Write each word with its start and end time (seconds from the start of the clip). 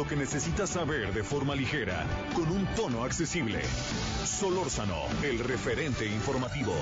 lo 0.00 0.06
que 0.06 0.16
necesitas 0.16 0.70
saber 0.70 1.12
de 1.12 1.22
forma 1.22 1.54
ligera, 1.54 2.06
con 2.34 2.50
un 2.50 2.64
tono 2.74 3.04
accesible. 3.04 3.60
Solórzano, 4.24 4.96
el 5.22 5.38
referente 5.40 6.06
informativo. 6.06 6.72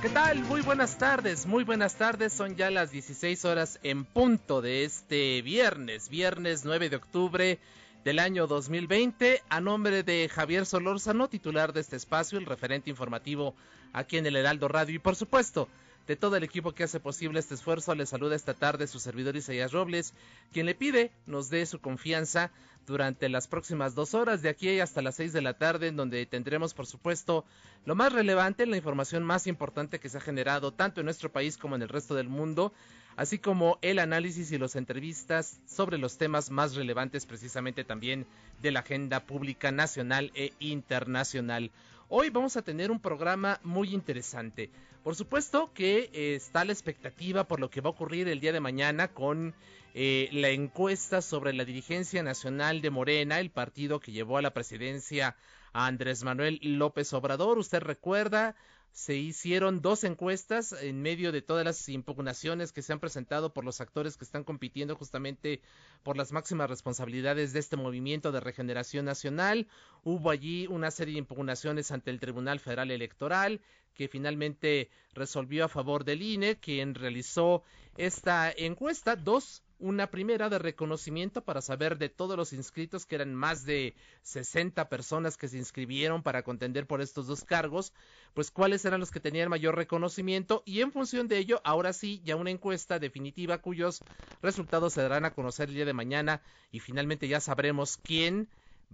¿Qué 0.00 0.08
tal? 0.08 0.42
Muy 0.44 0.62
buenas 0.62 0.96
tardes, 0.96 1.44
muy 1.44 1.64
buenas 1.64 1.96
tardes. 1.96 2.32
Son 2.32 2.56
ya 2.56 2.70
las 2.70 2.90
16 2.90 3.44
horas 3.44 3.80
en 3.82 4.06
punto 4.06 4.62
de 4.62 4.84
este 4.84 5.42
viernes, 5.42 6.08
viernes 6.08 6.64
9 6.64 6.88
de 6.88 6.96
octubre 6.96 7.58
del 8.04 8.18
año 8.18 8.46
2020. 8.46 9.42
A 9.48 9.60
nombre 9.60 10.02
de 10.02 10.28
Javier 10.28 10.66
Solórzano, 10.66 11.28
titular 11.28 11.72
de 11.72 11.80
este 11.80 11.96
espacio, 11.96 12.38
el 12.38 12.46
referente 12.46 12.90
informativo 12.90 13.54
aquí 13.92 14.16
en 14.16 14.26
el 14.26 14.36
Heraldo 14.36 14.68
Radio 14.68 14.96
y 14.96 14.98
por 14.98 15.16
supuesto 15.16 15.68
de 16.06 16.16
todo 16.16 16.36
el 16.36 16.42
equipo 16.42 16.72
que 16.72 16.82
hace 16.82 16.98
posible 16.98 17.38
este 17.38 17.54
esfuerzo, 17.54 17.94
le 17.94 18.06
saluda 18.06 18.34
esta 18.34 18.54
tarde 18.54 18.88
su 18.88 18.98
servidor 18.98 19.36
Isaías 19.36 19.70
Robles, 19.70 20.14
quien 20.52 20.66
le 20.66 20.74
pide 20.74 21.12
nos 21.26 21.48
dé 21.48 21.64
su 21.64 21.80
confianza 21.80 22.50
durante 22.86 23.28
las 23.28 23.46
próximas 23.46 23.94
dos 23.94 24.14
horas, 24.14 24.42
de 24.42 24.48
aquí 24.48 24.80
hasta 24.80 25.02
las 25.02 25.14
seis 25.14 25.32
de 25.32 25.42
la 25.42 25.54
tarde, 25.54 25.86
en 25.86 25.96
donde 25.96 26.26
tendremos, 26.26 26.74
por 26.74 26.86
supuesto, 26.86 27.44
lo 27.84 27.94
más 27.94 28.12
relevante, 28.12 28.66
la 28.66 28.76
información 28.76 29.22
más 29.22 29.46
importante 29.46 30.00
que 30.00 30.08
se 30.08 30.18
ha 30.18 30.20
generado 30.20 30.72
tanto 30.72 31.00
en 31.00 31.04
nuestro 31.04 31.30
país 31.30 31.56
como 31.56 31.76
en 31.76 31.82
el 31.82 31.88
resto 31.88 32.16
del 32.16 32.28
mundo, 32.28 32.72
así 33.16 33.38
como 33.38 33.78
el 33.82 33.98
análisis 33.98 34.52
y 34.52 34.58
las 34.58 34.76
entrevistas 34.76 35.60
sobre 35.66 35.98
los 35.98 36.18
temas 36.18 36.50
más 36.50 36.74
relevantes 36.74 37.26
precisamente 37.26 37.84
también 37.84 38.26
de 38.60 38.70
la 38.70 38.80
agenda 38.80 39.26
pública 39.26 39.72
nacional 39.72 40.30
e 40.34 40.52
internacional. 40.60 41.70
Hoy 42.08 42.30
vamos 42.30 42.56
a 42.56 42.62
tener 42.62 42.90
un 42.90 43.00
programa 43.00 43.58
muy 43.62 43.94
interesante. 43.94 44.70
Por 45.02 45.16
supuesto 45.16 45.72
que 45.72 46.10
eh, 46.12 46.34
está 46.34 46.64
la 46.64 46.72
expectativa 46.72 47.44
por 47.44 47.58
lo 47.58 47.70
que 47.70 47.80
va 47.80 47.88
a 47.88 47.92
ocurrir 47.92 48.28
el 48.28 48.38
día 48.38 48.52
de 48.52 48.60
mañana 48.60 49.08
con 49.08 49.54
eh, 49.94 50.28
la 50.32 50.50
encuesta 50.50 51.22
sobre 51.22 51.52
la 51.52 51.64
dirigencia 51.64 52.22
nacional 52.22 52.80
de 52.80 52.90
Morena, 52.90 53.40
el 53.40 53.50
partido 53.50 53.98
que 53.98 54.12
llevó 54.12 54.38
a 54.38 54.42
la 54.42 54.54
presidencia 54.54 55.36
a 55.72 55.86
Andrés 55.86 56.22
Manuel 56.22 56.60
López 56.62 57.12
Obrador. 57.12 57.58
Usted 57.58 57.80
recuerda, 57.80 58.54
se 58.92 59.16
hicieron 59.16 59.80
dos 59.80 60.04
encuestas 60.04 60.72
en 60.72 61.00
medio 61.00 61.32
de 61.32 61.40
todas 61.40 61.64
las 61.64 61.88
impugnaciones 61.88 62.72
que 62.72 62.82
se 62.82 62.92
han 62.92 63.00
presentado 63.00 63.54
por 63.54 63.64
los 63.64 63.80
actores 63.80 64.18
que 64.18 64.24
están 64.24 64.44
compitiendo 64.44 64.96
justamente 64.96 65.62
por 66.02 66.18
las 66.18 66.30
máximas 66.30 66.68
responsabilidades 66.68 67.54
de 67.54 67.60
este 67.60 67.76
movimiento 67.76 68.32
de 68.32 68.40
regeneración 68.40 69.06
nacional. 69.06 69.66
Hubo 70.04 70.30
allí 70.30 70.66
una 70.66 70.90
serie 70.90 71.14
de 71.14 71.20
impugnaciones 71.20 71.90
ante 71.90 72.10
el 72.10 72.20
Tribunal 72.20 72.60
Federal 72.60 72.90
Electoral 72.90 73.62
que 73.94 74.08
finalmente 74.08 74.90
resolvió 75.14 75.64
a 75.64 75.68
favor 75.68 76.04
del 76.04 76.22
INE, 76.22 76.56
quien 76.56 76.94
realizó 76.94 77.62
esta 77.96 78.50
encuesta, 78.50 79.16
dos 79.16 79.62
una 79.82 80.10
primera 80.10 80.48
de 80.48 80.60
reconocimiento 80.60 81.44
para 81.44 81.60
saber 81.60 81.98
de 81.98 82.08
todos 82.08 82.36
los 82.36 82.52
inscritos, 82.52 83.04
que 83.04 83.16
eran 83.16 83.34
más 83.34 83.64
de 83.64 83.94
60 84.22 84.88
personas 84.88 85.36
que 85.36 85.48
se 85.48 85.58
inscribieron 85.58 86.22
para 86.22 86.44
contender 86.44 86.86
por 86.86 87.00
estos 87.00 87.26
dos 87.26 87.42
cargos, 87.42 87.92
pues 88.32 88.52
cuáles 88.52 88.84
eran 88.84 89.00
los 89.00 89.10
que 89.10 89.18
tenían 89.18 89.50
mayor 89.50 89.76
reconocimiento 89.76 90.62
y 90.64 90.80
en 90.80 90.92
función 90.92 91.26
de 91.26 91.38
ello, 91.38 91.60
ahora 91.64 91.92
sí, 91.92 92.22
ya 92.24 92.36
una 92.36 92.50
encuesta 92.50 93.00
definitiva 93.00 93.58
cuyos 93.58 94.04
resultados 94.40 94.92
se 94.92 95.02
darán 95.02 95.24
a 95.24 95.34
conocer 95.34 95.68
el 95.68 95.74
día 95.74 95.84
de 95.84 95.92
mañana 95.92 96.42
y 96.70 96.78
finalmente 96.78 97.26
ya 97.26 97.40
sabremos 97.40 97.96
quién 97.96 98.48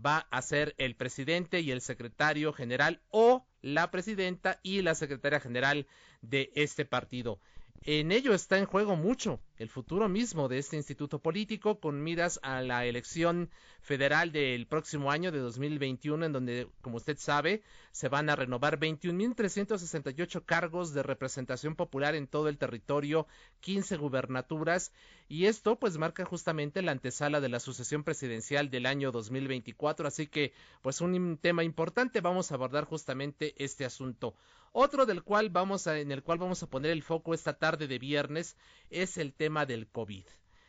va 0.05 0.26
a 0.31 0.41
ser 0.41 0.75
el 0.78 0.94
presidente 0.94 1.60
y 1.60 1.70
el 1.70 1.82
secretario 1.82 2.55
general 2.55 3.03
o 3.10 3.44
la 3.60 3.91
presidenta 3.91 4.59
y 4.62 4.81
la 4.81 4.94
secretaria 4.94 5.41
general 5.41 5.87
de 6.22 6.50
este 6.55 6.87
partido. 6.87 7.41
En 7.83 8.12
ello 8.12 8.34
está 8.34 8.59
en 8.59 8.66
juego 8.66 8.97
mucho 8.97 9.41
el 9.56 9.71
futuro 9.71 10.09
mismo 10.09 10.49
de 10.49 10.59
este 10.59 10.77
instituto 10.77 11.21
político 11.21 11.81
con 11.81 12.03
miras 12.03 12.39
a 12.43 12.61
la 12.61 12.84
elección 12.84 13.50
federal 13.81 14.31
del 14.33 14.66
próximo 14.66 15.11
año 15.11 15.33
de 15.33 15.39
2021 15.39 16.27
en 16.27 16.33
donde, 16.33 16.69
como 16.83 16.97
usted 16.97 17.17
sabe, 17.19 17.62
se 17.93 18.09
van 18.09 18.31
a 18.31 18.37
renovar 18.37 18.78
21.368 18.78 20.44
cargos 20.44 20.93
de 20.93 21.03
representación 21.03 21.77
popular 21.77 22.15
en 22.15 22.27
todo 22.27 22.49
el 22.49 22.59
territorio, 22.59 23.27
15 23.61 23.97
gubernaturas 23.97 24.93
y 25.28 25.47
esto 25.47 25.77
pues 25.77 25.99
marca 25.99 26.25
justamente 26.25 26.83
la 26.83 26.93
antesala 26.93 27.41
de 27.41 27.49
la 27.49 27.61
sucesión 27.61 28.05
presidencial 28.05 28.71
del 28.71 28.87
año 28.87 29.12
2024, 29.12 30.09
así 30.09 30.27
que 30.27 30.53
pues 30.83 31.00
un 31.00 31.38
tema 31.38 31.65
importante 31.65 32.21
vamos 32.21 32.50
a 32.50 32.56
abordar 32.56 32.84
justamente 32.84 33.55
este 33.56 33.84
asunto. 33.84 34.34
Otro 34.73 35.06
del 35.06 35.23
cual 35.23 35.51
vamos 35.51 35.87
a, 35.87 35.99
en 35.99 36.12
el 36.12 36.23
cual 36.23 36.39
vamos 36.39 36.62
a 36.62 36.69
poner 36.69 36.91
el 36.91 37.03
foco 37.03 37.34
esta 37.34 37.55
tarde 37.55 37.89
de 37.89 37.99
viernes 37.99 38.56
es 38.91 39.19
el 39.19 39.33
tema 39.33 39.67
del 39.67 39.89
COVID. 39.89 40.25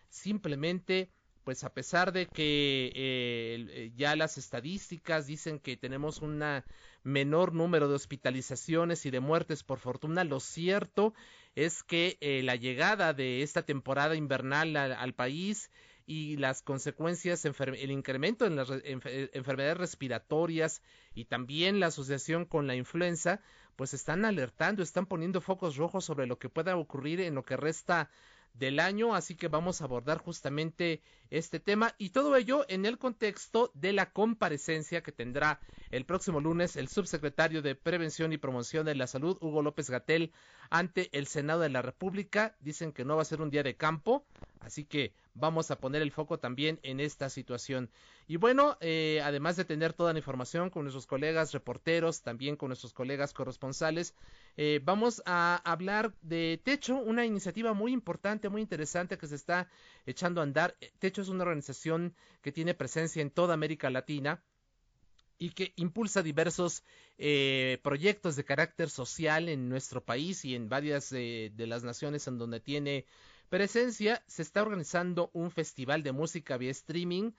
Simplemente, 0.09 1.11
pues 1.43 1.63
a 1.63 1.73
pesar 1.73 2.11
de 2.11 2.27
que 2.27 2.87
eh, 2.87 2.91
eh, 2.95 3.91
ya 3.95 4.15
las 4.15 4.37
estadísticas 4.37 5.27
dicen 5.27 5.59
que 5.59 5.77
tenemos 5.77 6.21
un 6.21 6.43
menor 7.03 7.53
número 7.53 7.87
de 7.87 7.95
hospitalizaciones 7.95 9.05
y 9.05 9.11
de 9.11 9.19
muertes 9.19 9.63
por 9.63 9.79
fortuna, 9.79 10.23
lo 10.23 10.39
cierto 10.39 11.13
es 11.55 11.83
que 11.83 12.17
eh, 12.21 12.41
la 12.43 12.55
llegada 12.55 13.13
de 13.13 13.41
esta 13.41 13.63
temporada 13.63 14.15
invernal 14.15 14.75
al, 14.75 15.13
país 15.13 15.71
y 16.05 16.37
las 16.37 16.61
consecuencias, 16.61 17.45
el 17.45 17.91
incremento 17.91 18.45
en 18.45 18.55
las 18.55 18.69
enfermedades 18.83 19.77
respiratorias 19.77 20.81
y 21.13 21.25
también 21.25 21.79
la 21.79 21.87
asociación 21.87 22.45
con 22.45 22.67
la 22.67 22.75
influenza, 22.75 23.41
pues 23.79 23.93
están 23.93 24.25
alertando, 24.25 24.83
están 24.83 25.05
poniendo 25.05 25.39
focos 25.39 25.77
rojos 25.77 26.03
sobre 26.03 26.27
lo 26.27 26.37
que 26.37 26.49
pueda 26.49 26.75
ocurrir 26.75 27.21
en 27.21 27.33
lo 27.33 27.45
que 27.45 27.55
resta 27.55 28.09
del 28.53 28.77
año, 28.77 29.15
así 29.15 29.35
que 29.35 29.47
vamos 29.47 29.79
a 29.79 29.85
abordar 29.85 30.17
justamente 30.17 31.01
este 31.29 31.61
tema 31.61 31.95
y 31.97 32.09
todo 32.09 32.35
ello 32.35 32.65
en 32.67 32.85
el 32.85 32.97
contexto 32.97 33.71
de 33.75 33.93
la 33.93 34.11
comparecencia 34.11 35.01
que 35.01 35.13
tendrá 35.13 35.61
el 35.91 36.03
próximo 36.03 36.41
lunes 36.41 36.75
el 36.75 36.89
subsecretario 36.89 37.61
de 37.61 37.75
Prevención 37.75 38.33
y 38.33 38.37
Promoción 38.37 38.85
de 38.85 38.95
la 38.95 39.07
Salud, 39.07 39.37
Hugo 39.39 39.61
López 39.61 39.89
Gatel, 39.89 40.33
ante 40.69 41.07
el 41.17 41.25
Senado 41.25 41.61
de 41.61 41.69
la 41.69 41.81
República. 41.81 42.57
Dicen 42.59 42.91
que 42.91 43.05
no 43.05 43.15
va 43.15 43.21
a 43.21 43.25
ser 43.25 43.41
un 43.41 43.49
día 43.49 43.63
de 43.63 43.77
campo, 43.77 44.25
así 44.59 44.83
que 44.83 45.13
vamos 45.39 45.71
a 45.71 45.79
poner 45.79 46.01
el 46.01 46.11
foco 46.11 46.37
también 46.37 46.79
en 46.83 46.99
esta 46.99 47.29
situación. 47.29 47.89
Y 48.27 48.37
bueno, 48.37 48.77
eh, 48.81 49.21
además 49.23 49.55
de 49.55 49.65
tener 49.65 49.93
toda 49.93 50.13
la 50.13 50.19
información 50.19 50.69
con 50.69 50.83
nuestros 50.83 51.07
colegas 51.07 51.51
reporteros, 51.51 52.21
también 52.21 52.55
con 52.55 52.69
nuestros 52.69 52.93
colegas 52.93 53.33
corresponsales, 53.33 54.13
eh, 54.57 54.79
vamos 54.83 55.21
a 55.25 55.61
hablar 55.63 56.13
de 56.21 56.61
Techo, 56.63 56.97
una 56.97 57.25
iniciativa 57.25 57.73
muy 57.73 57.91
importante, 57.91 58.49
muy 58.49 58.61
interesante 58.61 59.17
que 59.17 59.27
se 59.27 59.35
está 59.35 59.69
echando 60.05 60.41
a 60.41 60.43
andar. 60.43 60.75
Techo 60.99 61.21
es 61.21 61.29
una 61.29 61.43
organización 61.43 62.13
que 62.41 62.51
tiene 62.51 62.73
presencia 62.73 63.21
en 63.21 63.31
toda 63.31 63.53
América 63.53 63.89
Latina 63.89 64.43
y 65.41 65.51
que 65.51 65.71
impulsa 65.77 66.21
diversos 66.21 66.83
eh, 67.17 67.79
proyectos 67.81 68.35
de 68.35 68.43
carácter 68.43 68.89
social 68.89 69.47
en 69.47 69.69
nuestro 69.69 70.03
país 70.03 70.43
y 70.43 70.53
en 70.53 70.67
varias 70.67 71.09
de 71.09 71.65
las 71.65 71.83
naciones 71.83 72.27
en 72.27 72.37
donde 72.37 72.59
tiene 72.59 73.05
presencia. 73.49 74.23
Se 74.27 74.41
está 74.41 74.61
organizando 74.61 75.29
un 75.33 75.51
festival 75.51 76.03
de 76.03 76.11
música 76.11 76.57
vía 76.57 76.71
streaming 76.71 77.31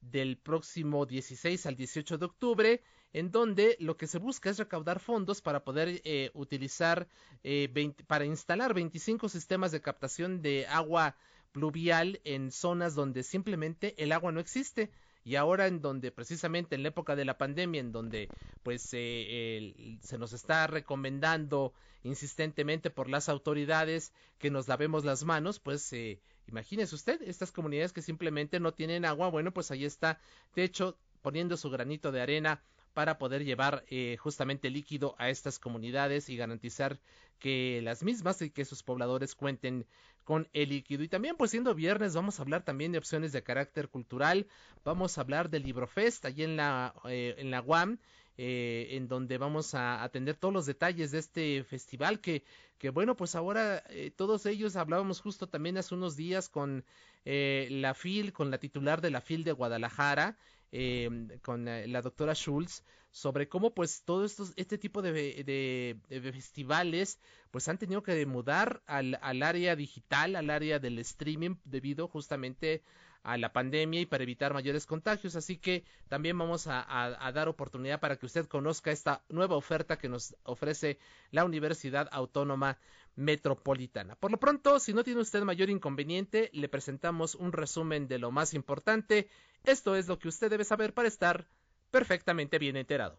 del 0.00 0.36
próximo 0.36 1.06
16 1.06 1.66
al 1.66 1.76
18 1.76 2.18
de 2.18 2.26
octubre, 2.26 2.82
en 3.12 3.30
donde 3.30 3.76
lo 3.78 3.96
que 3.96 4.06
se 4.06 4.18
busca 4.18 4.50
es 4.50 4.58
recaudar 4.58 4.98
fondos 4.98 5.40
para 5.40 5.64
poder 5.64 6.00
eh, 6.04 6.30
utilizar, 6.34 7.08
eh, 7.44 7.94
para 8.06 8.24
instalar 8.24 8.74
25 8.74 9.28
sistemas 9.28 9.70
de 9.70 9.80
captación 9.80 10.42
de 10.42 10.66
agua 10.66 11.16
pluvial 11.52 12.20
en 12.24 12.50
zonas 12.50 12.94
donde 12.94 13.22
simplemente 13.22 13.94
el 14.02 14.12
agua 14.12 14.32
no 14.32 14.40
existe 14.40 14.90
y 15.24 15.36
ahora 15.36 15.66
en 15.66 15.80
donde 15.80 16.10
precisamente 16.10 16.74
en 16.74 16.82
la 16.82 16.88
época 16.88 17.16
de 17.16 17.24
la 17.24 17.38
pandemia 17.38 17.80
en 17.80 17.92
donde 17.92 18.28
pues 18.62 18.88
eh, 18.92 19.96
se 20.02 20.18
nos 20.18 20.32
está 20.32 20.66
recomendando 20.66 21.72
insistentemente 22.02 22.90
por 22.90 23.08
las 23.08 23.28
autoridades 23.28 24.12
que 24.38 24.50
nos 24.50 24.68
lavemos 24.68 25.04
las 25.04 25.24
manos 25.24 25.60
pues 25.60 25.92
eh, 25.92 26.20
imagínese 26.48 26.94
usted 26.94 27.22
estas 27.22 27.52
comunidades 27.52 27.92
que 27.92 28.02
simplemente 28.02 28.58
no 28.58 28.72
tienen 28.72 29.04
agua 29.04 29.28
bueno 29.28 29.52
pues 29.52 29.70
ahí 29.70 29.84
está 29.84 30.18
de 30.54 30.64
hecho 30.64 30.96
poniendo 31.20 31.56
su 31.56 31.70
granito 31.70 32.10
de 32.10 32.20
arena 32.20 32.62
para 32.92 33.18
poder 33.18 33.44
llevar 33.44 33.84
eh, 33.88 34.16
justamente 34.18 34.70
líquido 34.70 35.14
a 35.18 35.30
estas 35.30 35.58
comunidades 35.58 36.28
y 36.28 36.36
garantizar 36.36 37.00
que 37.38 37.80
las 37.82 38.02
mismas 38.02 38.40
y 38.42 38.50
que 38.50 38.64
sus 38.64 38.82
pobladores 38.82 39.34
cuenten 39.34 39.86
con 40.24 40.48
el 40.52 40.68
líquido. 40.68 41.02
Y 41.02 41.08
también, 41.08 41.36
pues 41.36 41.50
siendo 41.50 41.74
viernes, 41.74 42.14
vamos 42.14 42.38
a 42.38 42.42
hablar 42.42 42.64
también 42.64 42.92
de 42.92 42.98
opciones 42.98 43.32
de 43.32 43.42
carácter 43.42 43.88
cultural. 43.88 44.46
Vamos 44.84 45.18
a 45.18 45.22
hablar 45.22 45.50
del 45.50 45.64
Librofest 45.64 46.24
allí 46.24 46.44
en 46.44 46.56
la, 46.56 46.94
eh, 47.04 47.34
en 47.38 47.50
la 47.50 47.60
UAM. 47.60 47.98
Eh, 48.38 48.96
en 48.96 49.08
donde 49.08 49.36
vamos 49.36 49.74
a 49.74 50.02
atender 50.02 50.36
todos 50.36 50.54
los 50.54 50.64
detalles 50.64 51.10
de 51.10 51.18
este 51.18 51.64
festival 51.64 52.18
que, 52.18 52.44
que 52.78 52.88
bueno, 52.88 53.14
pues 53.14 53.34
ahora 53.34 53.84
eh, 53.90 54.10
todos 54.10 54.46
ellos 54.46 54.74
hablábamos 54.76 55.20
justo 55.20 55.48
también 55.48 55.76
hace 55.76 55.94
unos 55.94 56.16
días 56.16 56.48
con 56.48 56.82
eh, 57.26 57.68
la 57.70 57.92
FIL, 57.92 58.32
con 58.32 58.50
la 58.50 58.56
titular 58.56 59.02
de 59.02 59.10
la 59.10 59.20
FIL 59.20 59.44
de 59.44 59.52
Guadalajara, 59.52 60.38
eh, 60.72 61.38
con 61.42 61.68
eh, 61.68 61.86
la 61.86 62.02
doctora 62.02 62.34
Schultz 62.34 62.82
sobre 63.10 63.48
cómo 63.48 63.74
pues 63.74 64.02
todo 64.04 64.24
estos, 64.24 64.52
este 64.56 64.78
tipo 64.78 65.02
de, 65.02 65.96
festivales 66.08 67.18
pues 67.50 67.68
han 67.68 67.78
tenido 67.78 68.02
que 68.02 68.24
mudar 68.24 68.82
al, 68.86 69.18
al 69.20 69.42
área 69.42 69.76
digital, 69.76 70.34
al 70.34 70.48
área 70.48 70.78
del 70.78 70.98
streaming 70.98 71.56
debido 71.64 72.08
justamente 72.08 72.82
a 73.22 73.38
la 73.38 73.52
pandemia 73.52 74.00
y 74.00 74.06
para 74.06 74.24
evitar 74.24 74.52
mayores 74.52 74.86
contagios. 74.86 75.36
Así 75.36 75.56
que 75.56 75.84
también 76.08 76.36
vamos 76.36 76.66
a, 76.66 77.32
dar 77.32 77.48
oportunidad 77.48 78.00
para 78.00 78.16
que 78.16 78.26
usted 78.26 78.46
conozca 78.46 78.90
esta 78.90 79.22
nueva 79.28 79.56
oferta 79.56 79.98
que 79.98 80.08
nos 80.08 80.36
ofrece 80.44 80.98
la 81.30 81.44
Universidad 81.44 82.08
Autónoma 82.12 82.78
Metropolitana. 83.14 84.16
Por 84.16 84.30
lo 84.30 84.38
pronto, 84.38 84.78
si 84.80 84.92
no 84.92 85.04
tiene 85.04 85.20
usted 85.20 85.42
mayor 85.42 85.70
inconveniente, 85.70 86.50
le 86.52 86.68
presentamos 86.68 87.34
un 87.34 87.52
resumen 87.52 88.08
de 88.08 88.18
lo 88.18 88.30
más 88.30 88.54
importante. 88.54 89.28
Esto 89.64 89.94
es 89.96 90.08
lo 90.08 90.18
que 90.18 90.28
usted 90.28 90.50
debe 90.50 90.64
saber 90.64 90.92
para 90.92 91.08
estar 91.08 91.46
perfectamente 91.90 92.58
bien 92.58 92.76
enterado. 92.76 93.18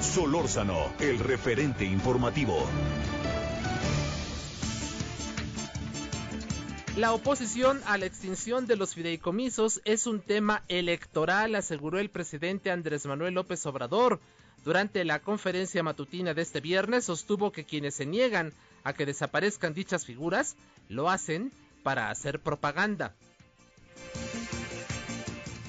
Solórzano, 0.00 0.92
el 1.00 1.18
referente 1.18 1.84
informativo. 1.84 2.64
La 6.96 7.12
oposición 7.12 7.80
a 7.86 7.96
la 7.96 8.06
extinción 8.06 8.66
de 8.66 8.76
los 8.76 8.94
fideicomisos 8.94 9.80
es 9.84 10.06
un 10.06 10.20
tema 10.20 10.64
electoral, 10.68 11.54
aseguró 11.54 11.98
el 11.98 12.10
presidente 12.10 12.72
Andrés 12.72 13.06
Manuel 13.06 13.34
López 13.34 13.64
Obrador. 13.66 14.20
Durante 14.64 15.04
la 15.04 15.20
conferencia 15.20 15.82
matutina 15.82 16.34
de 16.34 16.42
este 16.42 16.60
viernes 16.60 17.04
sostuvo 17.04 17.52
que 17.52 17.64
quienes 17.64 17.94
se 17.94 18.06
niegan 18.06 18.52
a 18.82 18.92
que 18.92 19.06
desaparezcan 19.06 19.74
dichas 19.74 20.06
figuras 20.06 20.56
lo 20.88 21.08
hacen 21.08 21.52
para 21.84 22.10
hacer 22.10 22.40
propaganda. 22.40 23.14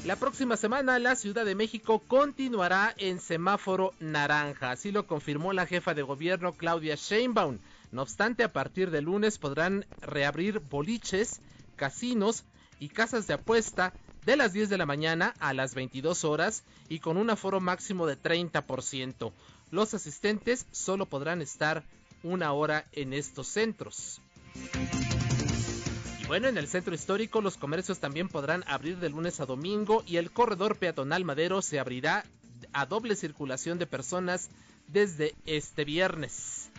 La 0.05 0.15
próxima 0.15 0.55
semana 0.55 0.97
la 0.97 1.17
Ciudad 1.17 1.43
de 1.43 1.55
México 1.55 2.01
continuará 2.07 2.95
en 2.97 3.19
semáforo 3.19 3.93
naranja, 3.99 4.71
así 4.71 4.91
lo 4.91 5.05
confirmó 5.05 5.51
la 5.51 5.65
jefa 5.65 5.93
de 5.93 6.03
gobierno 6.03 6.53
Claudia 6.53 6.95
Sheinbaum. 6.95 7.57
No 7.91 8.03
obstante, 8.03 8.43
a 8.43 8.53
partir 8.53 8.91
de 8.91 9.01
lunes 9.01 9.37
podrán 9.37 9.85
reabrir 10.01 10.59
boliches, 10.59 11.41
casinos 11.75 12.45
y 12.79 12.87
casas 12.87 13.27
de 13.27 13.33
apuesta 13.33 13.93
de 14.25 14.37
las 14.37 14.53
10 14.53 14.69
de 14.69 14.77
la 14.77 14.85
mañana 14.85 15.33
a 15.39 15.53
las 15.53 15.75
22 15.75 16.23
horas 16.23 16.63
y 16.87 16.99
con 16.99 17.17
un 17.17 17.29
aforo 17.29 17.59
máximo 17.59 18.07
de 18.07 18.17
30%. 18.17 19.33
Los 19.69 19.93
asistentes 19.93 20.65
solo 20.71 21.07
podrán 21.07 21.41
estar 21.41 21.83
una 22.23 22.53
hora 22.53 22.85
en 22.93 23.11
estos 23.11 23.47
centros. 23.47 24.21
Bueno, 26.29 26.47
en 26.47 26.59
el 26.59 26.67
centro 26.67 26.93
histórico 26.93 27.41
los 27.41 27.57
comercios 27.57 27.97
también 27.97 28.29
podrán 28.29 28.63
abrir 28.67 28.99
de 28.99 29.09
lunes 29.09 29.39
a 29.39 29.47
domingo 29.47 30.03
y 30.05 30.17
el 30.17 30.29
corredor 30.29 30.77
peatonal 30.77 31.25
Madero 31.25 31.63
se 31.63 31.79
abrirá 31.79 32.23
a 32.71 32.85
doble 32.85 33.15
circulación 33.15 33.79
de 33.79 33.87
personas 33.87 34.51
desde 34.85 35.33
este 35.47 35.85
viernes. 35.85 36.69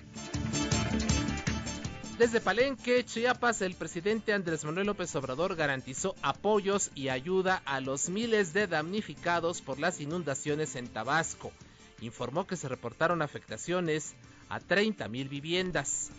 Desde 2.16 2.40
Palenque, 2.40 3.04
Chiapas, 3.04 3.60
el 3.62 3.74
presidente 3.74 4.32
Andrés 4.32 4.64
Manuel 4.64 4.86
López 4.86 5.16
Obrador 5.16 5.56
garantizó 5.56 6.14
apoyos 6.22 6.92
y 6.94 7.08
ayuda 7.08 7.60
a 7.64 7.80
los 7.80 8.08
miles 8.08 8.52
de 8.52 8.68
damnificados 8.68 9.62
por 9.62 9.80
las 9.80 10.00
inundaciones 10.00 10.76
en 10.76 10.86
Tabasco. 10.86 11.50
Informó 12.00 12.46
que 12.46 12.54
se 12.54 12.68
reportaron 12.68 13.20
afectaciones 13.20 14.14
a 14.48 14.60
30 14.60 15.08
mil 15.08 15.28
viviendas. 15.28 16.12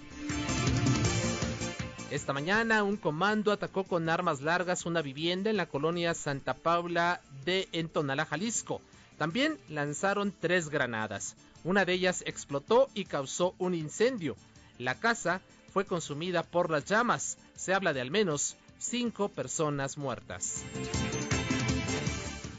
Esta 2.12 2.34
mañana 2.34 2.84
un 2.84 2.98
comando 2.98 3.54
atacó 3.54 3.86
con 3.86 4.10
armas 4.10 4.42
largas 4.42 4.86
una 4.86 5.02
vivienda 5.02 5.50
en 5.50 5.56
la 5.56 5.68
colonia 5.68 6.14
Santa 6.14 6.54
Paula 6.54 7.22
de 7.46 7.70
Entonala, 7.72 8.26
Jalisco. 8.26 8.82
También 9.18 9.58
lanzaron 9.70 10.34
tres 10.38 10.68
granadas. 10.68 11.38
Una 11.64 11.86
de 11.86 11.94
ellas 11.94 12.22
explotó 12.28 12.90
y 12.94 13.06
causó 13.06 13.56
un 13.60 13.74
incendio. 13.74 14.36
La 14.78 15.00
casa 15.00 15.40
fue 15.72 15.86
consumida 15.86 16.44
por 16.44 16.70
las 16.70 16.84
llamas. 16.84 17.38
Se 17.56 17.74
habla 17.74 17.94
de 17.94 18.02
al 18.02 18.12
menos 18.12 18.58
cinco 18.78 19.30
personas 19.30 19.98
muertas. 19.98 20.64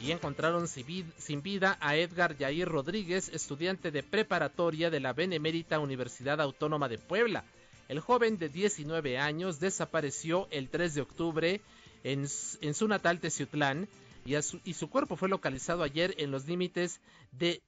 Y 0.01 0.13
encontraron 0.13 0.67
sin 0.67 1.43
vida 1.43 1.77
a 1.83 1.97
Edgar 1.97 2.39
Yair 2.39 2.69
Rodríguez, 2.69 3.29
estudiante 3.29 3.91
de 3.91 4.03
preparatoria 4.03 4.89
de 4.89 5.01
la 5.01 5.13
Benemérita 5.13 5.79
Universidad 5.79 6.41
Autónoma 6.41 6.89
de 6.89 6.97
Puebla. 6.97 7.45
El 7.89 8.01
joven 8.01 8.39
de 8.39 8.49
19 8.49 9.19
años 9.19 9.61
desapareció 9.61 10.49
el 10.51 10.69
3 10.69 10.95
de 10.95 11.01
octubre 11.01 11.61
en, 12.05 12.29
su 12.29 12.89
natal 12.89 13.21
Teciutlán 13.21 13.89
y, 14.25 14.41
su, 14.73 14.89
cuerpo 14.89 15.17
fue 15.17 15.29
localizado 15.29 15.83
ayer 15.83 16.15
en 16.19 16.31
los 16.31 16.47
límites 16.47 17.01
de 17.33 17.61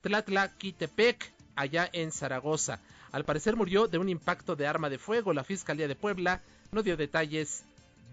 Tlatlaquitepec, 0.00 1.32
allá 1.56 1.88
en 1.92 2.12
Zaragoza. 2.12 2.80
Al 3.10 3.24
parecer 3.24 3.56
murió 3.56 3.88
de 3.88 3.98
un 3.98 4.08
impacto 4.08 4.54
de 4.54 4.66
arma 4.66 4.90
de 4.90 4.98
fuego. 4.98 5.32
La 5.32 5.44
Fiscalía 5.44 5.88
de 5.88 5.96
Puebla 5.96 6.42
no 6.70 6.82
dio 6.82 6.96
detalles 6.96 7.64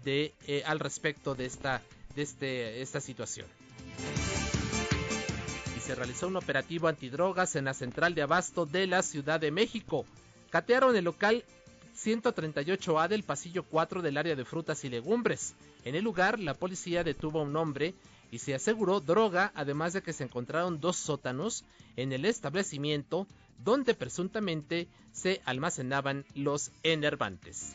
de, 0.04 0.34
eh, 0.46 0.62
al 0.66 0.80
respecto 0.80 1.34
de 1.34 1.46
este, 2.16 2.82
esta 2.82 3.00
situación. 3.00 3.46
Y 5.76 5.80
se 5.80 5.94
realizó 5.94 6.28
un 6.28 6.36
operativo 6.36 6.88
antidrogas 6.88 7.56
en 7.56 7.66
la 7.66 7.74
central 7.74 8.14
de 8.14 8.22
abasto 8.22 8.66
de 8.66 8.86
la 8.86 9.02
Ciudad 9.02 9.38
de 9.38 9.50
México. 9.50 10.06
Catearon 10.50 10.96
el 10.96 11.04
local 11.04 11.44
138A 11.96 13.08
del 13.08 13.22
pasillo 13.22 13.64
4 13.64 14.02
del 14.02 14.16
área 14.16 14.36
de 14.36 14.44
frutas 14.44 14.84
y 14.84 14.88
legumbres. 14.88 15.54
En 15.84 15.94
el 15.94 16.04
lugar, 16.04 16.38
la 16.38 16.54
policía 16.54 17.04
detuvo 17.04 17.40
a 17.40 17.44
un 17.44 17.56
hombre 17.56 17.94
y 18.30 18.38
se 18.38 18.54
aseguró 18.54 19.00
droga, 19.00 19.52
además 19.54 19.92
de 19.92 20.02
que 20.02 20.12
se 20.12 20.24
encontraron 20.24 20.80
dos 20.80 20.96
sótanos 20.96 21.64
en 21.96 22.12
el 22.12 22.24
establecimiento 22.24 23.26
donde 23.64 23.94
presuntamente 23.94 24.88
se 25.12 25.40
almacenaban 25.44 26.24
los 26.34 26.70
enervantes. 26.82 27.74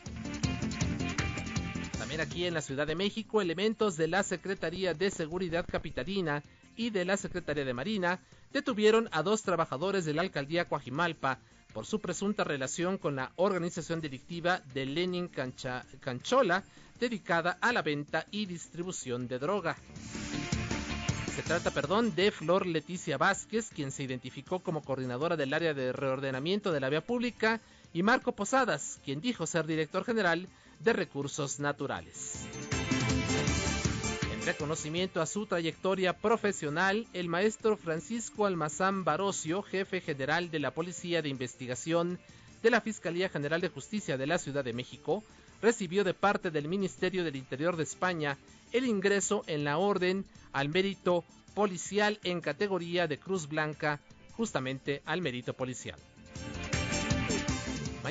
También 1.98 2.20
aquí 2.20 2.46
en 2.46 2.54
la 2.54 2.60
Ciudad 2.60 2.86
de 2.86 2.94
México, 2.94 3.40
elementos 3.40 3.96
de 3.96 4.08
la 4.08 4.22
Secretaría 4.22 4.94
de 4.94 5.10
Seguridad 5.10 5.66
Capitalina 5.66 6.42
y 6.76 6.90
de 6.90 7.04
la 7.04 7.16
Secretaría 7.16 7.64
de 7.64 7.74
Marina 7.74 8.20
detuvieron 8.52 9.08
a 9.12 9.22
dos 9.22 9.42
trabajadores 9.42 10.04
de 10.04 10.14
la 10.14 10.22
alcaldía 10.22 10.68
Coajimalpa 10.68 11.38
por 11.72 11.86
su 11.86 12.00
presunta 12.00 12.44
relación 12.44 12.98
con 12.98 13.16
la 13.16 13.32
organización 13.36 14.00
delictiva 14.00 14.60
de 14.74 14.86
Lenin 14.86 15.28
Cancha, 15.28 15.84
Canchola, 16.00 16.64
dedicada 17.00 17.58
a 17.60 17.72
la 17.72 17.82
venta 17.82 18.26
y 18.30 18.46
distribución 18.46 19.26
de 19.28 19.38
droga. 19.38 19.76
Se 21.34 21.42
trata, 21.42 21.70
perdón, 21.70 22.14
de 22.14 22.30
Flor 22.30 22.66
Leticia 22.66 23.16
Vázquez, 23.16 23.70
quien 23.70 23.90
se 23.90 24.02
identificó 24.02 24.60
como 24.60 24.82
coordinadora 24.82 25.36
del 25.36 25.54
área 25.54 25.72
de 25.72 25.92
reordenamiento 25.92 26.72
de 26.72 26.80
la 26.80 26.90
vía 26.90 27.00
pública, 27.00 27.60
y 27.94 28.02
Marco 28.02 28.32
Posadas, 28.32 29.00
quien 29.04 29.20
dijo 29.20 29.46
ser 29.46 29.66
director 29.66 30.04
general 30.04 30.46
de 30.80 30.92
recursos 30.92 31.58
naturales. 31.58 32.46
En 34.42 34.46
reconocimiento 34.46 35.22
a 35.22 35.26
su 35.26 35.46
trayectoria 35.46 36.14
profesional, 36.14 37.06
el 37.12 37.28
maestro 37.28 37.76
Francisco 37.76 38.44
Almazán 38.44 39.04
Barocio, 39.04 39.62
jefe 39.62 40.00
general 40.00 40.50
de 40.50 40.58
la 40.58 40.72
Policía 40.72 41.22
de 41.22 41.28
Investigación 41.28 42.18
de 42.60 42.70
la 42.70 42.80
Fiscalía 42.80 43.28
General 43.28 43.60
de 43.60 43.68
Justicia 43.68 44.18
de 44.18 44.26
la 44.26 44.38
Ciudad 44.38 44.64
de 44.64 44.72
México, 44.72 45.22
recibió 45.62 46.02
de 46.02 46.12
parte 46.12 46.50
del 46.50 46.66
Ministerio 46.66 47.22
del 47.22 47.36
Interior 47.36 47.76
de 47.76 47.84
España 47.84 48.36
el 48.72 48.84
ingreso 48.84 49.44
en 49.46 49.62
la 49.62 49.78
Orden 49.78 50.24
al 50.52 50.70
Mérito 50.70 51.22
Policial 51.54 52.18
en 52.24 52.40
categoría 52.40 53.06
de 53.06 53.20
Cruz 53.20 53.46
Blanca, 53.46 54.00
justamente 54.32 55.02
al 55.04 55.22
mérito 55.22 55.54
policial. 55.54 56.00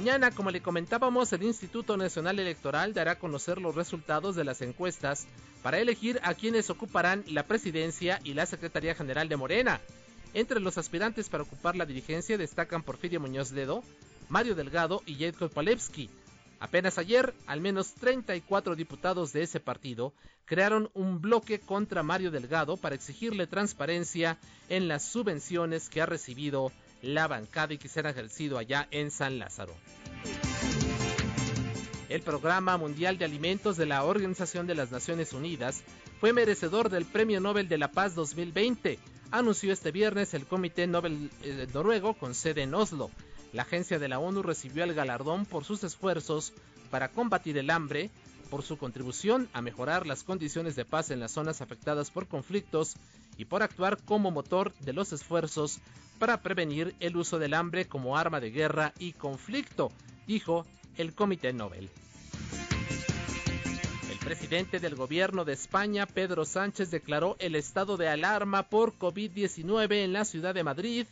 Mañana, 0.01 0.31
como 0.31 0.49
le 0.49 0.63
comentábamos, 0.63 1.31
el 1.31 1.43
Instituto 1.43 1.95
Nacional 1.95 2.39
Electoral 2.39 2.91
dará 2.91 3.11
a 3.11 3.19
conocer 3.19 3.61
los 3.61 3.75
resultados 3.75 4.35
de 4.35 4.43
las 4.43 4.63
encuestas 4.63 5.27
para 5.61 5.77
elegir 5.77 6.19
a 6.23 6.33
quienes 6.33 6.71
ocuparán 6.71 7.23
la 7.27 7.43
presidencia 7.45 8.19
y 8.23 8.33
la 8.33 8.47
Secretaría 8.47 8.95
General 8.95 9.29
de 9.29 9.37
Morena. 9.37 9.79
Entre 10.33 10.59
los 10.59 10.79
aspirantes 10.79 11.29
para 11.29 11.43
ocupar 11.43 11.75
la 11.75 11.85
dirigencia 11.85 12.39
destacan 12.39 12.81
Porfirio 12.81 13.19
Muñoz 13.19 13.51
Ledo, 13.51 13.83
Mario 14.27 14.55
Delgado 14.55 15.03
y 15.05 15.23
Jacob 15.23 15.51
Palevsky. 15.53 16.09
Apenas 16.59 16.97
ayer, 16.97 17.35
al 17.45 17.61
menos 17.61 17.93
34 17.93 18.75
diputados 18.75 19.33
de 19.33 19.43
ese 19.43 19.59
partido 19.59 20.13
crearon 20.45 20.89
un 20.95 21.21
bloque 21.21 21.59
contra 21.59 22.01
Mario 22.01 22.31
Delgado 22.31 22.75
para 22.75 22.95
exigirle 22.95 23.45
transparencia 23.45 24.39
en 24.67 24.87
las 24.87 25.03
subvenciones 25.03 25.89
que 25.89 26.01
ha 26.01 26.07
recibido 26.07 26.71
la 27.01 27.27
bancada 27.27 27.73
y 27.73 27.77
que 27.77 27.87
se 27.87 27.99
han 27.99 28.07
ejercido 28.07 28.57
allá 28.57 28.87
en 28.91 29.11
San 29.11 29.39
Lázaro. 29.39 29.75
El 32.09 32.21
Programa 32.21 32.77
Mundial 32.77 33.17
de 33.17 33.25
Alimentos 33.25 33.77
de 33.77 33.85
la 33.85 34.03
Organización 34.03 34.67
de 34.67 34.75
las 34.75 34.91
Naciones 34.91 35.31
Unidas 35.31 35.83
fue 36.19 36.33
merecedor 36.33 36.89
del 36.89 37.05
Premio 37.05 37.39
Nobel 37.39 37.69
de 37.69 37.77
la 37.77 37.89
Paz 37.89 38.15
2020, 38.15 38.99
anunció 39.31 39.71
este 39.71 39.91
viernes 39.91 40.33
el 40.33 40.45
Comité 40.45 40.87
Nobel 40.87 41.31
eh, 41.41 41.67
Noruego 41.73 42.13
con 42.13 42.35
sede 42.35 42.63
en 42.63 42.73
Oslo. 42.73 43.09
La 43.53 43.63
agencia 43.63 43.97
de 43.97 44.07
la 44.07 44.19
ONU 44.19 44.43
recibió 44.43 44.83
el 44.83 44.93
galardón 44.93 45.45
por 45.45 45.63
sus 45.63 45.83
esfuerzos 45.83 46.53
para 46.89 47.09
combatir 47.09 47.57
el 47.57 47.69
hambre, 47.69 48.09
por 48.51 48.63
su 48.63 48.77
contribución 48.77 49.49
a 49.53 49.61
mejorar 49.61 50.05
las 50.05 50.23
condiciones 50.23 50.75
de 50.75 50.83
paz 50.83 51.09
en 51.09 51.21
las 51.21 51.31
zonas 51.31 51.61
afectadas 51.61 52.11
por 52.11 52.27
conflictos 52.27 52.97
y 53.37 53.45
por 53.45 53.63
actuar 53.63 53.97
como 54.03 54.29
motor 54.29 54.73
de 54.81 54.91
los 54.91 55.13
esfuerzos 55.13 55.79
para 56.19 56.41
prevenir 56.41 56.93
el 56.99 57.15
uso 57.15 57.39
del 57.39 57.53
hambre 57.53 57.85
como 57.85 58.17
arma 58.17 58.41
de 58.41 58.51
guerra 58.51 58.93
y 58.99 59.13
conflicto, 59.13 59.89
dijo 60.27 60.65
el 60.97 61.15
Comité 61.15 61.53
Nobel. 61.53 61.89
El 64.11 64.17
presidente 64.19 64.79
del 64.79 64.95
gobierno 64.95 65.45
de 65.45 65.53
España, 65.53 66.05
Pedro 66.05 66.43
Sánchez, 66.43 66.91
declaró 66.91 67.37
el 67.39 67.55
estado 67.55 67.95
de 67.95 68.09
alarma 68.09 68.63
por 68.63 68.97
COVID-19 68.99 70.03
en 70.03 70.11
la 70.11 70.25
ciudad 70.25 70.53
de 70.53 70.65
Madrid 70.65 71.07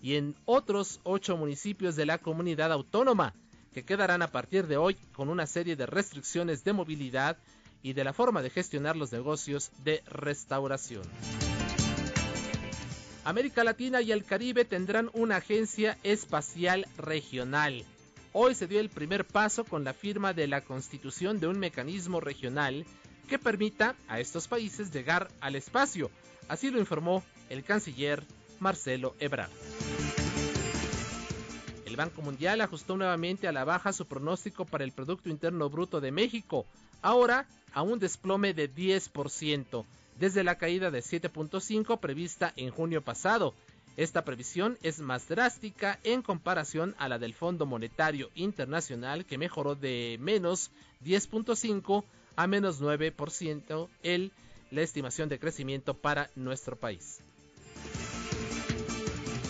y 0.00 0.14
en 0.14 0.36
otros 0.44 1.00
ocho 1.02 1.36
municipios 1.36 1.96
de 1.96 2.06
la 2.06 2.18
comunidad 2.18 2.70
autónoma, 2.70 3.34
que 3.74 3.84
quedarán 3.84 4.22
a 4.22 4.28
partir 4.28 4.66
de 4.68 4.76
hoy 4.76 4.94
con 5.12 5.28
una 5.28 5.46
serie 5.46 5.76
de 5.76 5.84
restricciones 5.84 6.64
de 6.64 6.72
movilidad 6.72 7.36
y 7.82 7.92
de 7.92 8.04
la 8.04 8.14
forma 8.14 8.40
de 8.40 8.48
gestionar 8.48 8.96
los 8.96 9.12
negocios 9.12 9.72
de 9.82 10.02
restauración. 10.06 11.02
América 13.24 13.64
Latina 13.64 14.00
y 14.00 14.12
el 14.12 14.24
Caribe 14.24 14.64
tendrán 14.64 15.10
una 15.12 15.36
agencia 15.36 15.98
espacial 16.02 16.86
regional. 16.96 17.84
Hoy 18.32 18.54
se 18.54 18.66
dio 18.66 18.80
el 18.80 18.90
primer 18.90 19.24
paso 19.26 19.64
con 19.64 19.82
la 19.82 19.92
firma 19.92 20.32
de 20.32 20.46
la 20.46 20.60
constitución 20.60 21.40
de 21.40 21.48
un 21.48 21.58
mecanismo 21.58 22.20
regional 22.20 22.84
que 23.28 23.38
permita 23.38 23.96
a 24.08 24.20
estos 24.20 24.46
países 24.46 24.92
llegar 24.92 25.28
al 25.40 25.56
espacio. 25.56 26.10
Así 26.48 26.70
lo 26.70 26.78
informó 26.78 27.24
el 27.48 27.64
canciller 27.64 28.22
Marcelo 28.60 29.14
Ebrard. 29.18 29.50
El 31.94 31.98
Banco 31.98 32.22
Mundial 32.22 32.60
ajustó 32.60 32.96
nuevamente 32.96 33.46
a 33.46 33.52
la 33.52 33.64
baja 33.64 33.92
su 33.92 34.04
pronóstico 34.06 34.64
para 34.64 34.82
el 34.82 34.90
Producto 34.90 35.28
Interno 35.28 35.70
Bruto 35.70 36.00
de 36.00 36.10
México, 36.10 36.66
ahora 37.02 37.46
a 37.72 37.82
un 37.82 38.00
desplome 38.00 38.52
de 38.52 38.68
10%, 38.68 39.84
desde 40.18 40.42
la 40.42 40.58
caída 40.58 40.90
de 40.90 40.98
7.5 40.98 42.00
prevista 42.00 42.52
en 42.56 42.70
junio 42.70 43.00
pasado. 43.00 43.54
Esta 43.96 44.24
previsión 44.24 44.76
es 44.82 44.98
más 44.98 45.28
drástica 45.28 46.00
en 46.02 46.22
comparación 46.22 46.96
a 46.98 47.08
la 47.08 47.20
del 47.20 47.32
Fondo 47.32 47.64
Monetario 47.64 48.28
Internacional 48.34 49.24
que 49.24 49.38
mejoró 49.38 49.76
de 49.76 50.16
menos 50.20 50.72
10.5 51.04 52.02
a 52.34 52.46
menos 52.48 52.82
9% 52.82 53.88
el, 54.02 54.32
la 54.72 54.82
estimación 54.82 55.28
de 55.28 55.38
crecimiento 55.38 55.94
para 55.94 56.28
nuestro 56.34 56.74
país. 56.74 57.22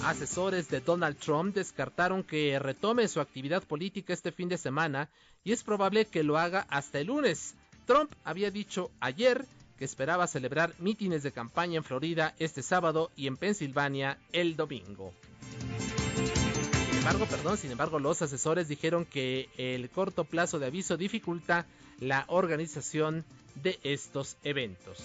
Asesores 0.04 0.68
de 0.68 0.80
Donald 0.80 1.16
Trump 1.16 1.54
descartaron 1.54 2.22
que 2.24 2.58
retome 2.58 3.08
su 3.08 3.20
actividad 3.20 3.62
política 3.62 4.12
este 4.12 4.32
fin 4.32 4.50
de 4.50 4.58
semana 4.58 5.08
y 5.44 5.52
es 5.52 5.62
probable 5.62 6.04
que 6.04 6.22
lo 6.22 6.36
haga 6.36 6.66
hasta 6.68 7.00
el 7.00 7.06
lunes. 7.06 7.54
Trump 7.86 8.12
había 8.22 8.50
dicho 8.50 8.90
ayer 9.00 9.46
que 9.78 9.86
esperaba 9.86 10.26
celebrar 10.26 10.74
mítines 10.78 11.22
de 11.22 11.32
campaña 11.32 11.78
en 11.78 11.84
Florida 11.84 12.34
este 12.38 12.62
sábado 12.62 13.10
y 13.16 13.28
en 13.28 13.38
Pensilvania 13.38 14.18
el 14.32 14.56
domingo. 14.56 15.10
Sin 16.90 16.98
embargo, 16.98 17.56
sin 17.56 17.70
embargo, 17.70 17.98
los 17.98 18.20
asesores 18.20 18.68
dijeron 18.68 19.06
que 19.06 19.48
el 19.56 19.88
corto 19.88 20.24
plazo 20.24 20.58
de 20.58 20.66
aviso 20.66 20.98
dificulta 20.98 21.64
la 21.98 22.26
organización 22.28 23.24
de 23.54 23.78
estos 23.82 24.36
eventos 24.42 25.02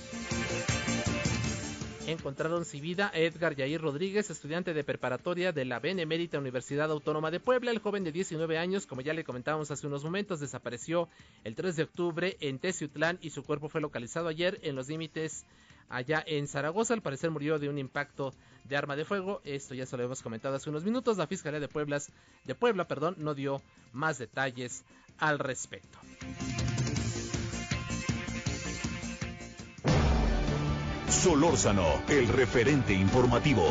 encontraron 2.12 2.66
sin 2.66 2.82
vida 2.82 3.12
a 3.14 3.18
Edgar 3.18 3.56
Yair 3.56 3.82
Rodríguez, 3.82 4.30
estudiante 4.30 4.74
de 4.74 4.84
preparatoria 4.84 5.52
de 5.52 5.66
la 5.66 5.80
Benemérita 5.80 6.40
Universidad 6.40 6.92
Autónoma 6.92 7.32
de 7.32 7.40
Puebla. 7.40 7.72
El 7.72 7.80
joven 7.80 8.04
de 8.04 8.12
19 8.12 8.58
años, 8.58 8.86
como 8.86 9.02
ya 9.02 9.14
le 9.14 9.24
comentábamos 9.24 9.70
hace 9.72 9.88
unos 9.88 10.04
momentos, 10.04 10.40
desapareció 10.40 11.10
el 11.44 11.56
3 11.56 11.76
de 11.76 11.84
octubre 11.84 12.38
en 12.40 12.60
Teciutlán 12.60 13.20
y 13.22 13.30
su 13.30 13.44
cuerpo 13.44 13.70
fue 13.70 13.82
localizado 13.82 14.28
ayer 14.28 14.60
en 14.64 14.76
los 14.76 14.88
límites 14.88 15.46
allá 15.90 16.24
en 16.26 16.48
Zaragoza. 16.48 16.94
Al 16.94 17.02
parecer 17.02 17.32
murió 17.32 17.60
de 17.60 17.70
un 17.70 17.78
impacto 17.78 18.34
de 18.64 18.78
arma 18.78 18.96
de 18.96 19.06
fuego. 19.06 19.42
Esto 19.44 19.74
ya 19.74 19.86
se 19.86 19.98
lo 19.98 20.04
hemos 20.04 20.22
comentado 20.22 20.56
hace 20.56 20.70
unos 20.70 20.84
minutos. 20.84 21.18
La 21.18 21.28
Fiscalía 21.28 21.60
de, 21.60 21.68
Pueblas, 21.68 22.12
de 22.46 22.56
Puebla 22.56 22.88
perdón, 22.88 23.16
no 23.18 23.34
dio 23.34 23.62
más 23.94 24.18
detalles 24.18 24.84
al 25.18 25.40
respecto. 25.40 26.00
Solórzano, 31.20 32.02
el 32.08 32.30
referente 32.30 32.94
informativo. 32.94 33.66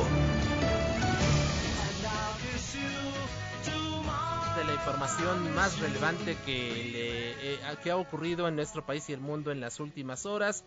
De 4.54 4.64
la 4.64 4.74
información 4.74 5.54
más 5.54 5.78
relevante 5.80 6.36
que, 6.44 7.54
eh, 7.54 7.58
que 7.82 7.90
ha 7.90 7.96
ocurrido 7.96 8.48
en 8.48 8.56
nuestro 8.56 8.84
país 8.84 9.08
y 9.08 9.14
el 9.14 9.20
mundo 9.20 9.50
en 9.50 9.60
las 9.60 9.80
últimas 9.80 10.26
horas. 10.26 10.62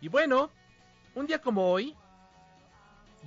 Y 0.00 0.08
bueno, 0.08 0.50
un 1.14 1.28
día 1.28 1.40
como 1.40 1.70
hoy, 1.70 1.94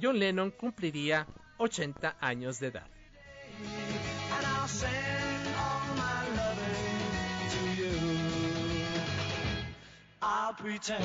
John 0.01 0.19
Lennon 0.19 0.51
cumpliría 0.51 1.25
80 1.60 2.17
años 2.19 2.60
de 2.60 2.67
edad. 2.67 2.88
I'll 10.24 10.53
pretend 10.53 11.03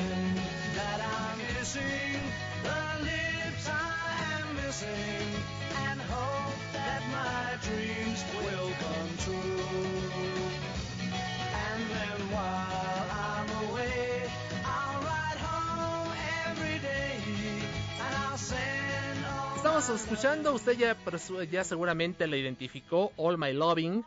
that 0.75 1.01
I'm 1.01 1.26
missing 1.59 2.21
the 2.63 2.81
lips 3.03 3.65
I 3.67 4.39
am 4.39 4.55
missing 4.61 5.27
and 5.85 5.99
hope 6.01 6.59
that 6.73 7.01
my 7.17 7.45
dreams 7.65 8.19
will 8.37 8.69
come 8.83 9.11
true. 9.25 9.65
And 11.65 11.81
then 11.93 12.19
while 12.35 13.07
I'm 13.09 13.49
away, 13.69 14.29
I'll 14.65 15.01
ride 15.01 15.39
home 15.49 16.13
every 16.49 16.77
day 16.79 17.17
and 18.05 18.13
I'll 18.25 18.37
send 18.37 19.25
all 19.25 19.55
Estamos 19.57 19.89
escuchando, 19.89 20.53
usted 20.53 20.77
ya, 20.77 20.95
ya 21.51 21.63
seguramente 21.63 22.27
la 22.27 22.37
identificó, 22.37 23.11
All 23.17 23.37
My 23.37 23.53
Loving. 23.53 24.03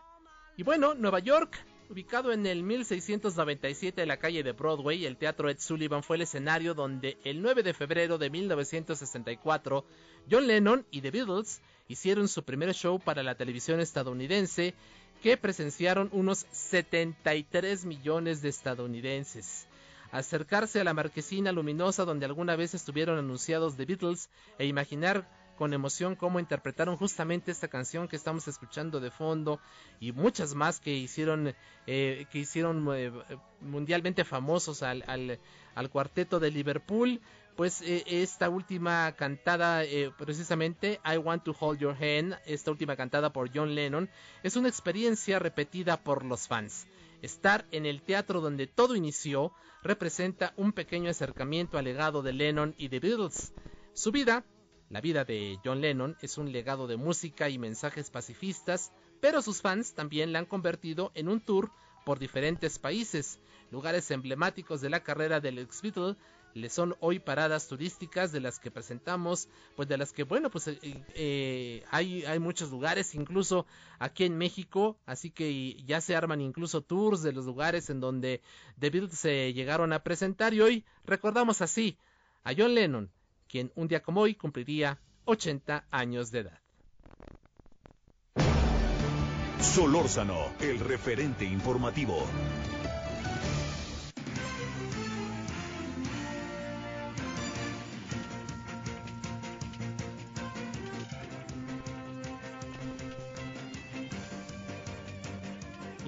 Y 0.56 0.62
bueno, 0.62 0.94
Nueva 0.94 1.18
York 1.18 1.58
Ubicado 1.90 2.32
en 2.32 2.46
el 2.46 2.62
1697 2.62 4.00
en 4.00 4.06
la 4.06 4.18
calle 4.18 4.44
de 4.44 4.52
Broadway, 4.52 5.06
el 5.06 5.16
Teatro 5.16 5.50
Ed 5.50 5.58
Sullivan 5.58 6.04
fue 6.04 6.14
el 6.14 6.22
escenario 6.22 6.72
donde 6.72 7.18
el 7.24 7.42
9 7.42 7.64
de 7.64 7.74
febrero 7.74 8.16
de 8.16 8.30
1964 8.30 9.84
John 10.30 10.46
Lennon 10.46 10.86
y 10.92 11.00
The 11.00 11.10
Beatles 11.10 11.60
hicieron 11.88 12.28
su 12.28 12.44
primer 12.44 12.74
show 12.74 13.00
para 13.00 13.24
la 13.24 13.34
televisión 13.34 13.80
estadounidense 13.80 14.74
que 15.20 15.36
presenciaron 15.36 16.10
unos 16.12 16.46
73 16.52 17.84
millones 17.84 18.40
de 18.40 18.50
estadounidenses. 18.50 19.66
Acercarse 20.12 20.80
a 20.80 20.84
la 20.84 20.94
marquesina 20.94 21.50
luminosa 21.50 22.04
donde 22.04 22.26
alguna 22.26 22.54
vez 22.54 22.72
estuvieron 22.72 23.18
anunciados 23.18 23.76
The 23.76 23.86
Beatles 23.86 24.30
e 24.60 24.66
imaginar 24.66 25.26
con 25.60 25.74
emoción 25.74 26.16
cómo 26.16 26.40
interpretaron 26.40 26.96
justamente 26.96 27.50
esta 27.50 27.68
canción 27.68 28.08
que 28.08 28.16
estamos 28.16 28.48
escuchando 28.48 28.98
de 28.98 29.10
fondo 29.10 29.60
y 30.00 30.10
muchas 30.10 30.54
más 30.54 30.80
que 30.80 30.94
hicieron 30.94 31.54
eh, 31.86 32.24
que 32.32 32.38
hicieron 32.38 32.88
eh, 32.94 33.12
mundialmente 33.60 34.24
famosos 34.24 34.82
al, 34.82 35.04
al, 35.06 35.90
cuarteto 35.90 36.40
de 36.40 36.50
Liverpool 36.50 37.20
pues 37.56 37.82
eh, 37.82 38.04
esta 38.06 38.48
última 38.48 39.12
cantada 39.12 39.82
precisamente 40.16 40.98
I 41.04 41.18
Want 41.18 41.44
to 41.44 41.54
Hold 41.60 41.78
Your 41.78 41.94
Hand 41.94 42.38
esta 42.46 42.70
última 42.70 42.96
cantada 42.96 43.30
por 43.30 43.54
John 43.54 43.74
Lennon 43.74 44.08
es 44.42 44.56
una 44.56 44.70
experiencia 44.70 45.38
repetida 45.38 46.02
por 46.02 46.24
los 46.24 46.48
fans 46.48 46.86
Estar 47.20 47.66
en 47.70 47.84
el 47.84 48.00
teatro 48.00 48.40
donde 48.40 48.66
todo 48.66 48.96
inició 48.96 49.52
representa 49.82 50.54
un 50.56 50.72
pequeño 50.72 51.10
acercamiento 51.10 51.76
al 51.76 51.84
legado 51.84 52.22
de 52.22 52.32
Lennon 52.32 52.74
y 52.78 52.88
The 52.88 52.98
Beatles. 52.98 53.52
Su 53.92 54.10
vida 54.10 54.42
la 54.90 55.00
vida 55.00 55.24
de 55.24 55.58
John 55.64 55.80
Lennon 55.80 56.16
es 56.20 56.36
un 56.36 56.52
legado 56.52 56.88
de 56.88 56.96
música 56.96 57.48
y 57.48 57.58
mensajes 57.58 58.10
pacifistas, 58.10 58.92
pero 59.20 59.40
sus 59.40 59.62
fans 59.62 59.94
también 59.94 60.32
la 60.32 60.40
han 60.40 60.46
convertido 60.46 61.12
en 61.14 61.28
un 61.28 61.40
tour 61.40 61.70
por 62.04 62.18
diferentes 62.18 62.78
países. 62.80 63.38
Lugares 63.70 64.10
emblemáticos 64.10 64.80
de 64.80 64.90
la 64.90 65.04
carrera 65.04 65.38
del 65.38 65.60
ex 65.60 65.80
Beatle 65.80 66.16
le 66.54 66.68
son 66.68 66.96
hoy 66.98 67.20
paradas 67.20 67.68
turísticas 67.68 68.32
de 68.32 68.40
las 68.40 68.58
que 68.58 68.72
presentamos, 68.72 69.48
pues 69.76 69.88
de 69.88 69.96
las 69.96 70.12
que, 70.12 70.24
bueno, 70.24 70.50
pues 70.50 70.66
eh, 70.66 70.78
eh, 70.82 71.84
hay, 71.92 72.24
hay 72.24 72.40
muchos 72.40 72.72
lugares, 72.72 73.14
incluso 73.14 73.66
aquí 74.00 74.24
en 74.24 74.36
México, 74.36 74.98
así 75.06 75.30
que 75.30 75.80
ya 75.84 76.00
se 76.00 76.16
arman 76.16 76.40
incluso 76.40 76.80
tours 76.80 77.22
de 77.22 77.32
los 77.32 77.46
lugares 77.46 77.90
en 77.90 78.00
donde 78.00 78.40
The 78.80 78.90
Beatles 78.90 79.18
se 79.18 79.52
llegaron 79.52 79.92
a 79.92 80.02
presentar 80.02 80.52
y 80.52 80.60
hoy 80.60 80.84
recordamos 81.04 81.60
así 81.62 81.96
a 82.42 82.52
John 82.56 82.74
Lennon, 82.74 83.12
quien 83.50 83.72
un 83.74 83.88
día 83.88 84.02
como 84.02 84.20
hoy 84.20 84.34
cumpliría 84.34 85.00
80 85.24 85.86
años 85.90 86.30
de 86.30 86.38
edad. 86.40 86.60
Solórzano, 89.60 90.38
el 90.60 90.78
referente 90.80 91.44
informativo. 91.44 92.24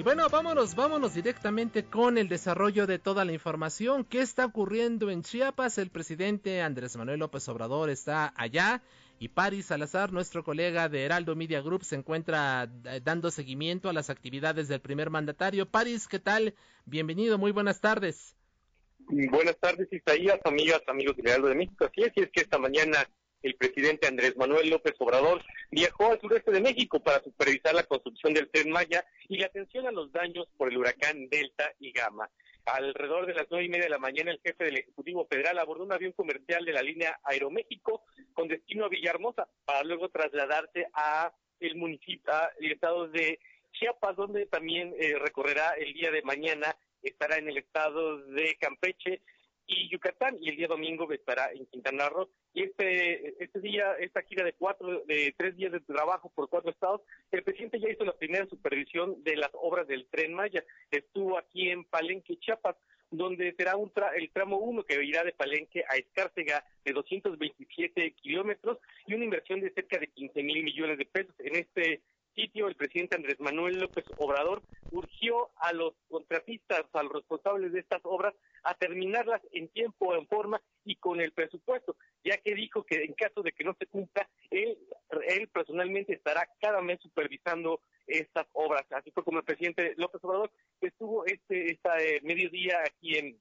Bueno, 0.02 0.28
vámonos, 0.28 0.74
vámonos 0.74 1.14
directamente 1.14 1.84
con 1.84 2.18
el 2.18 2.28
desarrollo 2.28 2.88
de 2.88 2.98
toda 2.98 3.24
la 3.24 3.32
información. 3.32 4.04
¿Qué 4.04 4.20
está 4.20 4.44
ocurriendo 4.44 5.10
en 5.10 5.22
Chiapas? 5.22 5.78
El 5.78 5.90
presidente 5.90 6.60
Andrés 6.60 6.96
Manuel 6.96 7.20
López 7.20 7.48
Obrador 7.48 7.88
está 7.88 8.34
allá 8.36 8.82
y 9.20 9.28
Paris 9.28 9.66
Salazar, 9.66 10.12
nuestro 10.12 10.42
colega 10.42 10.88
de 10.88 11.04
Heraldo 11.04 11.36
Media 11.36 11.60
Group, 11.60 11.84
se 11.84 11.94
encuentra 11.94 12.68
eh, 12.84 13.00
dando 13.04 13.30
seguimiento 13.30 13.88
a 13.88 13.92
las 13.92 14.10
actividades 14.10 14.66
del 14.66 14.80
primer 14.80 15.08
mandatario. 15.08 15.66
Paris, 15.66 16.08
¿qué 16.08 16.18
tal? 16.18 16.54
Bienvenido, 16.84 17.38
muy 17.38 17.52
buenas 17.52 17.80
tardes. 17.80 18.34
Buenas 19.08 19.56
tardes, 19.60 19.86
Isaías, 19.92 20.40
amigas, 20.44 20.82
amigos 20.88 21.16
de 21.16 21.30
Heraldo 21.30 21.46
de 21.46 21.54
México. 21.54 21.84
Así 21.84 22.02
es, 22.02 22.12
es 22.16 22.30
que 22.32 22.40
esta 22.40 22.58
mañana 22.58 23.08
el 23.42 23.54
presidente 23.56 24.06
Andrés 24.06 24.36
Manuel 24.36 24.70
López 24.70 24.94
Obrador 24.98 25.44
viajó 25.70 26.12
al 26.12 26.20
sureste 26.20 26.50
de 26.50 26.60
México 26.60 27.00
para 27.00 27.22
supervisar 27.22 27.74
la 27.74 27.84
construcción 27.84 28.34
del 28.34 28.50
tren 28.50 28.70
Maya 28.70 29.04
y 29.28 29.38
la 29.38 29.46
atención 29.46 29.86
a 29.86 29.92
los 29.92 30.12
daños 30.12 30.46
por 30.56 30.70
el 30.70 30.78
huracán 30.78 31.28
Delta 31.28 31.72
y 31.80 31.92
Gama. 31.92 32.30
Alrededor 32.64 33.26
de 33.26 33.34
las 33.34 33.46
nueve 33.50 33.66
y 33.66 33.68
media 33.68 33.84
de 33.84 33.90
la 33.90 33.98
mañana, 33.98 34.30
el 34.30 34.40
jefe 34.40 34.64
del 34.64 34.78
Ejecutivo 34.78 35.26
Federal 35.26 35.58
abordó 35.58 35.82
un 35.84 35.92
avión 35.92 36.12
comercial 36.12 36.64
de 36.64 36.72
la 36.72 36.82
línea 36.82 37.18
Aeroméxico 37.24 38.04
con 38.34 38.46
destino 38.46 38.84
a 38.84 38.88
Villahermosa 38.88 39.48
para 39.64 39.82
luego 39.82 40.08
trasladarse 40.08 40.86
a 40.94 41.32
el 41.58 41.74
municipio, 41.76 42.32
estado 42.60 43.08
de 43.08 43.40
Chiapas, 43.72 44.16
donde 44.16 44.46
también 44.46 44.94
eh, 44.98 45.16
recorrerá 45.18 45.70
el 45.72 45.92
día 45.94 46.10
de 46.10 46.22
mañana, 46.22 46.76
estará 47.02 47.38
en 47.38 47.48
el 47.48 47.58
estado 47.58 48.18
de 48.18 48.56
Campeche 48.60 49.22
y 49.72 49.88
Yucatán 49.88 50.36
y 50.40 50.50
el 50.50 50.56
día 50.56 50.68
domingo 50.68 51.10
estará 51.12 51.50
en 51.52 51.66
Quintana 51.66 52.08
Roo. 52.08 52.28
Y 52.54 52.64
este 52.64 53.42
este 53.42 53.60
día 53.60 53.94
esta 53.98 54.22
gira 54.22 54.44
de 54.44 54.52
cuatro 54.52 55.02
de 55.06 55.34
tres 55.36 55.56
días 55.56 55.72
de 55.72 55.80
trabajo 55.80 56.30
por 56.34 56.48
cuatro 56.48 56.70
estados 56.70 57.00
el 57.30 57.42
presidente 57.42 57.80
ya 57.80 57.90
hizo 57.90 58.04
la 58.04 58.16
primera 58.16 58.46
supervisión 58.46 59.22
de 59.24 59.36
las 59.36 59.50
obras 59.54 59.86
del 59.88 60.06
tren 60.06 60.34
Maya. 60.34 60.64
Estuvo 60.90 61.38
aquí 61.38 61.70
en 61.70 61.84
Palenque 61.84 62.38
Chiapas 62.38 62.76
donde 63.12 63.54
será 63.56 63.76
un 63.76 63.92
el 64.16 64.30
tramo 64.30 64.56
1 64.56 64.84
que 64.84 65.04
irá 65.04 65.22
de 65.22 65.32
Palenque 65.32 65.84
a 65.88 65.96
Escárcega 65.96 66.64
de 66.84 66.92
227 66.92 68.12
kilómetros 68.12 68.78
y 69.06 69.14
una 69.14 69.24
inversión 69.24 69.60
de 69.60 69.70
cerca 69.72 69.98
de 69.98 70.08
15 70.08 70.42
mil 70.42 70.64
millones 70.64 70.98
de 70.98 71.04
pesos. 71.04 71.34
En 71.38 71.56
este 71.56 72.00
sitio, 72.34 72.68
el 72.68 72.76
presidente 72.76 73.16
Andrés 73.16 73.38
Manuel 73.40 73.78
López 73.78 74.04
Obrador 74.18 74.62
urgió 74.90 75.50
a 75.56 75.72
los 75.72 75.94
contratistas, 76.08 76.84
a 76.92 77.02
los 77.02 77.12
responsables 77.12 77.72
de 77.72 77.80
estas 77.80 78.00
obras, 78.04 78.34
a 78.64 78.74
terminarlas 78.74 79.40
en 79.52 79.68
tiempo, 79.68 80.14
en 80.14 80.26
forma 80.26 80.60
y 80.84 80.96
con 80.96 81.20
el 81.20 81.32
presupuesto, 81.32 81.96
ya 82.24 82.36
que 82.38 82.54
dijo 82.54 82.84
que 82.84 83.02
en 83.02 83.14
caso 83.14 83.42
de 83.42 83.52
que 83.52 83.64
no 83.64 83.74
se 83.78 83.86
cumpla, 83.86 84.28
él, 84.50 84.78
él 85.28 85.48
personalmente 85.48 86.14
estará 86.14 86.48
cada 86.60 86.80
mes 86.80 87.00
supervisando 87.00 87.80
estas 88.06 88.46
obras. 88.52 88.84
Así 88.90 89.10
fue 89.10 89.24
como 89.24 89.38
el 89.38 89.44
presidente 89.44 89.94
López 89.96 90.22
Obrador 90.24 90.50
estuvo 90.80 91.24
este 91.26 91.72
esta 91.72 91.96
eh, 92.02 92.20
mediodía 92.22 92.78
aquí 92.84 93.16
en, 93.16 93.38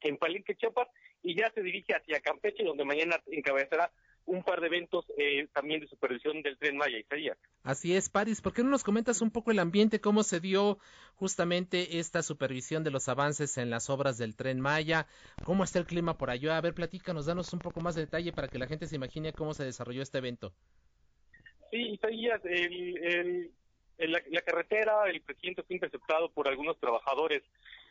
en 0.00 0.16
Palenque, 0.16 0.56
Chiapas, 0.56 0.88
y 1.22 1.36
ya 1.36 1.50
se 1.52 1.62
dirige 1.62 1.94
hacia 1.94 2.20
Campeche, 2.20 2.64
donde 2.64 2.84
mañana 2.84 3.16
encabezará 3.26 3.92
un 4.26 4.42
par 4.42 4.60
de 4.60 4.68
eventos 4.68 5.04
eh, 5.16 5.46
también 5.52 5.80
de 5.80 5.88
supervisión 5.88 6.42
del 6.42 6.56
tren 6.58 6.76
Maya, 6.76 6.98
Isaías. 6.98 7.36
Así 7.64 7.94
es, 7.94 8.08
Paris. 8.08 8.40
¿Por 8.40 8.52
qué 8.52 8.62
no 8.62 8.70
nos 8.70 8.84
comentas 8.84 9.20
un 9.20 9.30
poco 9.30 9.50
el 9.50 9.58
ambiente, 9.58 10.00
cómo 10.00 10.22
se 10.22 10.40
dio 10.40 10.78
justamente 11.16 11.98
esta 11.98 12.22
supervisión 12.22 12.84
de 12.84 12.90
los 12.90 13.08
avances 13.08 13.58
en 13.58 13.70
las 13.70 13.90
obras 13.90 14.18
del 14.18 14.36
tren 14.36 14.60
Maya? 14.60 15.06
¿Cómo 15.44 15.64
está 15.64 15.78
el 15.78 15.86
clima 15.86 16.16
por 16.16 16.30
allá? 16.30 16.56
A 16.56 16.60
ver, 16.60 16.74
platícanos, 16.74 17.26
danos 17.26 17.52
un 17.52 17.58
poco 17.58 17.80
más 17.80 17.94
de 17.94 18.02
detalle 18.02 18.32
para 18.32 18.48
que 18.48 18.58
la 18.58 18.66
gente 18.66 18.86
se 18.86 18.96
imagine 18.96 19.32
cómo 19.32 19.54
se 19.54 19.64
desarrolló 19.64 20.02
este 20.02 20.18
evento. 20.18 20.52
Sí, 21.70 21.94
Isaías, 21.94 22.40
la, 23.98 24.40
carretera, 24.42 25.08
el 25.08 25.20
presidente 25.22 25.62
fue 25.62 25.76
interceptado 25.76 26.30
por 26.30 26.48
algunos 26.48 26.78
trabajadores 26.78 27.42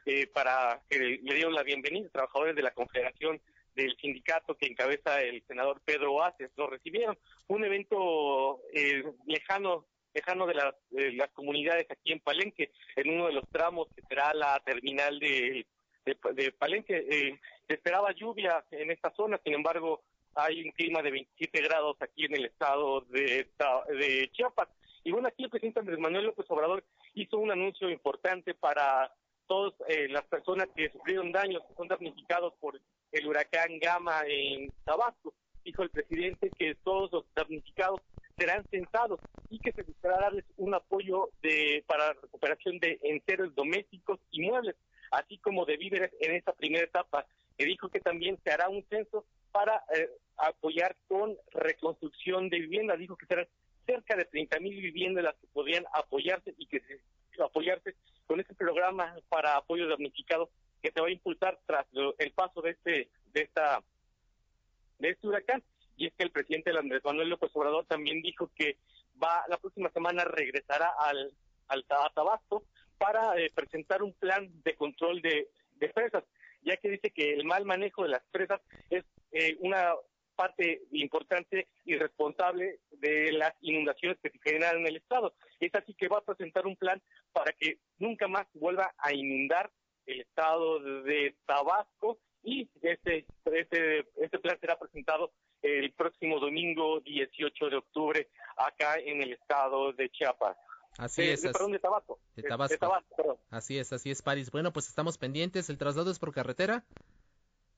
eh, 0.05 0.27
para 0.27 0.81
que 0.89 0.99
le 0.99 1.33
dieron 1.35 1.53
la 1.53 1.63
bienvenida, 1.63 2.09
trabajadores 2.09 2.55
de 2.55 2.63
la 2.63 2.71
Confederación 2.71 3.41
del 3.81 3.97
sindicato 3.97 4.55
que 4.55 4.67
encabeza 4.67 5.21
el 5.21 5.43
senador 5.47 5.81
Pedro 5.83 6.23
Aces. 6.23 6.51
Lo 6.55 6.67
recibieron. 6.67 7.17
un 7.47 7.63
evento 7.63 8.61
eh, 8.73 9.03
lejano 9.25 9.85
lejano 10.13 10.45
de 10.45 10.53
las, 10.53 10.75
las 10.91 11.29
comunidades 11.31 11.89
aquí 11.89 12.11
en 12.11 12.19
Palenque, 12.19 12.71
en 12.95 13.11
uno 13.11 13.27
de 13.27 13.33
los 13.33 13.47
tramos 13.49 13.87
que 13.95 14.01
será 14.01 14.33
la 14.33 14.59
terminal 14.65 15.19
de, 15.19 15.65
de, 16.05 16.51
Palenque. 16.51 17.05
Eh, 17.09 17.39
se 17.67 17.73
esperaba 17.73 18.11
lluvia 18.11 18.63
en 18.71 18.91
esta 18.91 19.13
zona, 19.15 19.39
sin 19.43 19.53
embargo, 19.53 20.01
hay 20.35 20.63
un 20.63 20.71
clima 20.71 21.01
de 21.01 21.11
27 21.11 21.61
grados 21.61 21.97
aquí 22.01 22.25
en 22.25 22.35
el 22.35 22.45
estado 22.45 23.01
de, 23.09 23.47
de 23.89 24.29
Chiapas. 24.33 24.69
Y 25.03 25.11
bueno, 25.11 25.27
aquí 25.27 25.43
el 25.43 25.49
presidente 25.49 25.79
Andrés 25.79 25.99
Manuel 25.99 26.25
López 26.25 26.45
Obrador 26.49 26.83
hizo 27.15 27.37
un 27.37 27.51
anuncio 27.51 27.89
importante 27.89 28.53
para 28.53 29.13
todas 29.51 29.73
eh, 29.89 30.07
las 30.07 30.23
personas 30.27 30.69
que 30.73 30.89
sufrieron 30.91 31.33
daños, 31.33 31.61
que 31.67 31.73
son 31.73 31.89
damnificados 31.89 32.53
por 32.61 32.79
el 33.11 33.27
huracán 33.27 33.79
Gama 33.81 34.21
en 34.25 34.71
Tabasco. 34.85 35.33
Dijo 35.65 35.83
el 35.83 35.89
presidente 35.89 36.49
que 36.57 36.75
todos 36.75 37.11
los 37.11 37.25
damnificados 37.35 37.99
serán 38.37 38.65
censados 38.69 39.19
y 39.49 39.59
que 39.59 39.73
se 39.73 39.83
buscará 39.83 40.19
darles 40.21 40.45
un 40.55 40.73
apoyo 40.73 41.31
de, 41.41 41.83
para 41.85 42.13
recuperación 42.13 42.79
de 42.79 42.97
enteros 43.03 43.53
domésticos 43.53 44.21
y 44.31 44.39
muebles, 44.39 44.77
así 45.11 45.37
como 45.39 45.65
de 45.65 45.75
víveres 45.75 46.13
en 46.21 46.33
esta 46.33 46.53
primera 46.53 46.85
etapa. 46.85 47.25
Y 47.57 47.65
dijo 47.65 47.89
que 47.89 47.99
también 47.99 48.39
se 48.45 48.51
hará 48.51 48.69
un 48.69 48.85
censo 48.89 49.25
para 49.51 49.83
eh, 49.93 50.09
apoyar 50.37 50.95
con 51.09 51.35
reconstrucción 51.51 52.47
de 52.47 52.61
viviendas. 52.61 52.97
Dijo 52.97 53.17
que 53.17 53.25
serán 53.25 53.49
cerca 53.85 54.15
de 54.15 54.23
30 54.23 54.61
mil 54.61 54.81
viviendas 54.81 55.25
las 55.25 55.35
que 55.35 55.47
podrían 55.47 55.83
apoyarse 55.91 56.55
y 56.57 56.67
que 56.67 56.79
se, 56.79 57.01
apoyarse 57.39 57.95
con 58.27 58.39
este 58.39 58.55
programa 58.55 59.15
para 59.29 59.57
apoyo 59.57 59.87
damnificados 59.87 60.49
que 60.81 60.91
se 60.91 61.01
va 61.01 61.07
a 61.07 61.11
impulsar 61.11 61.59
tras 61.65 61.85
el 62.17 62.31
paso 62.31 62.61
de 62.61 62.71
este 62.71 63.09
de 63.33 63.41
esta 63.41 63.81
de 64.99 65.09
este 65.09 65.27
huracán. 65.27 65.63
Y 65.97 66.07
es 66.07 66.13
que 66.13 66.23
el 66.23 66.31
presidente 66.31 66.71
Andrés 66.71 67.03
Manuel 67.03 67.29
López 67.29 67.51
Obrador 67.53 67.85
también 67.85 68.21
dijo 68.21 68.49
que 68.55 68.77
va 69.21 69.43
la 69.47 69.57
próxima 69.57 69.89
semana 69.91 70.23
regresará 70.25 70.91
al 70.99 71.33
al 71.67 71.85
Tabasco 71.85 72.63
para 72.97 73.37
eh, 73.39 73.51
presentar 73.53 74.03
un 74.03 74.13
plan 74.13 74.49
de 74.63 74.75
control 74.75 75.21
de, 75.21 75.49
de 75.77 75.89
presas 75.89 76.23
ya 76.63 76.77
que 76.77 76.89
dice 76.89 77.11
que 77.11 77.33
el 77.33 77.45
mal 77.45 77.65
manejo 77.65 78.03
de 78.03 78.09
las 78.09 78.23
presas 78.31 78.61
es 78.89 79.03
eh, 79.31 79.57
una 79.59 79.93
parte 80.41 80.81
importante 80.91 81.67
y 81.85 81.95
responsable 81.95 82.79
de 82.89 83.31
las 83.31 83.53
inundaciones 83.61 84.17
que 84.23 84.31
se 84.31 84.39
generan 84.39 84.77
en 84.79 84.87
el 84.87 84.95
estado. 84.97 85.35
Es 85.59 85.73
así 85.75 85.93
que 85.93 86.07
va 86.07 86.17
a 86.17 86.25
presentar 86.25 86.65
un 86.65 86.75
plan 86.75 86.99
para 87.31 87.53
que 87.53 87.77
nunca 87.99 88.27
más 88.27 88.47
vuelva 88.53 88.91
a 88.97 89.13
inundar 89.13 89.69
el 90.07 90.21
estado 90.21 90.79
de 91.03 91.35
Tabasco 91.45 92.17
y 92.43 92.67
este, 92.81 93.27
este, 93.45 93.99
este 94.15 94.39
plan 94.39 94.57
será 94.59 94.79
presentado 94.79 95.31
el 95.61 95.91
próximo 95.93 96.39
domingo 96.39 96.99
18 97.01 97.69
de 97.69 97.75
octubre 97.77 98.29
acá 98.57 98.95
en 98.97 99.21
el 99.21 99.33
estado 99.33 99.93
de 99.93 100.09
Chiapas. 100.09 100.57
Así 100.97 101.21
es. 101.21 101.43
De, 101.43 101.51
perdón, 101.51 101.71
de 101.71 101.79
Tabasco. 101.79 102.19
De 102.35 102.43
Tabasco. 102.43 103.39
Así 103.51 103.77
es, 103.77 103.93
así 103.93 104.09
es, 104.09 104.23
París. 104.23 104.49
Bueno, 104.51 104.73
pues 104.73 104.87
estamos 104.87 105.19
pendientes. 105.19 105.69
¿El 105.69 105.77
traslado 105.77 106.09
es 106.11 106.19
por 106.19 106.33
carretera? 106.33 106.83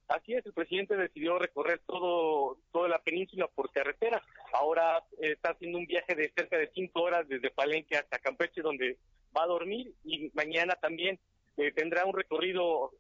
Así 0.08 0.34
es, 0.34 0.46
el 0.46 0.54
presidente 0.54 0.96
decidió 0.96 1.40
recorrer 1.40 1.82
todo 1.88 2.58
toda 2.72 2.90
la 2.90 3.00
península 3.00 3.48
por 3.48 3.72
carretera. 3.72 4.22
Ahora 4.54 5.04
eh, 5.20 5.32
está 5.32 5.52
haciendo 5.52 5.78
un 5.78 5.86
viaje 5.86 6.16
de 6.16 6.32
cerca 6.36 6.58
de 6.58 6.70
cinco 6.74 7.02
horas 7.02 7.28
desde 7.28 7.52
Palenque 7.52 7.98
hasta 7.98 8.20
Campeche, 8.20 8.62
donde 8.62 8.98
va 9.36 9.44
a 9.44 9.48
dormir 9.48 9.94
y 10.04 10.30
mañana 10.34 10.76
también 10.76 11.20
eh, 11.58 11.72
tendrá 11.72 12.06
un 12.06 12.14
recorrido 12.14 12.92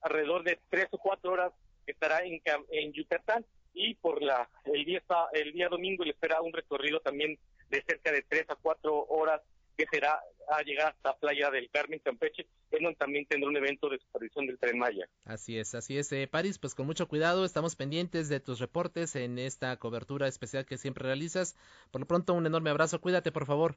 alrededor 0.00 0.44
de 0.44 0.58
tres 0.70 0.88
o 0.92 0.98
cuatro 0.98 1.32
horas 1.32 1.52
estará 1.86 2.24
en, 2.24 2.40
en 2.70 2.92
Yucatán 2.92 3.44
y 3.74 3.94
por 3.94 4.22
la 4.22 4.48
el 4.64 4.84
día 4.84 5.02
el 5.32 5.52
día 5.52 5.68
domingo 5.68 6.04
le 6.04 6.10
espera 6.10 6.40
un 6.42 6.52
recorrido 6.52 7.00
también 7.00 7.38
de 7.70 7.82
cerca 7.82 8.12
de 8.12 8.22
tres 8.22 8.44
a 8.48 8.56
cuatro 8.56 9.06
horas 9.08 9.40
que 9.82 9.96
será 9.98 10.20
a 10.48 10.62
llegar 10.62 10.92
hasta 10.92 11.16
Playa 11.16 11.50
del 11.50 11.70
Carmen, 11.70 12.00
Campeche, 12.00 12.46
en 12.70 12.82
donde 12.82 12.96
también 12.96 13.26
tendrá 13.26 13.48
un 13.48 13.56
evento 13.56 13.88
de 13.88 13.98
supervisión 13.98 14.46
del 14.46 14.58
Tren 14.58 14.78
Maya. 14.78 15.08
Así 15.24 15.58
es, 15.58 15.74
así 15.74 15.98
es. 15.98 16.12
Eh, 16.12 16.28
París, 16.30 16.58
pues 16.58 16.74
con 16.74 16.86
mucho 16.86 17.08
cuidado, 17.08 17.44
estamos 17.44 17.76
pendientes 17.76 18.28
de 18.28 18.40
tus 18.40 18.58
reportes 18.58 19.16
en 19.16 19.38
esta 19.38 19.76
cobertura 19.76 20.28
especial 20.28 20.66
que 20.66 20.78
siempre 20.78 21.04
realizas. 21.04 21.56
Por 21.90 22.00
lo 22.00 22.06
pronto, 22.06 22.34
un 22.34 22.46
enorme 22.46 22.70
abrazo, 22.70 23.00
cuídate, 23.00 23.32
por 23.32 23.46
favor. 23.46 23.76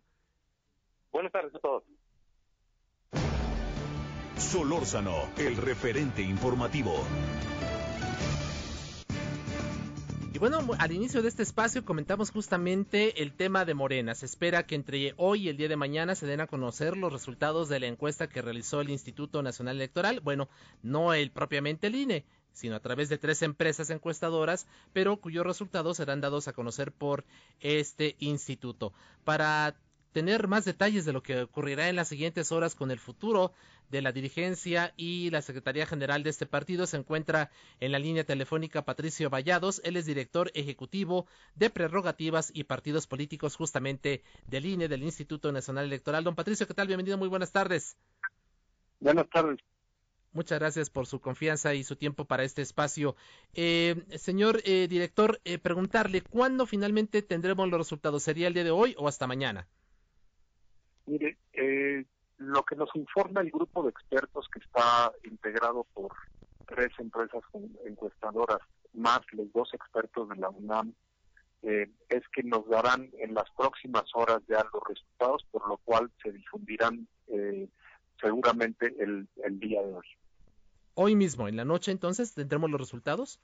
Buenas 1.12 1.32
tardes 1.32 1.56
a 1.56 1.60
todos. 1.60 1.84
Solórzano, 4.38 5.30
el 5.38 5.56
referente 5.56 6.22
informativo. 6.22 6.94
Y 10.36 10.38
bueno, 10.38 10.60
al 10.80 10.92
inicio 10.92 11.22
de 11.22 11.30
este 11.30 11.44
espacio 11.44 11.86
comentamos 11.86 12.30
justamente 12.30 13.22
el 13.24 13.32
tema 13.32 13.64
de 13.64 13.74
Morena. 13.74 14.16
Se 14.16 14.26
espera 14.26 14.66
que 14.66 14.76
entre 14.76 15.14
hoy 15.16 15.44
y 15.44 15.48
el 15.48 15.56
día 15.56 15.70
de 15.70 15.78
mañana 15.78 16.14
se 16.14 16.28
den 16.28 16.42
a 16.42 16.48
conocer 16.48 16.98
los 16.98 17.14
resultados 17.14 17.70
de 17.70 17.80
la 17.80 17.88
encuesta 17.88 18.28
que 18.28 18.42
realizó 18.42 18.82
el 18.82 18.90
Instituto 18.90 19.42
Nacional 19.42 19.78
Electoral. 19.78 20.20
Bueno, 20.20 20.50
no 20.84 21.14
el 21.14 21.32
propiamente 21.32 21.88
el 21.88 21.96
INE, 21.96 22.26
sino 22.52 22.76
a 22.76 22.82
través 22.82 23.08
de 23.08 23.18
tres 23.18 23.44
empresas 23.44 23.90
encuestadoras, 23.92 24.68
pero 24.92 25.16
cuyos 25.22 25.46
resultados 25.46 25.96
serán 25.96 26.20
dados 26.20 26.50
a 26.50 26.54
conocer 26.54 26.92
por 26.92 27.24
este 27.62 28.18
instituto. 28.20 28.92
Para 29.24 29.78
tener 30.16 30.48
más 30.48 30.64
detalles 30.64 31.04
de 31.04 31.12
lo 31.12 31.22
que 31.22 31.42
ocurrirá 31.42 31.90
en 31.90 31.98
las 31.98 32.08
siguientes 32.08 32.54
horas 32.54 32.74
con 32.74 32.90
el 32.90 33.00
futuro 33.00 33.52
de 33.90 34.02
la 34.02 34.14
dirigencia 34.14 34.94
y 34.96 35.30
la 35.30 35.42
Secretaría 35.42 35.86
General 35.86 36.24
de 36.24 36.30
este 36.30 36.46
partido. 36.46 36.88
Se 36.88 36.96
encuentra 36.96 37.52
en 37.82 37.92
la 37.92 38.00
línea 38.00 38.24
telefónica 38.24 38.86
Patricio 38.86 39.30
Vallados. 39.30 39.82
Él 39.84 39.98
es 39.98 40.06
director 40.06 40.52
ejecutivo 40.54 41.28
de 41.56 41.70
prerrogativas 41.70 42.50
y 42.54 42.64
partidos 42.64 43.08
políticos 43.08 43.58
justamente 43.58 44.24
del 44.48 44.66
INE, 44.66 44.88
del 44.88 45.04
Instituto 45.04 45.52
Nacional 45.52 45.84
Electoral. 45.84 46.24
Don 46.24 46.34
Patricio, 46.34 46.66
¿qué 46.66 46.74
tal? 46.74 46.88
Bienvenido, 46.88 47.18
muy 47.18 47.28
buenas 47.28 47.52
tardes. 47.52 47.98
Buenas 49.02 49.30
tardes. 49.30 49.60
Muchas 50.32 50.60
gracias 50.60 50.90
por 50.90 51.08
su 51.08 51.20
confianza 51.20 51.74
y 51.74 51.84
su 51.84 51.98
tiempo 51.98 52.24
para 52.24 52.46
este 52.46 52.62
espacio. 52.62 53.18
Eh, 53.54 54.02
señor 54.16 54.62
eh, 54.64 54.88
director, 54.88 55.42
eh, 55.44 55.58
preguntarle, 55.58 56.22
¿cuándo 56.22 56.66
finalmente 56.66 57.22
tendremos 57.22 57.68
los 57.68 57.80
resultados? 57.80 58.24
¿Sería 58.24 58.48
el 58.48 58.54
día 58.54 58.64
de 58.64 58.72
hoy 58.72 58.96
o 58.98 59.10
hasta 59.10 59.28
mañana? 59.28 59.68
Mire, 61.06 61.38
eh, 61.54 62.06
lo 62.38 62.64
que 62.64 62.76
nos 62.76 62.90
informa 62.96 63.42
el 63.42 63.52
grupo 63.52 63.84
de 63.84 63.90
expertos 63.90 64.48
que 64.52 64.60
está 64.60 65.12
integrado 65.24 65.86
por 65.94 66.12
tres 66.68 66.90
empresas 66.98 67.42
encuestadoras 67.86 68.60
más 68.94 69.22
los 69.32 69.52
dos 69.54 69.74
expertos 69.74 70.30
de 70.30 70.36
la 70.38 70.50
UNAM 70.50 70.94
eh, 71.64 71.90
es 72.10 72.22
que 72.34 72.44
nos 72.44 72.68
darán 72.68 73.10
en 73.20 73.34
las 73.34 73.50
próximas 73.58 74.04
horas 74.14 74.42
ya 74.48 74.64
los 74.72 74.84
resultados, 74.88 75.46
por 75.52 75.68
lo 75.68 75.78
cual 75.78 76.12
se 76.22 76.32
difundirán 76.32 77.08
eh, 77.28 77.68
seguramente 78.22 78.94
el, 79.00 79.28
el 79.44 79.60
día 79.60 79.82
de 79.82 79.94
hoy. 79.94 80.06
Hoy 80.94 81.16
mismo, 81.16 81.48
en 81.48 81.58
la 81.58 81.66
noche 81.66 81.92
entonces, 81.92 82.34
tendremos 82.34 82.70
los 82.70 82.80
resultados. 82.80 83.40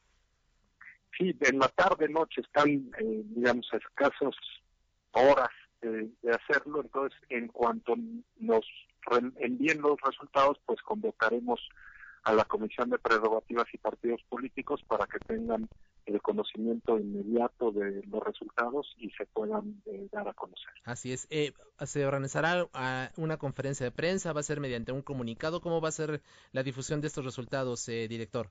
Sí, 1.18 1.36
en 1.42 1.60
la 1.60 1.68
tarde 1.70 2.08
noche 2.08 2.42
están, 2.42 2.70
eh, 2.70 3.24
digamos, 3.26 3.68
escasos 3.74 4.36
horas 5.14 5.50
de, 5.82 6.12
hacerlo. 6.32 6.82
Entonces, 6.82 7.20
en 7.30 7.48
cuanto 7.48 7.96
nos 8.40 8.66
envíen 9.38 9.82
los 9.82 10.00
resultados, 10.02 10.60
pues 10.66 10.82
convocaremos 10.82 11.60
a 12.24 12.34
la 12.34 12.46
Comisión 12.46 12.90
de 12.90 13.00
Prerrogativas 13.00 13.66
y 13.74 13.78
Partidos 13.78 14.22
Políticos 14.30 14.82
para 14.88 15.08
que 15.08 15.18
tengan 15.20 15.68
el 16.06 16.22
conocimiento 16.22 17.00
inmediato 17.00 17.72
de 17.72 18.04
los 18.08 18.24
resultados 18.24 18.94
y 18.98 19.10
se 19.12 19.26
puedan 19.26 19.82
eh, 19.86 20.08
dar 20.12 20.28
a 20.28 20.34
conocer. 20.34 20.72
Así 20.84 21.14
es. 21.14 21.28
Eh, 21.30 21.54
¿Se 21.86 22.06
organizará 22.06 22.68
ah, 22.74 23.10
una 23.18 23.38
conferencia 23.38 23.86
de 23.86 23.92
prensa? 23.92 24.34
¿Va 24.34 24.42
a 24.42 24.44
ser 24.44 24.60
mediante 24.60 24.92
un 24.92 25.02
comunicado? 25.02 25.62
¿Cómo 25.62 25.82
va 25.82 25.90
a 25.90 25.94
ser 25.94 26.22
la 26.52 26.64
difusión 26.64 27.02
de 27.02 27.08
estos 27.08 27.26
resultados, 27.26 27.88
eh, 27.90 28.08
director? 28.08 28.50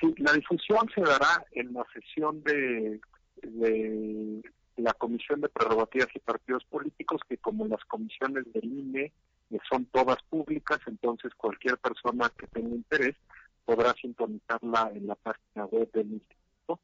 Sí, 0.00 0.14
la 0.18 0.32
difusión 0.32 0.88
se 0.94 1.02
dará 1.02 1.44
en 1.52 1.72
la 1.74 1.84
sesión 1.92 2.42
de, 2.42 3.00
de 3.42 4.42
la 4.80 4.94
Comisión 4.94 5.40
de 5.40 5.48
Prerrogativas 5.48 6.08
y 6.14 6.18
Partidos 6.20 6.64
Políticos, 6.64 7.20
que 7.28 7.36
como 7.38 7.66
las 7.66 7.84
comisiones 7.84 8.44
del 8.52 8.64
INE 8.64 9.12
eh, 9.50 9.58
son 9.68 9.86
todas 9.86 10.22
públicas, 10.28 10.80
entonces 10.86 11.32
cualquier 11.34 11.78
persona 11.78 12.30
que 12.36 12.46
tenga 12.46 12.74
interés 12.74 13.16
podrá 13.64 13.92
sintonizarla 13.94 14.90
en 14.94 15.06
la 15.06 15.14
página 15.14 15.66
web 15.66 15.90
del 15.92 16.12
instituto 16.12 16.80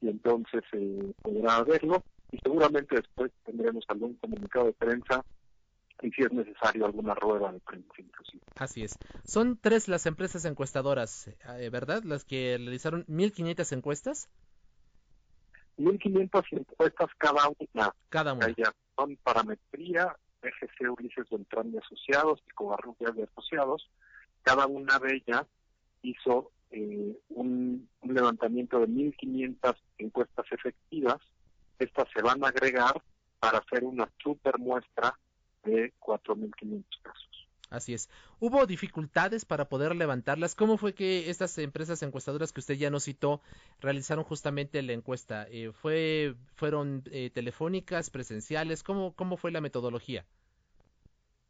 y 0.00 0.08
entonces 0.08 0.62
eh, 0.72 1.12
podrá 1.22 1.62
verlo 1.62 2.02
y 2.32 2.38
seguramente 2.38 2.96
después 2.96 3.30
tendremos 3.44 3.84
algún 3.88 4.14
comunicado 4.14 4.66
de 4.66 4.72
prensa 4.72 5.24
y 6.02 6.10
si 6.10 6.22
es 6.22 6.32
necesario 6.32 6.86
alguna 6.86 7.14
rueda 7.14 7.52
de 7.52 7.60
prensa 7.60 7.94
inclusive. 7.98 8.42
Así 8.56 8.82
es. 8.82 8.98
Son 9.24 9.56
tres 9.60 9.88
las 9.88 10.06
empresas 10.06 10.44
encuestadoras, 10.44 11.28
eh, 11.28 11.70
¿verdad? 11.70 12.02
Las 12.02 12.24
que 12.24 12.56
realizaron 12.58 13.06
1.500 13.06 13.76
encuestas. 13.76 14.28
1.500 15.78 16.44
encuestas 16.52 17.08
cada 17.18 17.48
una. 17.48 17.94
Cada 18.08 18.32
una. 18.32 18.46
son 18.96 19.16
parametría, 19.22 20.14
FG 20.40 20.90
Ulises 20.90 21.28
Beltrán 21.30 21.72
y 21.72 21.78
Asociados 21.78 22.40
y 22.46 22.50
Covarrubias 22.50 23.14
de 23.14 23.24
Asociados. 23.24 23.90
Cada 24.42 24.66
una 24.66 24.98
de 24.98 25.16
ellas 25.16 25.46
hizo 26.02 26.50
eh, 26.70 27.16
un, 27.30 27.88
levantamiento 28.02 28.80
de 28.80 28.86
1.500 28.88 29.76
encuestas 29.98 30.46
efectivas. 30.50 31.18
Estas 31.78 32.08
se 32.14 32.22
van 32.22 32.44
a 32.44 32.48
agregar 32.48 33.02
para 33.40 33.58
hacer 33.58 33.84
una 33.84 34.08
super 34.22 34.58
muestra 34.58 35.18
de 35.64 35.92
4.500 36.00 36.84
casos. 37.02 37.23
Así 37.74 37.92
es. 37.92 38.08
¿Hubo 38.38 38.66
dificultades 38.66 39.44
para 39.44 39.68
poder 39.68 39.96
levantarlas? 39.96 40.54
¿Cómo 40.54 40.76
fue 40.76 40.94
que 40.94 41.28
estas 41.28 41.58
empresas 41.58 42.02
encuestadoras 42.02 42.52
que 42.52 42.60
usted 42.60 42.74
ya 42.74 42.88
nos 42.88 43.04
citó 43.04 43.40
realizaron 43.80 44.22
justamente 44.24 44.80
la 44.82 44.92
encuesta? 44.92 45.46
Eh, 45.50 45.72
¿fue, 45.72 46.34
¿Fueron 46.54 47.02
eh, 47.10 47.30
telefónicas, 47.30 48.10
presenciales? 48.10 48.84
¿Cómo, 48.84 49.12
¿Cómo 49.14 49.36
fue 49.36 49.50
la 49.50 49.60
metodología? 49.60 50.24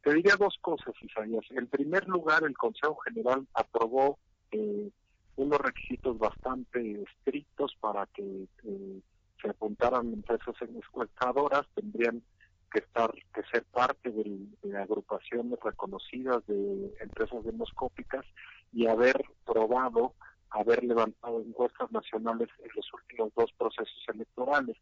Te 0.01 0.13
diría 0.13 0.35
dos 0.37 0.57
cosas, 0.61 0.93
Isaías. 1.01 1.45
En 1.51 1.67
primer 1.67 2.07
lugar, 2.07 2.43
el 2.43 2.57
Consejo 2.57 2.97
General 2.97 3.45
aprobó 3.53 4.17
eh, 4.51 4.89
unos 5.35 5.59
requisitos 5.59 6.17
bastante 6.17 7.03
estrictos 7.03 7.75
para 7.79 8.07
que 8.07 8.47
se 9.41 9.49
apuntaran 9.49 10.11
empresas 10.11 10.55
encuestadoras. 10.61 11.67
Tendrían 11.75 12.23
que 12.75 12.79
estar 12.79 13.09
que 13.33 13.41
ser 13.51 13.63
parte 13.71 14.11
de 14.11 14.77
agrupaciones 14.77 15.57
reconocidas 15.63 16.45
de 16.45 16.93
empresas 16.99 17.41
demoscópicas 17.45 18.25
y 18.73 18.87
haber 18.87 19.23
probado 19.45 20.13
haber 20.49 20.83
levantado 20.83 21.39
encuestas 21.41 21.89
nacionales 21.91 22.49
en 22.59 22.69
los 22.75 22.93
últimos 22.93 23.33
dos 23.35 23.51
procesos 23.57 24.03
electorales. 24.13 24.77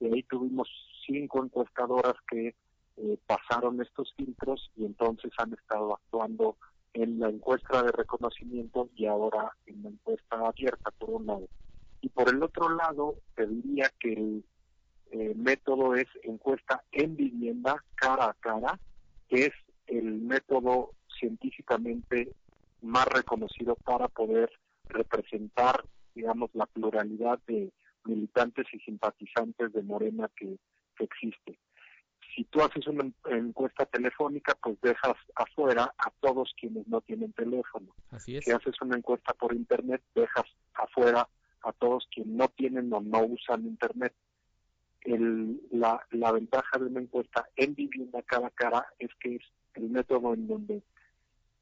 Y 0.00 0.06
ahí 0.06 0.22
tuvimos 0.24 0.68
cinco 1.06 1.44
encuestadoras 1.44 2.14
que 2.28 2.54
eh, 2.96 3.18
pasaron 3.26 3.80
estos 3.80 4.12
filtros 4.16 4.70
y 4.76 4.84
entonces 4.84 5.30
han 5.38 5.52
estado 5.54 5.94
actuando 5.94 6.56
en 6.92 7.20
la 7.20 7.28
encuesta 7.28 7.84
de 7.84 7.92
reconocimiento 7.92 8.88
y 8.96 9.06
ahora 9.06 9.52
en 9.66 9.82
la 9.84 9.90
encuesta 9.90 10.36
abierta 10.44 10.90
por 10.98 11.10
un 11.10 11.26
lado. 11.26 11.48
Y 12.00 12.08
por 12.08 12.28
el 12.28 12.42
otro 12.42 12.68
lado, 12.68 13.16
te 13.36 13.46
diría 13.46 13.90
que 14.00 14.42
eh, 15.10 15.34
método 15.36 15.94
es 15.94 16.06
encuesta 16.22 16.82
en 16.92 17.16
vivienda 17.16 17.82
cara 17.94 18.26
a 18.26 18.34
cara, 18.34 18.78
que 19.28 19.46
es 19.46 19.52
el 19.86 20.20
método 20.20 20.92
científicamente 21.18 22.32
más 22.82 23.06
reconocido 23.06 23.74
para 23.76 24.08
poder 24.08 24.50
representar, 24.84 25.84
digamos, 26.14 26.50
la 26.54 26.66
pluralidad 26.66 27.38
de 27.46 27.72
militantes 28.04 28.66
y 28.72 28.78
simpatizantes 28.80 29.72
de 29.72 29.82
Morena 29.82 30.30
que, 30.36 30.56
existe. 31.00 31.56
Si 32.34 32.42
tú 32.42 32.60
haces 32.60 32.84
una 32.88 33.08
encuesta 33.30 33.86
telefónica, 33.86 34.56
pues 34.60 34.80
dejas 34.80 35.14
afuera 35.36 35.94
a 35.96 36.10
todos 36.20 36.52
quienes 36.60 36.88
no 36.88 37.00
tienen 37.02 37.32
teléfono. 37.34 37.94
Así 38.10 38.36
es. 38.36 38.44
Si 38.44 38.50
haces 38.50 38.74
una 38.82 38.96
encuesta 38.96 39.32
por 39.34 39.54
Internet, 39.54 40.02
dejas 40.16 40.46
afuera 40.74 41.28
a 41.62 41.72
todos 41.72 42.08
quienes 42.12 42.34
no 42.34 42.48
tienen 42.48 42.92
o 42.92 43.00
no 43.00 43.20
usan 43.26 43.64
Internet 43.64 44.12
el, 45.02 45.60
la, 45.70 46.04
la 46.10 46.32
ventaja 46.32 46.78
de 46.78 46.86
una 46.86 47.00
encuesta 47.00 47.48
en 47.56 47.74
vivienda 47.74 48.22
cara 48.22 48.48
a 48.48 48.50
cara 48.50 48.86
es 48.98 49.10
que 49.20 49.36
es 49.36 49.42
el 49.74 49.90
método 49.90 50.34
en 50.34 50.48
donde 50.48 50.82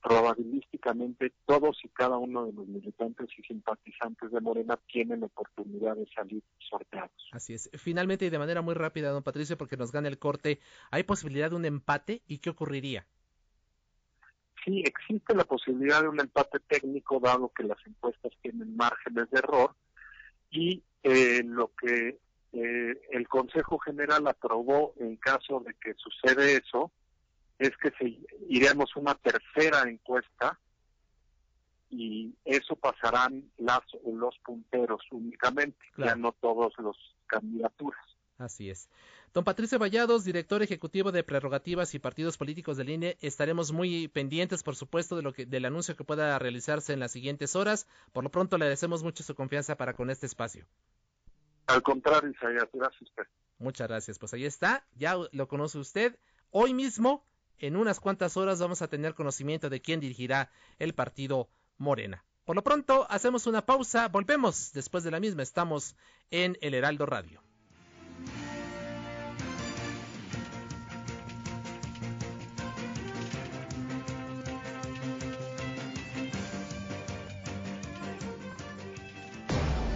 probabilísticamente 0.02 1.32
todos 1.46 1.78
y 1.82 1.88
cada 1.88 2.16
uno 2.16 2.46
de 2.46 2.52
los 2.52 2.66
militantes 2.68 3.28
y 3.36 3.42
simpatizantes 3.42 4.30
de 4.30 4.40
Morena 4.40 4.78
tienen 4.92 5.24
oportunidad 5.24 5.96
de 5.96 6.06
salir 6.14 6.44
sorteados. 6.70 7.10
Así 7.32 7.54
es. 7.54 7.68
Finalmente 7.74 8.24
y 8.24 8.30
de 8.30 8.38
manera 8.38 8.62
muy 8.62 8.74
rápida, 8.74 9.10
don 9.10 9.24
Patricio, 9.24 9.58
porque 9.58 9.76
nos 9.76 9.90
gana 9.90 10.06
el 10.06 10.18
corte, 10.18 10.60
¿hay 10.92 11.02
posibilidad 11.02 11.50
de 11.50 11.56
un 11.56 11.64
empate 11.64 12.22
y 12.28 12.38
qué 12.38 12.50
ocurriría? 12.50 13.04
Sí, 14.64 14.82
existe 14.86 15.34
la 15.34 15.44
posibilidad 15.44 16.02
de 16.02 16.08
un 16.08 16.20
empate 16.20 16.60
técnico 16.60 17.18
dado 17.18 17.52
que 17.52 17.64
las 17.64 17.78
encuestas 17.84 18.32
tienen 18.42 18.76
márgenes 18.76 19.28
de 19.30 19.38
error 19.38 19.74
y 20.50 20.82
eh, 21.02 21.42
lo 21.44 21.72
que 21.74 22.18
eh, 22.56 23.00
el 23.10 23.28
Consejo 23.28 23.78
General 23.78 24.26
aprobó 24.26 24.94
en 24.98 25.16
caso 25.16 25.60
de 25.60 25.74
que 25.74 25.94
sucede 25.94 26.56
eso, 26.56 26.90
es 27.58 27.76
que 27.76 27.90
se, 27.98 28.18
iremos 28.48 28.96
una 28.96 29.14
tercera 29.14 29.82
encuesta 29.88 30.58
y 31.90 32.34
eso 32.44 32.74
pasarán 32.76 33.44
las, 33.58 33.82
los 34.06 34.38
punteros 34.38 35.02
únicamente, 35.10 35.78
ya 35.98 36.16
no 36.16 36.32
todos 36.32 36.72
los 36.78 36.96
candidaturas. 37.26 38.00
Así 38.38 38.70
es. 38.70 38.88
Don 39.32 39.44
Patricio 39.44 39.78
Vallados, 39.78 40.24
director 40.24 40.62
ejecutivo 40.62 41.12
de 41.12 41.22
prerrogativas 41.22 41.94
y 41.94 41.98
partidos 41.98 42.38
políticos 42.38 42.78
del 42.78 42.88
INE, 42.88 43.16
estaremos 43.20 43.70
muy 43.70 44.08
pendientes, 44.08 44.62
por 44.62 44.76
supuesto, 44.76 45.14
de 45.16 45.22
lo 45.22 45.32
que, 45.32 45.44
del 45.44 45.66
anuncio 45.66 45.94
que 45.94 46.04
pueda 46.04 46.38
realizarse 46.38 46.94
en 46.94 47.00
las 47.00 47.12
siguientes 47.12 47.54
horas. 47.54 47.86
Por 48.12 48.24
lo 48.24 48.30
pronto, 48.30 48.56
le 48.56 48.64
agradecemos 48.64 49.02
mucho 49.02 49.22
su 49.22 49.34
confianza 49.34 49.76
para 49.76 49.94
con 49.94 50.08
este 50.08 50.24
espacio. 50.24 50.64
Al 51.66 51.82
contrario, 51.82 52.30
Isaías, 52.30 52.68
gracias 52.72 53.02
usted. 53.02 53.24
Muchas 53.58 53.88
gracias. 53.88 54.18
Pues 54.18 54.32
ahí 54.34 54.44
está, 54.44 54.86
ya 54.94 55.16
lo 55.32 55.48
conoce 55.48 55.78
usted. 55.78 56.18
Hoy 56.50 56.74
mismo, 56.74 57.24
en 57.58 57.76
unas 57.76 58.00
cuantas 58.00 58.36
horas, 58.36 58.60
vamos 58.60 58.82
a 58.82 58.88
tener 58.88 59.14
conocimiento 59.14 59.70
de 59.70 59.80
quién 59.80 60.00
dirigirá 60.00 60.50
el 60.78 60.94
partido 60.94 61.48
Morena. 61.78 62.24
Por 62.44 62.54
lo 62.54 62.62
pronto, 62.62 63.06
hacemos 63.10 63.46
una 63.46 63.66
pausa, 63.66 64.08
volvemos 64.08 64.72
después 64.72 65.02
de 65.02 65.10
la 65.10 65.20
misma. 65.20 65.42
Estamos 65.42 65.96
en 66.30 66.56
el 66.60 66.74
Heraldo 66.74 67.06
Radio. 67.06 67.42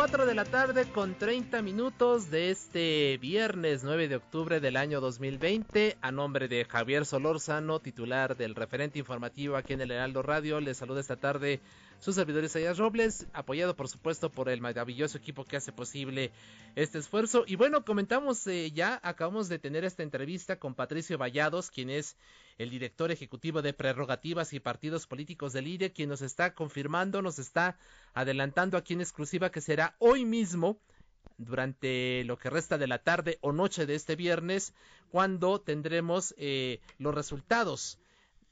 4 0.00 0.24
de 0.24 0.34
la 0.34 0.46
tarde 0.46 0.86
con 0.86 1.14
30 1.14 1.60
minutos 1.60 2.30
de 2.30 2.50
este 2.50 3.18
viernes 3.18 3.84
9 3.84 4.08
de 4.08 4.16
octubre 4.16 4.58
del 4.58 4.78
año 4.78 4.98
2020. 4.98 5.98
A 6.00 6.10
nombre 6.10 6.48
de 6.48 6.64
Javier 6.64 7.04
Solórzano, 7.04 7.80
titular 7.80 8.34
del 8.34 8.54
referente 8.54 8.98
informativo 8.98 9.56
aquí 9.56 9.74
en 9.74 9.82
el 9.82 9.90
Heraldo 9.90 10.22
Radio, 10.22 10.58
les 10.58 10.78
saluda 10.78 11.00
esta 11.00 11.16
tarde 11.16 11.60
su 12.00 12.14
servidor 12.14 12.44
Isaías 12.44 12.78
Robles, 12.78 13.26
apoyado 13.34 13.76
por 13.76 13.86
supuesto 13.86 14.30
por 14.30 14.48
el 14.48 14.62
maravilloso 14.62 15.18
equipo 15.18 15.44
que 15.44 15.58
hace 15.58 15.70
posible 15.70 16.32
este 16.74 16.98
esfuerzo. 16.98 17.44
Y 17.46 17.56
bueno, 17.56 17.84
comentamos 17.84 18.46
eh, 18.46 18.70
ya, 18.72 18.98
acabamos 19.02 19.50
de 19.50 19.58
tener 19.58 19.84
esta 19.84 20.02
entrevista 20.02 20.58
con 20.58 20.74
Patricio 20.74 21.18
Vallados, 21.18 21.70
quien 21.70 21.90
es 21.90 22.16
el 22.56 22.70
director 22.70 23.10
ejecutivo 23.10 23.60
de 23.60 23.74
prerrogativas 23.74 24.54
y 24.54 24.60
partidos 24.60 25.06
políticos 25.06 25.52
del 25.52 25.66
IRE, 25.66 25.92
quien 25.92 26.08
nos 26.08 26.22
está 26.22 26.54
confirmando, 26.54 27.20
nos 27.20 27.38
está 27.38 27.78
adelantando 28.14 28.78
aquí 28.78 28.94
en 28.94 29.02
exclusiva 29.02 29.50
que 29.50 29.60
será 29.60 29.94
hoy 29.98 30.24
mismo 30.24 30.78
durante 31.36 32.24
lo 32.24 32.38
que 32.38 32.50
resta 32.50 32.78
de 32.78 32.86
la 32.86 32.98
tarde 32.98 33.38
o 33.42 33.52
noche 33.52 33.84
de 33.84 33.94
este 33.94 34.16
viernes, 34.16 34.72
cuando 35.10 35.60
tendremos 35.60 36.34
eh, 36.38 36.80
los 36.98 37.14
resultados 37.14 37.98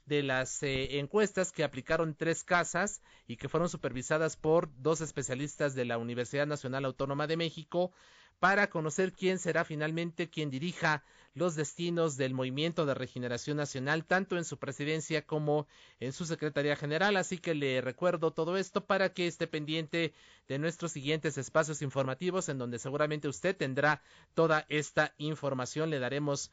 de 0.09 0.23
las 0.23 0.61
eh, 0.63 0.99
encuestas 0.99 1.53
que 1.53 1.63
aplicaron 1.63 2.15
tres 2.15 2.43
casas 2.43 3.01
y 3.27 3.37
que 3.37 3.47
fueron 3.47 3.69
supervisadas 3.69 4.35
por 4.35 4.69
dos 4.81 4.99
especialistas 4.99 5.75
de 5.75 5.85
la 5.85 5.97
Universidad 5.97 6.47
Nacional 6.47 6.83
Autónoma 6.83 7.27
de 7.27 7.37
México 7.37 7.93
para 8.39 8.69
conocer 8.69 9.13
quién 9.13 9.37
será 9.37 9.63
finalmente 9.63 10.29
quien 10.29 10.49
dirija 10.49 11.03
los 11.35 11.55
destinos 11.55 12.17
del 12.17 12.33
Movimiento 12.33 12.85
de 12.85 12.95
Regeneración 12.95 13.57
Nacional, 13.57 14.03
tanto 14.05 14.35
en 14.35 14.45
su 14.45 14.57
presidencia 14.57 15.25
como 15.25 15.67
en 15.99 16.11
su 16.11 16.25
Secretaría 16.25 16.75
General. 16.75 17.15
Así 17.17 17.37
que 17.37 17.53
le 17.53 17.81
recuerdo 17.81 18.31
todo 18.31 18.57
esto 18.57 18.85
para 18.85 19.13
que 19.13 19.27
esté 19.27 19.45
pendiente 19.45 20.13
de 20.47 20.57
nuestros 20.57 20.91
siguientes 20.91 21.37
espacios 21.37 21.81
informativos, 21.81 22.49
en 22.49 22.57
donde 22.57 22.79
seguramente 22.79 23.27
usted 23.27 23.55
tendrá 23.55 24.01
toda 24.33 24.65
esta 24.69 25.13
información. 25.17 25.91
Le 25.91 25.99
daremos 25.99 26.51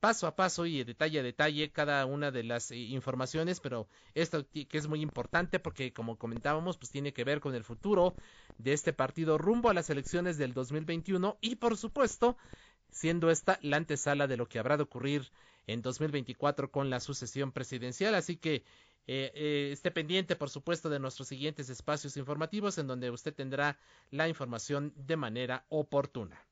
paso 0.00 0.26
a 0.26 0.36
paso 0.36 0.66
y 0.66 0.84
detalle 0.84 1.20
a 1.20 1.22
detalle 1.22 1.70
cada 1.70 2.06
una 2.06 2.30
de 2.30 2.44
las 2.44 2.70
eh, 2.70 2.76
informaciones, 2.76 3.60
pero 3.60 3.88
esto 4.14 4.46
que 4.50 4.78
es 4.78 4.86
muy 4.86 5.00
importante 5.00 5.58
porque 5.58 5.92
como 5.92 6.16
comentábamos, 6.16 6.76
pues 6.76 6.90
tiene 6.90 7.12
que 7.12 7.24
ver 7.24 7.40
con 7.40 7.54
el 7.54 7.64
futuro 7.64 8.14
de 8.58 8.72
este 8.72 8.92
partido 8.92 9.38
rumbo 9.38 9.70
a 9.70 9.74
las 9.74 9.90
elecciones 9.90 10.38
del 10.38 10.54
2021 10.54 11.38
y 11.40 11.56
por 11.56 11.76
supuesto, 11.76 12.36
siendo 12.90 13.30
esta 13.30 13.58
la 13.62 13.76
antesala 13.76 14.26
de 14.26 14.36
lo 14.36 14.46
que 14.48 14.58
habrá 14.58 14.76
de 14.76 14.84
ocurrir 14.84 15.30
en 15.66 15.82
2024 15.82 16.70
con 16.70 16.90
la 16.90 17.00
sucesión 17.00 17.52
presidencial, 17.52 18.14
así 18.14 18.36
que 18.36 18.64
eh, 19.06 19.32
eh, 19.34 19.70
esté 19.72 19.90
pendiente, 19.90 20.36
por 20.36 20.50
supuesto, 20.50 20.90
de 20.90 20.98
nuestros 20.98 21.28
siguientes 21.28 21.70
espacios 21.70 22.16
informativos 22.18 22.76
en 22.76 22.86
donde 22.86 23.10
usted 23.10 23.34
tendrá 23.34 23.78
la 24.10 24.28
información 24.28 24.92
de 24.96 25.16
manera 25.16 25.64
oportuna. 25.70 26.46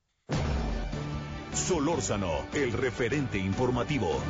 Solórzano, 1.57 2.45
el 2.53 2.71
referente 2.73 3.39
informativo. 3.39 4.21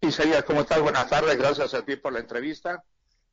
Isaías, 0.00 0.42
¿cómo 0.42 0.62
estás? 0.62 0.80
Buenas 0.80 1.08
tardes. 1.08 1.38
Gracias 1.38 1.74
a 1.74 1.84
ti 1.84 1.96
por 1.96 2.12
la 2.12 2.18
entrevista 2.18 2.82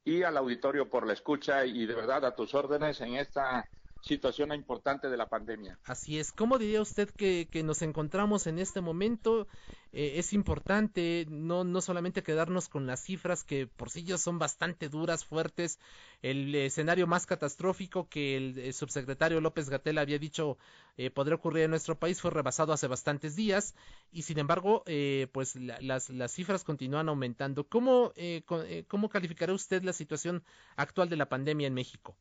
y 0.06 0.24
al 0.24 0.38
auditorio 0.38 0.90
por 0.90 1.06
la 1.06 1.14
escucha 1.14 1.66
y 1.66 1.86
de 1.86 1.96
verdad 1.96 2.26
a 2.26 2.36
tus 2.36 2.54
órdenes 2.54 3.02
en 3.02 3.16
esta 3.16 3.68
situación 4.02 4.54
importante 4.54 5.10
de 5.10 5.18
la 5.18 5.28
pandemia. 5.28 5.80
Así 5.86 6.20
es. 6.20 6.32
¿Cómo 6.32 6.58
diría 6.58 6.82
usted 6.82 7.10
que, 7.10 7.48
nos 7.64 7.82
encontramos 7.82 8.48
en 8.48 8.60
este 8.60 8.82
momento? 8.82 9.48
Eh, 9.92 10.14
es 10.18 10.34
importante 10.34 11.26
no, 11.30 11.64
no 11.64 11.82
solamente 11.82 12.22
quedarnos 12.22 12.70
con 12.70 12.86
las 12.86 13.04
cifras 13.04 13.44
que 13.44 13.66
por 13.66 13.90
sí 13.90 14.04
ya 14.04 14.18
son 14.18 14.38
bastante 14.40 14.88
duras, 14.88 15.26
fuertes. 15.26 15.80
El 16.22 16.54
escenario 16.54 17.08
más 17.08 17.26
catastrófico 17.26 18.08
que 18.08 18.38
el, 18.38 18.74
subsecretario 18.74 19.42
López 19.42 19.70
Gatel 19.70 19.98
había 19.98 20.20
dicho 20.20 20.58
eh, 20.98 21.10
podría 21.10 21.36
ocurrir 21.36 21.64
en 21.64 21.72
nuestro 21.72 21.98
país 21.98 22.22
fue 22.22 22.32
rebasado 22.32 22.74
hace 22.74 22.88
bastantes 22.88 23.36
días 23.36 23.74
y 24.12 24.24
sin 24.24 24.38
embargo 24.38 24.84
eh, 24.86 25.28
pues 25.32 25.56
la, 25.56 25.80
las, 25.82 26.10
las 26.10 26.32
cifras 26.32 26.64
continúan 26.64 27.10
aumentando. 27.10 27.68
¿Cómo, 27.68 28.14
eh, 28.16 28.44
¿Cómo 28.88 29.10
calificará 29.10 29.54
usted 29.54 29.84
la 29.84 29.94
situación 29.94 30.44
actual 30.76 31.10
de 31.10 31.18
la 31.18 31.30
pandemia 31.30 31.68
en 31.68 31.74
México? 31.74 32.16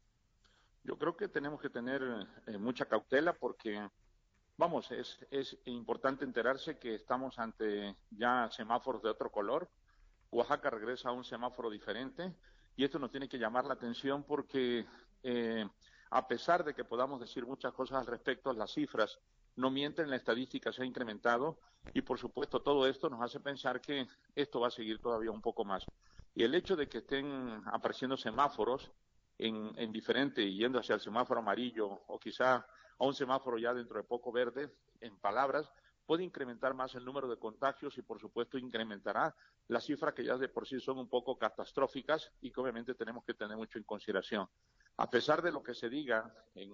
Yo 0.88 0.96
creo 0.96 1.14
que 1.14 1.29
tenemos 1.29 1.61
que 1.61 1.68
tener 1.68 2.03
eh, 2.46 2.57
mucha 2.57 2.87
cautela 2.87 3.35
porque, 3.35 3.79
vamos, 4.57 4.90
es, 4.90 5.18
es 5.31 5.59
importante 5.66 6.24
enterarse 6.24 6.79
que 6.79 6.94
estamos 6.94 7.38
ante 7.38 7.94
ya 8.11 8.48
semáforos 8.51 9.03
de 9.03 9.11
otro 9.11 9.31
color. 9.31 9.68
Oaxaca 10.31 10.70
regresa 10.70 11.11
a 11.11 11.12
un 11.12 11.24
semáforo 11.24 11.68
diferente 11.68 12.35
y 12.74 12.85
esto 12.85 12.98
nos 12.98 13.11
tiene 13.11 13.29
que 13.29 13.38
llamar 13.38 13.66
la 13.66 13.74
atención 13.74 14.24
porque, 14.24 14.87
eh, 15.22 15.68
a 16.09 16.27
pesar 16.27 16.64
de 16.64 16.72
que 16.72 16.85
podamos 16.87 17.20
decir 17.20 17.44
muchas 17.44 17.74
cosas 17.74 17.98
al 17.98 18.07
respecto, 18.07 18.55
las 18.55 18.72
cifras 18.72 19.18
no 19.57 19.70
mienten, 19.70 20.09
la 20.09 20.16
estadística 20.16 20.72
se 20.72 20.85
ha 20.85 20.87
incrementado 20.87 21.59
y 21.92 22.01
por 22.01 22.18
supuesto 22.18 22.62
todo 22.62 22.87
esto 22.87 23.11
nos 23.11 23.20
hace 23.20 23.40
pensar 23.40 23.83
que 23.83 24.09
esto 24.35 24.59
va 24.59 24.68
a 24.68 24.70
seguir 24.70 25.03
todavía 25.03 25.33
un 25.33 25.42
poco 25.42 25.66
más. 25.66 25.85
Y 26.35 26.44
el 26.44 26.55
hecho 26.55 26.77
de 26.77 26.88
que 26.88 26.98
estén 26.98 27.61
apareciendo 27.66 28.16
semáforos 28.16 28.90
en, 29.38 29.72
en 29.77 29.92
diferente, 29.92 30.53
yendo 30.53 30.79
hacia 30.79 30.96
el 30.96 31.01
semáforo 31.01 31.40
amarillo 31.40 31.88
o 32.07 32.18
quizá 32.18 32.57
a 32.57 33.05
un 33.05 33.14
semáforo 33.14 33.59
ya 33.59 33.72
dentro 33.72 33.98
de 33.98 34.05
poco 34.05 34.33
verde, 34.33 34.72
en 35.01 35.16
palabras, 35.18 35.70
puede 36.09 36.24
incrementar 36.24 36.74
más 36.74 36.94
el 36.94 37.05
número 37.05 37.29
de 37.29 37.37
contagios 37.37 37.96
y 37.98 38.03
por 38.03 38.18
supuesto 38.18 38.57
incrementará 38.57 39.37
las 39.68 39.85
cifras 39.85 40.14
que 40.14 40.24
ya 40.24 40.37
de 40.38 40.48
por 40.48 40.66
sí 40.66 40.81
son 40.81 40.98
un 40.98 41.09
poco 41.09 41.37
catastróficas 41.37 42.33
y 42.40 42.51
que 42.51 42.61
obviamente 42.61 42.94
tenemos 42.94 43.24
que 43.24 43.35
tener 43.35 43.57
mucho 43.57 43.79
en 43.79 43.85
consideración. 43.85 44.48
A 44.96 45.11
pesar 45.11 45.42
de 45.42 45.53
lo 45.53 45.62
que 45.62 45.74
se 45.74 45.90
diga 45.90 46.35
en, 46.55 46.72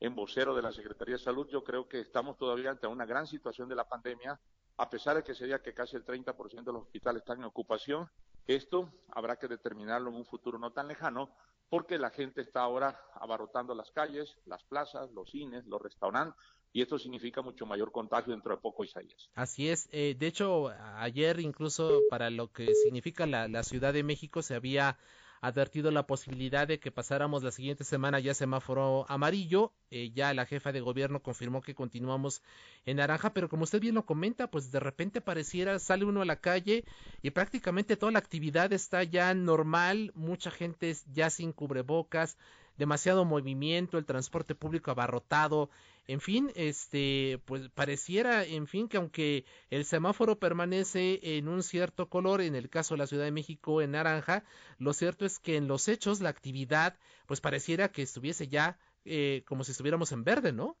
en 0.00 0.14
vocero 0.14 0.54
de 0.54 0.62
la 0.62 0.70
Secretaría 0.70 1.14
de 1.14 1.22
Salud, 1.22 1.48
yo 1.48 1.64
creo 1.64 1.88
que 1.88 2.00
estamos 2.00 2.36
todavía 2.36 2.70
ante 2.70 2.86
una 2.86 3.06
gran 3.06 3.26
situación 3.26 3.68
de 3.68 3.74
la 3.74 3.88
pandemia, 3.88 4.38
a 4.76 4.90
pesar 4.90 5.16
de 5.16 5.24
que 5.24 5.34
se 5.34 5.46
diga 5.46 5.62
que 5.62 5.74
casi 5.74 5.96
el 5.96 6.04
30% 6.04 6.64
de 6.64 6.72
los 6.72 6.82
hospitales 6.82 7.22
están 7.22 7.38
en 7.38 7.44
ocupación. 7.44 8.08
Esto 8.46 8.92
habrá 9.10 9.36
que 9.36 9.48
determinarlo 9.48 10.10
en 10.10 10.16
un 10.16 10.24
futuro 10.24 10.58
no 10.58 10.72
tan 10.72 10.88
lejano, 10.88 11.30
porque 11.68 11.98
la 11.98 12.10
gente 12.10 12.40
está 12.40 12.62
ahora 12.62 13.00
abarrotando 13.14 13.74
las 13.74 13.90
calles, 13.90 14.36
las 14.46 14.62
plazas, 14.64 15.10
los 15.12 15.30
cines, 15.30 15.66
los 15.66 15.80
restaurantes, 15.82 16.34
y 16.72 16.82
esto 16.82 16.98
significa 16.98 17.42
mucho 17.42 17.66
mayor 17.66 17.92
contagio 17.92 18.32
dentro 18.32 18.54
de 18.54 18.60
poco, 18.60 18.84
Isaías. 18.84 19.30
Así 19.34 19.68
es. 19.68 19.88
Eh, 19.90 20.14
de 20.18 20.26
hecho, 20.26 20.68
ayer 20.96 21.40
incluso 21.40 22.02
para 22.10 22.30
lo 22.30 22.52
que 22.52 22.74
significa 22.74 23.26
la, 23.26 23.48
la 23.48 23.62
Ciudad 23.62 23.92
de 23.92 24.02
México 24.02 24.42
se 24.42 24.54
había 24.54 24.98
advertido 25.40 25.90
la 25.90 26.06
posibilidad 26.06 26.66
de 26.66 26.80
que 26.80 26.90
pasáramos 26.90 27.42
la 27.42 27.50
siguiente 27.50 27.84
semana 27.84 28.20
ya 28.20 28.34
semáforo 28.34 29.06
amarillo. 29.08 29.72
Eh, 29.90 30.10
ya 30.14 30.34
la 30.34 30.46
jefa 30.46 30.72
de 30.72 30.80
gobierno 30.80 31.22
confirmó 31.22 31.62
que 31.62 31.74
continuamos 31.74 32.42
en 32.84 32.98
naranja, 32.98 33.32
pero 33.32 33.48
como 33.48 33.64
usted 33.64 33.80
bien 33.80 33.94
lo 33.94 34.04
comenta, 34.04 34.50
pues 34.50 34.70
de 34.70 34.80
repente 34.80 35.20
pareciera, 35.20 35.78
sale 35.78 36.04
uno 36.04 36.22
a 36.22 36.26
la 36.26 36.40
calle 36.40 36.84
y 37.22 37.30
prácticamente 37.30 37.96
toda 37.96 38.12
la 38.12 38.18
actividad 38.18 38.72
está 38.72 39.02
ya 39.02 39.32
normal, 39.34 40.12
mucha 40.14 40.50
gente 40.50 40.94
ya 41.12 41.30
sin 41.30 41.52
cubrebocas, 41.52 42.36
demasiado 42.78 43.24
movimiento, 43.24 43.98
el 43.98 44.06
transporte 44.06 44.54
público 44.54 44.90
abarrotado, 44.90 45.68
en 46.06 46.20
fin, 46.20 46.50
este, 46.54 47.38
pues 47.44 47.68
pareciera, 47.68 48.44
en 48.44 48.66
fin, 48.66 48.88
que 48.88 48.96
aunque 48.96 49.44
el 49.68 49.84
semáforo 49.84 50.38
permanece 50.38 51.20
en 51.22 51.48
un 51.48 51.62
cierto 51.62 52.08
color, 52.08 52.40
en 52.40 52.54
el 52.54 52.70
caso 52.70 52.94
de 52.94 52.98
la 52.98 53.06
Ciudad 53.06 53.24
de 53.24 53.32
México 53.32 53.82
en 53.82 53.90
naranja, 53.90 54.42
lo 54.78 54.94
cierto 54.94 55.26
es 55.26 55.38
que 55.38 55.56
en 55.56 55.68
los 55.68 55.86
hechos 55.88 56.20
la 56.22 56.30
actividad, 56.30 56.96
pues 57.26 57.42
pareciera 57.42 57.90
que 57.90 58.00
estuviese 58.00 58.48
ya 58.48 58.78
eh, 59.04 59.42
como 59.46 59.64
si 59.64 59.72
estuviéramos 59.72 60.12
en 60.12 60.24
verde, 60.24 60.52
¿no? 60.52 60.76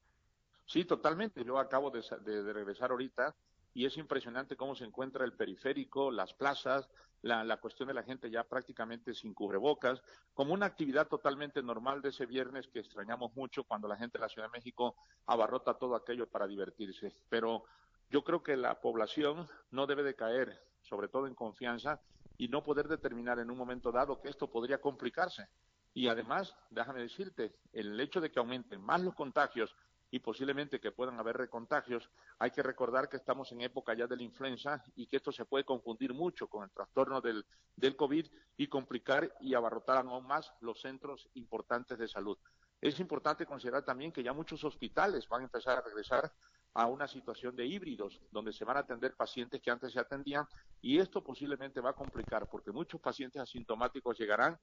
Sí, 0.64 0.84
totalmente. 0.84 1.44
Yo 1.44 1.58
acabo 1.58 1.90
de, 1.90 2.02
de 2.24 2.52
regresar 2.52 2.90
ahorita 2.90 3.34
y 3.78 3.86
es 3.86 3.96
impresionante 3.96 4.56
cómo 4.56 4.74
se 4.74 4.84
encuentra 4.84 5.24
el 5.24 5.34
periférico, 5.34 6.10
las 6.10 6.34
plazas, 6.34 6.90
la, 7.22 7.58
cuestión 7.58 7.86
de 7.86 7.94
la 7.94 8.02
gente 8.02 8.28
ya 8.28 8.42
prácticamente 8.42 9.14
sin 9.14 9.34
cubrebocas, 9.34 10.02
como 10.34 10.52
una 10.52 10.66
actividad 10.66 11.06
totalmente 11.06 11.62
normal 11.62 12.02
de 12.02 12.08
ese 12.08 12.26
viernes 12.26 12.66
que 12.66 12.80
extrañamos 12.80 13.36
mucho 13.36 13.62
cuando 13.62 13.86
la 13.86 13.96
gente 13.96 14.18
de 14.18 14.22
la 14.22 14.28
Ciudad 14.28 14.48
de 14.48 14.58
México 14.58 14.96
abarrota 15.26 15.74
todo 15.74 15.94
aquello 15.94 16.28
para 16.28 16.48
divertirse. 16.48 17.14
Pero 17.28 17.66
yo 18.10 18.24
creo 18.24 18.42
que 18.42 18.56
la 18.56 18.80
población 18.80 19.46
no 19.70 19.86
debe 19.86 20.02
de 20.02 20.16
caer, 20.16 20.60
sobre 20.82 21.06
todo 21.06 21.28
en 21.28 21.36
confianza, 21.36 22.00
y 22.36 22.48
no 22.48 22.64
poder 22.64 22.88
determinar 22.88 23.38
en 23.38 23.48
un 23.48 23.58
momento 23.58 23.92
dado 23.92 24.20
que 24.20 24.28
esto 24.28 24.50
podría 24.50 24.80
complicarse. 24.80 25.46
Y 25.94 26.08
además, 26.08 26.52
déjame 26.70 27.02
decirte, 27.02 27.54
el 27.72 27.98
hecho 28.00 28.20
de 28.20 28.32
que 28.32 28.40
aumenten 28.40 28.80
más 28.80 29.00
los 29.02 29.14
contagios 29.14 29.76
y 30.10 30.20
posiblemente 30.20 30.80
que 30.80 30.92
puedan 30.92 31.18
haber 31.18 31.36
recontagios, 31.36 32.10
hay 32.38 32.50
que 32.50 32.62
recordar 32.62 33.08
que 33.08 33.16
estamos 33.16 33.52
en 33.52 33.60
época 33.60 33.94
ya 33.94 34.06
de 34.06 34.16
la 34.16 34.22
influenza 34.22 34.82
y 34.96 35.06
que 35.06 35.16
esto 35.16 35.32
se 35.32 35.44
puede 35.44 35.64
confundir 35.64 36.14
mucho 36.14 36.48
con 36.48 36.64
el 36.64 36.70
trastorno 36.70 37.20
del, 37.20 37.44
del 37.76 37.96
COVID 37.96 38.26
y 38.56 38.66
complicar 38.68 39.34
y 39.40 39.54
abarrotar 39.54 39.98
aún 39.98 40.26
más 40.26 40.52
los 40.60 40.80
centros 40.80 41.28
importantes 41.34 41.98
de 41.98 42.08
salud. 42.08 42.38
Es 42.80 43.00
importante 43.00 43.44
considerar 43.44 43.84
también 43.84 44.12
que 44.12 44.22
ya 44.22 44.32
muchos 44.32 44.62
hospitales 44.64 45.28
van 45.28 45.42
a 45.42 45.44
empezar 45.44 45.78
a 45.78 45.82
regresar 45.82 46.32
a 46.74 46.86
una 46.86 47.08
situación 47.08 47.56
de 47.56 47.66
híbridos, 47.66 48.20
donde 48.30 48.52
se 48.52 48.64
van 48.64 48.76
a 48.76 48.80
atender 48.80 49.16
pacientes 49.16 49.60
que 49.60 49.70
antes 49.70 49.92
se 49.92 49.98
atendían, 49.98 50.46
y 50.80 50.98
esto 50.98 51.24
posiblemente 51.24 51.80
va 51.80 51.90
a 51.90 51.94
complicar, 51.94 52.48
porque 52.48 52.70
muchos 52.70 53.00
pacientes 53.00 53.42
asintomáticos 53.42 54.16
llegarán 54.16 54.56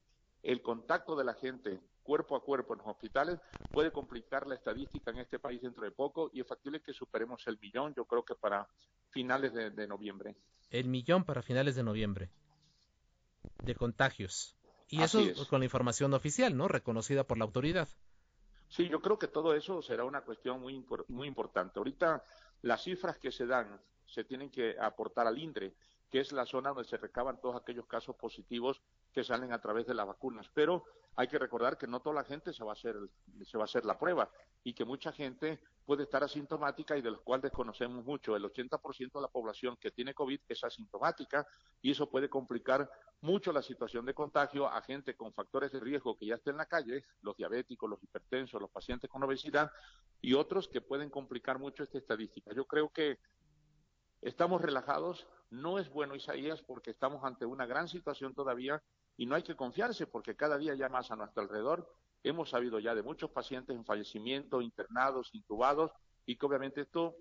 el 0.46 0.62
contacto 0.62 1.16
de 1.16 1.24
la 1.24 1.34
gente 1.34 1.80
cuerpo 2.04 2.36
a 2.36 2.44
cuerpo 2.44 2.74
en 2.74 2.80
los 2.80 2.88
hospitales 2.88 3.40
puede 3.72 3.92
complicar 3.92 4.46
la 4.48 4.56
estadística 4.56 5.10
en 5.12 5.18
este 5.18 5.40
país 5.40 5.62
dentro 5.62 5.84
de 5.84 5.92
poco 5.92 6.30
y 6.34 6.42
es 6.42 6.48
factible 6.48 6.82
que 6.82 6.94
superemos 6.94 7.46
el 7.48 7.58
millón, 7.60 7.94
yo 7.96 8.06
creo 8.06 8.24
que 8.24 8.36
para 8.36 8.68
finales 9.10 9.54
de, 9.54 9.72
de 9.72 9.88
noviembre. 9.88 10.36
El 10.70 10.88
millón 10.88 11.24
para 11.24 11.42
finales 11.42 11.76
de 11.76 11.84
noviembre 11.84 12.30
de 13.62 13.76
contagios. 13.76 14.56
Y 14.88 15.02
Así 15.02 15.30
eso 15.30 15.42
es. 15.42 15.48
con 15.48 15.60
la 15.60 15.66
información 15.66 16.14
oficial, 16.14 16.56
¿no? 16.56 16.68
Reconocida 16.68 17.24
por 17.24 17.40
la 17.40 17.46
autoridad. 17.46 17.88
Sí, 18.70 18.88
yo 18.88 19.02
creo 19.02 19.18
que 19.18 19.28
todo 19.28 19.56
eso 19.56 19.82
será 19.82 20.04
una 20.06 20.22
cuestión 20.22 20.62
muy, 20.62 20.76
impor- 20.76 21.06
muy 21.08 21.28
importante. 21.28 21.80
Ahorita 21.80 22.24
las 22.62 22.84
cifras 22.84 23.18
que 23.18 23.32
se 23.32 23.48
dan 23.48 23.82
se 24.06 24.24
tienen 24.24 24.52
que 24.52 24.76
aportar 24.80 25.26
al 25.26 25.40
INDRE, 25.40 25.74
que 26.12 26.20
es 26.20 26.32
la 26.32 26.46
zona 26.46 26.70
donde 26.70 26.88
se 26.88 26.98
recaban 26.98 27.42
todos 27.42 27.60
aquellos 27.60 27.88
casos 27.88 28.16
positivos 28.16 28.80
que 29.16 29.24
salen 29.24 29.54
a 29.54 29.62
través 29.62 29.88
de 29.88 29.94
las 29.94 30.06
vacunas. 30.06 30.48
Pero 30.54 30.84
hay 31.16 31.30
que 31.30 31.40
recordar 31.40 31.78
que 31.78 31.88
no 31.88 32.02
toda 32.02 32.16
la 32.16 32.26
gente 32.26 32.52
se 32.52 32.66
va 32.66 32.72
a 32.72 32.74
hacer, 32.74 32.98
se 33.46 33.58
va 33.58 33.64
a 33.64 33.66
hacer 33.66 33.86
la 33.86 33.98
prueba 33.98 34.30
y 34.62 34.74
que 34.74 34.84
mucha 34.84 35.14
gente 35.14 35.62
puede 35.86 36.04
estar 36.04 36.22
asintomática 36.22 36.98
y 36.98 37.02
de 37.02 37.12
los 37.12 37.22
cuales 37.22 37.44
desconocemos 37.44 38.04
mucho. 38.04 38.36
El 38.36 38.44
80% 38.44 39.14
de 39.14 39.22
la 39.22 39.30
población 39.30 39.78
que 39.78 39.92
tiene 39.92 40.14
COVID 40.14 40.42
es 40.50 40.64
asintomática 40.66 41.48
y 41.82 41.92
eso 41.92 42.10
puede 42.10 42.30
complicar 42.30 42.92
mucho 43.22 43.54
la 43.54 43.62
situación 43.62 44.06
de 44.06 44.14
contagio 44.14 44.68
a 44.68 44.82
gente 44.82 45.16
con 45.16 45.34
factores 45.34 45.72
de 45.72 45.80
riesgo 45.80 46.18
que 46.18 46.26
ya 46.26 46.36
está 46.36 46.52
en 46.52 46.58
la 46.58 46.66
calle, 46.66 47.06
los 47.22 47.38
diabéticos, 47.38 47.90
los 47.90 48.04
hipertensos, 48.04 48.60
los 48.60 48.70
pacientes 48.70 49.10
con 49.10 49.24
obesidad 49.24 49.72
y 50.20 50.34
otros 50.34 50.68
que 50.68 50.82
pueden 50.82 51.10
complicar 51.10 51.58
mucho 51.58 51.84
esta 51.84 51.98
estadística. 51.98 52.54
Yo 52.54 52.66
creo 52.66 52.90
que 52.90 53.20
estamos 54.22 54.62
relajados, 54.62 55.26
no 55.50 55.80
es 55.80 55.90
bueno 55.90 56.16
Isaías 56.16 56.62
porque 56.64 56.92
estamos 56.92 57.24
ante 57.24 57.46
una 57.46 57.66
gran 57.66 57.88
situación 57.88 58.34
todavía 58.34 58.84
y 59.18 59.26
no 59.26 59.36
hay 59.36 59.44
que 59.44 59.56
confiarse 59.56 60.08
porque 60.08 60.36
cada 60.36 60.58
día 60.58 60.76
ya 60.76 60.90
más 60.90 61.12
a 61.12 61.16
nuestro 61.16 61.44
alrededor 61.44 61.92
hemos 62.24 62.50
sabido 62.50 62.80
ya 62.80 62.96
de 62.96 63.04
muchos 63.04 63.30
pacientes 63.32 63.76
en 63.76 63.86
fallecimiento, 63.86 64.62
internados, 64.62 65.30
intubados 65.34 65.92
y 66.26 66.38
que 66.38 66.46
obviamente 66.46 66.82
esto 66.82 67.16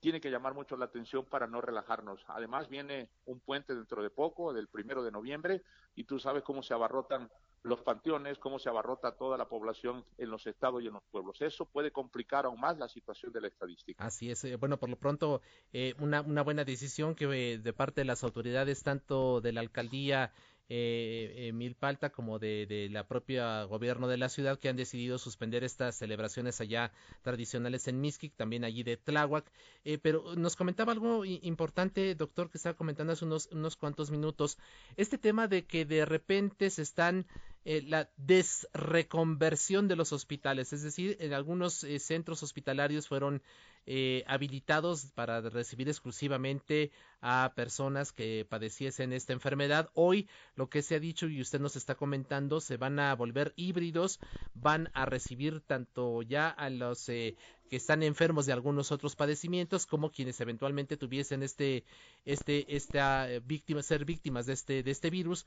tiene 0.00 0.20
que 0.20 0.30
llamar 0.30 0.54
mucho 0.54 0.76
la 0.76 0.86
atención 0.86 1.24
para 1.24 1.46
no 1.46 1.60
relajarnos. 1.60 2.24
Además 2.28 2.68
viene 2.68 3.10
un 3.24 3.40
puente 3.40 3.74
dentro 3.74 4.02
de 4.02 4.10
poco, 4.10 4.52
del 4.52 4.68
primero 4.68 5.02
de 5.02 5.10
noviembre, 5.10 5.62
y 5.94 6.04
tú 6.04 6.18
sabes 6.20 6.44
cómo 6.44 6.62
se 6.62 6.74
abarrotan 6.74 7.28
los 7.64 7.82
panteones, 7.82 8.38
cómo 8.38 8.60
se 8.60 8.68
abarrota 8.68 9.16
toda 9.16 9.36
la 9.36 9.48
población 9.48 10.04
en 10.16 10.30
los 10.30 10.46
estados 10.46 10.82
y 10.82 10.86
en 10.86 10.92
los 10.92 11.02
pueblos. 11.10 11.40
Eso 11.40 11.66
puede 11.66 11.90
complicar 11.90 12.46
aún 12.46 12.60
más 12.60 12.78
la 12.78 12.88
situación 12.88 13.32
de 13.32 13.40
la 13.40 13.48
estadística. 13.48 14.04
Así 14.04 14.30
es. 14.30 14.44
eh, 14.44 14.54
Bueno, 14.56 14.78
por 14.78 14.88
lo 14.88 14.96
pronto, 14.96 15.42
eh, 15.72 15.94
una, 15.98 16.20
una 16.20 16.42
buena 16.42 16.64
decisión 16.64 17.16
que 17.16 17.24
eh, 17.24 17.58
de 17.58 17.72
parte 17.72 18.02
de 18.02 18.04
las 18.04 18.22
autoridades, 18.22 18.84
tanto 18.84 19.40
de 19.40 19.52
la 19.52 19.60
alcaldía 19.60 20.32
eh, 20.70 21.48
eh, 21.48 21.52
Milpalta 21.52 22.10
como 22.10 22.38
de, 22.38 22.88
la 22.90 23.06
propia 23.06 23.64
gobierno 23.64 24.08
de 24.08 24.18
la 24.18 24.28
ciudad, 24.28 24.58
que 24.58 24.68
han 24.68 24.76
decidido 24.76 25.18
suspender 25.18 25.64
estas 25.64 25.96
celebraciones 25.96 26.60
allá 26.60 26.92
tradicionales 27.22 27.88
en 27.88 28.00
Mixquic, 28.00 28.34
también 28.36 28.64
allí 28.64 28.82
de 28.82 28.96
Tláhuac. 28.96 29.50
Eh, 29.84 29.98
pero 29.98 30.34
nos 30.36 30.56
comentaba 30.56 30.92
algo 30.92 31.24
importante, 31.24 32.14
doctor, 32.14 32.50
que 32.50 32.58
estaba 32.58 32.76
comentando 32.76 33.12
hace 33.12 33.24
unos, 33.24 33.48
unos 33.52 33.76
cuantos 33.76 34.10
minutos. 34.10 34.58
Este 34.96 35.18
tema 35.18 35.48
de 35.48 35.64
que 35.64 35.84
de 35.84 36.04
repente 36.04 36.70
se 36.70 36.82
están 36.82 37.26
eh, 37.64 37.82
la 37.82 38.08
desreconversión 38.16 39.88
de 39.88 39.96
los 39.96 40.14
hospitales, 40.14 40.72
es 40.72 40.82
decir, 40.82 41.18
en 41.20 41.34
algunos 41.34 41.84
eh, 41.84 41.98
centros 41.98 42.42
hospitalarios 42.42 43.08
fueron 43.08 43.42
eh, 43.90 44.22
habilitados 44.26 45.06
para 45.14 45.40
recibir 45.40 45.88
exclusivamente 45.88 46.90
a 47.22 47.54
personas 47.56 48.12
que 48.12 48.46
padeciesen 48.46 49.14
esta 49.14 49.32
enfermedad. 49.32 49.88
Hoy 49.94 50.28
lo 50.56 50.68
que 50.68 50.82
se 50.82 50.94
ha 50.94 51.00
dicho 51.00 51.26
y 51.26 51.40
usted 51.40 51.58
nos 51.58 51.74
está 51.74 51.94
comentando, 51.94 52.60
se 52.60 52.76
van 52.76 52.98
a 52.98 53.14
volver 53.14 53.54
híbridos, 53.56 54.20
van 54.52 54.90
a 54.92 55.06
recibir 55.06 55.62
tanto 55.62 56.20
ya 56.20 56.50
a 56.50 56.68
los 56.68 57.08
eh, 57.08 57.34
que 57.70 57.76
están 57.76 58.02
enfermos 58.02 58.44
de 58.44 58.52
algunos 58.52 58.92
otros 58.92 59.16
padecimientos 59.16 59.86
como 59.86 60.12
quienes 60.12 60.38
eventualmente 60.42 60.98
tuviesen 60.98 61.42
este 61.42 61.84
este 62.26 62.76
esta 62.76 63.32
eh, 63.32 63.40
víctima 63.40 63.82
ser 63.82 64.04
víctimas 64.04 64.44
de 64.44 64.52
este 64.52 64.82
de 64.82 64.90
este 64.90 65.08
virus 65.08 65.46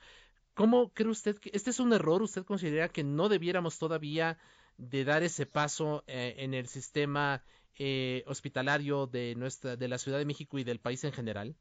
¿Cómo 0.55 0.89
cree 0.89 1.09
usted 1.09 1.37
que 1.37 1.51
este 1.53 1.69
es 1.69 1.79
un 1.79 1.93
error? 1.93 2.21
¿Usted 2.21 2.43
considera 2.43 2.89
que 2.89 3.03
no 3.03 3.29
debiéramos 3.29 3.79
todavía 3.79 4.37
de 4.77 5.05
dar 5.05 5.23
ese 5.23 5.45
paso 5.45 6.03
eh, 6.07 6.35
en 6.39 6.53
el 6.53 6.67
sistema 6.67 7.41
eh, 7.77 8.23
hospitalario 8.27 9.07
de 9.07 9.35
nuestra 9.35 9.75
de 9.75 9.87
la 9.87 9.97
Ciudad 9.97 10.17
de 10.17 10.25
México 10.25 10.59
y 10.59 10.63
del 10.63 10.79
país 10.79 11.03
en 11.03 11.11
general? 11.11 11.55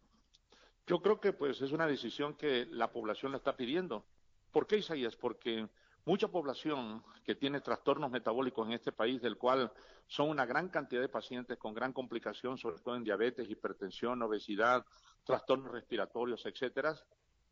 Yo 0.86 1.00
creo 1.00 1.20
que 1.20 1.32
pues 1.32 1.60
es 1.62 1.72
una 1.72 1.86
decisión 1.86 2.34
que 2.34 2.66
la 2.66 2.90
población 2.90 3.32
la 3.32 3.38
está 3.38 3.56
pidiendo. 3.56 4.04
¿Por 4.50 4.66
qué, 4.66 4.78
Isaías? 4.78 5.14
Porque 5.14 5.68
mucha 6.04 6.28
población 6.28 7.02
que 7.24 7.34
tiene 7.34 7.60
trastornos 7.60 8.10
metabólicos 8.10 8.66
en 8.66 8.72
este 8.72 8.90
país, 8.92 9.22
del 9.22 9.36
cual 9.36 9.72
son 10.08 10.28
una 10.28 10.44
gran 10.46 10.68
cantidad 10.68 11.00
de 11.00 11.08
pacientes 11.08 11.56
con 11.58 11.74
gran 11.74 11.92
complicación, 11.92 12.58
sobre 12.58 12.80
todo 12.80 12.96
en 12.96 13.04
diabetes, 13.04 13.48
hipertensión, 13.48 14.20
obesidad, 14.22 14.84
trastornos 15.24 15.70
respiratorios, 15.70 16.44
etcétera, 16.46 16.96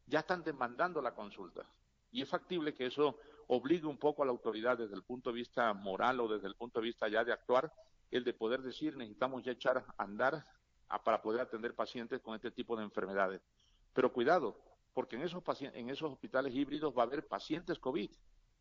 ya 0.07 0.21
están 0.21 0.43
demandando 0.43 1.01
la 1.01 1.15
consulta. 1.15 1.65
Y 2.11 2.23
es 2.23 2.29
factible 2.29 2.75
que 2.75 2.87
eso 2.87 3.19
obligue 3.49 3.87
un 3.87 3.99
poco 3.99 4.23
a 4.23 4.27
la 4.27 4.33
autoridad 4.33 4.79
desde 4.79 4.95
el 4.95 5.03
punto 5.03 5.31
de 5.31 5.37
vista 5.37 5.73
moral 5.75 6.21
o 6.21 6.29
desde 6.29 6.49
el 6.49 6.55
punto 6.55 6.81
de 6.81 6.87
vista 6.87 7.09
ya 7.09 7.23
de 7.23 7.33
actuar, 7.33 7.73
el 8.11 8.25
de 8.25 8.33
poder 8.33 8.63
decir 8.63 8.97
necesitamos 8.97 9.43
ya 9.43 9.53
echar 9.53 9.79
a 9.79 10.03
andar 10.03 10.45
para 11.05 11.21
poder 11.21 11.41
atender 11.41 11.75
pacientes 11.75 12.21
con 12.21 12.35
este 12.35 12.51
tipo 12.51 12.77
de 12.77 12.85
enfermedades. 12.85 13.43
Pero 13.93 14.13
cuidado, 14.13 14.59
porque 14.95 15.17
en 15.17 15.23
esos, 15.23 15.43
en 15.61 15.91
esos 15.91 16.13
hospitales 16.13 16.55
híbridos 16.55 16.97
va 16.97 17.03
a 17.03 17.07
haber 17.07 17.27
pacientes 17.27 17.79
COVID 17.79 18.11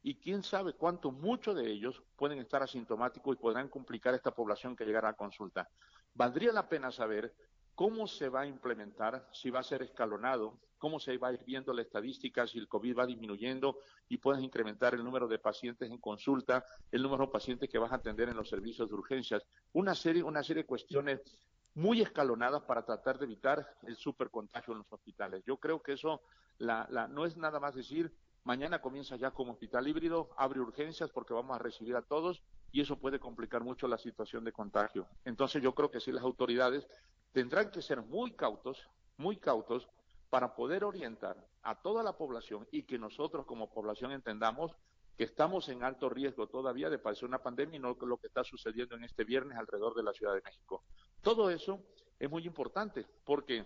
y 0.04 0.16
quién 0.16 0.44
sabe 0.44 0.74
cuánto, 0.74 1.12
muchos 1.12 1.56
de 1.56 1.70
ellos 1.70 2.04
pueden 2.16 2.40
estar 2.40 2.62
asintomáticos 2.62 3.36
y 3.36 3.40
podrán 3.40 3.70
complicar 3.70 4.14
esta 4.14 4.32
población 4.32 4.76
que 4.76 4.86
llegará 4.86 5.10
a 5.10 5.16
consulta. 5.16 5.70
Valdría 6.14 6.52
la 6.52 6.70
pena 6.70 6.92
saber 6.92 7.34
cómo 7.78 8.08
se 8.08 8.28
va 8.28 8.42
a 8.42 8.48
implementar, 8.48 9.30
si 9.32 9.52
va 9.52 9.60
a 9.60 9.64
ser 9.64 9.84
escalonado, 9.84 10.58
cómo 10.80 11.00
se 11.00 11.16
va 11.20 11.28
a 11.28 11.34
ir 11.34 11.44
viendo 11.46 11.72
la 11.74 11.84
estadística, 11.84 12.48
si 12.48 12.58
el 12.58 12.68
COVID 12.68 12.98
va 12.98 13.06
disminuyendo 13.06 13.78
y 14.10 14.18
puedes 14.18 14.42
incrementar 14.42 14.96
el 14.96 15.04
número 15.04 15.28
de 15.28 15.38
pacientes 15.38 15.88
en 15.92 16.00
consulta, 16.00 16.66
el 16.92 17.04
número 17.04 17.28
de 17.28 17.32
pacientes 17.32 17.70
que 17.70 17.78
vas 17.78 17.92
a 17.92 17.98
atender 17.98 18.30
en 18.30 18.36
los 18.36 18.50
servicios 18.50 18.90
de 18.90 18.96
urgencias, 18.96 19.46
una 19.74 19.94
serie, 19.94 20.24
una 20.24 20.42
serie 20.42 20.64
de 20.64 20.68
cuestiones 20.68 21.22
muy 21.76 22.02
escalonadas 22.02 22.64
para 22.64 22.84
tratar 22.84 23.20
de 23.20 23.26
evitar 23.26 23.76
el 23.84 23.96
supercontagio 23.96 24.72
en 24.72 24.80
los 24.80 24.92
hospitales. 24.92 25.44
Yo 25.46 25.58
creo 25.58 25.84
que 25.84 25.94
eso 25.94 26.22
la, 26.58 26.88
no 27.12 27.28
es 27.28 27.38
nada 27.38 27.60
más 27.60 27.76
decir 27.76 28.12
Mañana 28.48 28.80
comienza 28.80 29.18
ya 29.18 29.32
como 29.32 29.52
hospital 29.52 29.90
híbrido, 29.90 30.30
abre 30.38 30.62
urgencias 30.62 31.10
porque 31.10 31.34
vamos 31.34 31.54
a 31.54 31.60
recibir 31.60 31.98
a 31.98 32.02
todos 32.02 32.42
y 32.72 32.80
eso 32.80 32.98
puede 32.98 33.20
complicar 33.20 33.62
mucho 33.62 33.90
la 33.90 33.98
situación 33.98 34.46
de 34.46 34.54
contagio. 34.54 35.06
Entonces 35.26 35.62
yo 35.62 35.76
creo 35.76 35.92
que 35.92 36.00
sí 36.00 36.14
las 36.14 36.24
autoridades 36.24 36.88
tendrán 37.32 37.72
que 37.72 37.82
ser 37.82 38.02
muy 38.02 38.32
cautos, 38.32 38.90
muy 39.18 39.38
cautos 39.38 39.88
para 40.30 40.56
poder 40.56 40.84
orientar 40.84 41.38
a 41.62 41.82
toda 41.82 42.04
la 42.04 42.18
población 42.18 42.68
y 42.72 42.84
que 42.84 42.98
nosotros 42.98 43.46
como 43.46 43.70
población 43.70 44.12
entendamos 44.12 44.76
que 45.18 45.24
estamos 45.24 45.68
en 45.70 45.84
alto 45.84 46.10
riesgo 46.10 46.48
todavía 46.48 46.90
de 46.90 47.00
padecer 47.00 47.28
una 47.28 47.42
pandemia 47.42 47.78
y 47.78 47.80
no 47.80 47.98
lo 48.00 48.18
que 48.18 48.28
está 48.28 48.44
sucediendo 48.44 48.96
en 48.96 49.04
este 49.04 49.24
viernes 49.24 49.58
alrededor 49.58 49.96
de 49.96 50.04
la 50.04 50.14
Ciudad 50.14 50.36
de 50.36 50.42
México. 50.42 50.84
Todo 51.22 51.50
eso 51.50 51.80
es 52.20 52.30
muy 52.30 52.46
importante 52.46 53.06
porque 53.26 53.66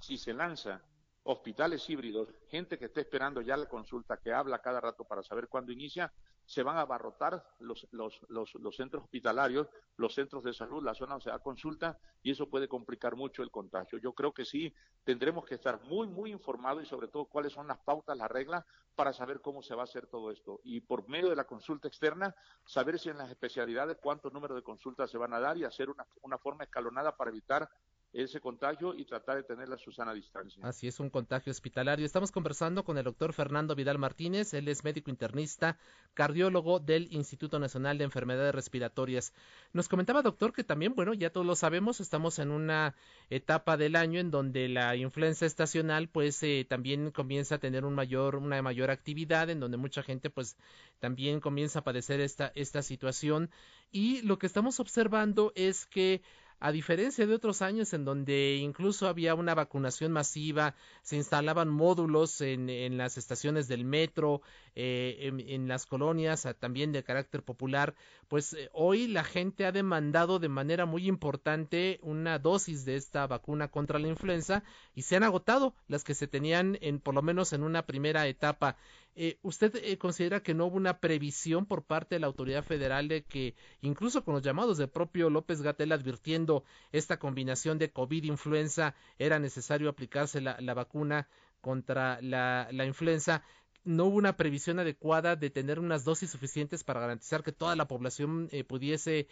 si 0.00 0.16
se 0.16 0.32
lanza 0.32 0.82
hospitales 1.24 1.88
híbridos, 1.90 2.28
gente 2.48 2.78
que 2.78 2.86
esté 2.86 3.02
esperando 3.02 3.42
ya 3.42 3.56
la 3.56 3.68
consulta, 3.68 4.16
que 4.16 4.32
habla 4.32 4.62
cada 4.62 4.80
rato 4.80 5.04
para 5.04 5.22
saber 5.22 5.48
cuándo 5.48 5.72
inicia, 5.72 6.10
se 6.48 6.62
van 6.62 6.78
a 6.78 6.80
abarrotar 6.80 7.44
los, 7.58 7.86
los, 7.90 8.18
los, 8.28 8.54
los 8.54 8.74
centros 8.74 9.04
hospitalarios, 9.04 9.68
los 9.96 10.14
centros 10.14 10.42
de 10.42 10.54
salud, 10.54 10.82
la 10.82 10.94
zona 10.94 11.10
donde 11.10 11.24
se 11.24 11.30
da 11.30 11.40
consulta, 11.40 11.98
y 12.22 12.30
eso 12.30 12.48
puede 12.48 12.66
complicar 12.66 13.16
mucho 13.16 13.42
el 13.42 13.50
contagio. 13.50 13.98
Yo 13.98 14.14
creo 14.14 14.32
que 14.32 14.46
sí 14.46 14.74
tendremos 15.04 15.44
que 15.44 15.56
estar 15.56 15.78
muy, 15.82 16.06
muy 16.06 16.32
informados 16.32 16.82
y 16.82 16.86
sobre 16.86 17.08
todo 17.08 17.26
cuáles 17.26 17.52
son 17.52 17.68
las 17.68 17.76
pautas, 17.80 18.16
las 18.16 18.30
reglas, 18.30 18.64
para 18.94 19.12
saber 19.12 19.42
cómo 19.42 19.62
se 19.62 19.74
va 19.74 19.82
a 19.82 19.84
hacer 19.84 20.06
todo 20.06 20.30
esto. 20.30 20.60
Y 20.64 20.80
por 20.80 21.06
medio 21.06 21.28
de 21.28 21.36
la 21.36 21.44
consulta 21.44 21.86
externa, 21.86 22.34
saber 22.64 22.98
si 22.98 23.10
en 23.10 23.18
las 23.18 23.28
especialidades 23.28 23.98
cuántos 24.00 24.32
números 24.32 24.56
de 24.56 24.62
consultas 24.62 25.10
se 25.10 25.18
van 25.18 25.34
a 25.34 25.40
dar 25.40 25.58
y 25.58 25.64
hacer 25.64 25.90
una, 25.90 26.06
una 26.22 26.38
forma 26.38 26.64
escalonada 26.64 27.14
para 27.14 27.30
evitar 27.30 27.68
ese 28.12 28.40
contagio 28.40 28.94
y 28.94 29.04
tratar 29.04 29.36
de 29.36 29.42
tener 29.42 29.68
la 29.68 29.76
Susana 29.76 30.14
distancia. 30.14 30.60
Así 30.64 30.88
es, 30.88 30.98
un 30.98 31.10
contagio 31.10 31.50
hospitalario. 31.50 32.06
Estamos 32.06 32.32
conversando 32.32 32.84
con 32.84 32.96
el 32.96 33.04
doctor 33.04 33.32
Fernando 33.32 33.74
Vidal 33.74 33.98
Martínez, 33.98 34.54
él 34.54 34.68
es 34.68 34.82
médico 34.82 35.10
internista, 35.10 35.78
cardiólogo 36.14 36.80
del 36.80 37.12
Instituto 37.12 37.58
Nacional 37.58 37.98
de 37.98 38.04
Enfermedades 38.04 38.54
Respiratorias. 38.54 39.34
Nos 39.72 39.88
comentaba, 39.88 40.22
doctor, 40.22 40.52
que 40.52 40.64
también, 40.64 40.94
bueno, 40.94 41.12
ya 41.12 41.30
todos 41.30 41.46
lo 41.46 41.54
sabemos, 41.54 42.00
estamos 42.00 42.38
en 42.38 42.50
una 42.50 42.94
etapa 43.28 43.76
del 43.76 43.94
año 43.94 44.20
en 44.20 44.30
donde 44.30 44.68
la 44.68 44.96
influenza 44.96 45.44
estacional, 45.44 46.08
pues, 46.08 46.42
eh, 46.42 46.66
también 46.68 47.10
comienza 47.10 47.56
a 47.56 47.58
tener 47.58 47.84
un 47.84 47.94
mayor, 47.94 48.36
una 48.36 48.60
mayor 48.62 48.90
actividad, 48.90 49.50
en 49.50 49.60
donde 49.60 49.76
mucha 49.76 50.02
gente, 50.02 50.30
pues, 50.30 50.56
también 50.98 51.40
comienza 51.40 51.80
a 51.80 51.84
padecer 51.84 52.20
esta, 52.20 52.52
esta 52.54 52.82
situación. 52.82 53.50
Y 53.90 54.22
lo 54.22 54.38
que 54.38 54.46
estamos 54.46 54.80
observando 54.80 55.52
es 55.54 55.86
que 55.86 56.22
a 56.60 56.72
diferencia 56.72 57.26
de 57.26 57.34
otros 57.34 57.62
años 57.62 57.92
en 57.92 58.04
donde 58.04 58.56
incluso 58.56 59.06
había 59.06 59.34
una 59.34 59.54
vacunación 59.54 60.12
masiva, 60.12 60.74
se 61.02 61.16
instalaban 61.16 61.68
módulos 61.68 62.40
en, 62.40 62.68
en 62.68 62.96
las 62.98 63.16
estaciones 63.16 63.68
del 63.68 63.84
metro, 63.84 64.42
eh, 64.80 65.32
en, 65.48 65.66
las 65.66 65.86
colonias, 65.86 66.46
también 66.60 66.92
de 66.92 67.02
carácter 67.02 67.42
popular, 67.42 67.96
pues 68.28 68.52
eh, 68.52 68.70
hoy 68.72 69.08
la 69.08 69.24
gente 69.24 69.66
ha 69.66 69.72
demandado 69.72 70.38
de 70.38 70.48
manera 70.48 70.86
muy 70.86 71.08
importante 71.08 71.98
una 72.02 72.38
dosis 72.38 72.84
de 72.84 72.94
esta 72.94 73.26
vacuna 73.26 73.68
contra 73.68 73.98
la 73.98 74.06
influenza 74.06 74.62
y 74.94 75.02
se 75.02 75.16
han 75.16 75.24
agotado 75.24 75.74
las 75.88 76.04
que 76.04 76.14
se 76.14 76.28
tenían 76.28 76.78
en 76.80 77.00
por 77.00 77.14
lo 77.14 77.22
menos 77.22 77.52
en 77.52 77.64
una 77.64 77.86
primera 77.86 78.28
etapa. 78.28 78.76
Eh, 79.20 79.36
¿Usted 79.42 79.74
eh, 79.82 79.98
considera 79.98 80.44
que 80.44 80.54
no 80.54 80.66
hubo 80.66 80.76
una 80.76 81.00
previsión 81.00 81.66
por 81.66 81.82
parte 81.82 82.14
de 82.14 82.20
la 82.20 82.28
autoridad 82.28 82.62
federal 82.62 83.08
de 83.08 83.24
que, 83.24 83.56
incluso 83.80 84.22
con 84.22 84.34
los 84.34 84.44
llamados 84.44 84.78
del 84.78 84.90
propio 84.90 85.28
López 85.28 85.60
Gatel 85.60 85.90
advirtiendo 85.90 86.62
esta 86.92 87.18
combinación 87.18 87.78
de 87.78 87.90
COVID-influenza, 87.90 88.94
era 89.18 89.40
necesario 89.40 89.88
aplicarse 89.88 90.40
la, 90.40 90.72
vacuna 90.72 91.26
contra 91.60 92.20
la, 92.22 92.68
influenza? 92.86 93.42
no 93.82 94.04
hubo 94.04 94.18
una 94.18 94.36
previsión 94.36 94.78
adecuada 94.78 95.34
de 95.34 95.50
tener 95.50 95.80
unas 95.80 96.04
dosis 96.04 96.30
suficientes 96.30 96.84
para 96.84 97.00
garantizar 97.00 97.42
que 97.42 97.50
toda 97.50 97.74
la 97.74 97.88
población 97.88 98.48
eh, 98.52 98.62
pudiese 98.62 99.26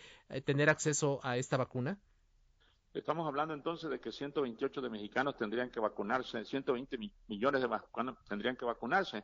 tener 0.45 0.69
acceso 0.69 1.21
a 1.23 1.37
esta 1.37 1.59
vacuna? 1.59 1.97
Estamos 2.93 3.29
hablando 3.29 3.55
entonces 3.55 3.89
de 3.89 4.01
que 4.01 4.11
128 4.11 4.81
de 4.81 4.91
mexicanos 4.91 5.37
tendrían 5.37 5.71
que 5.71 5.79
vacunarse, 5.79 6.45
120 6.45 6.99
millones 7.29 7.63
de 7.63 7.69
mexicanos 7.69 8.17
tendrían 8.29 8.57
que 8.57 8.65
vacunarse. 8.65 9.23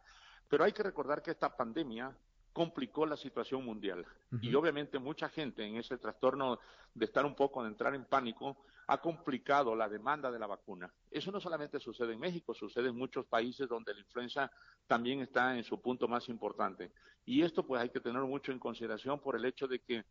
Pero 0.52 0.64
hay 0.64 0.72
que 0.72 0.82
recordar 0.82 1.22
que 1.22 1.30
esta 1.30 1.56
pandemia 1.56 2.14
complicó 2.52 3.06
la 3.06 3.16
situación 3.16 3.64
mundial. 3.64 4.04
Y 4.42 4.54
obviamente 4.54 4.98
mucha 4.98 5.30
gente 5.30 5.64
en 5.64 5.76
ese 5.76 5.96
trastorno 5.96 6.58
de 6.92 7.06
estar 7.06 7.24
un 7.24 7.34
poco, 7.34 7.62
de 7.62 7.70
entrar 7.70 7.94
en 7.94 8.04
pánico, 8.04 8.58
ha 8.88 9.00
complicado 9.00 9.74
la 9.74 9.88
demanda 9.88 10.30
de 10.30 10.38
la 10.38 10.46
vacuna. 10.46 10.92
Eso 11.10 11.32
no 11.32 11.40
solamente 11.40 11.80
sucede 11.80 12.12
en 12.12 12.20
México, 12.20 12.52
sucede 12.52 12.90
en 12.90 12.96
muchos 12.98 13.24
países 13.24 13.66
donde 13.66 13.94
la 13.94 14.00
influenza 14.00 14.52
también 14.86 15.20
está 15.22 15.56
en 15.56 15.64
su 15.64 15.80
punto 15.80 16.06
más 16.06 16.28
importante. 16.28 16.92
Y 17.24 17.40
esto 17.40 17.66
pues 17.66 17.80
hay 17.80 17.88
que 17.88 18.00
tenerlo 18.00 18.28
mucho 18.28 18.52
en 18.52 18.58
consideración 18.58 19.20
por 19.20 19.36
el 19.36 19.46
hecho 19.46 19.66
de 19.66 19.78
que 19.78 20.04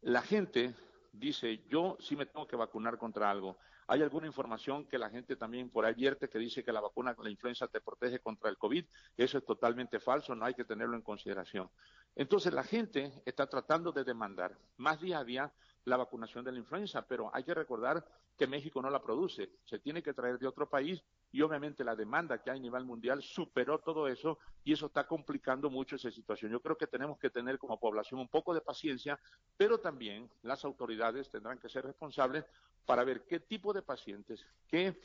la 0.00 0.22
gente 0.22 0.74
dice, 1.12 1.62
yo 1.68 1.96
sí 2.00 2.16
me 2.16 2.26
tengo 2.26 2.48
que 2.48 2.56
vacunar 2.56 2.98
contra 2.98 3.30
algo. 3.30 3.58
Hay 3.90 4.02
alguna 4.02 4.26
información 4.26 4.84
que 4.84 4.98
la 4.98 5.08
gente 5.08 5.34
también 5.34 5.70
por 5.70 5.86
ahí 5.86 5.94
vierte 5.94 6.28
que 6.28 6.38
dice 6.38 6.62
que 6.62 6.72
la 6.72 6.80
vacuna 6.82 7.16
la 7.22 7.30
influenza 7.30 7.68
te 7.68 7.80
protege 7.80 8.20
contra 8.20 8.50
el 8.50 8.58
COVID. 8.58 8.84
Eso 9.16 9.38
es 9.38 9.44
totalmente 9.46 9.98
falso, 9.98 10.34
no 10.34 10.44
hay 10.44 10.52
que 10.52 10.64
tenerlo 10.64 10.94
en 10.94 11.00
consideración. 11.00 11.70
Entonces 12.14 12.52
la 12.52 12.64
gente 12.64 13.22
está 13.24 13.46
tratando 13.46 13.90
de 13.90 14.04
demandar 14.04 14.56
más 14.76 15.00
día 15.00 15.20
a 15.20 15.24
día 15.24 15.52
la 15.84 15.96
vacunación 15.96 16.44
de 16.44 16.52
la 16.52 16.58
influenza, 16.58 17.00
pero 17.06 17.30
hay 17.34 17.44
que 17.44 17.54
recordar 17.54 18.04
que 18.36 18.46
México 18.46 18.82
no 18.82 18.90
la 18.90 19.02
produce, 19.02 19.50
se 19.64 19.78
tiene 19.78 20.02
que 20.02 20.12
traer 20.12 20.38
de 20.38 20.46
otro 20.46 20.68
país 20.68 21.02
y 21.32 21.40
obviamente 21.40 21.82
la 21.82 21.96
demanda 21.96 22.42
que 22.42 22.50
hay 22.50 22.58
a 22.58 22.62
nivel 22.62 22.84
mundial 22.84 23.22
superó 23.22 23.78
todo 23.78 24.06
eso 24.06 24.38
y 24.64 24.74
eso 24.74 24.86
está 24.86 25.06
complicando 25.06 25.70
mucho 25.70 25.96
esa 25.96 26.10
situación. 26.10 26.52
Yo 26.52 26.60
creo 26.60 26.76
que 26.76 26.86
tenemos 26.86 27.18
que 27.18 27.30
tener 27.30 27.58
como 27.58 27.80
población 27.80 28.20
un 28.20 28.28
poco 28.28 28.52
de 28.52 28.60
paciencia, 28.60 29.18
pero 29.56 29.78
también 29.78 30.30
las 30.42 30.64
autoridades 30.64 31.30
tendrán 31.30 31.58
que 31.58 31.68
ser 31.68 31.84
responsables 31.84 32.44
para 32.86 33.04
ver 33.04 33.24
qué 33.26 33.40
tipo 33.40 33.72
de 33.72 33.82
pacientes, 33.82 34.44
qué 34.68 34.98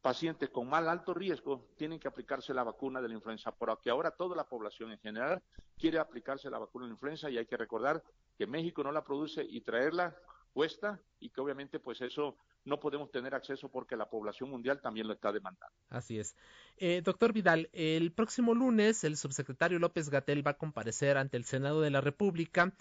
pacientes 0.00 0.50
con 0.50 0.68
mal 0.68 0.88
alto 0.88 1.14
riesgo 1.14 1.66
tienen 1.76 1.98
que 1.98 2.08
aplicarse 2.08 2.54
la 2.54 2.62
vacuna 2.62 3.02
de 3.02 3.08
la 3.08 3.14
influenza, 3.14 3.50
porque 3.52 3.90
ahora 3.90 4.12
toda 4.12 4.36
la 4.36 4.44
población 4.44 4.92
en 4.92 5.00
general 5.00 5.42
quiere 5.78 5.98
aplicarse 5.98 6.48
la 6.48 6.58
vacuna 6.58 6.84
de 6.84 6.90
la 6.90 6.94
influenza 6.94 7.28
y 7.28 7.38
hay 7.38 7.46
que 7.46 7.56
recordar 7.56 8.02
que 8.38 8.46
México 8.46 8.84
no 8.84 8.92
la 8.92 9.02
produce 9.02 9.44
y 9.44 9.62
traerla 9.62 10.16
cuesta 10.52 10.98
y 11.20 11.28
que 11.28 11.40
obviamente 11.40 11.80
pues 11.80 12.00
eso 12.00 12.36
no 12.64 12.80
podemos 12.80 13.10
tener 13.10 13.34
acceso 13.34 13.68
porque 13.68 13.94
la 13.94 14.08
población 14.08 14.48
mundial 14.48 14.80
también 14.80 15.06
lo 15.06 15.12
está 15.12 15.30
demandando. 15.30 15.74
Así 15.90 16.18
es. 16.18 16.34
Eh, 16.78 17.02
doctor 17.04 17.32
Vidal, 17.32 17.68
el 17.72 18.12
próximo 18.12 18.54
lunes 18.54 19.04
el 19.04 19.16
subsecretario 19.16 19.78
López 19.78 20.08
Gatel 20.08 20.46
va 20.46 20.52
a 20.52 20.56
comparecer 20.56 21.18
ante 21.18 21.36
el 21.36 21.44
Senado 21.44 21.82
de 21.82 21.90
la 21.90 22.00
República. 22.00 22.72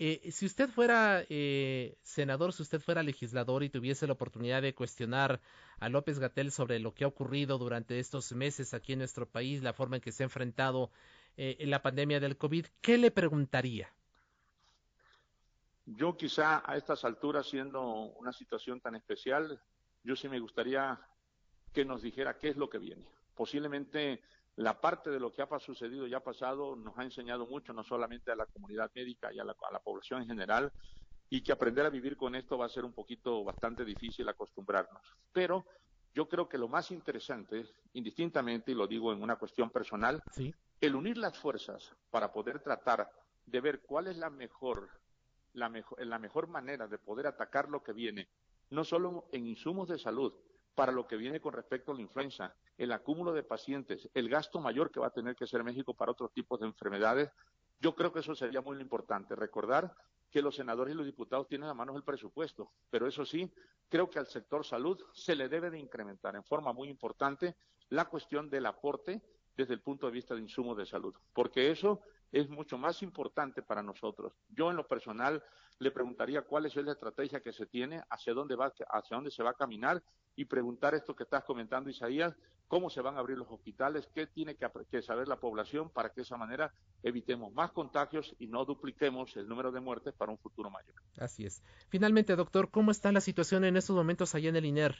Eh, 0.00 0.30
si 0.30 0.46
usted 0.46 0.68
fuera 0.68 1.24
eh, 1.28 1.98
senador, 2.02 2.52
si 2.52 2.62
usted 2.62 2.80
fuera 2.80 3.02
legislador 3.02 3.64
y 3.64 3.68
tuviese 3.68 4.06
la 4.06 4.12
oportunidad 4.12 4.62
de 4.62 4.72
cuestionar 4.72 5.40
a 5.80 5.88
López 5.88 6.20
Gatel 6.20 6.52
sobre 6.52 6.78
lo 6.78 6.94
que 6.94 7.02
ha 7.02 7.08
ocurrido 7.08 7.58
durante 7.58 7.98
estos 7.98 8.32
meses 8.32 8.74
aquí 8.74 8.92
en 8.92 9.00
nuestro 9.00 9.26
país, 9.26 9.60
la 9.62 9.72
forma 9.72 9.96
en 9.96 10.02
que 10.02 10.12
se 10.12 10.22
ha 10.22 10.26
enfrentado 10.26 10.92
en 11.36 11.70
la 11.70 11.82
pandemia 11.82 12.18
del 12.18 12.36
COVID, 12.36 12.66
¿qué 12.80 12.98
le 12.98 13.12
preguntaría? 13.12 13.92
Yo 15.86 16.16
quizá 16.16 16.62
a 16.64 16.76
estas 16.76 17.04
alturas, 17.04 17.46
siendo 17.48 17.82
una 18.18 18.32
situación 18.32 18.80
tan 18.80 18.94
especial, 18.94 19.60
yo 20.04 20.16
sí 20.16 20.28
me 20.28 20.38
gustaría 20.38 21.00
que 21.72 21.84
nos 21.84 22.02
dijera 22.02 22.38
qué 22.38 22.48
es 22.48 22.56
lo 22.56 22.68
que 22.68 22.78
viene. 22.78 23.06
Posiblemente 23.34 24.20
la 24.58 24.80
parte 24.80 25.08
de 25.10 25.20
lo 25.20 25.32
que 25.32 25.40
ha 25.40 25.58
sucedido 25.60 26.08
y 26.08 26.14
ha 26.14 26.20
pasado 26.20 26.74
nos 26.74 26.98
ha 26.98 27.04
enseñado 27.04 27.46
mucho, 27.46 27.72
no 27.72 27.84
solamente 27.84 28.32
a 28.32 28.36
la 28.36 28.46
comunidad 28.46 28.90
médica 28.92 29.32
y 29.32 29.38
a 29.38 29.44
la, 29.44 29.52
a 29.52 29.72
la 29.72 29.78
población 29.78 30.22
en 30.22 30.26
general, 30.26 30.72
y 31.30 31.42
que 31.42 31.52
aprender 31.52 31.86
a 31.86 31.90
vivir 31.90 32.16
con 32.16 32.34
esto 32.34 32.58
va 32.58 32.66
a 32.66 32.68
ser 32.68 32.84
un 32.84 32.92
poquito 32.92 33.44
bastante 33.44 33.84
difícil 33.84 34.28
acostumbrarnos. 34.28 35.00
Pero 35.32 35.64
yo 36.12 36.28
creo 36.28 36.48
que 36.48 36.58
lo 36.58 36.66
más 36.66 36.90
interesante, 36.90 37.66
indistintamente, 37.92 38.72
y 38.72 38.74
lo 38.74 38.88
digo 38.88 39.12
en 39.12 39.22
una 39.22 39.36
cuestión 39.36 39.70
personal, 39.70 40.20
el 40.80 40.96
unir 40.96 41.18
las 41.18 41.38
fuerzas 41.38 41.94
para 42.10 42.32
poder 42.32 42.58
tratar 42.58 43.08
de 43.46 43.60
ver 43.60 43.82
cuál 43.82 44.08
es 44.08 44.16
la 44.16 44.28
mejor, 44.28 44.88
la 45.52 45.68
mejor, 45.68 46.04
la 46.04 46.18
mejor 46.18 46.48
manera 46.48 46.88
de 46.88 46.98
poder 46.98 47.28
atacar 47.28 47.68
lo 47.68 47.84
que 47.84 47.92
viene, 47.92 48.28
no 48.70 48.82
solo 48.82 49.28
en 49.30 49.46
insumos 49.46 49.88
de 49.88 50.00
salud, 50.00 50.34
para 50.78 50.92
lo 50.92 51.08
que 51.08 51.16
viene 51.16 51.40
con 51.40 51.52
respecto 51.52 51.90
a 51.90 51.94
la 51.96 52.02
influenza, 52.02 52.54
el 52.76 52.92
acúmulo 52.92 53.32
de 53.32 53.42
pacientes, 53.42 54.08
el 54.14 54.28
gasto 54.28 54.60
mayor 54.60 54.92
que 54.92 55.00
va 55.00 55.08
a 55.08 55.10
tener 55.10 55.34
que 55.34 55.42
hacer 55.42 55.64
México 55.64 55.92
para 55.92 56.12
otros 56.12 56.32
tipos 56.32 56.60
de 56.60 56.66
enfermedades, 56.66 57.32
yo 57.80 57.96
creo 57.96 58.12
que 58.12 58.20
eso 58.20 58.32
sería 58.36 58.60
muy 58.60 58.80
importante. 58.80 59.34
Recordar 59.34 59.92
que 60.30 60.40
los 60.40 60.54
senadores 60.54 60.94
y 60.94 60.96
los 60.96 61.04
diputados 61.04 61.48
tienen 61.48 61.68
a 61.68 61.74
manos 61.74 61.96
el 61.96 62.04
presupuesto, 62.04 62.70
pero 62.90 63.08
eso 63.08 63.24
sí, 63.24 63.52
creo 63.88 64.08
que 64.08 64.20
al 64.20 64.28
sector 64.28 64.64
salud 64.64 65.02
se 65.12 65.34
le 65.34 65.48
debe 65.48 65.68
de 65.68 65.80
incrementar 65.80 66.36
en 66.36 66.44
forma 66.44 66.72
muy 66.72 66.88
importante 66.88 67.56
la 67.88 68.04
cuestión 68.04 68.48
del 68.48 68.66
aporte 68.66 69.20
desde 69.56 69.74
el 69.74 69.80
punto 69.80 70.06
de 70.06 70.12
vista 70.12 70.36
de 70.36 70.42
insumos 70.42 70.76
de 70.76 70.86
salud, 70.86 71.12
porque 71.32 71.72
eso 71.72 72.02
es 72.30 72.48
mucho 72.48 72.78
más 72.78 73.02
importante 73.02 73.62
para 73.62 73.82
nosotros. 73.82 74.32
Yo 74.48 74.70
en 74.70 74.76
lo 74.76 74.86
personal 74.86 75.42
le 75.80 75.90
preguntaría 75.90 76.42
cuál 76.42 76.66
es 76.66 76.76
la 76.76 76.92
estrategia 76.92 77.40
que 77.40 77.52
se 77.52 77.66
tiene, 77.66 78.00
hacia 78.10 78.32
dónde 78.32 78.54
va, 78.54 78.72
hacia 78.90 79.16
dónde 79.16 79.32
se 79.32 79.42
va 79.42 79.50
a 79.50 79.54
caminar 79.54 80.04
y 80.38 80.44
preguntar 80.44 80.94
esto 80.94 81.16
que 81.16 81.24
estás 81.24 81.42
comentando, 81.42 81.90
Isaías, 81.90 82.32
cómo 82.68 82.90
se 82.90 83.00
van 83.00 83.16
a 83.16 83.18
abrir 83.18 83.36
los 83.36 83.50
hospitales, 83.50 84.08
qué 84.14 84.28
tiene 84.28 84.56
que, 84.56 85.02
saber 85.02 85.26
la 85.26 85.40
población 85.40 85.90
para 85.90 86.10
que 86.10 86.20
de 86.20 86.22
esa 86.22 86.36
manera 86.36 86.72
evitemos 87.02 87.52
más 87.52 87.72
contagios 87.72 88.36
y 88.38 88.46
no 88.46 88.64
dupliquemos 88.64 89.36
el 89.36 89.48
número 89.48 89.72
de 89.72 89.80
muertes 89.80 90.14
para 90.14 90.30
un 90.30 90.38
futuro 90.38 90.70
mayor. 90.70 90.94
Así 91.18 91.44
es. 91.44 91.64
Finalmente, 91.88 92.36
doctor, 92.36 92.70
¿cómo 92.70 92.92
está 92.92 93.10
la 93.10 93.20
situación 93.20 93.64
en 93.64 93.76
estos 93.76 93.96
momentos 93.96 94.32
allá 94.36 94.48
en 94.50 94.54
el 94.54 94.66
INER? 94.66 94.94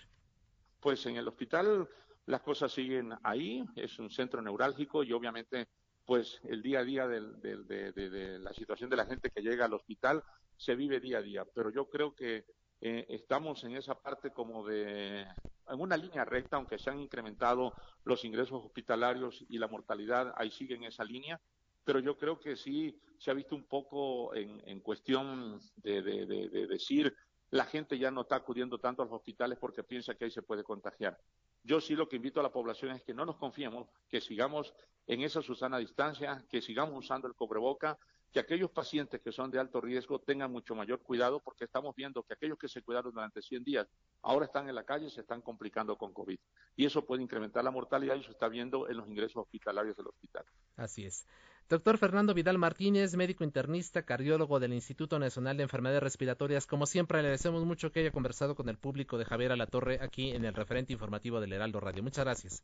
Pues 0.81 1.07
en 1.07 1.15
el 1.15 1.29
hospital 1.29 1.89
las 2.27 2.41
cosas 2.41 2.73
siguen 2.73 3.15
ahí, 3.23 3.65
es 3.77 3.97
un 4.01 4.11
centro 4.11 4.43
neurálgico 4.43 5.05
y 5.05 5.13
obviamente 5.13 5.69
pues 6.05 6.41
el 6.49 6.63
día 6.63 6.81
a 6.81 6.85
día 6.85 7.07
de, 7.07 8.41
la 8.41 8.53
situación 8.55 8.91
de 8.91 8.97
la 8.97 9.07
gente 9.07 9.31
que 9.31 9.41
llega 9.41 9.67
al 9.67 9.75
hospital 9.75 10.25
se 10.57 10.75
vive 10.75 10.99
día 10.99 11.19
a 11.19 11.23
día, 11.23 11.45
pero 11.55 11.71
yo 11.71 11.89
creo 11.89 12.13
que 12.13 12.45
eh, 12.81 13.07
estamos 13.09 13.65
en 13.65 13.77
esa 13.77 14.01
parte 14.01 14.31
como 14.31 14.67
de, 14.67 15.23
en 15.23 15.81
una 15.81 15.97
línea 15.97 16.25
recta, 16.25 16.57
aunque 16.57 16.79
se 16.79 16.91
han 16.91 17.01
incrementado 17.01 17.73
los 18.05 18.25
ingresos 18.25 18.65
hospitalarios 18.65 19.45
y 19.49 19.59
la 19.59 19.69
mortalidad, 19.69 20.33
ahí 20.37 20.51
sigue 20.51 20.77
en 20.77 20.85
esa 20.85 21.05
línea, 21.05 21.41
pero 21.85 21.99
yo 21.99 22.17
creo 22.17 22.39
que 22.39 22.57
sí 22.57 23.01
se 23.19 23.31
ha 23.31 23.35
visto 23.35 23.57
un 23.57 23.65
poco 23.65 24.35
en, 24.35 24.63
en 24.67 24.81
cuestión 24.81 25.61
de, 25.77 26.03
de, 26.03 26.67
decir, 26.67 27.17
la 27.51 27.65
gente 27.65 27.99
ya 27.99 28.11
no 28.11 28.21
está 28.21 28.37
acudiendo 28.37 28.79
tanto 28.79 29.03
a 29.03 29.07
los 29.07 29.15
hospitales 29.15 29.59
porque 29.59 29.83
piensa 29.83 30.15
que 30.15 30.27
ahí 30.27 30.31
se 30.31 30.43
puede 30.43 30.63
contagiar. 30.63 31.19
Yo 31.65 31.81
sí 31.81 31.97
lo 31.97 32.09
que 32.09 32.17
invito 32.17 32.41
a 32.41 32.43
la 32.43 32.53
población 32.53 32.93
es 32.93 33.03
que 33.03 33.15
no 33.15 33.25
nos 33.25 33.37
confiemos, 33.37 33.89
que 34.09 34.21
sigamos 34.21 34.73
en 35.07 35.23
esa 35.23 35.43
susana 35.43 35.79
distancia, 35.79 36.45
que 36.49 36.61
sigamos 36.61 36.97
usando 36.97 37.27
el 37.27 37.35
cobreboca, 37.35 37.99
que 38.33 38.41
aquellos 38.41 38.71
pacientes 38.71 39.21
que 39.21 39.33
son 39.33 39.51
de 39.51 39.59
alto 39.59 39.81
riesgo 39.81 40.19
tengan 40.19 40.53
mucho 40.53 40.75
mayor 40.75 41.01
cuidado 41.01 41.41
porque 41.41 41.65
estamos 41.65 41.95
viendo 41.95 42.23
que 42.23 42.35
aquellos 42.35 42.59
que 42.59 42.69
se 42.69 42.83
cuidaron 42.83 43.13
durante 43.13 43.41
100 43.43 43.65
días 43.65 43.87
ahora 44.23 44.47
están 44.47 44.69
en 44.69 44.75
la 44.75 44.85
calle 44.85 45.07
y 45.07 45.11
se 45.11 45.23
están 45.23 45.41
complicando 45.41 45.97
con 45.97 46.13
COVID. 46.13 46.39
Y 46.77 46.85
eso 46.85 47.05
puede 47.05 47.23
incrementar 47.23 47.65
la 47.65 47.71
mortalidad 47.71 48.17
y 48.17 48.23
se 48.23 48.31
está 48.31 48.49
viendo 48.49 48.89
en 48.89 48.97
los 48.97 49.09
ingresos 49.09 49.37
hospitalarios 49.37 49.97
del 49.97 50.09
hospital. 50.09 50.45
Así 50.77 51.07
es. 51.07 51.27
Doctor 51.69 51.99
Fernando 51.99 52.33
Vidal 52.33 52.57
Martínez, 52.57 53.15
médico 53.15 53.45
internista, 53.45 54.03
cardiólogo 54.03 54.59
del 54.59 54.73
Instituto 54.73 55.19
Nacional 55.19 55.59
de 55.59 55.65
Enfermedades 55.65 56.03
Respiratorias. 56.03 56.67
Como 56.67 56.87
siempre, 56.87 57.19
agradecemos 57.19 57.65
mucho 57.67 57.93
que 57.93 58.01
haya 58.01 58.11
conversado 58.11 58.55
con 58.55 58.71
el 58.71 58.79
público 58.79 59.19
de 59.19 59.27
Javier 59.27 59.53
Alatorre 59.53 59.99
aquí 60.01 60.31
en 60.31 60.47
el 60.47 60.55
referente 60.55 60.95
informativo 60.95 61.41
del 61.41 61.53
Heraldo 61.53 61.81
Radio. 61.81 62.03
Muchas 62.03 62.25
gracias. 62.25 62.63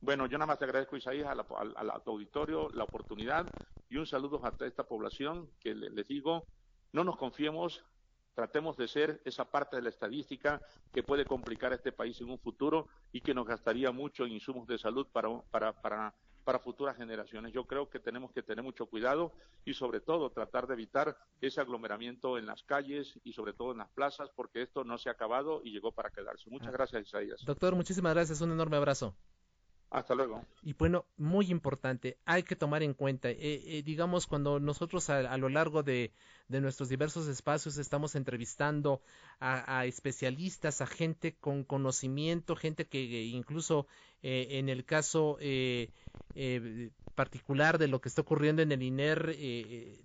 Bueno, 0.00 0.26
yo 0.26 0.38
nada 0.38 0.46
más 0.46 0.58
te 0.58 0.64
agradezco, 0.64 0.96
Isaías, 0.96 1.28
al, 1.28 1.90
auditorio 2.06 2.68
la 2.70 2.84
oportunidad 2.84 3.46
y 3.88 3.96
un 3.96 4.06
saludo 4.06 4.40
a 4.44 4.64
esta 4.64 4.84
población 4.84 5.50
que 5.60 5.74
les 5.74 6.06
digo, 6.06 6.46
no 6.92 7.02
nos 7.02 7.16
confiemos, 7.16 7.84
tratemos 8.34 8.76
de 8.76 8.86
ser 8.86 9.20
esa 9.24 9.50
parte 9.50 9.76
de 9.76 9.82
la 9.82 9.88
estadística 9.88 10.62
que 10.92 11.02
puede 11.02 11.24
complicar 11.24 11.72
a 11.72 11.74
este 11.74 11.90
país 11.90 12.20
en 12.20 12.30
un 12.30 12.38
futuro 12.38 12.86
y 13.12 13.20
que 13.20 13.34
nos 13.34 13.46
gastaría 13.46 13.90
mucho 13.90 14.24
en 14.24 14.32
insumos 14.32 14.68
de 14.68 14.78
salud 14.78 15.08
para, 15.12 15.28
para, 15.50 15.72
para, 15.72 16.14
para 16.44 16.60
futuras 16.60 16.96
generaciones. 16.96 17.52
Yo 17.52 17.64
creo 17.64 17.90
que 17.90 17.98
tenemos 17.98 18.30
que 18.30 18.44
tener 18.44 18.62
mucho 18.62 18.86
cuidado 18.86 19.32
y 19.64 19.74
sobre 19.74 20.00
todo 20.00 20.30
tratar 20.30 20.68
de 20.68 20.74
evitar 20.74 21.16
ese 21.40 21.60
aglomeramiento 21.60 22.38
en 22.38 22.46
las 22.46 22.62
calles 22.62 23.18
y 23.24 23.32
sobre 23.32 23.52
todo 23.52 23.72
en 23.72 23.78
las 23.78 23.88
plazas 23.88 24.30
porque 24.36 24.62
esto 24.62 24.84
no 24.84 24.96
se 24.96 25.08
ha 25.08 25.12
acabado 25.12 25.60
y 25.64 25.72
llegó 25.72 25.90
para 25.90 26.10
quedarse. 26.10 26.48
Muchas 26.48 26.68
ah. 26.68 26.72
gracias, 26.72 27.02
Isaías. 27.02 27.44
Doctor, 27.44 27.74
muchísimas 27.74 28.14
gracias. 28.14 28.40
Un 28.40 28.52
enorme 28.52 28.76
abrazo. 28.76 29.16
Hasta 29.90 30.14
luego. 30.14 30.44
Y 30.62 30.74
bueno, 30.74 31.06
muy 31.16 31.50
importante, 31.50 32.18
hay 32.26 32.42
que 32.42 32.56
tomar 32.56 32.82
en 32.82 32.92
cuenta, 32.92 33.30
eh, 33.30 33.38
eh, 33.40 33.82
digamos, 33.82 34.26
cuando 34.26 34.60
nosotros 34.60 35.08
a, 35.08 35.36
lo 35.38 35.48
largo 35.48 35.82
de, 35.82 36.12
de, 36.48 36.60
nuestros 36.60 36.90
diversos 36.90 37.26
espacios 37.26 37.78
estamos 37.78 38.14
entrevistando 38.14 39.00
a, 39.40 39.86
especialistas, 39.86 40.82
a 40.82 40.86
gente 40.86 41.36
con 41.40 41.64
conocimiento, 41.64 42.54
gente 42.54 42.86
que 42.86 43.00
incluso 43.24 43.86
eh, 44.22 44.58
en 44.58 44.68
el 44.68 44.84
caso 44.84 45.38
eh, 45.40 45.90
eh, 46.34 46.90
particular 47.18 47.78
de 47.78 47.88
lo 47.88 48.00
que 48.00 48.08
está 48.08 48.22
ocurriendo 48.22 48.62
en 48.62 48.70
el 48.70 48.80
INER 48.80 49.34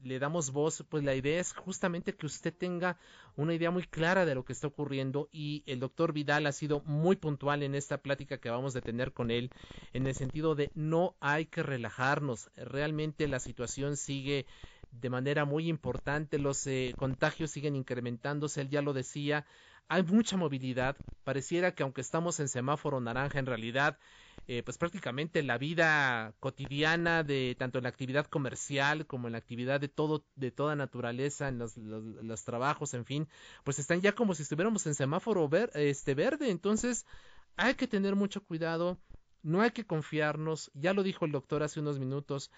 le 0.03 0.18
damos 0.18 0.49
voz, 0.49 0.84
pues 0.89 1.03
la 1.03 1.14
idea 1.14 1.39
es 1.39 1.53
justamente 1.53 2.16
que 2.16 2.26
usted 2.26 2.51
tenga 2.51 2.97
una 3.36 3.53
idea 3.53 3.70
muy 3.70 3.84
clara 3.84 4.26
de 4.26 4.34
lo 4.34 4.43
que 4.43 4.53
está 4.53 4.66
ocurriendo 4.66 5.30
y 5.32 5.61
el 5.68 5.80
doctor 5.80 6.11
Vidal 6.11 6.47
ha 6.47 6.51
sido 6.51 6.82
muy 6.86 7.16
puntual 7.16 7.61
en 7.61 7.76
esta 7.76 7.99
plática 7.99 8.39
que 8.39 8.49
vamos 8.49 8.76
a 8.76 8.82
tener 8.82 9.14
con 9.14 9.30
él 9.30 9.51
en 9.93 10.07
el 10.07 10.16
sentido 10.16 10.55
de 10.55 10.72
no 10.74 11.16
hay 11.20 11.45
que 11.45 11.61
relajarnos, 11.61 12.49
realmente 12.55 13.28
la 13.28 13.39
situación 13.39 13.95
sigue 13.95 14.47
de 14.89 15.11
manera 15.11 15.45
muy 15.45 15.70
importante, 15.70 16.39
los 16.39 16.68
contagios 16.97 17.51
siguen 17.51 17.76
incrementándose, 17.76 18.61
él 18.61 18.70
ya 18.70 18.82
lo 18.82 18.93
decía, 18.93 19.45
hay 19.88 20.01
mucha 20.01 20.36
movilidad, 20.36 20.95
pareciera 21.24 21.76
que 21.76 21.84
aunque 21.84 22.01
estamos 22.01 22.39
en 22.39 22.47
semáforo 22.47 22.99
naranja, 22.99 23.38
en 23.38 23.45
realidad, 23.45 23.99
eh, 24.47 24.61
pues 24.63 24.77
prácticamente 24.77 25.41
la 25.41 25.57
vida 25.57 26.33
cotidiana 26.39 27.23
de 27.23 27.55
tanto 27.57 27.77
en 27.77 27.83
la 27.83 27.89
actividad 27.89 28.25
comercial 28.25 29.07
como 29.07 29.27
en 29.27 29.33
la 29.33 29.37
actividad 29.37 29.79
de 29.79 29.87
todo, 29.87 30.25
de 30.35 30.51
toda 30.51 30.75
naturaleza, 30.75 31.47
en 31.47 31.59
los, 31.59 31.77
los, 31.77 32.43
trabajos, 32.43 32.93
en 32.93 33.05
fin, 33.05 33.29
pues 33.63 33.79
están 33.79 34.01
ya 34.01 34.13
como 34.13 34.35
si 34.35 34.43
estuviéramos 34.43 34.85
en 34.85 34.95
semáforo 34.95 35.47
ver, 35.47 35.71
este 35.75 36.13
verde, 36.13 36.49
entonces 36.49 37.05
hay 37.55 37.75
que 37.75 37.87
tener 37.87 38.15
mucho 38.15 38.43
cuidado, 38.43 38.99
no 39.43 39.61
hay 39.61 39.71
que 39.71 39.85
confiarnos, 39.85 40.71
ya 40.73 40.93
lo 40.93 41.03
dijo 41.03 41.25
el 41.25 41.31
doctor 41.31 41.63
hace 41.63 41.79
unos 41.79 41.97
minutos, 41.97 42.51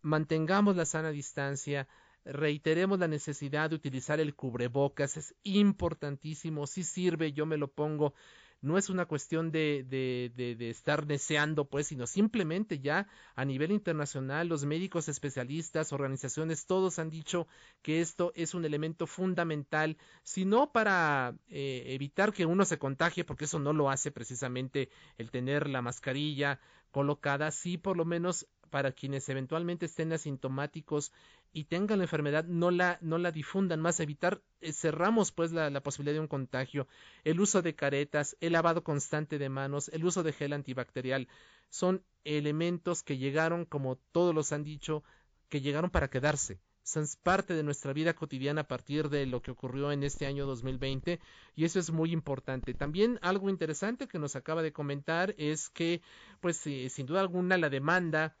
mantengamos 0.00 0.76
la 0.76 0.84
sana 0.84 1.10
distancia, 1.10 1.88
reiteremos 2.24 3.00
la 3.00 3.08
necesidad 3.08 3.70
de 3.70 3.76
utilizar 3.76 4.20
el 4.20 4.36
cubrebocas, 4.36 5.16
es 5.16 5.34
importantísimo, 5.42 6.68
si 6.68 6.84
sirve, 6.84 7.32
yo 7.32 7.46
me 7.46 7.56
lo 7.56 7.68
pongo, 7.68 8.14
no 8.62 8.78
es 8.78 8.88
una 8.88 9.06
cuestión 9.06 9.50
de, 9.50 9.84
de, 9.88 10.32
de, 10.56 10.70
estar 10.70 11.06
deseando, 11.06 11.66
pues, 11.66 11.88
sino 11.88 12.06
simplemente 12.06 12.78
ya 12.78 13.08
a 13.34 13.44
nivel 13.44 13.72
internacional, 13.72 14.48
los 14.48 14.64
médicos 14.64 15.08
especialistas, 15.08 15.92
organizaciones, 15.92 16.64
todos 16.66 16.98
han 17.00 17.10
dicho 17.10 17.48
que 17.82 18.00
esto 18.00 18.32
es 18.36 18.54
un 18.54 18.64
elemento 18.64 19.06
fundamental, 19.06 19.98
si 20.22 20.44
no 20.44 20.72
para 20.72 21.34
eh, 21.48 21.82
evitar 21.88 22.32
que 22.32 22.46
uno 22.46 22.64
se 22.64 22.78
contagie, 22.78 23.24
porque 23.24 23.46
eso 23.46 23.58
no 23.58 23.72
lo 23.72 23.90
hace 23.90 24.12
precisamente 24.12 24.88
el 25.18 25.30
tener 25.30 25.68
la 25.68 25.82
mascarilla 25.82 26.60
colocada, 26.92 27.50
sí 27.50 27.78
por 27.78 27.96
lo 27.96 28.04
menos 28.04 28.46
para 28.72 28.92
quienes 28.92 29.28
eventualmente 29.28 29.84
estén 29.84 30.14
asintomáticos 30.14 31.12
y 31.52 31.64
tengan 31.64 31.98
la 31.98 32.04
enfermedad 32.04 32.44
no 32.46 32.70
la, 32.70 32.96
no 33.02 33.18
la 33.18 33.30
difundan 33.30 33.82
más, 33.82 34.00
evitar, 34.00 34.40
eh, 34.62 34.72
cerramos 34.72 35.30
pues 35.30 35.52
la, 35.52 35.68
la, 35.68 35.82
posibilidad 35.82 36.14
de 36.14 36.20
un 36.20 36.26
contagio, 36.26 36.88
el 37.22 37.38
uso 37.38 37.60
de 37.60 37.74
caretas, 37.74 38.34
el 38.40 38.54
lavado 38.54 38.82
constante 38.82 39.38
de 39.38 39.50
manos, 39.50 39.90
el 39.90 40.06
uso 40.06 40.22
de 40.22 40.32
gel 40.32 40.54
antibacterial, 40.54 41.28
son 41.68 42.02
elementos 42.24 43.02
que 43.02 43.18
llegaron, 43.18 43.66
como 43.66 43.96
todos 43.96 44.34
los 44.34 44.52
han 44.52 44.64
dicho, 44.64 45.04
que 45.50 45.60
llegaron 45.60 45.90
para 45.90 46.08
quedarse. 46.08 46.58
Son 46.82 47.04
parte 47.22 47.54
de 47.54 47.62
nuestra 47.62 47.92
vida 47.92 48.14
cotidiana 48.14 48.62
a 48.62 48.68
partir 48.68 49.08
de 49.08 49.26
lo 49.26 49.40
que 49.40 49.52
ocurrió 49.52 49.92
en 49.92 50.02
este 50.02 50.26
año 50.26 50.46
2020 50.46 51.20
y 51.54 51.64
eso 51.64 51.78
es 51.78 51.90
muy 51.90 52.10
importante. 52.10 52.74
También 52.74 53.18
algo 53.22 53.50
interesante 53.50 54.08
que 54.08 54.18
nos 54.18 54.34
acaba 54.34 54.62
de 54.62 54.72
comentar 54.72 55.34
es 55.38 55.68
que, 55.68 56.02
pues, 56.40 56.66
eh, 56.66 56.88
sin 56.88 57.06
duda 57.06 57.20
alguna, 57.20 57.56
la 57.56 57.70
demanda 57.70 58.36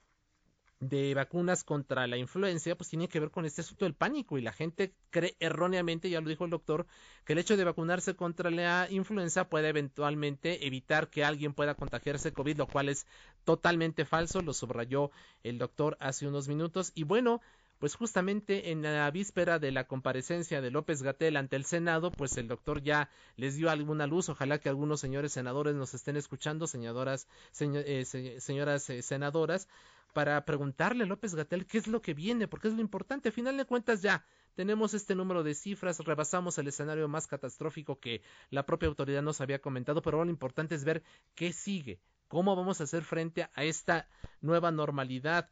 de 0.82 1.14
vacunas 1.14 1.62
contra 1.62 2.08
la 2.08 2.16
influencia, 2.16 2.76
pues 2.76 2.90
tiene 2.90 3.08
que 3.08 3.20
ver 3.20 3.30
con 3.30 3.44
este 3.44 3.60
asunto 3.60 3.84
del 3.84 3.94
pánico 3.94 4.36
y 4.36 4.42
la 4.42 4.52
gente 4.52 4.92
cree 5.10 5.36
erróneamente, 5.38 6.10
ya 6.10 6.20
lo 6.20 6.28
dijo 6.28 6.44
el 6.44 6.50
doctor, 6.50 6.88
que 7.24 7.34
el 7.34 7.38
hecho 7.38 7.56
de 7.56 7.62
vacunarse 7.62 8.16
contra 8.16 8.50
la 8.50 8.88
influenza 8.90 9.48
puede 9.48 9.68
eventualmente 9.68 10.66
evitar 10.66 11.08
que 11.08 11.24
alguien 11.24 11.54
pueda 11.54 11.76
contagiarse 11.76 12.32
COVID, 12.32 12.56
lo 12.56 12.66
cual 12.66 12.88
es 12.88 13.06
totalmente 13.44 14.04
falso, 14.04 14.42
lo 14.42 14.52
subrayó 14.52 15.12
el 15.44 15.58
doctor 15.58 15.96
hace 16.00 16.26
unos 16.26 16.48
minutos. 16.48 16.90
Y 16.96 17.04
bueno, 17.04 17.40
pues 17.82 17.96
justamente 17.96 18.70
en 18.70 18.80
la 18.82 19.10
víspera 19.10 19.58
de 19.58 19.72
la 19.72 19.88
comparecencia 19.88 20.60
de 20.60 20.70
López 20.70 21.02
Gatel 21.02 21.36
ante 21.36 21.56
el 21.56 21.64
Senado, 21.64 22.12
pues 22.12 22.36
el 22.36 22.46
doctor 22.46 22.80
ya 22.80 23.10
les 23.34 23.56
dio 23.56 23.70
alguna 23.70 24.06
luz. 24.06 24.28
Ojalá 24.28 24.60
que 24.60 24.68
algunos 24.68 25.00
señores 25.00 25.32
senadores 25.32 25.74
nos 25.74 25.92
estén 25.92 26.14
escuchando, 26.14 26.68
señoras, 26.68 27.26
eh, 27.58 28.38
señoras 28.38 28.88
eh, 28.88 29.02
senadoras, 29.02 29.66
para 30.12 30.44
preguntarle 30.44 31.02
a 31.02 31.06
López 31.08 31.34
Gatel 31.34 31.66
qué 31.66 31.78
es 31.78 31.88
lo 31.88 32.00
que 32.00 32.14
viene, 32.14 32.46
porque 32.46 32.68
es 32.68 32.74
lo 32.74 32.82
importante. 32.82 33.30
A 33.30 33.32
final 33.32 33.56
de 33.56 33.64
cuentas 33.64 34.00
ya 34.00 34.24
tenemos 34.54 34.94
este 34.94 35.16
número 35.16 35.42
de 35.42 35.56
cifras, 35.56 35.98
rebasamos 35.98 36.58
el 36.58 36.68
escenario 36.68 37.08
más 37.08 37.26
catastrófico 37.26 37.98
que 37.98 38.22
la 38.50 38.64
propia 38.64 38.90
autoridad 38.90 39.22
nos 39.22 39.40
había 39.40 39.60
comentado, 39.60 40.02
pero 40.02 40.24
lo 40.24 40.30
importante 40.30 40.76
es 40.76 40.84
ver 40.84 41.02
qué 41.34 41.52
sigue, 41.52 41.98
cómo 42.28 42.54
vamos 42.54 42.80
a 42.80 42.84
hacer 42.84 43.02
frente 43.02 43.48
a 43.54 43.64
esta 43.64 44.06
nueva 44.40 44.70
normalidad 44.70 45.50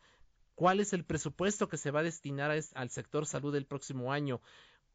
cuál 0.61 0.79
es 0.81 0.93
el 0.93 1.05
presupuesto 1.05 1.71
que 1.71 1.79
se 1.79 1.91
va 1.91 2.01
a 2.01 2.03
destinar 2.03 2.51
al 2.51 2.91
sector 2.91 3.25
salud 3.25 3.55
el 3.55 3.65
próximo 3.65 4.13
año, 4.13 4.43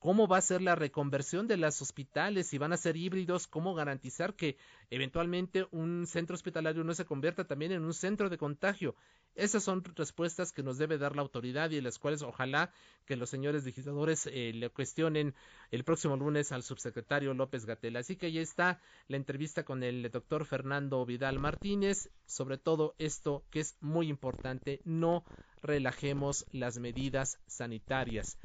cómo 0.06 0.28
va 0.28 0.38
a 0.38 0.41
ser 0.41 0.62
la 0.62 0.76
reconversión 0.76 1.47
de 1.47 1.58
los 1.58 1.82
hospitales, 1.82 2.45
si 2.45 2.60
van 2.60 2.72
a 2.72 2.78
ser 2.78 2.95
híbridos, 2.95 3.47
cómo 3.47 3.74
garantizar 3.74 4.36
que 4.36 4.56
eventualmente 4.91 5.66
un 5.72 6.06
centro 6.06 6.36
hospitalario 6.36 6.84
no 6.84 6.93
se 6.93 7.06
convierta 7.06 7.47
también 7.47 7.72
en 7.72 7.84
un 7.84 7.91
centro 7.95 8.30
de 8.30 8.38
contagio. 8.38 8.95
Esas 9.34 9.64
son 9.64 9.84
respuestas 9.84 10.51
que 10.51 10.62
nos 10.62 10.78
debe 10.78 10.99
dar 10.99 11.16
la 11.16 11.24
autoridad 11.24 11.72
y 11.72 11.82
las 11.82 11.97
cuales 11.97 12.22
ojalá 12.22 12.70
que 13.08 13.16
los 13.16 13.32
señores 13.32 13.66
legisladores 13.66 14.28
eh, 14.28 14.51
le 14.53 14.70
cuestionen 14.70 15.34
el 15.72 15.84
próximo 15.84 16.16
lunes 16.16 16.51
al 16.51 16.62
subsecretario 16.62 17.34
López 17.34 17.66
Gatel. 17.66 17.97
Así 17.97 18.16
que 18.16 18.28
ahí 18.28 18.38
está 18.38 18.80
la 19.08 19.18
entrevista 19.18 19.66
con 19.66 19.82
el 19.82 20.12
doctor 20.12 20.45
Fernando 20.45 21.03
Vidal 21.08 21.39
Martínez, 21.39 22.12
sobre 22.28 22.60
todo 22.60 22.93
esto 22.99 23.43
que 23.49 23.60
es 23.60 23.76
muy 23.82 24.10
importante, 24.10 24.82
no 24.86 25.24
relajemos 25.64 26.45
las 26.51 26.78
medidas 26.78 27.39
sanitarias. 27.47 28.38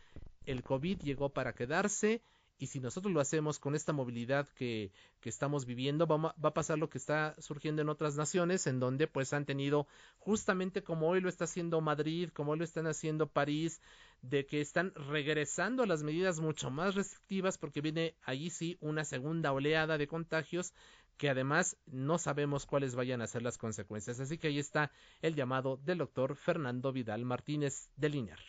El 0.47 0.63
COVID 0.63 0.99
llegó 1.01 1.31
para 1.31 1.53
quedarse 1.53 2.23
y 2.61 2.67
si 2.67 2.79
nosotros 2.79 3.13
lo 3.13 3.21
hacemos 3.21 3.59
con 3.59 3.75
esta 3.75 3.95
movilidad 3.95 4.47
que, 4.49 4.93
estamos 5.23 5.65
viviendo, 5.65 6.07
va, 6.07 6.19
va, 6.19 6.49
a 6.51 6.55
pasar 6.55 6.79
lo 6.79 6.91
que 6.91 6.99
está 6.99 7.35
surgiendo 7.39 7.81
en 7.81 7.89
otras 7.89 8.17
naciones, 8.17 8.67
en 8.67 8.81
donde 8.81 9.07
pues 9.07 9.33
han 9.33 9.47
tenido, 9.47 9.87
justamente 10.19 10.83
como 10.83 11.09
hoy 11.09 11.23
lo 11.23 11.31
está 11.31 11.45
haciendo 11.45 11.81
Madrid, 11.81 12.29
como 12.35 12.53
hoy 12.53 12.59
lo 12.59 12.65
están 12.65 12.87
haciendo 12.87 13.29
París, 13.29 13.81
de 14.21 14.45
que 14.45 14.61
están 14.61 14.93
regresando 14.95 15.83
a 15.83 15.87
las 15.87 16.03
medidas 16.03 16.41
mucho 16.41 16.71
más 16.71 16.95
restrictivas 16.95 17.57
porque 17.57 17.81
viene 17.81 18.15
allí 18.23 18.51
sí 18.51 18.77
una 18.83 19.05
segunda 19.05 19.53
oleada 19.53 19.97
de 19.97 20.07
contagios 20.07 20.75
que 21.17 21.31
además 21.31 21.79
no 21.87 22.19
sabemos 22.19 22.67
cuáles 22.67 22.95
vayan 22.95 23.23
a 23.23 23.27
ser 23.27 23.41
las 23.41 23.57
consecuencias. 23.57 24.21
Así 24.21 24.37
que 24.37 24.49
ahí 24.49 24.59
está 24.59 24.91
el 25.23 25.35
llamado 25.35 25.79
del 25.79 25.99
doctor 25.99 26.37
Fernando 26.37 26.93
Vidal 26.93 27.25
Martínez 27.25 27.89
de 27.97 28.09
Linear. 28.11 28.41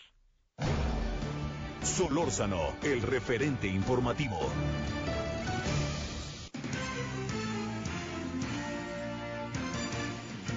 Solórzano, 1.83 2.75
el 2.83 3.01
referente 3.01 3.67
informativo. 3.67 4.39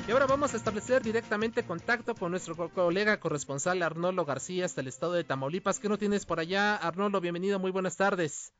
Y 0.06 0.10
ahora 0.10 0.26
vamos 0.26 0.52
a 0.52 0.58
establecer 0.58 1.02
directamente 1.02 1.62
contacto 1.62 2.14
con 2.14 2.30
nuestro 2.30 2.68
colega 2.68 3.18
corresponsal 3.20 3.82
Arnolo 3.82 4.26
García 4.26 4.66
hasta 4.66 4.82
el 4.82 4.88
estado 4.88 5.14
de 5.14 5.24
Tamaulipas. 5.24 5.78
¿Qué 5.78 5.88
no 5.88 5.96
tienes 5.96 6.26
por 6.26 6.40
allá? 6.40 6.76
Arnolo, 6.76 7.22
bienvenido, 7.22 7.58
muy 7.58 7.70
buenas 7.70 7.96
tardes. 7.96 8.52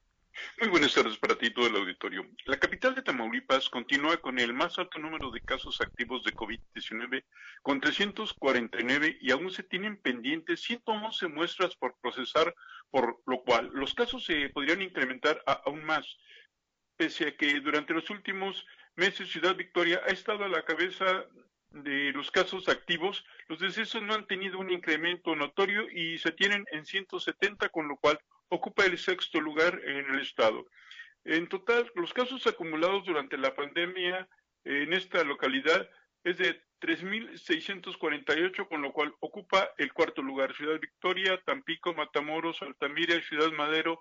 Muy 0.58 0.68
buenas 0.68 0.94
tardes 0.94 1.16
para 1.18 1.36
ti 1.36 1.50
todo 1.50 1.66
el 1.66 1.76
auditorio. 1.76 2.26
La 2.46 2.58
capital 2.58 2.94
de 2.94 3.02
Tamaulipas 3.02 3.68
continúa 3.68 4.16
con 4.16 4.38
el 4.38 4.52
más 4.52 4.78
alto 4.78 4.98
número 4.98 5.30
de 5.30 5.40
casos 5.40 5.80
activos 5.80 6.24
de 6.24 6.32
COVID-19, 6.32 7.24
con 7.62 7.80
349 7.80 9.18
y 9.20 9.30
aún 9.30 9.50
se 9.52 9.62
tienen 9.62 9.96
pendientes 9.96 10.62
111 10.62 11.28
muestras 11.28 11.76
por 11.76 11.96
procesar, 12.00 12.52
por 12.90 13.22
lo 13.26 13.42
cual 13.42 13.70
los 13.74 13.94
casos 13.94 14.24
se 14.24 14.48
podrían 14.48 14.82
incrementar 14.82 15.42
aún 15.46 15.84
más, 15.84 16.16
pese 16.96 17.28
a 17.28 17.36
que 17.36 17.60
durante 17.60 17.94
los 17.94 18.10
últimos 18.10 18.66
meses 18.96 19.30
Ciudad 19.30 19.54
Victoria 19.54 20.00
ha 20.04 20.10
estado 20.10 20.44
a 20.44 20.48
la 20.48 20.64
cabeza 20.64 21.26
de 21.70 22.12
los 22.12 22.30
casos 22.30 22.68
activos, 22.68 23.24
los 23.48 23.58
decesos 23.58 24.02
no 24.02 24.14
han 24.14 24.26
tenido 24.26 24.58
un 24.58 24.70
incremento 24.70 25.34
notorio 25.34 25.88
y 25.90 26.18
se 26.18 26.32
tienen 26.32 26.64
en 26.70 26.86
170, 26.86 27.68
con 27.68 27.88
lo 27.88 27.96
cual 27.96 28.18
ocupa 28.54 28.84
el 28.84 28.98
sexto 28.98 29.40
lugar 29.40 29.80
en 29.84 30.14
el 30.14 30.20
estado. 30.20 30.66
En 31.24 31.48
total, 31.48 31.90
los 31.94 32.12
casos 32.12 32.46
acumulados 32.46 33.04
durante 33.04 33.36
la 33.36 33.54
pandemia 33.54 34.28
en 34.64 34.92
esta 34.92 35.24
localidad 35.24 35.88
es 36.22 36.38
de 36.38 36.62
3.648, 36.80 38.68
con 38.68 38.82
lo 38.82 38.92
cual 38.92 39.14
ocupa 39.20 39.70
el 39.78 39.92
cuarto 39.92 40.22
lugar. 40.22 40.54
Ciudad 40.54 40.78
Victoria, 40.78 41.40
Tampico, 41.44 41.94
Matamoros, 41.94 42.60
Altamira 42.62 43.14
y 43.14 43.22
Ciudad 43.22 43.52
Madero 43.52 44.00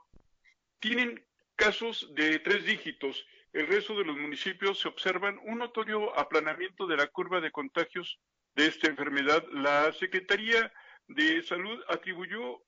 tienen 0.80 1.26
casos 1.56 2.14
de 2.14 2.40
tres 2.40 2.66
dígitos. 2.66 3.26
El 3.54 3.68
resto 3.68 3.98
de 3.98 4.06
los 4.06 4.18
municipios 4.18 4.80
se 4.80 4.88
observan 4.88 5.40
un 5.44 5.60
notorio 5.60 6.18
aplanamiento 6.18 6.88
de 6.88 6.98
la 6.98 7.08
curva 7.08 7.40
de 7.40 7.52
contagios 7.52 8.20
de 8.56 8.68
esta 8.68 8.88
enfermedad. 8.88 9.46
La 9.52 9.94
Secretaría 9.94 10.74
de 11.08 11.42
Salud 11.44 11.80
atribuyó 11.88 12.64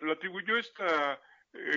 lo 0.00 0.12
atribuyó 0.12 0.56
este 0.56 0.84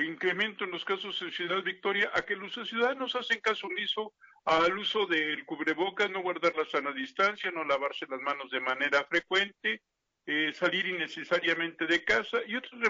incremento 0.06 0.66
en 0.66 0.72
los 0.72 0.86
casos 0.86 1.22
en 1.22 1.32
Ciudad 1.32 1.64
Victoria 1.64 2.12
a 2.14 2.22
que 2.22 2.36
los 2.36 2.54
ciudadanos 2.54 3.16
hacen 3.16 3.40
caso 3.40 3.68
omiso 3.68 4.14
al 4.46 4.78
uso 4.78 5.06
del 5.06 5.46
cubrebocas, 5.46 6.10
no 6.10 6.22
guardar 6.22 6.56
la 6.56 6.66
sana 6.66 6.92
distancia, 6.92 7.52
no 7.52 7.64
lavarse 7.64 8.06
las 8.10 8.22
manos 8.22 8.50
de 8.52 8.60
manera 8.60 9.06
frecuente, 9.06 9.82
eh, 10.26 10.52
salir 10.54 10.88
innecesariamente 10.88 11.86
de 11.86 12.04
casa 12.04 12.40
y 12.48 12.56
otras 12.56 12.82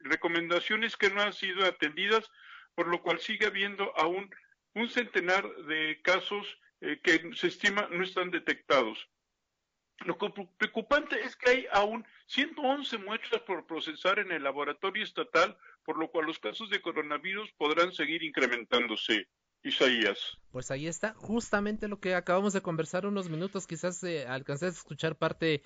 recomendaciones 0.00 0.96
que 0.96 1.10
no 1.10 1.22
han 1.22 1.32
sido 1.32 1.64
atendidas, 1.64 2.30
por 2.74 2.88
lo 2.88 3.02
cual 3.02 3.20
sigue 3.20 3.46
habiendo 3.46 3.96
aún 3.96 4.30
un 4.74 4.88
centenar 4.88 5.44
de 5.66 6.00
casos 6.02 6.46
eh, 6.80 7.00
que 7.02 7.30
se 7.34 7.48
estima 7.48 7.88
no 7.90 8.04
están 8.04 8.30
detectados. 8.30 9.08
Lo 10.04 10.16
preocupante 10.16 11.20
es 11.22 11.34
que 11.36 11.50
hay 11.50 11.66
aún 11.72 12.06
111 12.26 12.98
muestras 12.98 13.42
por 13.42 13.66
procesar 13.66 14.18
en 14.18 14.30
el 14.30 14.44
laboratorio 14.44 15.02
estatal, 15.02 15.56
por 15.84 15.98
lo 15.98 16.10
cual 16.10 16.26
los 16.26 16.38
casos 16.38 16.70
de 16.70 16.80
coronavirus 16.80 17.50
podrán 17.58 17.92
seguir 17.92 18.22
incrementándose. 18.22 19.28
Isaías. 19.64 20.38
Pues 20.52 20.70
ahí 20.70 20.86
está, 20.86 21.14
justamente 21.14 21.88
lo 21.88 21.98
que 21.98 22.14
acabamos 22.14 22.52
de 22.52 22.62
conversar 22.62 23.06
unos 23.06 23.28
minutos, 23.28 23.66
quizás 23.66 24.02
eh, 24.04 24.26
alcancé 24.26 24.66
a 24.66 24.68
escuchar 24.68 25.16
parte 25.16 25.62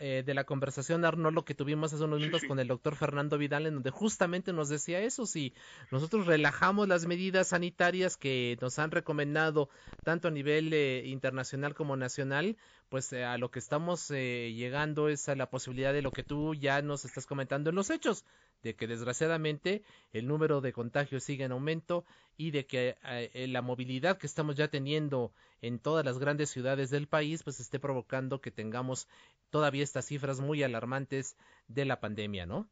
eh, 0.00 0.22
de 0.24 0.34
la 0.34 0.44
conversación, 0.44 1.04
Arnoldo, 1.04 1.44
que 1.44 1.54
tuvimos 1.54 1.92
hace 1.92 2.04
unos 2.04 2.18
minutos 2.18 2.42
con 2.48 2.58
el 2.58 2.68
doctor 2.68 2.96
Fernando 2.96 3.36
Vidal, 3.36 3.66
en 3.66 3.74
donde 3.74 3.90
justamente 3.90 4.52
nos 4.52 4.70
decía 4.70 5.00
eso, 5.00 5.26
si 5.26 5.52
nosotros 5.90 6.26
relajamos 6.26 6.88
las 6.88 7.06
medidas 7.06 7.48
sanitarias 7.48 8.16
que 8.16 8.56
nos 8.60 8.78
han 8.78 8.90
recomendado 8.90 9.68
tanto 10.02 10.28
a 10.28 10.30
nivel 10.30 10.72
eh, 10.72 11.02
internacional 11.06 11.74
como 11.74 11.96
nacional, 11.96 12.56
pues 12.88 13.12
eh, 13.12 13.24
a 13.24 13.36
lo 13.36 13.50
que 13.50 13.58
estamos 13.58 14.08
llegando 14.08 15.08
es 15.08 15.28
a 15.28 15.34
la 15.36 15.50
posibilidad 15.50 15.92
de 15.92 16.02
lo 16.02 16.10
que 16.10 16.22
tú 16.22 16.54
ya 16.54 16.80
nos 16.80 17.04
estás 17.04 17.26
comentando 17.26 17.70
en 17.70 17.76
los 17.76 17.90
hechos, 17.90 18.24
de 18.62 18.74
que 18.74 18.86
desgraciadamente 18.86 19.82
el 20.12 20.26
número 20.26 20.60
de 20.60 20.72
contagios 20.72 21.24
sigue 21.24 21.44
en 21.44 21.52
aumento 21.52 22.04
y 22.36 22.50
de 22.50 22.66
que 22.66 22.96
eh, 23.04 23.46
la 23.48 23.62
movilidad 23.62 24.18
que 24.18 24.26
estamos 24.26 24.56
ya 24.56 24.68
teniendo 24.68 25.32
en 25.62 25.78
todas 25.78 26.04
las 26.04 26.18
grandes 26.18 26.50
ciudades 26.50 26.90
del 26.90 27.06
país 27.06 27.42
pues 27.42 27.60
esté 27.60 27.78
provocando 27.78 28.40
que 28.40 28.50
tengamos 28.50 29.08
todavía 29.50 29.84
estas 29.84 30.06
cifras 30.06 30.40
muy 30.40 30.62
alarmantes 30.62 31.36
de 31.68 31.84
la 31.84 32.00
pandemia, 32.00 32.46
¿no? 32.46 32.68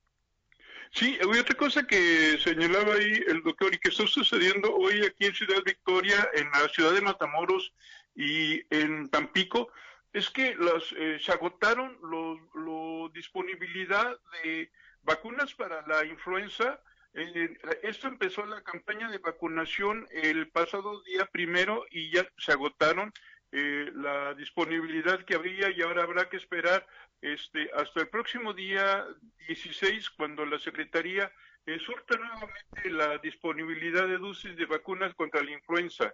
Sí, 0.91 1.19
hay 1.21 1.39
otra 1.39 1.57
cosa 1.57 1.87
que 1.87 2.39
señalaba 2.39 2.95
ahí 2.95 3.21
el 3.27 3.43
doctor 3.43 3.75
y 3.75 3.79
que 3.79 3.89
está 3.89 4.07
sucediendo 4.07 4.73
hoy 4.75 5.05
aquí 5.05 5.27
en 5.27 5.35
Ciudad 5.35 5.63
Victoria, 5.65 6.29
en 6.35 6.49
la 6.51 6.69
ciudad 6.69 6.93
de 6.93 7.01
Matamoros 7.01 7.73
y 8.15 8.63
en 8.71 9.09
Tampico, 9.09 9.73
es 10.13 10.31
que 10.31 10.55
las, 10.55 10.93
eh, 10.97 11.19
se 11.21 11.33
agotaron 11.33 11.99
la 12.05 13.11
disponibilidad 13.13 14.17
de 14.45 14.71
Vacunas 15.05 15.55
para 15.55 15.87
la 15.87 16.05
influenza. 16.05 16.81
Eh, 17.15 17.57
esto 17.83 18.09
empezó 18.09 18.45
la 18.45 18.63
campaña 18.63 19.11
de 19.11 19.19
vacunación 19.19 20.07
el 20.11 20.49
pasado 20.49 21.03
día 21.03 21.27
primero 21.27 21.85
y 21.91 22.11
ya 22.11 22.27
se 22.39 22.53
agotaron 22.53 23.13
eh, 23.53 23.91
la 23.95 24.35
disponibilidad 24.35 25.25
que 25.25 25.37
había 25.37 25.71
y 25.71 25.81
ahora 25.83 26.03
habrá 26.03 26.29
que 26.29 26.39
esperar 26.39 26.85
este, 27.21 27.71
hasta 27.75 28.01
el 28.01 28.09
próximo 28.09 28.53
día 28.53 29.07
16 29.47 30.11
cuando 30.11 30.45
la 30.45 30.59
Secretaría 30.59 31.31
eh, 31.67 31.79
surta 31.79 32.17
nuevamente 32.17 32.91
la 32.91 33.19
disponibilidad 33.19 34.07
de 34.07 34.19
dosis 34.19 34.57
de 34.57 34.67
vacunas 34.67 35.15
contra 35.15 35.43
la 35.43 35.53
influenza. 35.53 36.13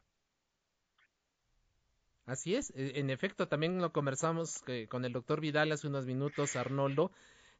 Así 2.26 2.54
es, 2.54 2.70
e, 2.76 3.00
en 3.00 3.10
efecto, 3.10 3.48
también 3.48 3.80
lo 3.80 3.90
conversamos 3.92 4.62
eh, 4.68 4.86
con 4.88 5.04
el 5.04 5.12
doctor 5.12 5.40
Vidal 5.40 5.72
hace 5.72 5.88
unos 5.88 6.06
minutos, 6.06 6.54
Arnoldo, 6.54 7.10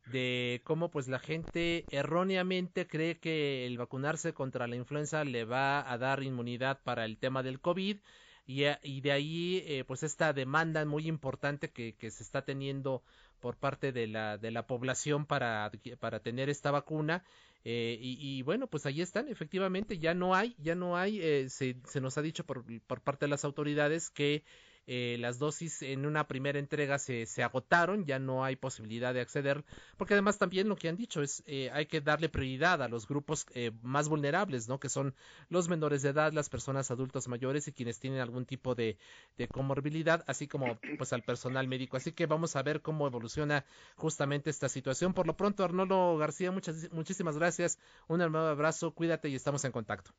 de 0.06 0.60
cómo 0.64 0.90
pues 0.90 1.08
la 1.08 1.18
gente 1.18 1.84
erróneamente 1.90 2.86
cree 2.86 3.18
que 3.18 3.66
el 3.66 3.78
vacunarse 3.78 4.32
contra 4.32 4.66
la 4.66 4.76
influenza 4.76 5.24
le 5.24 5.44
va 5.44 5.90
a 5.90 5.98
dar 5.98 6.22
inmunidad 6.22 6.80
para 6.82 7.04
el 7.04 7.18
tema 7.18 7.42
del 7.42 7.60
COVID 7.60 7.98
y, 8.46 9.00
de 9.00 9.12
ahí 9.12 9.62
eh, 9.66 9.84
pues 9.86 10.02
esta 10.02 10.32
demanda 10.32 10.84
muy 10.84 11.06
importante 11.06 11.70
que, 11.70 11.94
que 11.94 12.10
se 12.10 12.24
está 12.24 12.42
teniendo 12.42 13.02
por 13.38 13.56
parte 13.56 13.92
de 13.92 14.06
la, 14.06 14.38
de 14.38 14.50
la 14.50 14.66
población 14.66 15.24
para, 15.24 15.70
para 16.00 16.20
tener 16.20 16.50
esta 16.50 16.70
vacuna 16.70 17.22
eh, 17.64 17.98
y, 18.00 18.42
bueno, 18.42 18.68
pues 18.68 18.86
ahí 18.86 19.02
están, 19.02 19.28
efectivamente, 19.28 19.98
ya 19.98 20.14
no 20.14 20.34
hay, 20.34 20.56
ya 20.58 20.74
no 20.74 20.96
hay, 20.96 21.20
eh, 21.20 21.50
se, 21.50 21.76
se, 21.86 22.00
nos 22.00 22.16
ha 22.16 22.22
dicho 22.22 22.44
por, 22.44 22.64
por 22.86 23.02
parte 23.02 23.26
de 23.26 23.30
las 23.30 23.44
autoridades 23.44 24.08
que 24.08 24.44
eh, 24.86 25.16
las 25.20 25.38
dosis 25.38 25.82
en 25.82 26.06
una 26.06 26.26
primera 26.26 26.58
entrega 26.58 26.98
se, 26.98 27.26
se, 27.26 27.42
agotaron, 27.42 28.04
ya 28.04 28.18
no 28.18 28.44
hay 28.44 28.56
posibilidad 28.56 29.14
de 29.14 29.20
acceder, 29.20 29.64
porque 29.96 30.14
además 30.14 30.38
también 30.38 30.68
lo 30.68 30.76
que 30.76 30.88
han 30.88 30.96
dicho 30.96 31.22
es 31.22 31.42
eh, 31.46 31.70
hay 31.72 31.86
que 31.86 32.00
darle 32.00 32.28
prioridad 32.28 32.82
a 32.82 32.88
los 32.88 33.06
grupos 33.06 33.46
eh, 33.54 33.70
más 33.82 34.08
vulnerables, 34.08 34.68
¿no? 34.68 34.80
Que 34.80 34.88
son 34.88 35.14
los 35.48 35.68
menores 35.68 36.02
de 36.02 36.10
edad, 36.10 36.32
las 36.32 36.48
personas 36.48 36.90
adultos 36.90 37.28
mayores 37.28 37.68
y 37.68 37.72
quienes 37.72 38.00
tienen 38.00 38.20
algún 38.20 38.46
tipo 38.46 38.74
de, 38.74 38.98
de 39.36 39.48
comorbilidad, 39.48 40.24
así 40.26 40.48
como 40.48 40.78
pues 40.98 41.12
al 41.12 41.22
personal 41.22 41.68
médico. 41.68 41.96
Así 41.96 42.12
que 42.12 42.26
vamos 42.26 42.56
a 42.56 42.62
ver 42.62 42.82
cómo 42.82 43.06
evoluciona 43.06 43.64
justamente 43.96 44.50
esta 44.50 44.68
situación. 44.68 45.14
Por 45.14 45.26
lo 45.26 45.36
pronto, 45.36 45.64
Arnoldo 45.64 46.16
García, 46.16 46.50
muchas, 46.50 46.90
muchísimas 46.92 47.36
gracias, 47.36 47.78
un 48.08 48.18
nuevo 48.18 48.38
abrazo, 48.38 48.92
cuídate 48.92 49.28
y 49.28 49.34
estamos 49.34 49.64
en 49.64 49.72
contacto. 49.72 50.12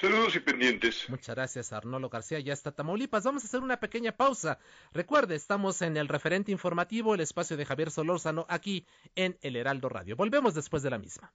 Saludos 0.00 0.34
y 0.34 0.40
pendientes. 0.40 1.04
Muchas 1.10 1.36
gracias, 1.36 1.74
Arnolo 1.74 2.08
García. 2.08 2.40
Ya 2.40 2.54
está 2.54 2.72
Tamaulipas. 2.72 3.24
Vamos 3.24 3.44
a 3.44 3.46
hacer 3.46 3.60
una 3.60 3.80
pequeña 3.80 4.12
pausa. 4.12 4.58
Recuerde, 4.92 5.34
estamos 5.34 5.82
en 5.82 5.98
el 5.98 6.08
referente 6.08 6.50
informativo, 6.50 7.14
el 7.14 7.20
espacio 7.20 7.58
de 7.58 7.66
Javier 7.66 7.90
Solórzano, 7.90 8.46
aquí 8.48 8.86
en 9.14 9.36
El 9.42 9.56
Heraldo 9.56 9.90
Radio. 9.90 10.16
Volvemos 10.16 10.54
después 10.54 10.82
de 10.82 10.88
la 10.88 10.98
misma. 10.98 11.34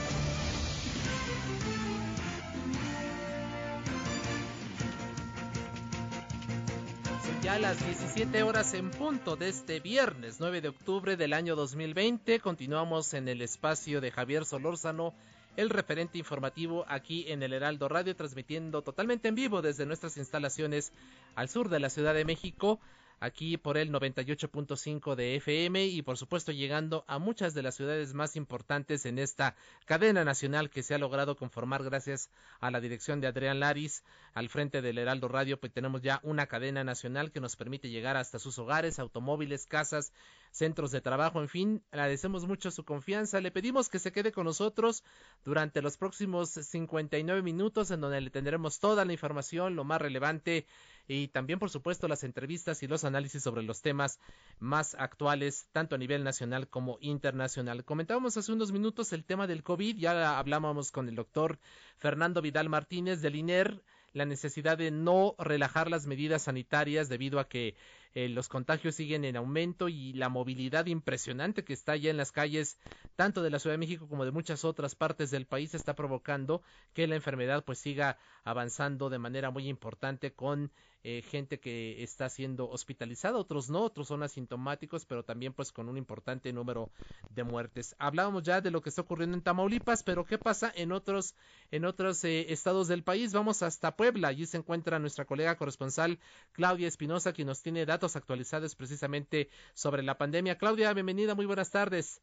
Ya 7.51 7.59
las 7.59 7.85
17 7.85 8.43
horas 8.43 8.73
en 8.75 8.91
punto 8.91 9.35
de 9.35 9.49
este 9.49 9.81
viernes 9.81 10.37
9 10.39 10.61
de 10.61 10.69
octubre 10.69 11.17
del 11.17 11.33
año 11.33 11.57
2020. 11.57 12.39
Continuamos 12.39 13.13
en 13.13 13.27
el 13.27 13.41
espacio 13.41 13.99
de 13.99 14.09
Javier 14.09 14.45
Solórzano, 14.45 15.13
el 15.57 15.69
referente 15.69 16.17
informativo 16.17 16.85
aquí 16.87 17.25
en 17.27 17.43
el 17.43 17.51
Heraldo 17.51 17.89
Radio, 17.89 18.15
transmitiendo 18.15 18.83
totalmente 18.83 19.27
en 19.27 19.35
vivo 19.35 19.61
desde 19.61 19.85
nuestras 19.85 20.15
instalaciones 20.15 20.93
al 21.35 21.49
sur 21.49 21.67
de 21.67 21.81
la 21.81 21.89
Ciudad 21.89 22.13
de 22.13 22.23
México 22.23 22.79
aquí 23.21 23.55
por 23.55 23.77
el 23.77 23.91
98.5 23.91 25.15
de 25.15 25.35
FM 25.35 25.85
y 25.85 26.01
por 26.01 26.17
supuesto 26.17 26.51
llegando 26.51 27.05
a 27.07 27.19
muchas 27.19 27.53
de 27.53 27.61
las 27.61 27.75
ciudades 27.75 28.15
más 28.15 28.35
importantes 28.35 29.05
en 29.05 29.19
esta 29.19 29.55
cadena 29.85 30.25
nacional 30.25 30.71
que 30.71 30.81
se 30.81 30.95
ha 30.95 30.97
logrado 30.97 31.37
conformar 31.37 31.83
gracias 31.83 32.31
a 32.59 32.71
la 32.71 32.81
dirección 32.81 33.21
de 33.21 33.27
Adrián 33.27 33.59
Laris. 33.59 34.03
Al 34.33 34.49
frente 34.49 34.81
del 34.81 34.97
Heraldo 34.97 35.27
Radio, 35.27 35.59
pues 35.59 35.71
tenemos 35.71 36.01
ya 36.01 36.19
una 36.23 36.47
cadena 36.47 36.83
nacional 36.83 37.31
que 37.31 37.39
nos 37.39 37.55
permite 37.55 37.89
llegar 37.89 38.17
hasta 38.17 38.39
sus 38.39 38.57
hogares, 38.57 38.97
automóviles, 38.97 39.67
casas, 39.67 40.11
centros 40.51 40.91
de 40.91 41.01
trabajo, 41.01 41.41
en 41.41 41.49
fin, 41.49 41.83
agradecemos 41.91 42.45
mucho 42.45 42.71
su 42.71 42.83
confianza, 42.83 43.39
le 43.39 43.51
pedimos 43.51 43.89
que 43.89 43.99
se 43.99 44.11
quede 44.11 44.31
con 44.31 44.45
nosotros 44.45 45.03
durante 45.45 45.81
los 45.81 45.97
próximos 45.97 46.49
59 46.49 47.41
minutos 47.41 47.89
en 47.89 48.01
donde 48.01 48.21
le 48.21 48.29
tendremos 48.29 48.79
toda 48.79 49.05
la 49.05 49.13
información, 49.13 49.75
lo 49.75 49.85
más 49.85 50.01
relevante 50.01 50.65
y 51.07 51.29
también 51.29 51.57
por 51.57 51.69
supuesto 51.69 52.07
las 52.07 52.23
entrevistas 52.23 52.83
y 52.83 52.87
los 52.87 53.03
análisis 53.05 53.43
sobre 53.43 53.63
los 53.63 53.81
temas 53.81 54.19
más 54.59 54.95
actuales 54.99 55.67
tanto 55.71 55.95
a 55.95 55.97
nivel 55.97 56.23
nacional 56.23 56.67
como 56.67 56.97
internacional. 57.01 57.85
Comentábamos 57.85 58.37
hace 58.37 58.51
unos 58.51 58.71
minutos 58.71 59.13
el 59.13 59.23
tema 59.23 59.47
del 59.47 59.63
COVID, 59.63 59.97
ya 59.97 60.37
hablábamos 60.37 60.91
con 60.91 61.07
el 61.07 61.15
doctor 61.15 61.59
Fernando 61.97 62.41
Vidal 62.41 62.69
Martínez 62.69 63.21
del 63.21 63.35
INER, 63.35 63.81
la 64.13 64.25
necesidad 64.25 64.77
de 64.77 64.91
no 64.91 65.35
relajar 65.37 65.89
las 65.89 66.05
medidas 66.05 66.43
sanitarias 66.43 67.07
debido 67.07 67.39
a 67.39 67.47
que 67.47 67.75
eh, 68.13 68.29
los 68.29 68.49
contagios 68.49 68.95
siguen 68.95 69.25
en 69.25 69.37
aumento 69.37 69.89
y 69.89 70.13
la 70.13 70.29
movilidad 70.29 70.85
impresionante 70.87 71.63
que 71.63 71.73
está 71.73 71.95
ya 71.95 72.09
en 72.09 72.17
las 72.17 72.31
calles 72.31 72.77
tanto 73.15 73.41
de 73.41 73.49
la 73.49 73.59
Ciudad 73.59 73.75
de 73.75 73.79
México 73.79 74.07
como 74.07 74.25
de 74.25 74.31
muchas 74.31 74.65
otras 74.65 74.95
partes 74.95 75.31
del 75.31 75.45
país 75.45 75.73
está 75.73 75.95
provocando 75.95 76.61
que 76.93 77.07
la 77.07 77.15
enfermedad 77.15 77.63
pues 77.63 77.79
siga 77.79 78.17
avanzando 78.43 79.09
de 79.09 79.19
manera 79.19 79.51
muy 79.51 79.67
importante 79.67 80.33
con 80.33 80.71
eh, 81.03 81.23
gente 81.23 81.59
que 81.59 82.03
está 82.03 82.29
siendo 82.29 82.69
hospitalizada, 82.69 83.39
otros 83.39 83.71
no, 83.71 83.81
otros 83.81 84.07
son 84.07 84.21
asintomáticos, 84.21 85.05
pero 85.05 85.23
también 85.23 85.51
pues 85.51 85.71
con 85.71 85.89
un 85.89 85.97
importante 85.97 86.53
número 86.53 86.91
de 87.31 87.43
muertes. 87.43 87.95
Hablábamos 87.97 88.43
ya 88.43 88.61
de 88.61 88.69
lo 88.69 88.81
que 88.83 88.89
está 88.89 89.01
ocurriendo 89.01 89.35
en 89.35 89.41
Tamaulipas, 89.41 90.03
pero 90.03 90.25
¿qué 90.25 90.37
pasa 90.37 90.71
en 90.75 90.91
otros, 90.91 91.33
en 91.71 91.85
otros 91.85 92.23
eh, 92.23 92.53
estados 92.53 92.87
del 92.87 93.03
país? 93.03 93.33
Vamos 93.33 93.63
hasta 93.63 93.95
Puebla, 93.95 94.27
allí 94.27 94.45
se 94.45 94.57
encuentra 94.57 94.99
nuestra 94.99 95.25
colega 95.25 95.57
corresponsal 95.57 96.19
Claudia 96.51 96.87
Espinosa, 96.87 97.33
quien 97.33 97.47
nos 97.47 97.63
tiene 97.63 97.87
datos 97.87 98.00
actualizados 98.01 98.75
precisamente 98.75 99.49
sobre 99.73 100.03
la 100.03 100.17
pandemia. 100.17 100.57
Claudia, 100.57 100.93
bienvenida, 100.93 101.35
muy 101.35 101.45
buenas 101.45 101.71
tardes. 101.71 102.21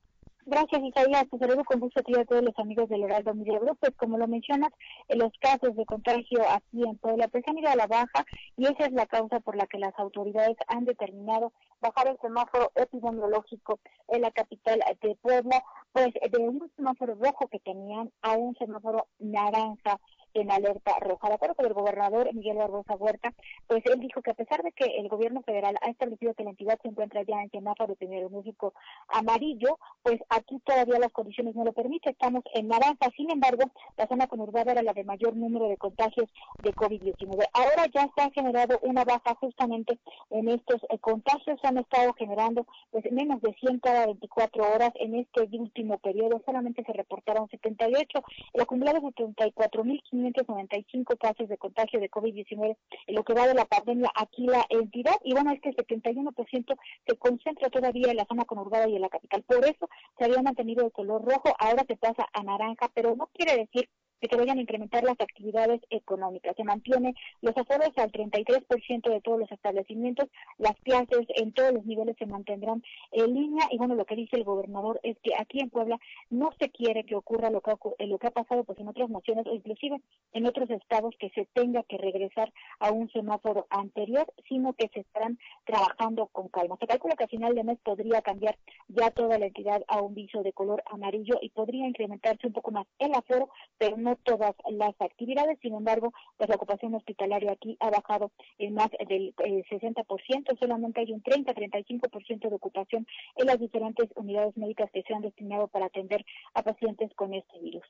Gracias, 0.51 0.83
Isaías. 0.83 1.27
Te 1.31 1.39
saludo 1.39 1.63
con 1.63 1.79
gusto 1.79 2.01
a 2.01 2.25
todos 2.25 2.43
los 2.43 2.59
amigos 2.59 2.89
del 2.89 3.03
Heraldo 3.03 3.35
Media. 3.35 3.61
Pues 3.79 3.93
como 3.99 4.17
lo 4.17 4.27
mencionas, 4.27 4.71
en 5.09 5.19
los 5.19 5.31
casos 5.41 5.77
de 5.77 5.85
contagio 5.85 6.41
aquí 6.51 6.85
en 6.85 6.97
Puebla 6.97 7.29
pues 7.29 7.45
han 7.47 7.59
ido 7.59 7.69
a 7.69 7.77
la 7.77 7.87
baja 7.87 8.25
y 8.57 8.65
esa 8.65 8.87
es 8.87 8.93
la 8.93 9.05
causa 9.05 9.41
por 9.41 9.57
la 9.57 9.67
que 9.67 9.79
las 9.79 9.93
autoridades 9.99 10.57
han 10.69 10.87
determinado 10.87 11.53
bajar 11.83 12.09
el 12.09 12.19
semáforo 12.23 12.73
epidemiológico 12.77 13.79
en 14.09 14.23
la 14.23 14.31
capital 14.31 14.81
de 15.03 15.15
Puebla, 15.17 15.63
pues 15.93 16.09
de 16.15 16.39
un 16.39 16.73
semáforo 16.77 17.15
rojo 17.17 17.47
que 17.49 17.59
tenían 17.59 18.11
a 18.23 18.33
un 18.33 18.57
semáforo 18.57 19.07
naranja 19.19 20.01
en 20.41 20.51
alerta 20.51 20.99
roja. 21.01 21.29
De 21.29 21.35
acuerdo 21.35 21.55
con 21.55 21.67
el 21.67 21.75
gobernador 21.75 22.33
Miguel 22.35 22.59
Barbosa 22.59 22.95
Huerta, 22.95 23.33
pues 23.67 23.83
él 23.87 24.01
dijo 24.01 24.23
que 24.23 24.31
a 24.31 24.35
pesar 24.35 24.63
de 24.63 24.73
que 24.73 24.85
el 24.85 25.09
gobierno 25.09 25.43
federal 25.43 25.77
ha 25.83 25.91
establecido 25.91 26.35
que 26.35 26.45
la 26.45 26.51
entidad 26.51 26.79
se 26.83 26.89
encuentra 26.89 27.23
ya 27.23 27.43
en 27.43 27.51
semáforo 27.51 27.93
epidemiológico 27.93 28.75
amarillo, 29.09 29.79
pues 30.03 30.21
aquí 30.29 30.61
todavía 30.65 30.99
las 30.99 31.13
condiciones 31.13 31.55
no 31.55 31.65
lo 31.65 31.73
permiten, 31.73 32.13
estamos 32.13 32.45
en 32.55 32.69
naranja. 32.69 33.11
Sin 33.17 33.31
embargo, 33.31 33.71
la 33.97 34.07
zona 34.07 34.27
conurbada 34.27 34.73
era 34.73 34.83
la 34.83 34.93
de 34.93 35.05
mayor 35.05 35.37
número 35.37 35.69
de 35.69 35.77
contagios 35.77 36.31
de 36.63 36.73
COVID-19. 36.73 37.45
Ahora 37.53 37.87
ya 37.93 38.09
se 38.15 38.23
ha 38.23 38.31
generado 38.31 38.79
una 38.83 39.05
baja 39.05 39.35
justamente 39.41 39.99
en 40.31 40.49
estos 40.49 40.81
eh, 40.91 40.99
contagios, 40.99 41.61
se 41.61 41.67
han 41.67 41.79
estado 41.79 42.13
generando 42.15 42.67
pues 42.91 43.05
menos 43.11 43.41
de 43.41 43.53
100 43.55 43.81
cada 43.81 44.07
24 44.07 44.73
horas 44.73 44.93
en 44.97 45.15
este 45.15 45.49
último 45.57 45.99
periodo, 45.99 46.43
solamente 46.45 46.85
se 46.85 46.93
reportaron 46.93 47.49
78, 47.49 48.23
el 48.53 48.61
acumulado 48.61 48.99
es 48.99 49.05
74.500 49.05 50.28
295 50.33 51.17
casos 51.17 51.49
de 51.49 51.59
contagio 51.59 52.01
de 52.01 52.11
COVID-19 52.11 52.77
en 53.07 53.15
lo 53.15 53.25
que 53.25 53.35
va 53.35 53.47
de 53.47 53.55
la 53.55 53.65
pandemia 53.65 54.11
aquí 54.15 54.47
la 54.47 54.65
entidad. 54.71 55.17
Y 55.25 55.33
bueno, 55.33 55.53
es 55.53 55.61
que 55.61 55.71
este 55.71 55.85
71% 55.85 56.77
se 57.07 57.17
concentra 57.17 57.71
todavía 57.71 58.11
en 58.11 58.17
la 58.17 58.27
zona 58.27 58.45
conurbada 58.45 58.89
y 58.89 58.97
en 58.97 59.03
la 59.03 59.09
capital. 59.09 59.43
Por 59.43 59.65
eso 59.65 59.89
se 60.19 60.25
había 60.25 60.43
mantenido 60.43 60.85
el 60.85 60.93
color 60.93 61.25
rojo, 61.25 61.55
ahora 61.59 61.85
se 61.87 61.97
pasa 61.97 62.27
a 62.33 62.43
naranja, 62.43 62.91
pero 62.95 63.15
no 63.17 63.29
quiere 63.33 63.57
decir 63.57 63.89
de 64.21 64.29
que 64.29 64.37
vayan 64.37 64.59
a 64.59 64.63
incrementar 64.63 65.05
las 65.05 65.21
actividades 65.21 65.81
económicas. 65.91 66.57
Se 66.57 66.65
mantiene 66.65 67.15
los 67.41 67.57
aforos 67.57 67.93
al 67.97 68.13
33% 68.13 69.11
de 69.11 69.21
todos 69.21 69.39
los 69.39 69.53
establecimientos, 69.53 70.29
las 70.59 70.77
clases 70.83 71.27
en 71.37 71.53
todos 71.53 71.73
los 71.73 71.85
niveles 71.85 72.17
se 72.19 72.27
mantendrán 72.27 72.83
en 73.13 73.35
línea 73.35 73.67
y 73.71 73.79
bueno, 73.79 73.95
lo 73.95 74.05
que 74.05 74.17
dice 74.17 74.37
el 74.37 74.45
gobernador 74.45 75.01
es 75.03 75.17
que 75.23 75.33
aquí 75.39 75.61
en 75.61 75.71
Puebla 75.71 75.99
no 76.31 76.51
se 76.59 76.71
quiere 76.71 77.05
que 77.05 77.17
ocurra 77.17 77.51
lo 77.51 77.61
que, 77.61 77.73
lo 78.07 78.19
que 78.19 78.27
ha 78.27 78.31
pasado 78.31 78.65
pues 78.65 78.79
en 78.79 78.89
otras 78.89 79.09
naciones 79.11 79.47
o 79.47 79.55
inclusive 79.55 80.01
en 80.33 80.47
otros 80.47 80.71
estados 80.71 81.15
que 81.19 81.31
se 81.31 81.47
tenga 81.53 81.83
que 81.85 81.99
regresar 81.99 82.53
a 82.81 82.91
un 82.91 83.11
semáforo 83.11 83.67
anterior, 83.71 84.27
sino 84.49 84.73
que 84.73 84.89
se 84.93 85.01
estarán 85.01 85.39
trabajando 85.65 86.27
con 86.27 86.49
calma. 86.49 86.77
Se 86.81 86.87
calcula 86.87 87.17
que 87.17 87.25
a 87.25 87.29
final 87.29 87.55
de 87.55 87.65
mes 87.65 87.79
podría 87.83 88.23
cambiar 88.23 88.57
ya 88.89 89.11
toda 89.11 89.39
la 89.39 89.47
entidad 89.47 89.83
a 89.89 90.01
un 90.01 90.15
viso 90.15 90.43
de 90.43 90.53
color 90.53 90.83
amarillo 90.87 91.39
y 91.41 91.51
podría 91.51 91.87
incrementarse 91.87 92.47
un 92.47 92.53
poco 92.53 92.71
más 92.71 92.87
el 92.99 93.15
aforo, 93.15 93.49
pero 93.79 93.97
no 93.97 94.08
todas 94.17 94.55
las 94.71 94.95
actividades. 95.01 95.59
Sin 95.61 95.75
embargo, 95.75 96.13
pues 96.37 96.49
la 96.49 96.57
ocupación 96.57 96.95
hospitalaria 96.95 97.53
aquí 97.53 97.77
ha 97.81 97.91
bajado 97.91 98.31
en 98.59 98.75
más 98.75 98.91
del 99.09 99.35
60%, 99.37 100.53
eh, 100.53 100.57
solamente 100.59 101.01
hay 101.01 101.13
un 101.13 101.23
30-35% 101.23 102.49
de 102.49 102.55
ocupación 102.55 103.07
en 103.37 103.47
las 103.47 103.59
diferentes 103.59 104.09
unidades 104.17 104.57
médicas 104.57 104.91
que 104.93 105.03
se 105.03 105.15
han 105.15 105.23
destinado 105.23 105.69
para 105.69 105.87
atender 105.87 106.25
a 106.55 106.63
pacientes 106.63 107.13
con 107.15 107.35
este 107.35 107.59
virus. 107.61 107.85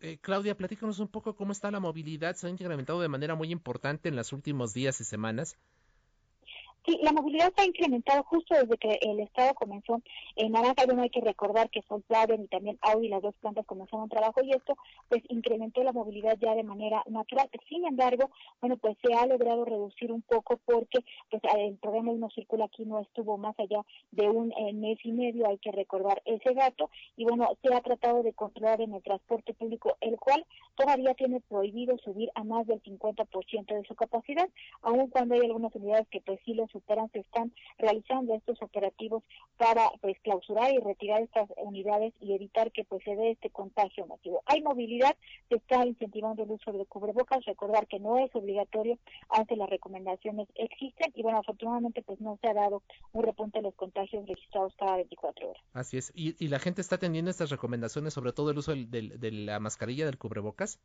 Eh, 0.00 0.18
Claudia, 0.20 0.56
platícanos 0.56 0.98
un 0.98 1.08
poco 1.08 1.36
cómo 1.36 1.52
está 1.52 1.70
la 1.70 1.80
movilidad. 1.80 2.34
Se 2.34 2.46
ha 2.46 2.50
incrementado 2.50 3.00
de 3.00 3.08
manera 3.08 3.34
muy 3.34 3.52
importante 3.52 4.08
en 4.08 4.16
los 4.16 4.32
últimos 4.32 4.72
días 4.72 5.00
y 5.00 5.04
semanas. 5.04 5.58
Sí, 6.86 6.98
la 7.02 7.12
movilidad 7.12 7.52
se 7.54 7.62
ha 7.62 7.66
incrementado 7.66 8.22
justo 8.24 8.54
desde 8.54 8.78
que 8.78 8.98
el 9.02 9.20
Estado 9.20 9.52
comenzó 9.54 10.00
en 10.36 10.52
Naranja. 10.52 10.86
Bueno, 10.86 11.02
hay 11.02 11.10
que 11.10 11.20
recordar 11.20 11.68
que 11.68 11.82
Volkswagen 11.86 12.44
y 12.44 12.46
también 12.46 12.78
Audi, 12.80 13.08
las 13.08 13.20
dos 13.20 13.34
plantas 13.40 13.66
comenzaron 13.66 14.08
trabajo 14.08 14.40
y 14.42 14.52
esto 14.52 14.76
pues 15.08 15.22
incrementó 15.28 15.82
la 15.82 15.92
movilidad 15.92 16.38
ya 16.40 16.54
de 16.54 16.62
manera 16.62 17.02
natural. 17.06 17.50
Sin 17.68 17.84
embargo, 17.84 18.30
bueno, 18.60 18.78
pues 18.78 18.96
se 19.02 19.12
ha 19.12 19.26
logrado 19.26 19.64
reducir 19.64 20.10
un 20.10 20.22
poco 20.22 20.58
porque 20.64 21.00
pues 21.30 21.42
el 21.58 21.76
programa 21.76 22.12
Uno 22.12 22.30
Circula 22.30 22.64
aquí 22.64 22.84
no 22.86 23.00
estuvo 23.00 23.36
más 23.36 23.58
allá 23.58 23.84
de 24.12 24.30
un 24.30 24.52
eh, 24.52 24.72
mes 24.72 24.98
y 25.04 25.12
medio, 25.12 25.48
hay 25.48 25.58
que 25.58 25.72
recordar 25.72 26.22
ese 26.24 26.54
dato. 26.54 26.90
Y 27.16 27.24
bueno, 27.24 27.46
se 27.62 27.74
ha 27.74 27.80
tratado 27.82 28.22
de 28.22 28.32
controlar 28.32 28.80
en 28.80 28.94
el 28.94 29.02
transporte 29.02 29.52
público, 29.52 29.96
el 30.00 30.18
cual 30.18 30.46
todavía 30.76 31.12
tiene 31.14 31.40
prohibido 31.40 31.98
subir 31.98 32.30
a 32.34 32.44
más 32.44 32.66
del 32.66 32.82
50% 32.82 33.66
de 33.66 33.84
su 33.86 33.94
capacidad, 33.94 34.48
aun 34.82 35.08
cuando 35.08 35.34
hay 35.34 35.40
algunas 35.40 35.74
unidades 35.74 36.08
que 36.08 36.20
pues 36.20 36.40
sí 36.44 36.54
lo 36.54 36.69
superan, 36.70 37.10
se 37.12 37.20
están 37.20 37.52
realizando 37.78 38.34
estos 38.34 38.60
operativos 38.62 39.22
para 39.56 39.90
pues 40.00 40.18
clausurar 40.22 40.72
y 40.72 40.78
retirar 40.78 41.22
estas 41.22 41.48
unidades 41.56 42.12
y 42.20 42.34
evitar 42.34 42.72
que 42.72 42.84
pues 42.84 43.02
se 43.04 43.16
dé 43.16 43.32
este 43.32 43.50
contagio 43.50 44.06
masivo. 44.06 44.42
Hay 44.46 44.62
movilidad, 44.62 45.16
se 45.48 45.56
está 45.56 45.84
incentivando 45.86 46.42
el 46.42 46.50
uso 46.50 46.72
de 46.72 46.86
cubrebocas, 46.86 47.44
recordar 47.44 47.86
que 47.86 48.00
no 48.00 48.18
es 48.18 48.34
obligatorio, 48.34 48.98
aunque 49.28 49.56
las 49.56 49.68
recomendaciones 49.68 50.48
existen 50.54 51.12
y 51.14 51.22
bueno, 51.22 51.38
afortunadamente 51.38 52.02
pues 52.02 52.20
no 52.20 52.38
se 52.40 52.48
ha 52.48 52.54
dado 52.54 52.82
un 53.12 53.22
repunte 53.22 53.58
de 53.58 53.62
los 53.62 53.74
contagios 53.74 54.26
registrados 54.26 54.74
cada 54.76 54.96
24 54.96 55.50
horas. 55.50 55.62
Así 55.72 55.98
es, 55.98 56.12
y, 56.14 56.48
la 56.50 56.58
gente 56.58 56.80
está 56.80 56.96
atendiendo 56.96 57.30
estas 57.30 57.50
recomendaciones, 57.50 58.12
sobre 58.12 58.32
todo 58.32 58.50
el 58.50 58.58
uso 58.58 58.74
de 58.74 59.30
la 59.30 59.60
mascarilla 59.60 60.06
del 60.06 60.18
cubrebocas. 60.18 60.80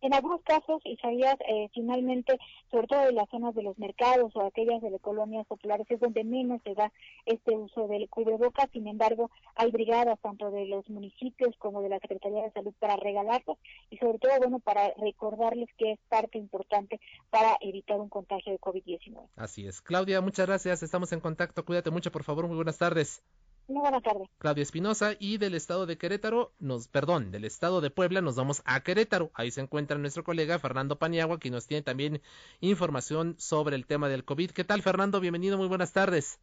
En 0.00 0.12
algunos 0.12 0.42
casos, 0.42 0.82
Isaías, 0.84 1.36
eh, 1.48 1.70
finalmente, 1.72 2.38
sobre 2.70 2.86
todo 2.86 3.08
en 3.08 3.14
las 3.14 3.28
zonas 3.30 3.54
de 3.54 3.62
los 3.62 3.78
mercados 3.78 4.32
o 4.34 4.42
aquellas 4.42 4.82
de 4.82 4.90
las 4.90 5.00
colonias 5.00 5.46
populares, 5.46 5.86
es 5.90 5.98
donde 6.00 6.24
menos 6.24 6.60
se 6.62 6.74
da 6.74 6.92
este 7.24 7.56
uso 7.56 7.88
del 7.88 8.08
cubrebocas. 8.08 8.68
Sin 8.72 8.86
embargo, 8.86 9.30
hay 9.54 9.70
brigadas 9.70 10.20
tanto 10.20 10.50
de 10.50 10.66
los 10.66 10.88
municipios 10.90 11.56
como 11.58 11.82
de 11.82 11.88
la 11.88 11.98
Secretaría 12.00 12.42
de 12.42 12.52
Salud 12.52 12.74
para 12.78 12.96
regalarlos 12.96 13.58
y 13.90 13.96
sobre 13.96 14.18
todo, 14.18 14.32
bueno, 14.38 14.58
para 14.60 14.92
recordarles 14.98 15.68
que 15.78 15.92
es 15.92 15.98
parte 16.08 16.38
importante 16.38 17.00
para 17.30 17.56
evitar 17.60 18.00
un 18.00 18.08
contagio 18.08 18.52
de 18.52 18.60
COVID-19. 18.60 19.28
Así 19.36 19.66
es. 19.66 19.80
Claudia, 19.80 20.20
muchas 20.20 20.46
gracias. 20.46 20.82
Estamos 20.82 21.12
en 21.12 21.20
contacto. 21.20 21.64
Cuídate 21.64 21.90
mucho, 21.90 22.12
por 22.12 22.24
favor. 22.24 22.46
Muy 22.46 22.56
buenas 22.56 22.78
tardes. 22.78 23.22
Muy 23.66 23.80
buenas 23.80 24.02
tardes. 24.02 24.28
Claudia 24.38 24.62
Espinosa 24.62 25.14
y 25.18 25.38
del 25.38 25.54
estado 25.54 25.86
de 25.86 25.96
Querétaro, 25.96 26.52
nos, 26.58 26.88
perdón, 26.88 27.30
del 27.30 27.44
estado 27.44 27.80
de 27.80 27.90
Puebla 27.90 28.20
nos 28.20 28.36
vamos 28.36 28.62
a 28.66 28.80
Querétaro. 28.82 29.30
Ahí 29.34 29.50
se 29.50 29.62
encuentra 29.62 29.96
nuestro 29.96 30.22
colega 30.22 30.58
Fernando 30.58 30.98
Paniagua, 30.98 31.38
que 31.38 31.50
nos 31.50 31.66
tiene 31.66 31.82
también 31.82 32.20
información 32.60 33.36
sobre 33.38 33.76
el 33.76 33.86
tema 33.86 34.08
del 34.08 34.24
COVID. 34.24 34.50
¿Qué 34.50 34.64
tal, 34.64 34.82
Fernando? 34.82 35.18
Bienvenido, 35.20 35.56
muy 35.56 35.68
buenas 35.68 35.92
tardes. 35.92 36.38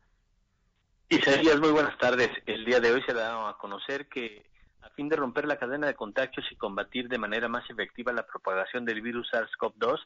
Isaías, 1.09 1.59
muy 1.59 1.71
buenas 1.71 1.97
tardes. 1.97 2.29
El 2.45 2.65
día 2.65 2.79
de 2.79 2.91
hoy 2.91 3.03
se 3.05 3.13
da 3.13 3.49
a 3.49 3.57
conocer 3.57 4.07
que 4.07 4.50
fin 4.95 5.09
de 5.09 5.15
romper 5.15 5.45
la 5.45 5.57
cadena 5.57 5.87
de 5.87 5.95
contagios 5.95 6.45
y 6.51 6.55
combatir 6.55 7.07
de 7.09 7.17
manera 7.17 7.47
más 7.47 7.69
efectiva 7.69 8.13
la 8.13 8.25
propagación 8.25 8.85
del 8.85 9.01
virus 9.01 9.29
SARS-CoV-2, 9.31 9.99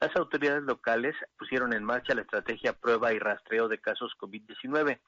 las 0.00 0.16
autoridades 0.16 0.62
locales 0.62 1.14
pusieron 1.38 1.72
en 1.72 1.84
marcha 1.84 2.14
la 2.14 2.22
estrategia 2.22 2.72
prueba 2.72 3.12
y 3.12 3.18
rastreo 3.18 3.68
de 3.68 3.78
casos 3.78 4.12
COVID-19. 4.18 4.98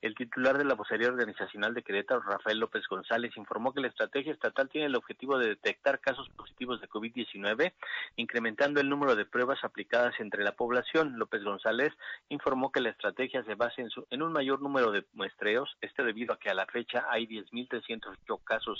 El 0.00 0.14
titular 0.14 0.58
de 0.58 0.64
la 0.64 0.74
vocería 0.74 1.08
organizacional 1.08 1.74
de 1.74 1.82
Querétaro, 1.82 2.20
Rafael 2.20 2.58
López 2.58 2.84
González, 2.88 3.36
informó 3.36 3.74
que 3.74 3.80
la 3.80 3.88
estrategia 3.88 4.32
estatal 4.32 4.68
tiene 4.68 4.86
el 4.86 4.96
objetivo 4.96 5.38
de 5.38 5.48
detectar 5.48 6.00
casos 6.00 6.28
positivos 6.30 6.80
de 6.80 6.88
COVID-19, 6.88 7.72
incrementando 8.16 8.80
el 8.80 8.88
número 8.88 9.16
de 9.16 9.26
pruebas 9.26 9.64
aplicadas 9.64 10.14
entre 10.20 10.44
la 10.44 10.52
población. 10.52 11.18
López 11.18 11.42
González 11.42 11.92
informó 12.28 12.70
que 12.70 12.80
la 12.80 12.90
estrategia 12.90 13.42
se 13.42 13.54
basa 13.54 13.82
en, 13.82 13.88
en 14.10 14.22
un 14.22 14.32
mayor 14.32 14.62
número 14.62 14.92
de 14.92 15.04
muestreos, 15.14 15.76
este 15.80 16.04
debido 16.04 16.34
a 16.34 16.38
que 16.38 16.50
a 16.50 16.54
la 16.54 16.66
fecha 16.66 17.06
hay 17.10 17.26
10.308 17.26 18.44
casos 18.44 18.77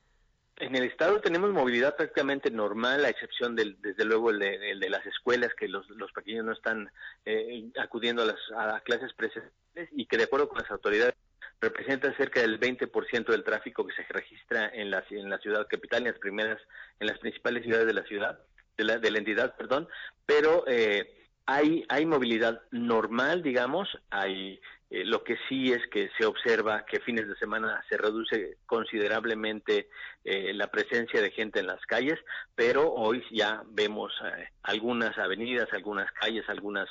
En 0.60 0.76
el 0.76 0.84
estado 0.84 1.22
tenemos 1.22 1.52
movilidad 1.52 1.96
prácticamente 1.96 2.52
normal, 2.52 3.06
a 3.06 3.10
excepción 3.10 3.56
del, 3.56 3.78
desde 3.82 4.04
luego 4.04 4.30
el 4.30 4.40
de, 4.40 4.90
las 4.90 5.06
escuelas, 5.06 5.54
que 5.58 5.70
los, 5.70 5.90
los 5.92 6.12
pequeños 6.12 6.46
no 6.46 6.52
están 6.52 6.92
eh, 7.26 7.70
acudiendo 7.80 8.24
a 8.24 8.26
las 8.26 8.40
a 8.56 8.82
clases 8.82 9.14
presenciales 9.14 9.90
y 9.92 10.06
que 10.06 10.18
de 10.18 10.26
acuerdo 10.26 10.50
con 10.50 10.58
las 10.62 10.70
autoridades 10.70 11.16
representa 11.62 12.16
cerca 12.18 12.42
del 12.42 12.60
20% 12.60 13.28
del 13.28 13.44
tráfico 13.44 13.88
que 13.88 13.96
se 13.96 14.04
registra 14.10 14.70
en 14.74 14.92
la, 14.92 15.04
en 15.10 15.30
la 15.30 15.38
ciudad 15.40 15.66
capital, 15.68 16.06
en 16.06 16.12
las 16.12 16.20
primeras, 16.20 16.62
en 17.00 17.08
las 17.08 17.20
principales 17.20 17.64
ciudades 17.64 17.88
de 17.88 17.94
la 17.94 18.04
ciudad, 18.04 18.40
de 18.78 18.84
la, 18.84 18.98
de 18.98 19.12
la 19.12 19.18
entidad, 19.18 19.56
perdón, 19.56 19.88
pero 20.26 20.66
eh, 20.68 21.28
hay, 21.46 21.86
hay 21.88 22.06
movilidad 22.06 22.62
normal, 22.72 23.44
digamos, 23.44 23.88
hay 24.10 24.60
eh, 24.92 25.06
lo 25.06 25.24
que 25.24 25.38
sí 25.48 25.72
es 25.72 25.86
que 25.88 26.10
se 26.18 26.26
observa 26.26 26.84
que 26.86 27.00
fines 27.00 27.28
de 27.28 27.36
semana 27.36 27.84
se 27.88 27.98
reduce 27.98 28.58
considerablemente 28.66 29.88
eh, 30.24 30.52
la 30.54 30.68
presencia 30.68 31.22
de 31.22 31.30
gente 31.32 31.60
en 31.60 31.68
las 31.68 31.86
calles, 31.86 32.20
pero 32.56 32.92
hoy 32.94 33.24
ya 33.32 33.62
vemos 33.68 34.12
eh, 34.26 34.50
algunas 34.64 35.16
avenidas, 35.18 35.72
algunas 35.74 36.12
calles, 36.14 36.48
algunas 36.50 36.90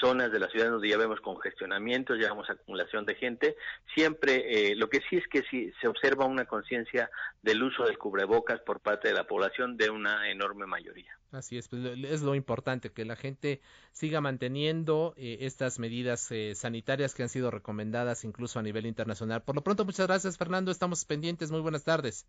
zonas 0.00 0.32
de 0.32 0.38
la 0.38 0.48
ciudad 0.48 0.70
donde 0.70 0.88
ya 0.88 0.96
vemos 0.96 1.20
congestionamientos, 1.20 2.18
ya 2.20 2.28
vemos 2.28 2.48
acumulación 2.50 3.04
de 3.04 3.14
gente. 3.14 3.56
Siempre, 3.94 4.74
lo 4.76 4.88
que 4.88 5.00
sí 5.08 5.16
es 5.16 5.26
que 5.28 5.42
sí 5.50 5.72
se 5.80 5.88
observa 5.88 6.26
una 6.26 6.44
conciencia 6.46 7.10
del 7.42 7.62
uso 7.62 7.84
del 7.84 7.98
cubrebocas 7.98 8.60
por 8.60 8.80
parte 8.80 9.08
de 9.08 9.14
la 9.14 9.26
población 9.26 9.76
de 9.76 9.90
una 9.90 10.30
enorme 10.30 10.66
mayoría. 10.66 11.18
Así 11.32 11.58
es, 11.58 11.68
pues, 11.68 11.82
es 11.84 12.22
lo 12.22 12.34
importante, 12.34 12.90
que 12.90 13.04
la 13.04 13.16
gente 13.16 13.60
siga 13.92 14.20
manteniendo 14.20 15.14
estas 15.16 15.78
medidas 15.78 16.30
sanitarias 16.54 17.14
que 17.14 17.22
han 17.22 17.28
sido 17.28 17.50
recomendadas 17.50 18.24
incluso 18.24 18.58
a 18.58 18.62
nivel 18.62 18.86
internacional. 18.86 19.42
Por 19.42 19.56
lo 19.56 19.62
pronto, 19.62 19.84
muchas 19.84 20.06
gracias, 20.06 20.38
Fernando. 20.38 20.70
Estamos 20.70 21.04
pendientes. 21.04 21.50
Muy 21.50 21.60
buenas 21.60 21.84
tardes. 21.84 22.26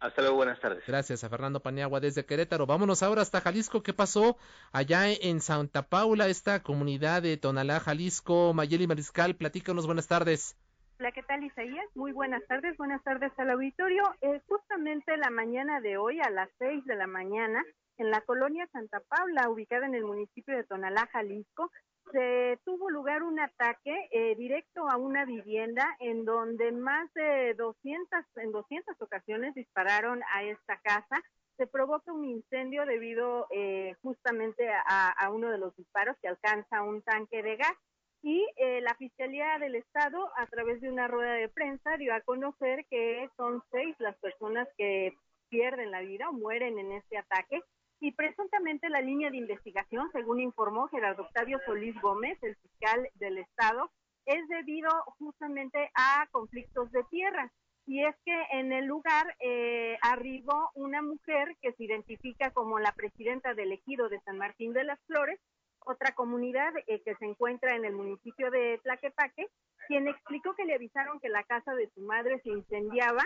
Hasta 0.00 0.22
luego, 0.22 0.36
buenas 0.36 0.60
tardes. 0.60 0.84
Gracias 0.86 1.24
a 1.24 1.28
Fernando 1.28 1.60
Paniagua 1.60 1.98
desde 1.98 2.24
Querétaro. 2.24 2.66
Vámonos 2.66 3.02
ahora 3.02 3.22
hasta 3.22 3.40
Jalisco. 3.40 3.82
¿Qué 3.82 3.92
pasó 3.92 4.36
allá 4.72 5.10
en 5.10 5.40
Santa 5.40 5.88
Paula, 5.88 6.28
esta 6.28 6.62
comunidad 6.62 7.22
de 7.22 7.36
Tonalá, 7.36 7.80
Jalisco? 7.80 8.54
Mayeli 8.54 8.86
Mariscal, 8.86 9.34
platícanos, 9.34 9.86
buenas 9.86 10.06
tardes. 10.06 10.56
Hola, 11.00 11.12
¿qué 11.12 11.22
tal 11.22 11.42
Isaías? 11.42 11.84
Muy 11.94 12.12
buenas 12.12 12.44
tardes, 12.46 12.76
buenas 12.76 13.02
tardes 13.02 13.32
al 13.38 13.50
auditorio. 13.50 14.02
Eh, 14.20 14.40
justamente 14.48 15.16
la 15.16 15.30
mañana 15.30 15.80
de 15.80 15.96
hoy, 15.96 16.20
a 16.20 16.30
las 16.30 16.48
seis 16.58 16.84
de 16.86 16.94
la 16.94 17.06
mañana, 17.06 17.64
en 17.98 18.10
la 18.10 18.20
colonia 18.20 18.68
Santa 18.72 19.00
Paula, 19.08 19.48
ubicada 19.48 19.86
en 19.86 19.94
el 19.94 20.04
municipio 20.04 20.56
de 20.56 20.64
Tonalá, 20.64 21.08
Jalisco, 21.12 21.70
se 22.12 22.58
tuvo 22.64 22.90
lugar 22.90 23.22
un 23.22 23.40
ataque 23.40 24.08
eh, 24.10 24.34
directo 24.36 24.88
a 24.88 24.96
una 24.96 25.24
vivienda 25.24 25.96
en 26.00 26.24
donde 26.24 26.72
más 26.72 27.12
de 27.14 27.54
200, 27.54 28.24
en 28.36 28.52
200 28.52 29.00
ocasiones 29.00 29.54
dispararon 29.54 30.22
a 30.34 30.42
esta 30.44 30.78
casa. 30.80 31.22
Se 31.56 31.66
provoca 31.66 32.12
un 32.12 32.24
incendio 32.24 32.86
debido 32.86 33.46
eh, 33.50 33.94
justamente 34.02 34.68
a, 34.70 35.30
uno 35.32 35.50
de 35.50 35.58
los 35.58 35.74
disparos 35.76 36.16
que 36.22 36.28
alcanza 36.28 36.82
un 36.82 37.02
tanque 37.02 37.42
de 37.42 37.56
gas. 37.56 37.76
Y 38.22 38.46
eh, 38.56 38.80
la 38.80 38.94
Fiscalía 38.94 39.58
del 39.58 39.74
Estado, 39.76 40.30
a 40.36 40.46
través 40.46 40.80
de 40.80 40.90
una 40.90 41.08
rueda 41.08 41.32
de 41.34 41.48
prensa, 41.48 41.96
dio 41.96 42.14
a 42.14 42.20
conocer 42.20 42.84
que 42.90 43.28
son 43.36 43.62
seis 43.70 43.94
las 43.98 44.16
personas 44.16 44.68
que 44.76 45.16
pierden 45.48 45.90
la 45.90 46.00
vida 46.00 46.28
o 46.28 46.32
mueren 46.32 46.78
en 46.78 46.92
este 46.92 47.18
ataque 47.18 47.62
y 48.00 48.12
presuntamente 48.12 48.88
la 48.88 49.00
línea 49.00 49.30
de 49.30 49.38
investigación, 49.38 50.10
según 50.12 50.40
informó 50.40 50.88
Gerardo 50.88 51.22
Octavio 51.22 51.58
Solís 51.66 52.00
Gómez, 52.00 52.38
el 52.42 52.56
fiscal 52.56 53.08
del 53.14 53.38
Estado, 53.38 53.90
es 54.24 54.46
debido 54.48 54.90
justamente 55.18 55.90
a 55.94 56.26
conflictos 56.30 56.92
de 56.92 57.02
tierra. 57.04 57.50
Y 57.86 58.04
es 58.04 58.14
que 58.24 58.36
en 58.52 58.70
el 58.72 58.84
lugar 58.84 59.34
eh, 59.40 59.96
arribó 60.02 60.70
una 60.74 61.00
mujer 61.00 61.56
que 61.62 61.72
se 61.72 61.84
identifica 61.84 62.50
como 62.50 62.78
la 62.78 62.92
presidenta 62.92 63.54
del 63.54 63.72
ejido 63.72 64.10
de 64.10 64.20
San 64.20 64.36
Martín 64.36 64.74
de 64.74 64.84
las 64.84 65.00
Flores, 65.06 65.40
otra 65.86 66.12
comunidad 66.12 66.74
eh, 66.86 67.00
que 67.02 67.14
se 67.14 67.24
encuentra 67.24 67.74
en 67.74 67.86
el 67.86 67.94
municipio 67.94 68.50
de 68.50 68.78
Tlaquepaque, 68.82 69.46
quien 69.88 70.06
explicó 70.06 70.54
que 70.54 70.66
le 70.66 70.74
avisaron 70.74 71.18
que 71.18 71.30
la 71.30 71.42
casa 71.44 71.74
de 71.74 71.88
su 71.94 72.02
madre 72.02 72.40
se 72.42 72.50
incendiaba 72.50 73.24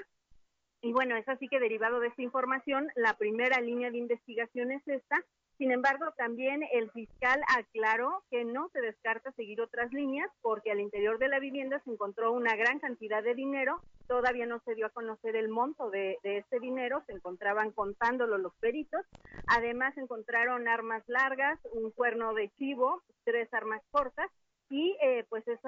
y 0.82 0.92
bueno, 0.92 1.16
es 1.16 1.28
así 1.28 1.46
que 1.46 1.60
derivado 1.60 2.00
de 2.00 2.08
esta 2.08 2.22
información, 2.22 2.88
la 2.96 3.16
primera 3.16 3.60
línea 3.60 3.92
de 3.92 3.98
investigación 3.98 4.72
es 4.72 4.86
esta. 4.88 5.24
Sin 5.56 5.70
embargo, 5.70 6.06
también 6.16 6.64
el 6.72 6.90
fiscal 6.90 7.40
aclaró 7.56 8.24
que 8.30 8.44
no 8.44 8.68
se 8.70 8.80
descarta 8.80 9.30
seguir 9.32 9.60
otras 9.60 9.92
líneas 9.92 10.28
porque 10.40 10.72
al 10.72 10.80
interior 10.80 11.20
de 11.20 11.28
la 11.28 11.38
vivienda 11.38 11.80
se 11.84 11.92
encontró 11.92 12.32
una 12.32 12.56
gran 12.56 12.80
cantidad 12.80 13.22
de 13.22 13.36
dinero. 13.36 13.80
Todavía 14.08 14.44
no 14.44 14.58
se 14.64 14.74
dio 14.74 14.86
a 14.86 14.90
conocer 14.90 15.36
el 15.36 15.48
monto 15.48 15.88
de, 15.90 16.18
de 16.24 16.38
este 16.38 16.58
dinero, 16.58 17.04
se 17.06 17.12
encontraban 17.12 17.70
contándolo 17.70 18.36
los 18.38 18.54
peritos. 18.56 19.06
Además, 19.46 19.96
encontraron 19.96 20.66
armas 20.66 21.04
largas, 21.06 21.60
un 21.74 21.92
cuerno 21.92 22.34
de 22.34 22.50
chivo, 22.58 23.02
tres 23.24 23.54
armas 23.54 23.82
cortas 23.92 24.30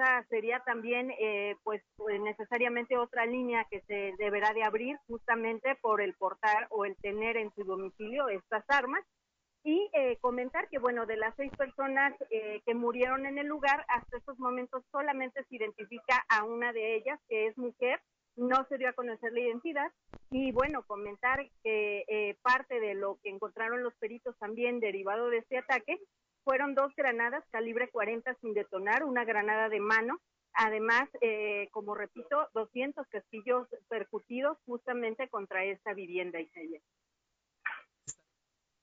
esa 0.05 0.23
sería 0.29 0.59
también 0.59 1.11
eh, 1.19 1.55
pues, 1.63 1.81
pues, 1.95 2.19
necesariamente 2.21 2.97
otra 2.97 3.25
línea 3.25 3.65
que 3.69 3.81
se 3.81 4.13
deberá 4.17 4.53
de 4.53 4.63
abrir 4.63 4.97
justamente 5.07 5.75
por 5.81 6.01
el 6.01 6.13
portar 6.13 6.67
o 6.69 6.85
el 6.85 6.95
tener 6.97 7.37
en 7.37 7.51
su 7.55 7.63
domicilio 7.63 8.29
estas 8.29 8.63
armas. 8.67 9.03
Y 9.63 9.89
eh, 9.93 10.17
comentar 10.21 10.69
que 10.69 10.77
bueno 10.77 11.07
de 11.07 11.17
las 11.17 11.33
seis 11.35 11.51
personas 11.57 12.13
que 12.29 12.75
murieron 12.75 13.25
en 13.25 13.39
el 13.39 13.47
lugar 13.47 13.83
hasta 13.87 14.17
estos 14.17 14.37
momentos 14.37 14.83
solamente 14.91 15.43
se 15.43 15.55
identifica 15.55 16.23
a 16.29 16.43
una 16.43 16.71
de 16.71 16.95
ellas 16.97 17.19
que 17.27 17.47
es 17.47 17.57
mujer 17.57 17.99
no 18.35 18.63
se 18.69 18.77
dio 18.77 18.89
a 18.89 18.93
conocer 18.93 19.33
la 19.33 19.39
identidad. 19.39 19.91
Y 20.29 20.51
bueno 20.51 20.83
comentar 20.83 21.49
que 21.63 22.37
parte 22.43 22.79
de 22.79 22.93
lo 22.93 23.17
que 23.23 23.29
encontraron 23.29 23.81
los 23.81 23.95
peritos 23.95 24.37
también 24.37 24.79
derivado 24.79 25.31
de 25.31 25.39
este 25.39 25.57
ataque 25.57 25.99
fueron 26.45 26.75
dos 26.75 26.95
granadas 26.95 27.43
calibre 27.49 27.89
40 27.89 28.33
sin 28.35 28.53
detonar, 28.53 29.03
una 29.03 29.25
granada 29.25 29.67
de 29.67 29.81
mano, 29.81 30.21
además, 30.53 31.09
eh, 31.19 31.67
como 31.71 31.95
repito, 31.95 32.47
200 32.53 33.05
castillos 33.07 33.67
percutidos 33.89 34.57
justamente 34.65 35.27
contra 35.27 35.65
esta 35.65 35.93
vivienda, 35.93 36.39
Isaiah. 36.39 36.79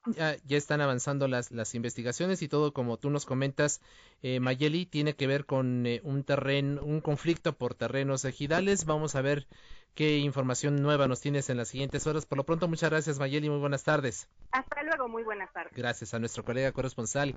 Ya, 0.06 0.36
ya, 0.44 0.56
están 0.56 0.80
avanzando 0.80 1.28
las, 1.28 1.52
las 1.52 1.74
investigaciones 1.76 2.42
y 2.42 2.48
todo 2.48 2.72
como 2.72 2.96
tú 2.96 3.08
nos 3.10 3.24
comentas, 3.24 3.80
eh, 4.22 4.40
Mayeli, 4.40 4.84
tiene 4.84 5.14
que 5.14 5.28
ver 5.28 5.46
con 5.46 5.86
eh, 5.86 6.00
un 6.02 6.24
terreno, 6.24 6.82
un 6.82 7.00
conflicto 7.00 7.52
por 7.52 7.74
terrenos 7.74 8.24
ejidales. 8.24 8.84
Vamos 8.84 9.14
a 9.14 9.22
ver 9.22 9.46
qué 9.94 10.18
información 10.18 10.82
nueva 10.82 11.06
nos 11.06 11.20
tienes 11.20 11.50
en 11.50 11.56
las 11.56 11.68
siguientes 11.68 12.06
horas. 12.06 12.26
Por 12.26 12.38
lo 12.38 12.44
pronto, 12.44 12.66
muchas 12.68 12.90
gracias, 12.90 13.18
Mayeli. 13.18 13.48
Muy 13.48 13.60
buenas 13.60 13.84
tardes. 13.84 14.28
Hasta 14.50 14.82
luego, 14.82 15.08
muy 15.08 15.22
buenas 15.22 15.52
tardes. 15.52 15.72
Gracias 15.74 16.14
a 16.14 16.18
nuestro 16.18 16.44
colega 16.44 16.72
corresponsal 16.72 17.36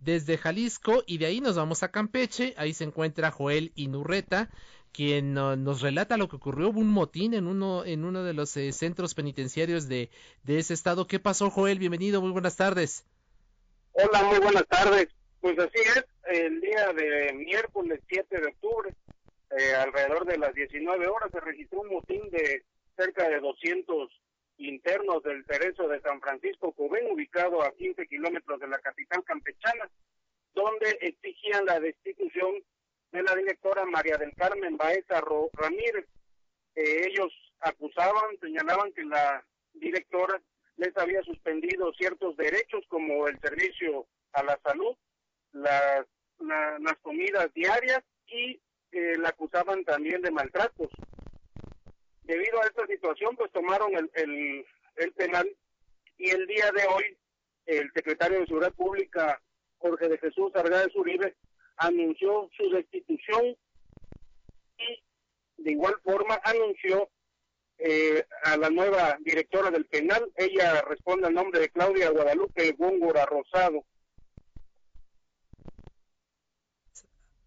desde 0.00 0.38
Jalisco. 0.38 1.02
Y 1.06 1.18
de 1.18 1.26
ahí 1.26 1.40
nos 1.40 1.56
vamos 1.56 1.82
a 1.82 1.90
Campeche. 1.90 2.54
Ahí 2.56 2.74
se 2.74 2.84
encuentra 2.84 3.30
Joel 3.30 3.72
Inurreta, 3.74 4.50
quien 4.94 5.34
nos 5.34 5.82
relata 5.82 6.16
lo 6.16 6.28
que 6.28 6.36
ocurrió. 6.36 6.68
Hubo 6.68 6.80
un 6.80 6.90
motín 6.90 7.34
en 7.34 7.46
uno, 7.48 7.84
en 7.84 8.04
uno 8.04 8.22
de 8.22 8.32
los 8.32 8.56
eh, 8.56 8.72
centros 8.72 9.14
penitenciarios 9.14 9.88
de, 9.88 10.08
de 10.44 10.58
ese 10.58 10.72
estado. 10.72 11.06
¿Qué 11.06 11.18
pasó, 11.18 11.50
Joel? 11.50 11.80
Bienvenido, 11.80 12.22
muy 12.22 12.30
buenas 12.30 12.56
tardes. 12.56 13.04
Hola, 13.92 14.22
muy 14.22 14.38
buenas 14.38 14.66
tardes. 14.68 15.08
Pues 15.40 15.58
así 15.58 15.78
es, 15.78 16.04
el 16.28 16.60
día 16.60 16.92
de 16.92 17.32
miércoles 17.34 18.00
7 18.08 18.40
de 18.40 18.46
octubre 18.46 18.94
eh, 19.50 19.74
alrededor 19.74 20.24
de 20.26 20.38
las 20.38 20.54
19 20.54 21.06
horas 21.08 21.30
se 21.32 21.40
registró 21.40 21.80
un 21.80 21.90
motín 21.90 22.30
de 22.30 22.62
cerca 22.96 23.28
de 23.28 23.40
200 23.40 24.08
internos 24.58 25.22
del 25.24 25.44
Cerezo 25.44 25.88
de 25.88 26.00
San 26.00 26.20
Francisco 26.20 26.72
Cubén, 26.72 27.12
ubicado 27.12 27.62
a 27.62 27.72
15 27.72 28.06
kilómetros 28.06 28.60
de 28.60 28.68
la 28.68 28.78
capital 28.78 29.24
campechana, 29.24 29.90
donde 30.54 30.98
exigían 31.00 31.66
la 31.66 31.80
destitución 31.80 32.62
de 33.14 33.22
la 33.22 33.36
directora 33.36 33.86
María 33.86 34.16
del 34.16 34.34
Carmen 34.34 34.76
Baeza 34.76 35.22
Ramírez. 35.52 36.04
ellos 36.74 37.32
acusaban, 37.60 38.36
señalaban 38.40 38.92
que 38.92 39.04
la 39.04 39.44
directora 39.72 40.42
les 40.76 40.96
había 40.96 41.22
suspendido 41.22 41.92
ciertos 41.92 42.36
derechos 42.36 42.84
como 42.88 43.28
el 43.28 43.38
servicio 43.38 44.08
a 44.32 44.42
la 44.42 44.58
salud, 44.64 44.96
las, 45.52 46.06
comidas 47.02 47.54
diarias 47.54 48.02
y 48.26 48.60
la 48.90 49.28
acusaban 49.28 49.84
también 49.84 50.20
de 50.20 50.32
maltratos. 50.32 50.90
Debido 52.24 52.60
a 52.60 52.66
esta 52.66 52.84
situación, 52.88 53.36
pues 53.36 53.52
tomaron 53.52 53.94
el, 53.94 54.66
el, 54.96 55.12
penal 55.12 55.48
y 56.18 56.30
el 56.30 56.46
día 56.48 56.72
de 56.72 56.84
hoy 56.86 57.16
el 57.66 57.92
secretario 57.92 58.40
de 58.40 58.46
Seguridad 58.46 58.72
Pública, 58.72 59.40
Jorge 59.78 60.08
de 60.08 60.18
Jesús 60.18 60.50
Argáez 60.56 60.92
Uribe, 60.96 61.36
anunció 61.76 62.48
su 62.56 62.70
destitución 62.70 63.56
y 64.78 65.02
de 65.62 65.72
igual 65.72 65.94
forma 66.02 66.40
anunció 66.44 67.08
eh, 67.78 68.24
a 68.44 68.56
la 68.56 68.70
nueva 68.70 69.18
directora 69.20 69.70
del 69.70 69.86
penal. 69.86 70.30
Ella 70.36 70.82
responde 70.82 71.26
al 71.26 71.34
nombre 71.34 71.60
de 71.60 71.68
Claudia 71.70 72.10
Guadalupe 72.10 72.72
Góngora 72.72 73.26
Rosado. 73.26 73.84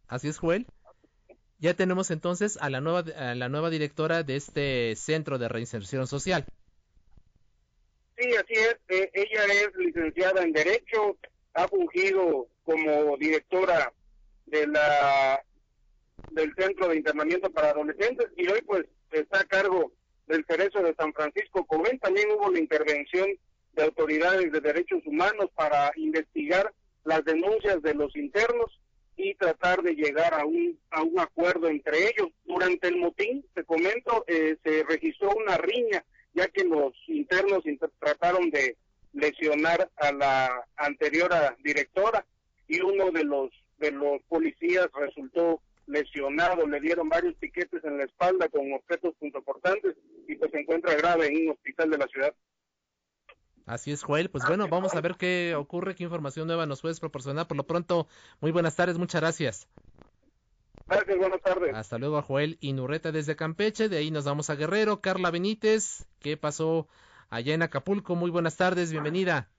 Así 0.07 0.29
es, 0.29 0.37
Joel. 0.37 0.65
Ya 1.59 1.73
tenemos 1.73 2.11
entonces 2.11 2.57
a 2.61 2.69
la 2.69 2.81
nueva, 2.81 3.03
a 3.15 3.35
la 3.35 3.49
nueva 3.49 3.69
directora 3.69 4.23
de 4.23 4.35
este 4.35 4.95
centro 4.95 5.37
de 5.37 5.49
reinserción 5.49 6.07
social. 6.07 6.45
Sí, 8.17 8.29
así 8.35 8.53
es. 8.53 8.77
Eh, 8.89 9.09
ella 9.13 9.45
es 9.45 9.75
licenciada 9.75 10.43
en 10.43 10.51
Derecho, 10.51 11.17
ha 11.53 11.67
fungido 11.67 12.47
como 12.63 13.17
directora 13.17 13.93
de 14.47 14.67
la 14.67 15.41
del 16.31 16.53
Centro 16.55 16.89
de 16.89 16.97
Internamiento 16.97 17.49
para 17.51 17.69
Adolescentes 17.69 18.27
y 18.35 18.47
hoy 18.47 18.61
pues 18.61 18.85
está 19.11 19.41
a 19.41 19.45
cargo 19.45 19.91
del 20.27 20.45
Cerezo 20.45 20.81
de 20.81 20.95
San 20.95 21.13
Francisco 21.13 21.65
Coven. 21.65 21.99
También 21.99 22.31
hubo 22.31 22.51
la 22.51 22.59
intervención 22.59 23.27
de 23.73 23.83
autoridades 23.83 24.51
de 24.51 24.59
derechos 24.59 25.01
humanos 25.05 25.49
para 25.55 25.91
investigar 25.95 26.73
las 27.03 27.23
denuncias 27.23 27.81
de 27.81 27.93
los 27.93 28.15
internos 28.15 28.79
y 29.15 29.33
tratar 29.35 29.81
de 29.81 29.95
llegar 29.95 30.33
a 30.33 30.45
un, 30.45 30.77
a 30.91 31.01
un 31.01 31.19
acuerdo 31.19 31.67
entre 31.67 32.09
ellos. 32.09 32.27
Durante 32.45 32.87
el 32.87 32.97
motín, 32.97 33.45
te 33.53 33.63
comento, 33.63 34.25
eh, 34.27 34.57
se 34.63 34.83
registró 34.83 35.31
una 35.31 35.57
riña, 35.57 36.03
ya 36.33 36.47
que 36.47 36.63
los 36.63 36.93
internos 37.07 37.63
trataron 37.99 38.49
de 38.51 38.77
lesionar 39.13 39.89
a 39.95 40.11
la 40.11 40.67
anterior 40.75 41.31
directora 41.63 42.25
y 42.67 42.81
uno 42.81 43.11
de 43.11 43.23
los 43.23 43.49
de 43.77 43.91
los 43.91 44.21
policías 44.27 44.87
resultó 44.93 45.61
lesionado, 45.87 46.67
le 46.67 46.79
dieron 46.79 47.09
varios 47.09 47.35
piquetes 47.35 47.83
en 47.83 47.97
la 47.97 48.03
espalda 48.03 48.49
con 48.49 48.71
objetos 48.73 49.15
punzocortantes 49.19 49.95
y 50.27 50.35
pues 50.35 50.51
se 50.51 50.59
encuentra 50.59 50.95
grave 50.95 51.27
en 51.27 51.47
un 51.47 51.53
hospital 51.53 51.89
de 51.89 51.97
la 51.97 52.07
ciudad. 52.07 52.33
Así 53.65 53.91
es, 53.91 54.03
Joel. 54.03 54.29
Pues 54.29 54.45
bueno, 54.47 54.67
vamos 54.69 54.95
a 54.95 55.01
ver 55.01 55.15
qué 55.15 55.53
ocurre, 55.55 55.95
qué 55.95 56.03
información 56.03 56.47
nueva 56.47 56.65
nos 56.65 56.81
puedes 56.81 56.99
proporcionar. 56.99 57.47
Por 57.47 57.57
lo 57.57 57.65
pronto, 57.65 58.07
muy 58.39 58.51
buenas 58.51 58.75
tardes, 58.75 58.97
muchas 58.97 59.21
gracias. 59.21 59.67
Gracias, 60.87 61.17
buenas 61.17 61.41
tardes. 61.41 61.75
Hasta 61.75 61.97
luego 61.97 62.17
a 62.17 62.21
Joel 62.21 62.57
Inurreta 62.61 63.11
desde 63.11 63.35
Campeche. 63.35 63.89
De 63.89 63.97
ahí 63.97 64.09
nos 64.09 64.23
vamos 64.23 64.49
a 64.49 64.55
Guerrero. 64.55 65.01
Carla 65.01 65.31
Benítez, 65.31 66.07
¿qué 66.19 66.37
pasó 66.37 66.87
allá 67.29 67.53
en 67.53 67.61
Acapulco? 67.61 68.15
Muy 68.15 68.31
buenas 68.31 68.55
tardes, 68.55 68.91
bienvenida. 68.91 69.49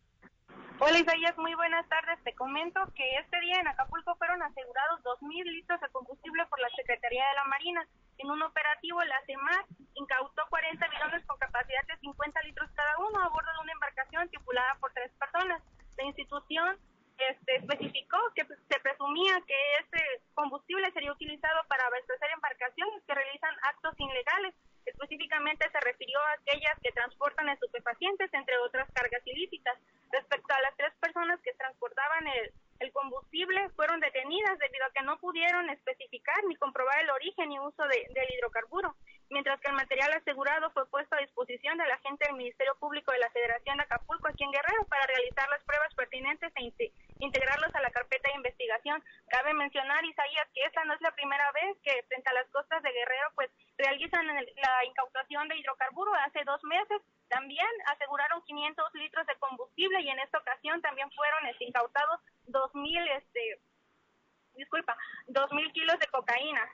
Hola 0.81 0.97
Isaías, 0.97 1.37
muy 1.37 1.53
buenas 1.55 1.89
tardes. 1.89 2.23
Te 2.23 2.33
comento 2.37 2.79
que 2.95 3.17
este 3.17 3.41
día 3.41 3.59
en 3.59 3.67
Acapulco 3.67 4.15
fueron 4.15 4.41
asegurados 4.45 5.03
2.000 5.03 5.43
litros 5.51 5.81
de 5.81 5.89
combustible 5.89 6.47
por 6.47 6.61
la 6.61 6.69
Secretaría 6.71 7.27
de 7.27 7.35
la 7.35 7.45
Marina. 7.47 7.85
En 8.19 8.31
un 8.31 8.41
operativo, 8.41 9.03
la 9.03 9.21
CEMAR 9.27 9.65
incautó 9.95 10.43
40 10.49 10.87
bidones 10.87 11.27
con 11.27 11.37
capacidad 11.39 11.83
de 11.89 11.97
50 11.99 12.43
litros 12.43 12.71
cada 12.77 12.97
uno 12.99 13.19
a 13.19 13.29
bordo 13.29 13.51
de 13.55 13.59
una 13.59 13.73
embarcación 13.73 14.29
tripulada 14.29 14.77
por 14.79 14.93
tres 14.93 15.11
personas. 15.19 15.61
La 15.97 16.05
institución 16.05 16.79
este, 17.19 17.57
especificó 17.57 18.19
que 18.35 18.45
se 18.45 18.81
presumía 18.81 19.43
que 19.47 19.59
ese 19.81 20.23
combustible 20.35 20.91
sería 20.93 21.13
utilizado 21.13 21.61
para 21.69 21.87
abastecer 21.87 22.31
embarcaciones 22.31 23.03
que 23.07 23.15
realizan 23.15 23.55
actos 23.63 23.95
ilegales. 23.99 24.55
Específicamente 24.87 25.69
se 25.71 25.81
refirió 25.81 26.19
a 26.19 26.33
aquellas 26.33 26.79
que 26.83 26.93
transportan 26.93 27.49
estupefacientes, 27.49 28.33
entre 28.33 28.57
otras 28.59 28.89
cargas 28.93 29.23
ilícitas. 29.27 29.77
Respecto 30.11 30.55
a 30.55 30.63
las 30.63 30.77
tres 30.77 30.95
personas 31.01 31.41
que 31.43 31.53
transportaban 31.55 32.27
el, 32.27 32.53
el 32.81 32.93
combustible, 32.93 33.69
fueron 33.71 34.01
detenidas 34.01 34.59
debido 34.59 34.87
a 34.87 34.93
que 34.93 35.03
no 35.05 35.19
pudieron 35.19 35.69
especificar 35.71 36.43
ni 36.45 36.57
comprobar 36.57 37.01
el 37.01 37.11
origen 37.11 37.53
y 37.53 37.59
uso 37.59 37.83
de, 37.85 38.07
del 38.15 38.35
hidrocarburo, 38.35 38.95
mientras 39.31 39.61
que 39.61 39.69
el 39.69 39.75
material 39.75 40.13
asegurado 40.13 40.71
fue 40.71 40.89
puesto 40.89 41.17
a 41.17 41.21
disposición 41.21 41.77
de 41.77 41.87
la 41.87 41.99
gente 41.99 42.25
del 42.27 42.37
Ministerio 42.37 42.75
Público 42.77 43.13
de 43.13 43.19
la 43.19 43.31
Federación 43.31 43.77
de 43.77 43.83
Acapulco 43.83 44.29
aquí 44.29 44.45
en 44.45 44.53
Guerrero 44.53 44.85
para 44.89 45.07
realizar 45.07 45.49
las 45.51 45.63
pruebas 45.65 45.95
pertinentes 45.95 46.53
e 46.57 46.65
integrarlos 47.21 47.75
a 47.75 47.81
la 47.81 47.91
carpeta 47.91 48.31
de 48.31 48.37
investigación. 48.37 49.03
Cabe 49.29 49.55
mencionar, 49.55 50.05
Isaías, 50.05 50.49
que 50.55 50.63
esta 50.65 50.85
no 50.85 50.95
es 50.95 51.01
la 51.01 51.11
primera 51.13 51.51
vez 51.53 51.77
que 51.83 52.03
frente 52.09 52.31
a 52.31 52.35
las 52.35 52.49
costas 52.51 52.83
de 52.83 52.93
Guerrero 52.93 53.29
pues 53.35 53.51
realizan 53.77 54.27
la 54.27 54.85
incautación 54.85 55.49
de 55.49 55.57
hidrocarburo. 55.57 56.13
Hace 56.15 56.45
dos 56.45 56.63
meses 56.65 57.03
también 57.29 57.69
aseguraron 57.87 58.43
500 58.43 58.95
litros 58.95 59.27
de 59.27 59.37
combustible 59.37 60.01
y 60.01 60.09
en 60.09 60.19
esta 60.21 60.39
ocasión 60.39 60.81
también 60.81 61.11
fueron 61.13 61.47
este, 61.47 61.65
incautados 61.65 62.21
2.000, 62.49 63.17
este, 63.17 63.61
disculpa, 64.55 64.97
2.000 65.29 65.73
kilos 65.73 65.99
de 65.99 66.07
cocaína. 66.07 66.67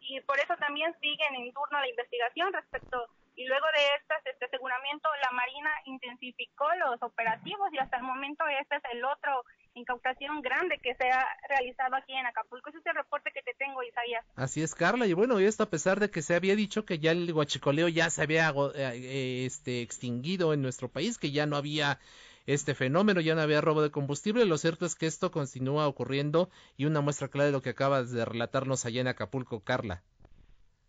Y 0.00 0.20
por 0.20 0.38
eso 0.38 0.56
también 0.56 0.94
siguen 1.00 1.34
en 1.34 1.52
turno 1.52 1.80
la 1.80 1.88
investigación 1.88 2.52
respecto 2.52 3.08
y 3.36 3.44
luego 3.44 3.66
de 3.76 3.84
este, 4.00 4.30
este 4.30 4.44
aseguramiento 4.46 5.08
la 5.22 5.30
Marina 5.30 5.70
intensificó 5.84 6.74
los 6.76 7.02
operativos 7.02 7.72
y 7.72 7.78
hasta 7.78 7.98
el 7.98 8.02
momento 8.02 8.46
este 8.48 8.76
es 8.76 8.82
el 8.92 9.04
otro 9.04 9.44
incautación 9.76 10.40
grande 10.42 10.78
que 10.78 10.94
se 10.94 11.08
ha 11.08 11.24
realizado 11.48 11.94
aquí 11.96 12.12
en 12.12 12.26
Acapulco. 12.26 12.70
Ese 12.70 12.78
es 12.78 12.86
el 12.86 12.94
reporte 12.94 13.30
que 13.32 13.42
te 13.42 13.54
tengo, 13.54 13.82
Isaías. 13.82 14.24
Así 14.34 14.62
es, 14.62 14.74
Carla. 14.74 15.06
Y 15.06 15.12
bueno, 15.12 15.38
esto 15.38 15.64
a 15.64 15.70
pesar 15.70 16.00
de 16.00 16.10
que 16.10 16.22
se 16.22 16.34
había 16.34 16.56
dicho 16.56 16.84
que 16.84 16.98
ya 16.98 17.12
el 17.12 17.32
guachicoleo 17.32 17.88
ya 17.88 18.10
se 18.10 18.22
había 18.22 18.52
eh, 18.74 19.44
este, 19.46 19.82
extinguido 19.82 20.52
en 20.52 20.62
nuestro 20.62 20.88
país, 20.88 21.18
que 21.18 21.30
ya 21.30 21.46
no 21.46 21.56
había 21.56 21.98
este 22.46 22.74
fenómeno, 22.74 23.20
ya 23.20 23.34
no 23.34 23.42
había 23.42 23.60
robo 23.60 23.82
de 23.82 23.90
combustible. 23.90 24.44
Lo 24.44 24.56
cierto 24.56 24.86
es 24.86 24.94
que 24.94 25.06
esto 25.06 25.30
continúa 25.30 25.88
ocurriendo 25.88 26.48
y 26.76 26.86
una 26.86 27.00
muestra 27.00 27.28
clara 27.28 27.46
de 27.46 27.52
lo 27.52 27.62
que 27.62 27.70
acabas 27.70 28.12
de 28.12 28.24
relatarnos 28.24 28.86
allá 28.86 29.00
en 29.00 29.08
Acapulco, 29.08 29.60
Carla. 29.60 30.02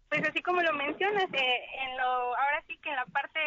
Pues 0.10 0.22
así 0.28 0.42
como 0.42 0.62
lo 0.62 0.74
mencionas, 0.74 1.26
eh, 1.34 1.60
en 1.84 1.98
lo, 1.98 2.04
ahora 2.04 2.64
sí 2.68 2.78
que 2.82 2.90
en 2.90 2.96
la 2.96 3.06
parte 3.08 3.40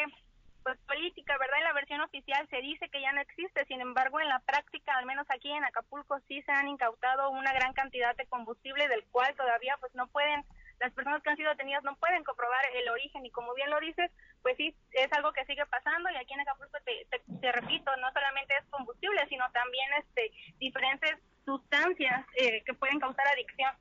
pues 0.71 0.79
política, 0.87 1.37
¿verdad? 1.37 1.59
En 1.59 1.65
la 1.65 1.73
versión 1.73 2.01
oficial 2.01 2.47
se 2.49 2.61
dice 2.61 2.89
que 2.91 3.01
ya 3.01 3.13
no 3.13 3.21
existe, 3.21 3.65
sin 3.67 3.81
embargo, 3.81 4.21
en 4.21 4.29
la 4.29 4.39
práctica, 4.39 4.97
al 4.97 5.05
menos 5.05 5.27
aquí 5.29 5.51
en 5.51 5.65
Acapulco, 5.65 6.21
sí 6.29 6.43
se 6.43 6.53
han 6.53 6.69
incautado 6.69 7.31
una 7.31 7.53
gran 7.53 7.73
cantidad 7.73 8.15
de 8.15 8.27
combustible 8.27 8.87
del 8.87 9.03
cual 9.11 9.35
todavía 9.35 9.77
pues 9.81 9.93
no 9.97 10.07
pueden, 10.07 10.45
las 10.79 10.93
personas 10.93 11.23
que 11.23 11.31
han 11.31 11.37
sido 11.37 11.51
detenidas 11.51 11.83
no 11.83 11.97
pueden 11.97 12.23
comprobar 12.23 12.65
el 12.73 12.89
origen 12.89 13.27
y 13.27 13.31
como 13.33 13.53
bien 13.55 13.69
lo 13.69 13.81
dices, 13.81 14.13
pues 14.43 14.57
sí, 14.59 14.73
es 14.93 15.13
algo 15.13 15.33
que 15.33 15.45
sigue 15.45 15.67
pasando 15.67 16.09
y 16.09 16.17
aquí 16.17 16.35
en 16.35 16.41
Acapulco, 16.41 16.79
te, 16.85 17.19
te, 17.41 17.51
repito, 17.51 17.91
no 17.97 18.13
solamente 18.13 18.55
es 18.57 18.65
combustible, 18.71 19.27
sino 19.29 19.51
también 19.51 19.89
este 19.99 20.31
diferentes 20.61 21.19
sustancias 21.45 22.25
eh, 22.37 22.63
que 22.65 22.75
pueden 22.75 23.01
causar 23.01 23.27
adicción. 23.27 23.75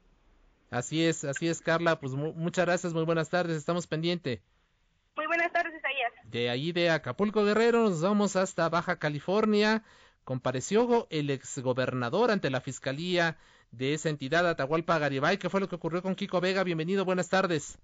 Así 0.71 1.05
es, 1.05 1.23
así 1.23 1.47
es, 1.47 1.61
Carla. 1.61 1.99
Pues 1.99 2.13
muchas 2.13 2.65
gracias, 2.65 2.93
muy 2.95 3.03
buenas 3.03 3.29
tardes, 3.29 3.57
estamos 3.57 3.85
pendiente. 3.85 4.41
Muy 5.20 5.28
buenas 5.28 5.51
tardes, 5.51 5.74
Isaías. 5.76 6.13
De 6.24 6.49
ahí 6.49 6.72
de 6.72 6.89
Acapulco 6.91 7.43
Guerrero 7.43 7.89
nos 7.89 8.01
vamos 8.01 8.38
hasta 8.38 8.70
Baja 8.70 8.99
California. 8.99 9.84
Compareció 10.24 11.07
el 11.09 11.30
exgobernador 11.30 12.32
ante 12.32 12.49
la 12.49 12.61
fiscalía 12.61 13.36
de 13.72 13.93
esa 13.93 14.07
entidad, 14.07 14.47
Atahualpa 14.47 14.97
Garibay. 14.97 15.38
¿Qué 15.38 15.49
fue 15.49 15.59
lo 15.59 15.67
que 15.67 15.76
ocurrió 15.76 16.01
con 16.01 16.15
Kiko 16.15 16.39
Vega? 16.39 16.63
Bienvenido, 16.63 17.03
buenas 17.03 17.28
tardes. 17.28 17.78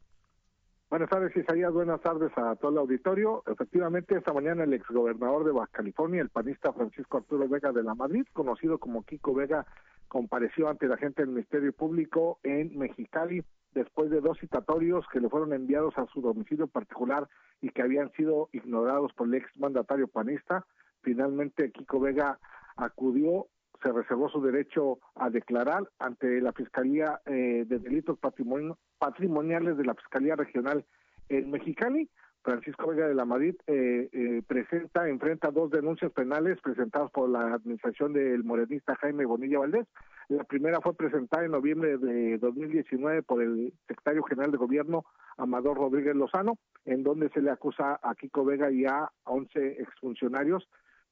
Buenas 0.88 1.10
tardes, 1.10 1.36
Isaías. 1.36 1.74
Buenas 1.74 2.00
tardes 2.02 2.32
a 2.38 2.56
todo 2.58 2.72
el 2.72 2.78
auditorio. 2.78 3.44
Efectivamente, 3.48 4.16
esta 4.16 4.34
mañana 4.34 4.64
el 4.64 4.74
exgobernador 4.74 5.44
de 5.44 5.52
Baja 5.52 5.72
California, 5.72 6.22
el 6.22 6.30
panista 6.30 6.72
Francisco 6.74 7.18
Arturo 7.18 7.50
Vega 7.50 7.72
de 7.72 7.82
la 7.82 7.96
Madrid, 7.96 8.26
conocido 8.34 8.78
como 8.78 9.04
Kiko 9.04 9.34
Vega, 9.34 9.66
compareció 10.08 10.70
ante 10.70 10.88
la 10.88 10.98
gente 10.98 11.24
del 11.24 11.32
Ministerio 11.32 11.74
Público 11.74 12.40
en 12.44 12.78
Mexicali 12.78 13.44
después 13.74 14.12
de 14.12 14.22
dos 14.22 14.38
citatorios 14.40 15.06
que 15.12 15.20
le 15.20 15.28
fueron 15.28 15.54
enviados 15.54 15.98
a 15.98 16.06
su 16.14 16.22
domicilio 16.22 16.68
particular 16.68 17.28
y 17.62 17.70
que 17.70 17.82
habían 17.82 18.12
sido 18.12 18.50
ignorados 18.54 19.12
por 19.14 19.28
el 19.28 19.34
ex 19.34 19.48
mandatario 19.58 20.08
panista. 20.08 20.68
Finalmente, 21.02 21.72
Kiko 21.72 22.00
Vega 22.00 22.40
acudió, 22.78 23.48
se 23.82 23.92
reservó 23.92 24.30
su 24.30 24.42
derecho 24.42 25.00
a 25.16 25.30
declarar 25.30 25.90
ante 26.00 26.42
la 26.42 26.54
Fiscalía 26.54 27.22
eh, 27.26 27.66
de 27.68 27.80
Delitos 27.80 28.18
Patrimoniales 28.20 29.78
de 29.78 29.86
la 29.86 29.96
Fiscalía 29.96 30.36
Regional 30.36 30.86
en 31.30 31.52
Mexicali. 31.52 32.10
Francisco 32.44 32.88
Vega 32.90 33.08
de 33.08 33.16
la 33.16 33.26
Madrid 33.26 33.56
eh, 33.66 34.08
eh, 34.14 34.44
presenta, 34.46 35.10
enfrenta 35.10 35.50
dos 35.50 35.72
denuncias 35.72 36.12
penales 36.12 36.62
presentadas 36.62 37.10
por 37.10 37.28
la 37.28 37.56
administración 37.56 38.14
del 38.14 38.44
morenista 38.44 38.96
Jaime 38.98 39.26
Bonilla 39.26 39.58
Valdés. 39.58 39.88
La 40.30 40.44
primera 40.44 40.80
fue 40.80 40.94
presentada 40.94 41.44
en 41.44 41.52
noviembre 41.52 41.98
de 41.98 42.38
2019 42.38 43.24
por 43.24 43.42
el 43.42 43.74
secretario 43.88 44.22
general 44.24 44.52
de 44.52 44.58
gobierno 44.58 45.06
Amador 45.38 45.78
Rodríguez 45.78 46.16
Lozano, 46.16 46.60
en 46.86 47.04
donde 47.04 47.30
se 47.30 47.42
le 47.42 47.50
acusa 47.50 48.00
a 48.02 48.14
Kiko 48.14 48.46
Vega 48.46 48.72
y 48.72 48.86
a 48.86 49.10
11 49.24 49.82
exfuncionarios 49.82 50.68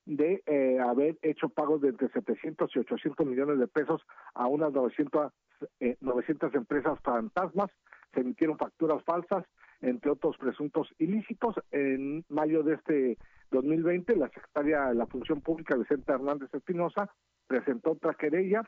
de 0.05 0.43
eh, 0.45 0.79
haber 0.79 1.17
hecho 1.21 1.49
pagos 1.49 1.81
de 1.81 1.89
entre 1.89 2.09
700 2.09 2.71
y 2.75 2.79
800 2.79 3.25
millones 3.25 3.59
de 3.59 3.67
pesos 3.67 4.01
a 4.33 4.47
unas 4.47 4.73
900, 4.73 5.31
900 6.01 6.55
empresas 6.55 6.99
fantasmas. 7.03 7.71
Se 8.13 8.21
emitieron 8.21 8.57
facturas 8.57 9.03
falsas 9.03 9.45
entre 9.83 10.11
otros 10.11 10.37
presuntos 10.37 10.87
ilícitos. 10.97 11.55
En 11.71 12.25
mayo 12.29 12.63
de 12.63 12.75
este 12.75 13.17
2020, 13.51 14.15
la 14.15 14.29
secretaria 14.29 14.85
de 14.87 14.95
la 14.95 15.05
Función 15.05 15.41
Pública, 15.41 15.75
Vicente 15.75 16.11
Hernández 16.11 16.49
Espinosa, 16.53 17.09
presentó 17.47 17.91
otra 17.91 18.13
querella 18.13 18.63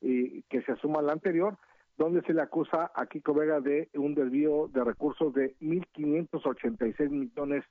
y 0.00 0.42
que 0.44 0.62
se 0.62 0.72
asuma 0.72 1.02
la 1.02 1.12
anterior, 1.12 1.58
donde 1.98 2.22
se 2.22 2.32
le 2.32 2.40
acusa 2.40 2.90
a 2.94 3.06
Kiko 3.06 3.34
Vega 3.34 3.60
de 3.60 3.90
un 3.94 4.14
desvío 4.14 4.68
de 4.68 4.82
recursos 4.84 5.34
de 5.34 5.56
1.586 5.60 7.10
millones 7.10 7.64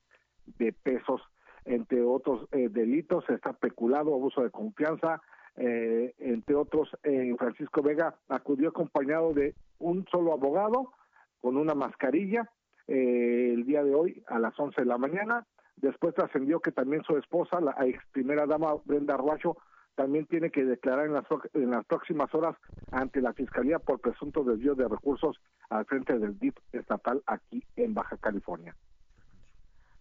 de 0.58 0.74
pesos, 0.74 1.22
entre 1.70 2.02
otros 2.02 2.48
eh, 2.52 2.68
delitos, 2.70 3.24
está 3.30 3.54
peculado, 3.54 4.14
abuso 4.16 4.42
de 4.42 4.50
confianza, 4.50 5.22
eh, 5.56 6.16
entre 6.18 6.56
otros, 6.56 6.90
eh, 7.04 7.36
Francisco 7.38 7.84
Vega 7.84 8.16
acudió 8.28 8.70
acompañado 8.70 9.34
de 9.34 9.54
un 9.78 10.06
solo 10.10 10.34
abogado 10.34 10.94
con 11.42 11.58
una 11.58 11.76
mascarilla, 11.76 12.50
eh, 12.88 13.52
el 13.54 13.66
día 13.66 13.84
de 13.84 13.94
hoy 13.94 14.24
a 14.28 14.40
las 14.40 14.60
11 14.60 14.82
de 14.82 14.88
la 14.88 14.98
mañana. 14.98 15.46
Después 15.76 16.16
trascendió 16.16 16.60
que 16.60 16.72
también 16.72 17.04
su 17.04 17.18
esposa, 17.18 17.62
la 17.62 17.76
ex 17.86 18.02
primera 18.12 18.46
dama 18.48 18.74
Brenda 18.86 19.14
Arruacho, 19.14 19.58
también 19.96 20.26
tiene 20.26 20.50
que 20.50 20.66
declarar 20.66 21.06
en 21.06 21.14
las, 21.14 21.26
en 21.54 21.72
las 21.72 21.86
próximas 21.86 22.34
horas 22.34 22.56
ante 22.92 23.22
la 23.22 23.34
Fiscalía 23.34 23.80
por 23.80 24.00
presunto 24.00 24.44
desvío 24.44 24.74
de 24.74 24.88
recursos 24.88 25.40
al 25.70 25.86
frente 25.86 26.18
del 26.18 26.40
DIP 26.40 26.58
estatal 26.72 27.22
aquí 27.28 27.64
en 27.76 27.94
Baja 27.94 28.18
California. 28.18 28.76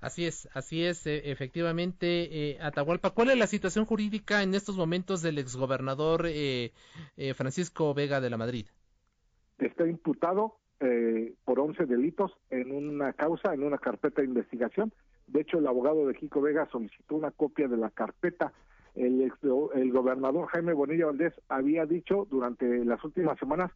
Así 0.01 0.27
es, 0.27 0.49
así 0.55 0.85
es, 0.85 1.07
eh, 1.07 1.31
efectivamente, 1.31 2.51
eh, 2.51 2.59
Atahualpa. 2.61 3.11
¿Cuál 3.11 3.31
es 3.31 3.39
la 3.39 3.49
situación 3.49 3.85
jurídica 3.85 4.43
en 4.45 4.55
estos 4.55 4.77
momentos 4.77 5.23
del 5.23 5.39
exgobernador 5.39 6.27
eh, 6.27 6.73
eh, 7.17 7.35
Francisco 7.35 7.95
Vega 7.95 8.21
de 8.21 8.31
la 8.31 8.37
Madrid? 8.37 8.67
Está 9.59 9.87
imputado 9.89 10.55
eh, 10.79 11.35
por 11.45 11.59
11 11.59 11.87
delitos 11.87 12.31
en 12.51 12.71
una 12.71 13.13
causa, 13.13 13.53
en 13.53 13.65
una 13.65 13.79
carpeta 13.79 14.23
de 14.23 14.29
investigación. 14.29 14.93
De 15.27 15.41
hecho, 15.41 15.59
el 15.59 15.67
abogado 15.67 16.07
de 16.07 16.15
Kiko 16.15 16.41
Vega 16.41 16.69
solicitó 16.71 17.17
una 17.17 17.33
copia 17.33 17.67
de 17.67 17.77
la 17.77 17.91
carpeta. 17.91 18.53
El, 18.95 19.33
el 19.75 19.93
gobernador 19.93 20.47
Jaime 20.49 20.75
Bonilla 20.75 21.07
Valdés 21.07 21.35
había 21.49 21.87
dicho 21.87 22.27
durante 22.31 22.85
las 22.85 23.03
últimas 23.05 23.37
semanas 23.39 23.73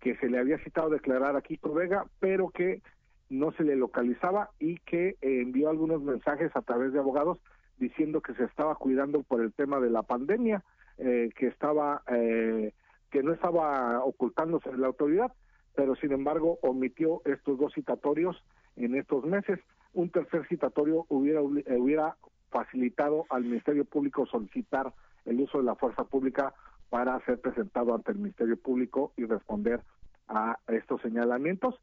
que 0.00 0.16
se 0.16 0.28
le 0.28 0.38
había 0.38 0.58
citado 0.58 0.88
declarar 0.88 1.36
a 1.36 1.42
Kiko 1.42 1.74
Vega, 1.74 2.06
pero 2.18 2.48
que 2.48 2.80
no 3.28 3.52
se 3.52 3.64
le 3.64 3.76
localizaba 3.76 4.50
y 4.58 4.78
que 4.78 5.16
envió 5.20 5.68
algunos 5.68 6.02
mensajes 6.02 6.54
a 6.54 6.62
través 6.62 6.92
de 6.92 6.98
abogados 6.98 7.38
diciendo 7.78 8.20
que 8.20 8.34
se 8.34 8.44
estaba 8.44 8.74
cuidando 8.76 9.22
por 9.22 9.40
el 9.40 9.52
tema 9.52 9.80
de 9.80 9.90
la 9.90 10.02
pandemia, 10.02 10.62
eh, 10.98 11.30
que 11.36 11.48
estaba 11.48 12.02
eh, 12.10 12.72
que 13.10 13.22
no 13.22 13.32
estaba 13.32 14.02
ocultándose 14.04 14.70
de 14.70 14.78
la 14.78 14.86
autoridad 14.86 15.32
pero 15.76 15.94
sin 15.94 16.10
embargo 16.10 16.58
omitió 16.62 17.20
estos 17.24 17.58
dos 17.58 17.72
citatorios 17.74 18.42
en 18.76 18.96
estos 18.96 19.24
meses. 19.24 19.60
Un 19.92 20.10
tercer 20.10 20.48
citatorio 20.48 21.04
hubiera, 21.08 21.40
eh, 21.40 21.78
hubiera 21.78 22.16
facilitado 22.50 23.26
al 23.30 23.44
Ministerio 23.44 23.84
Público 23.84 24.26
solicitar 24.26 24.92
el 25.26 25.40
uso 25.40 25.58
de 25.58 25.64
la 25.64 25.76
fuerza 25.76 26.04
pública 26.04 26.54
para 26.88 27.20
ser 27.26 27.40
presentado 27.40 27.94
ante 27.94 28.12
el 28.12 28.18
Ministerio 28.18 28.56
Público 28.56 29.12
y 29.16 29.26
responder 29.26 29.80
a 30.28 30.58
estos 30.68 31.00
señalamientos. 31.02 31.78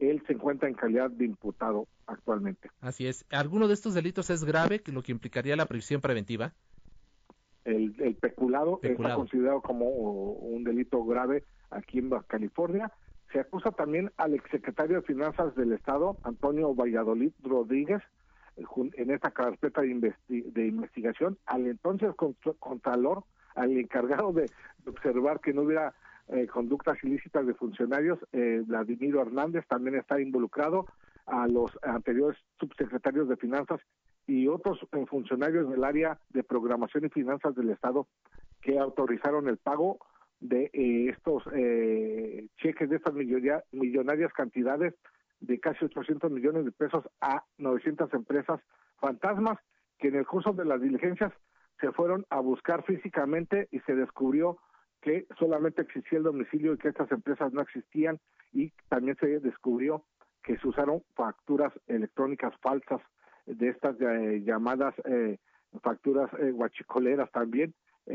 Él 0.00 0.22
se 0.26 0.32
encuentra 0.32 0.68
en 0.68 0.74
calidad 0.74 1.10
de 1.10 1.26
imputado 1.26 1.86
actualmente. 2.06 2.70
Así 2.80 3.06
es. 3.06 3.24
¿Alguno 3.30 3.68
de 3.68 3.74
estos 3.74 3.94
delitos 3.94 4.30
es 4.30 4.44
grave, 4.44 4.82
lo 4.86 5.02
que 5.02 5.12
implicaría 5.12 5.56
la 5.56 5.66
prisión 5.66 6.00
preventiva? 6.00 6.52
El, 7.64 8.16
peculado, 8.20 8.80
está 8.82 9.14
considerado 9.14 9.60
como 9.60 9.86
un 9.86 10.64
delito 10.64 11.04
grave 11.04 11.44
aquí 11.70 11.98
en 11.98 12.08
Baja 12.08 12.24
California. 12.26 12.90
Se 13.32 13.38
acusa 13.38 13.70
también 13.70 14.10
al 14.16 14.34
exsecretario 14.34 14.96
de 14.96 15.02
Finanzas 15.02 15.54
del 15.54 15.72
Estado, 15.72 16.16
Antonio 16.24 16.74
Valladolid 16.74 17.32
Rodríguez, 17.42 18.02
eh, 18.56 18.64
en 18.94 19.10
esta 19.10 19.30
carpeta 19.30 19.82
de, 19.82 20.66
investigación, 20.66 21.38
al 21.46 21.66
entonces 21.66 22.12
contralor, 22.58 23.24
al 23.54 23.76
encargado 23.76 24.32
de 24.32 24.50
observar 24.86 25.40
que 25.40 25.52
no 25.52 25.62
hubiera 25.62 25.94
eh, 26.32 26.46
conductas 26.46 27.02
ilícitas 27.02 27.46
de 27.46 27.54
funcionarios, 27.54 28.18
eh, 28.32 28.62
Vladimiro 28.64 29.20
Hernández 29.20 29.66
también 29.66 29.96
está 29.96 30.20
involucrado, 30.20 30.86
a 31.26 31.46
los 31.46 31.70
anteriores 31.82 32.38
subsecretarios 32.58 33.28
de 33.28 33.36
Finanzas 33.36 33.80
y 34.26 34.48
otros 34.48 34.78
eh, 34.92 35.04
funcionarios 35.06 35.68
del 35.70 35.84
área 35.84 36.18
de 36.30 36.42
programación 36.42 37.04
y 37.04 37.08
finanzas 37.08 37.54
del 37.54 37.70
Estado 37.70 38.06
que 38.62 38.78
autorizaron 38.78 39.48
el 39.48 39.58
pago 39.58 39.98
de 40.40 40.70
estos 41.10 41.44
cheques 42.56 42.88
de 42.88 42.96
estas 42.96 43.14
millonarias 43.14 44.32
cantidades 44.32 44.94
de 45.40 45.60
casi 45.60 45.84
800 45.84 46.30
millones 46.30 46.64
de 46.64 46.72
pesos 46.72 47.04
a 47.20 47.44
900 47.58 48.12
empresas 48.14 48.60
fantasmas 48.98 49.58
que 49.98 50.08
en 50.08 50.16
el 50.16 50.26
curso 50.26 50.52
de 50.52 50.64
las 50.64 50.80
diligencias 50.80 51.32
se 51.80 51.92
fueron 51.92 52.24
a 52.30 52.40
buscar 52.40 52.84
físicamente 52.84 53.68
y 53.70 53.80
se 53.80 53.94
descubrió 53.94 54.58
que 55.00 55.26
solamente 55.38 55.82
existía 55.82 56.18
el 56.18 56.24
domicilio 56.24 56.74
y 56.74 56.78
que 56.78 56.88
estas 56.88 57.10
empresas 57.10 57.52
no 57.52 57.62
existían 57.62 58.18
y 58.52 58.72
también 58.88 59.16
se 59.18 59.40
descubrió 59.40 60.04
que 60.42 60.58
se 60.58 60.68
usaron 60.68 61.02
facturas 61.14 61.72
electrónicas 61.86 62.54
falsas 62.60 63.00
de 63.46 63.68
estas 63.68 63.96
eh, 64.00 64.42
llamadas 64.44 64.94
eh, 65.04 65.38
facturas 65.82 66.30
eh, 66.38 66.50
guachicoleras 66.50 67.30
también. 67.30 67.74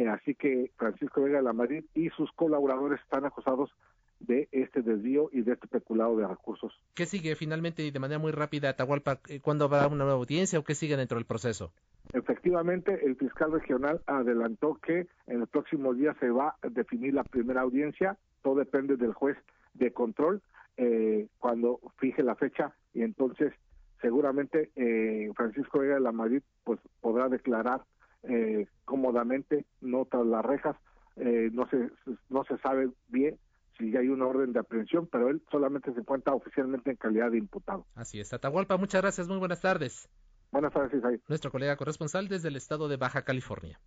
así 0.10 0.36
que 0.36 0.72
Francisco 0.78 1.22
Vega 1.22 1.38
de 1.38 1.44
la 1.44 1.53
Madrid 1.53 1.86
y 1.94 2.10
sus 2.10 2.32
colaboradores 2.34 2.99
están 3.02 3.26
acusados 3.26 3.72
de 4.20 4.48
este 4.52 4.82
desvío 4.82 5.30
y 5.32 5.42
de 5.42 5.54
este 5.54 5.68
peculado 5.68 6.18
de 6.18 6.28
recursos. 6.28 6.74
¿Qué 6.94 7.06
sigue 7.06 7.36
finalmente 7.36 7.84
y 7.84 7.92
de 7.92 8.00
manera 8.00 8.20
muy 8.20 8.32
rápida, 8.32 8.70
Atahualpa? 8.70 9.20
¿Cuándo 9.42 9.66
habrá 9.66 9.88
una 9.88 10.06
nueva 10.06 10.14
audiencia 10.14 10.60
o 10.60 10.64
qué 10.64 10.76
sigue 10.76 10.98
dentro 10.98 11.18
del 11.18 11.26
proceso? 11.26 11.72
Efectivamente, 12.14 13.06
el 13.06 13.16
fiscal 13.16 13.52
regional 13.52 14.02
adelantó 14.06 14.76
que 14.76 15.08
en 15.28 15.42
el 15.42 15.48
próximo 15.48 15.94
día 15.94 16.16
se 16.20 16.30
va 16.30 16.56
a 16.62 16.70
definir 16.70 17.14
la 17.14 17.24
primera 17.24 17.62
audiencia. 17.62 18.18
Todo 18.42 18.56
depende 18.56 18.96
del 18.96 19.14
juez 19.14 19.38
de 19.74 19.92
control 19.92 20.42
eh, 20.78 21.28
cuando 21.40 21.80
fije 21.98 22.22
la 22.24 22.36
fecha 22.36 22.74
y 22.94 23.02
entonces 23.02 23.54
seguramente 24.02 24.72
eh, 24.76 25.32
Francisco 25.36 25.80
Vega 25.80 25.96
de 25.96 26.02
la 26.02 26.12
Madrid 26.12 26.42
pues 26.64 26.80
podrá 27.02 27.30
declarar 27.30 27.82
eh, 28.24 28.68
cómodamente, 28.84 29.66
no 29.82 30.06
tras 30.06 30.26
las 30.26 30.46
rejas. 30.46 30.76
no 31.16 31.68
se 31.70 31.90
no 32.30 32.44
se 32.44 32.58
sabe 32.58 32.90
bien 33.08 33.38
si 33.78 33.96
hay 33.96 34.08
una 34.08 34.26
orden 34.26 34.54
de 34.54 34.60
aprehensión, 34.60 35.08
pero 35.12 35.30
él 35.30 35.42
solamente 35.52 35.94
se 35.94 36.00
encuentra 36.00 36.34
oficialmente 36.34 36.92
en 36.92 36.98
calidad 36.98 37.32
de 37.32 37.38
imputado. 37.38 37.86
Así 37.96 38.20
es. 38.20 38.34
Atahualpa, 38.34 38.78
muchas 38.78 39.02
gracias, 39.02 39.28
muy 39.28 39.38
buenas 39.38 39.62
tardes. 39.62 40.10
Buenas 40.52 40.74
tardes, 40.74 40.94
Isaí. 40.94 41.20
Nuestro 41.28 41.52
colega 41.52 41.76
corresponsal 41.76 42.28
desde 42.28 42.48
el 42.48 42.56
estado 42.56 42.88
de 42.88 42.98
Baja 42.98 43.24
California. 43.24 43.80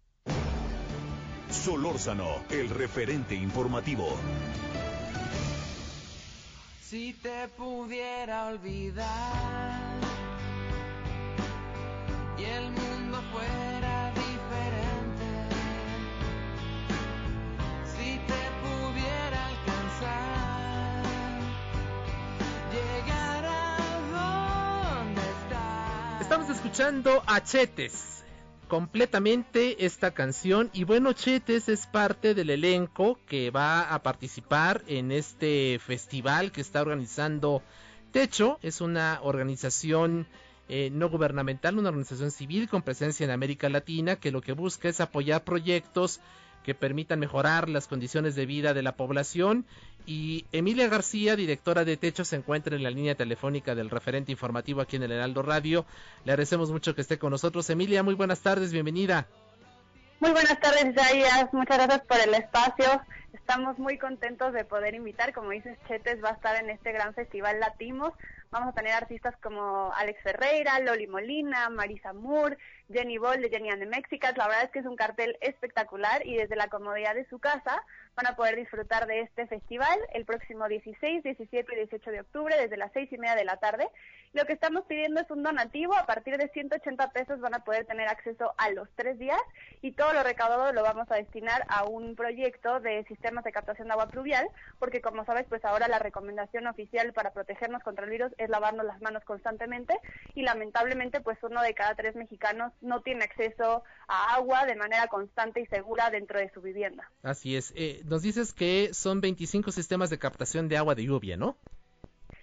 Solórzano, 1.49 2.27
el 2.51 2.69
referente 2.69 3.35
informativo. 3.35 4.07
Si 6.81 7.15
te 7.15 7.49
pudiera 7.57 8.49
olvidar 8.49 10.08
Estamos 26.39 26.57
escuchando 26.57 27.23
a 27.27 27.43
Chetes 27.43 28.23
completamente 28.69 29.85
esta 29.85 30.13
canción 30.13 30.71
y 30.73 30.85
bueno 30.85 31.13
Chetes 31.13 31.69
es 31.69 31.89
parte 31.89 32.33
del 32.33 32.51
elenco 32.51 33.19
que 33.27 33.51
va 33.51 33.93
a 33.93 34.05
participar 34.05 34.85
en 34.87 35.11
este 35.11 35.81
festival 35.85 36.53
que 36.53 36.61
está 36.61 36.81
organizando 36.81 37.61
Techo 38.13 38.61
es 38.63 38.81
una 38.81 39.19
organización 39.25 40.29
eh, 40.69 40.91
no 40.93 41.11
gubernamental 41.11 41.77
una 41.77 41.89
organización 41.89 42.31
civil 42.31 42.69
con 42.69 42.83
presencia 42.83 43.25
en 43.25 43.33
América 43.33 43.69
Latina 43.69 44.15
que 44.15 44.31
lo 44.31 44.41
que 44.41 44.53
busca 44.53 44.89
es 44.89 45.01
apoyar 45.01 45.43
proyectos 45.43 46.21
que 46.69 46.75
permitan 46.75 47.19
mejorar 47.19 47.69
las 47.69 47.87
condiciones 47.89 48.35
de 48.35 48.45
vida 48.45 48.75
de 48.75 48.83
la 48.83 48.95
población. 48.95 49.65
Y 50.09 50.47
Emilia 50.53 50.89
García, 50.89 51.37
directora 51.37 51.85
de 51.85 51.99
Techo, 51.99 52.25
se 52.25 52.37
encuentra 52.37 52.75
en 52.75 52.83
la 52.83 52.89
línea 52.89 53.15
telefónica 53.15 53.75
del 53.75 53.91
referente 53.91 54.33
informativo 54.33 54.81
aquí 54.81 54.97
en 54.97 55.03
el 55.03 55.13
Heraldo 55.13 55.43
Radio. 55.43 55.85
Le 56.25 56.33
agradecemos 56.33 56.73
mucho 56.73 56.95
que 56.95 57.03
esté 57.03 57.19
con 57.19 57.31
nosotros. 57.31 57.69
Emilia, 57.69 58.03
muy 58.03 58.15
buenas 58.15 58.41
tardes, 58.41 58.73
bienvenida. 58.73 59.27
Muy 60.19 60.31
buenas 60.31 60.59
tardes, 60.61 60.87
Isaías. 60.87 61.53
Muchas 61.53 61.77
gracias 61.77 62.01
por 62.07 62.19
el 62.21 62.33
espacio. 62.33 63.03
Estamos 63.35 63.79
muy 63.79 63.99
contentos 63.99 64.55
de 64.55 64.65
poder 64.65 64.95
invitar, 64.95 65.35
como 65.35 65.51
dices, 65.51 65.77
Chetes 65.87 66.25
va 66.25 66.31
a 66.31 66.33
estar 66.33 66.57
en 66.57 66.71
este 66.71 66.91
gran 66.93 67.13
festival 67.13 67.61
Latimos. 67.61 68.15
Vamos 68.51 68.71
a 68.71 68.73
tener 68.73 68.95
artistas 68.95 69.35
como 69.43 69.93
Alex 69.95 70.23
Ferreira, 70.23 70.81
Loli 70.81 71.07
Molina, 71.07 71.69
Marisa 71.69 72.15
Moore, 72.15 72.57
Jenny 72.91 73.19
Ball 73.19 73.41
de 73.41 73.51
Jenny 73.51 73.71
and 73.71 73.81
the 73.81 73.87
Mexicans. 73.87 74.37
La 74.37 74.49
verdad 74.49 74.65
es 74.65 74.71
que 74.71 74.79
es 74.79 74.87
un 74.87 74.97
cartel 74.97 75.37
espectacular 75.41 76.27
y 76.27 76.37
desde 76.37 76.57
la 76.57 76.69
comodidad 76.69 77.15
de 77.15 77.29
su 77.29 77.39
casa 77.39 77.85
van 78.17 78.27
a 78.27 78.37
poder 78.37 78.57
disfrutar 78.57 79.07
de 79.07 79.21
este 79.21 79.47
festival 79.47 79.99
el 80.13 80.25
próximo 80.25 80.67
16, 80.67 81.23
17 81.23 81.73
y 81.73 81.77
18 81.77 82.11
de 82.11 82.21
octubre 82.21 82.57
desde 82.57 82.77
las 82.77 82.93
seis 82.93 83.13
y 83.13 83.19
media 83.19 83.37
de 83.37 83.45
la 83.45 83.59
tarde. 83.59 83.89
Lo 84.33 84.45
que 84.45 84.53
estamos 84.53 84.85
pidiendo 84.87 85.21
es 85.21 85.31
un 85.31 85.43
donativo. 85.43 85.95
A 85.95 86.07
partir 86.07 86.37
de 86.37 86.49
180 86.49 87.11
pesos 87.13 87.41
van 87.41 87.55
a 87.55 87.65
poder 87.65 87.87
tener 87.87 88.09
acceso 88.09 88.55
a 88.57 88.71
los 88.71 88.89
tres 88.97 89.19
días 89.19 89.41
y 89.83 89.93
todo 89.93 90.13
lo 90.13 90.23
recaudado 90.23 90.73
lo 90.73 90.83
vamos 90.83 91.11
a 91.11 91.17
destinar 91.17 91.65
a 91.69 91.85
un 91.85 92.17
proyecto 92.17 92.81
de 92.81 93.05
sistemas 93.05 93.45
de 93.45 93.53
captación 93.53 93.89
de 93.89 93.93
agua 93.93 94.09
pluvial, 94.09 94.49
porque 94.79 95.01
como 95.01 95.25
sabes, 95.25 95.47
pues 95.49 95.65
ahora 95.65 95.89
la 95.89 95.99
recomendación 95.99 96.67
oficial 96.67 97.13
para 97.13 97.33
protegernos 97.33 97.83
contra 97.83 98.05
el 98.05 98.11
virus 98.11 98.33
es 98.39 98.49
lavarnos 98.51 98.85
las 98.85 99.01
manos 99.01 99.25
constantemente 99.25 99.95
y 100.35 100.43
lamentablemente 100.43 101.21
pues 101.21 101.39
uno 101.43 101.63
de 101.63 101.75
cada 101.75 101.95
tres 101.95 102.15
mexicanos 102.17 102.73
no 102.81 103.03
tiene 103.03 103.25
acceso 103.25 103.83
a 104.07 104.35
agua 104.35 104.67
de 104.67 104.77
manera 104.77 105.09
constante 105.09 105.61
y 105.61 105.67
segura 105.67 106.11
dentro 106.11 106.39
de 106.39 106.51
su 106.53 106.61
vivienda. 106.61 107.11
Así 107.23 107.57
es. 107.57 107.73
Eh, 107.77 108.03
nos 108.05 108.23
dices 108.23 108.53
que 108.53 108.91
son 108.93 109.21
25 109.21 109.71
sistemas 109.73 110.11
de 110.11 110.19
captación 110.19 110.69
de 110.69 110.77
agua 110.77 110.95
de 110.95 111.05
lluvia, 111.05 111.37
¿no? 111.37 111.57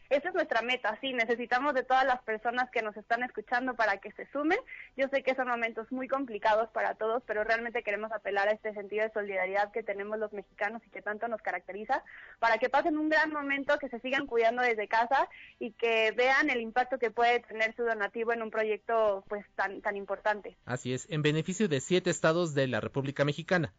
Esa 0.09 0.29
es 0.29 0.35
nuestra 0.35 0.61
meta, 0.61 0.97
sí, 1.01 1.13
necesitamos 1.13 1.73
de 1.73 1.83
todas 1.83 2.05
las 2.05 2.21
personas 2.21 2.69
que 2.69 2.81
nos 2.81 2.95
están 2.95 3.23
escuchando 3.23 3.75
para 3.75 3.97
que 3.97 4.11
se 4.11 4.27
sumen. 4.31 4.59
Yo 4.95 5.07
sé 5.09 5.23
que 5.23 5.35
son 5.35 5.47
momentos 5.47 5.91
muy 5.91 6.07
complicados 6.07 6.69
para 6.69 6.95
todos, 6.95 7.23
pero 7.25 7.43
realmente 7.43 7.83
queremos 7.83 8.11
apelar 8.11 8.47
a 8.47 8.51
este 8.51 8.73
sentido 8.73 9.03
de 9.03 9.13
solidaridad 9.13 9.71
que 9.71 9.83
tenemos 9.83 10.19
los 10.19 10.31
mexicanos 10.31 10.81
y 10.85 10.89
que 10.89 11.01
tanto 11.01 11.27
nos 11.27 11.41
caracteriza, 11.41 12.03
para 12.39 12.57
que 12.57 12.69
pasen 12.69 12.97
un 12.97 13.09
gran 13.09 13.31
momento, 13.31 13.79
que 13.79 13.89
se 13.89 13.99
sigan 13.99 14.27
cuidando 14.27 14.61
desde 14.61 14.87
casa 14.87 15.27
y 15.59 15.71
que 15.71 16.11
vean 16.11 16.49
el 16.49 16.61
impacto 16.61 16.99
que 16.99 17.11
puede 17.11 17.39
tener 17.41 17.75
su 17.75 17.83
donativo 17.83 18.33
en 18.33 18.43
un 18.43 18.51
proyecto 18.51 19.23
pues 19.27 19.45
tan, 19.55 19.81
tan 19.81 19.97
importante. 19.97 20.57
Así 20.65 20.93
es, 20.93 21.09
en 21.09 21.21
beneficio 21.21 21.67
de 21.67 21.81
siete 21.81 22.09
estados 22.09 22.53
de 22.53 22.67
la 22.67 22.79
República 22.79 23.25
Mexicana. 23.25 23.73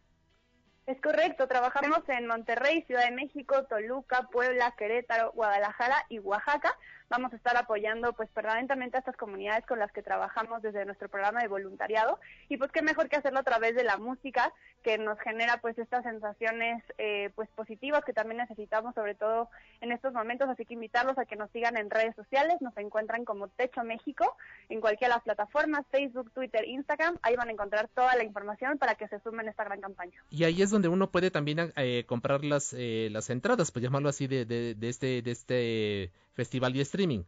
Es 0.87 1.01
correcto, 1.01 1.49
trabajamos 1.49 1.99
en 2.07 2.27
Monterrey, 2.27 2.81
Ciudad 2.83 3.03
de 3.03 3.11
México, 3.11 3.65
Toluca, 3.65 4.29
Puebla, 4.31 4.73
Querétaro, 4.77 5.33
Guadalajara 5.33 6.05
y 6.07 6.19
Oaxaca 6.19 6.77
vamos 7.09 7.31
a 7.33 7.35
estar 7.35 7.55
apoyando 7.57 8.13
pues 8.13 8.29
permanentemente 8.29 8.97
a 8.97 8.99
estas 8.99 9.15
comunidades 9.15 9.65
con 9.65 9.79
las 9.79 9.91
que 9.91 10.03
trabajamos 10.03 10.61
desde 10.61 10.85
nuestro 10.85 11.09
programa 11.09 11.41
de 11.41 11.47
voluntariado. 11.47 12.19
Y 12.49 12.57
pues 12.57 12.71
qué 12.71 12.81
mejor 12.81 13.09
que 13.09 13.15
hacerlo 13.15 13.39
a 13.39 13.43
través 13.43 13.75
de 13.75 13.83
la 13.83 13.97
música 13.97 14.53
que 14.83 14.97
nos 14.97 15.19
genera 15.19 15.57
pues 15.61 15.77
estas 15.77 16.03
sensaciones 16.03 16.83
eh, 16.97 17.31
pues 17.35 17.49
positivas 17.49 18.03
que 18.05 18.13
también 18.13 18.37
necesitamos 18.37 18.95
sobre 18.95 19.15
todo 19.15 19.49
en 19.81 19.91
estos 19.91 20.13
momentos. 20.13 20.49
Así 20.49 20.65
que 20.65 20.73
invitarlos 20.73 21.17
a 21.17 21.25
que 21.25 21.35
nos 21.35 21.49
sigan 21.51 21.77
en 21.77 21.89
redes 21.89 22.15
sociales. 22.15 22.55
Nos 22.61 22.75
encuentran 22.77 23.25
como 23.25 23.47
Techo 23.47 23.83
México 23.83 24.35
en 24.69 24.81
cualquiera 24.81 25.13
de 25.13 25.17
las 25.17 25.23
plataformas 25.23 25.85
Facebook 25.91 26.31
Twitter 26.31 26.67
Instagram. 26.67 27.17
Ahí 27.21 27.35
van 27.35 27.49
a 27.49 27.51
encontrar 27.51 27.87
toda 27.89 28.15
la 28.15 28.23
información 28.23 28.77
para 28.77 28.95
que 28.95 29.07
se 29.07 29.19
sumen 29.19 29.47
a 29.47 29.51
esta 29.51 29.63
gran 29.63 29.81
campaña. 29.81 30.21
Y 30.29 30.43
ahí 30.43 30.61
es 30.61 30.69
donde 30.69 30.89
uno 30.89 31.09
puede 31.09 31.31
también 31.31 31.71
eh, 31.75 32.03
comprar 32.05 32.43
las 32.43 32.73
eh, 32.77 33.09
las 33.11 33.29
entradas 33.29 33.71
pues 33.71 33.83
llamarlo 33.83 34.09
así 34.09 34.27
de, 34.27 34.45
de, 34.45 34.75
de 34.75 34.89
este 34.89 35.21
de 35.21 35.31
este 35.31 36.11
festival 36.37 36.75
y 36.75 36.81
streaming. 36.81 37.23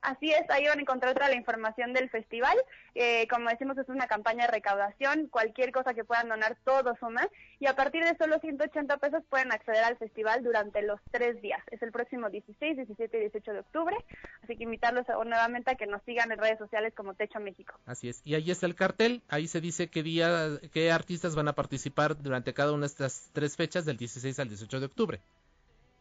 Así 0.00 0.30
es, 0.30 0.48
ahí 0.50 0.64
van 0.66 0.78
a 0.78 0.82
encontrar 0.82 1.14
toda 1.14 1.28
la 1.28 1.36
información 1.36 1.92
del 1.92 2.08
festival. 2.08 2.56
Eh, 2.94 3.26
como 3.28 3.50
decimos, 3.50 3.76
es 3.78 3.88
una 3.88 4.06
campaña 4.06 4.46
de 4.46 4.52
recaudación. 4.52 5.26
Cualquier 5.26 5.72
cosa 5.72 5.92
que 5.92 6.04
puedan 6.04 6.28
donar, 6.28 6.56
todo 6.64 6.96
suma. 7.00 7.28
Y 7.58 7.66
a 7.66 7.74
partir 7.74 8.04
de 8.04 8.16
solo 8.16 8.38
180 8.38 8.96
pesos 8.98 9.22
pueden 9.28 9.52
acceder 9.52 9.82
al 9.82 9.98
festival 9.98 10.44
durante 10.44 10.82
los 10.82 11.00
tres 11.10 11.42
días. 11.42 11.60
Es 11.70 11.82
el 11.82 11.90
próximo 11.90 12.30
16, 12.30 12.76
17 12.76 13.16
y 13.16 13.20
18 13.22 13.52
de 13.52 13.58
octubre. 13.58 13.96
Así 14.42 14.56
que 14.56 14.64
invitarlos 14.64 15.04
nuevamente 15.26 15.72
a 15.72 15.74
que 15.74 15.86
nos 15.86 16.02
sigan 16.04 16.30
en 16.30 16.38
redes 16.38 16.58
sociales 16.58 16.94
como 16.96 17.14
Techo 17.14 17.40
México. 17.40 17.74
Así 17.84 18.08
es. 18.08 18.22
Y 18.24 18.36
ahí 18.36 18.50
está 18.50 18.66
el 18.66 18.76
cartel. 18.76 19.22
Ahí 19.28 19.48
se 19.48 19.60
dice 19.60 19.88
qué 19.88 20.04
día, 20.04 20.60
qué 20.72 20.92
artistas 20.92 21.34
van 21.34 21.48
a 21.48 21.54
participar 21.54 22.16
durante 22.16 22.54
cada 22.54 22.72
una 22.72 22.82
de 22.82 22.86
estas 22.86 23.30
tres 23.32 23.56
fechas 23.56 23.84
del 23.84 23.96
16 23.96 24.38
al 24.38 24.48
18 24.48 24.80
de 24.80 24.86
octubre. 24.86 25.20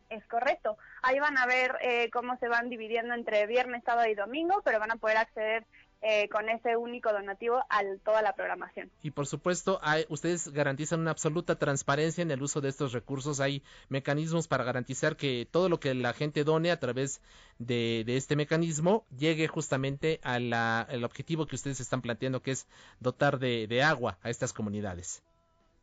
Es 0.09 0.25
correcto. 0.27 0.77
Ahí 1.01 1.19
van 1.19 1.37
a 1.37 1.45
ver 1.45 1.75
eh, 1.81 2.09
cómo 2.11 2.37
se 2.37 2.47
van 2.47 2.69
dividiendo 2.69 3.13
entre 3.13 3.45
viernes, 3.45 3.83
sábado 3.83 4.09
y 4.09 4.15
domingo, 4.15 4.61
pero 4.63 4.79
van 4.79 4.91
a 4.91 4.95
poder 4.95 5.17
acceder 5.17 5.65
eh, 6.01 6.29
con 6.29 6.47
ese 6.47 6.77
único 6.77 7.11
donativo 7.11 7.57
a 7.69 7.81
toda 8.05 8.21
la 8.21 8.33
programación. 8.33 8.91
Y 9.01 9.11
por 9.11 9.25
supuesto, 9.25 9.79
hay, 9.81 10.05
ustedes 10.09 10.49
garantizan 10.49 10.99
una 10.99 11.11
absoluta 11.11 11.57
transparencia 11.57 12.21
en 12.21 12.29
el 12.29 12.41
uso 12.41 12.61
de 12.61 12.69
estos 12.69 12.93
recursos. 12.93 13.39
Hay 13.39 13.63
mecanismos 13.89 14.47
para 14.47 14.63
garantizar 14.63 15.17
que 15.17 15.47
todo 15.49 15.69
lo 15.69 15.79
que 15.79 15.95
la 15.95 16.13
gente 16.13 16.43
done 16.43 16.69
a 16.69 16.79
través 16.79 17.19
de, 17.57 18.05
este 18.07 18.35
mecanismo 18.35 19.05
llegue 19.17 19.47
justamente 19.47 20.19
al 20.23 21.03
objetivo 21.03 21.47
que 21.47 21.55
ustedes 21.55 21.79
están 21.79 22.01
planteando, 22.01 22.43
que 22.43 22.51
es 22.51 22.67
dotar 22.99 23.39
de 23.39 23.83
agua 23.83 24.19
a 24.21 24.29
estas 24.29 24.53
comunidades. 24.53 25.23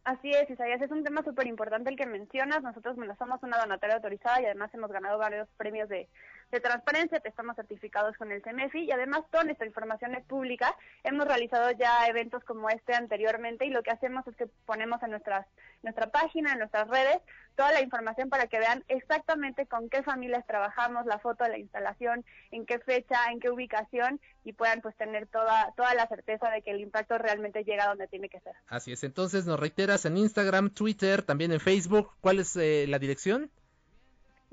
Así 0.05 0.31
es, 0.31 0.51
Isaías, 0.51 0.83
es 0.83 0.91
un 0.91 1.03
tema 1.03 1.23
súper 1.23 1.47
importante 1.47 1.89
el 1.89 1.97
que 1.97 2.05
mencionas. 2.05 2.63
Nosotros 2.63 2.95
bueno, 2.97 3.17
somos 3.19 3.43
una 3.43 3.59
donataria 3.59 3.97
autorizada 3.97 4.43
y 4.43 4.45
además 4.45 4.73
hemos 4.75 4.93
ganado 4.93 5.17
varios 5.17 5.49
premios 5.57 5.89
de, 5.89 6.11
de 6.55 6.61
transparencia, 6.61 7.21
estamos 7.25 7.57
certificados 7.57 8.17
con 8.17 8.31
el 8.31 8.43
CEMEFI 8.43 8.85
y 8.85 8.93
además 8.93 9.23
toda 9.31 9.45
nuestra 9.45 9.67
información 9.67 10.15
es 10.15 10.25
pública. 10.25 10.75
Hemos 11.03 11.27
realizado 11.27 11.73
ya 11.73 12.07
eventos 12.07 12.45
como 12.45 12.71
este 12.71 12.95
anteriormente 12.95 13.67
y 13.67 13.71
lo 13.71 13.83
que 13.83 13.91
hacemos 13.91 14.27
es 14.29 14.37
que 14.37 14.47
ponemos 14.65 15.03
en 15.03 15.11
nuestras, 15.11 15.47
nuestra 15.83 16.11
página, 16.11 16.53
en 16.53 16.59
nuestras 16.61 16.89
redes, 16.89 17.19
toda 17.57 17.73
la 17.73 17.83
información 17.83 18.29
para 18.31 18.47
que 18.47 18.61
vean 18.61 18.85
exactamente 18.87 19.67
con 19.67 19.89
qué 19.89 20.03
familias 20.05 20.47
trabajamos, 20.47 21.07
la 21.07 21.19
foto 21.19 21.43
de 21.43 21.51
la 21.51 21.59
instalación, 21.59 22.25
en 22.53 22.67
qué 22.67 22.79
fecha, 22.79 23.17
en 23.33 23.41
qué 23.41 23.51
ubicación 23.51 24.21
y 24.45 24.53
puedan 24.53 24.81
pues 24.81 24.97
tener 24.97 25.27
toda, 25.27 25.73
toda 25.77 25.95
la 25.95 26.07
certeza 26.07 26.51
de 26.51 26.63
que 26.63 26.71
el 26.71 26.81
impacto 26.81 27.19
realmente 27.19 27.65
llega 27.65 27.89
donde 27.89 28.07
tiene 28.07 28.29
que 28.29 28.41
ser. 28.41 28.55
Así 28.69 28.93
es, 28.93 29.03
entonces 29.03 29.45
nos 29.45 29.59
reiteras 29.59 30.05
en 30.05 30.17
Instagram, 30.17 30.71
Twitter, 30.71 31.23
también 31.23 31.51
en 31.51 31.61
Facebook, 31.61 32.13
¿cuál 32.21 32.39
es 32.39 32.55
eh, 32.57 32.87
la 32.89 33.01
dirección? 33.01 33.51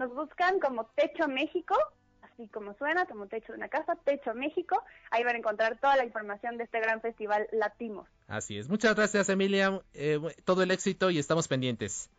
Nos 0.01 0.15
buscan 0.15 0.59
como 0.59 0.85
Techo 0.95 1.27
México, 1.27 1.75
así 2.23 2.47
como 2.47 2.73
suena, 2.73 3.05
como 3.05 3.27
techo 3.27 3.51
de 3.51 3.59
una 3.59 3.67
casa, 3.67 3.95
Techo 4.03 4.33
México. 4.33 4.81
Ahí 5.11 5.23
van 5.23 5.35
a 5.35 5.37
encontrar 5.37 5.77
toda 5.77 5.95
la 5.95 6.03
información 6.03 6.57
de 6.57 6.63
este 6.63 6.79
gran 6.79 7.01
festival 7.01 7.47
Latimos. 7.51 8.07
Así 8.27 8.57
es. 8.57 8.67
Muchas 8.67 8.95
gracias, 8.95 9.29
Emilia. 9.29 9.79
Eh, 9.93 10.19
todo 10.43 10.63
el 10.63 10.71
éxito 10.71 11.11
y 11.11 11.19
estamos 11.19 11.47
pendientes. 11.47 12.09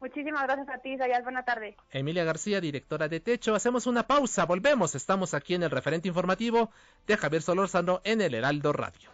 Muchísimas 0.00 0.42
gracias 0.42 0.68
a 0.68 0.82
ti, 0.82 0.98
Sayas. 0.98 1.24
Buena 1.24 1.46
tarde. 1.46 1.78
Emilia 1.92 2.24
García, 2.24 2.60
directora 2.60 3.08
de 3.08 3.20
Techo. 3.20 3.54
Hacemos 3.54 3.86
una 3.86 4.06
pausa, 4.06 4.44
volvemos. 4.44 4.94
Estamos 4.94 5.32
aquí 5.32 5.54
en 5.54 5.62
el 5.62 5.70
referente 5.70 6.08
informativo 6.08 6.68
de 7.06 7.16
Javier 7.16 7.40
Solórzano 7.40 8.02
en 8.04 8.20
el 8.20 8.34
Heraldo 8.34 8.74
Radio. 8.74 9.13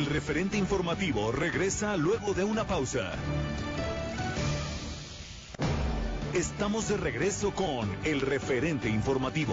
El 0.00 0.06
referente 0.06 0.56
informativo 0.56 1.30
regresa 1.30 1.94
luego 1.98 2.32
de 2.32 2.42
una 2.42 2.66
pausa. 2.66 3.12
Estamos 6.32 6.88
de 6.88 6.96
regreso 6.96 7.54
con 7.54 7.86
el 8.02 8.22
referente 8.22 8.88
informativo. 8.88 9.52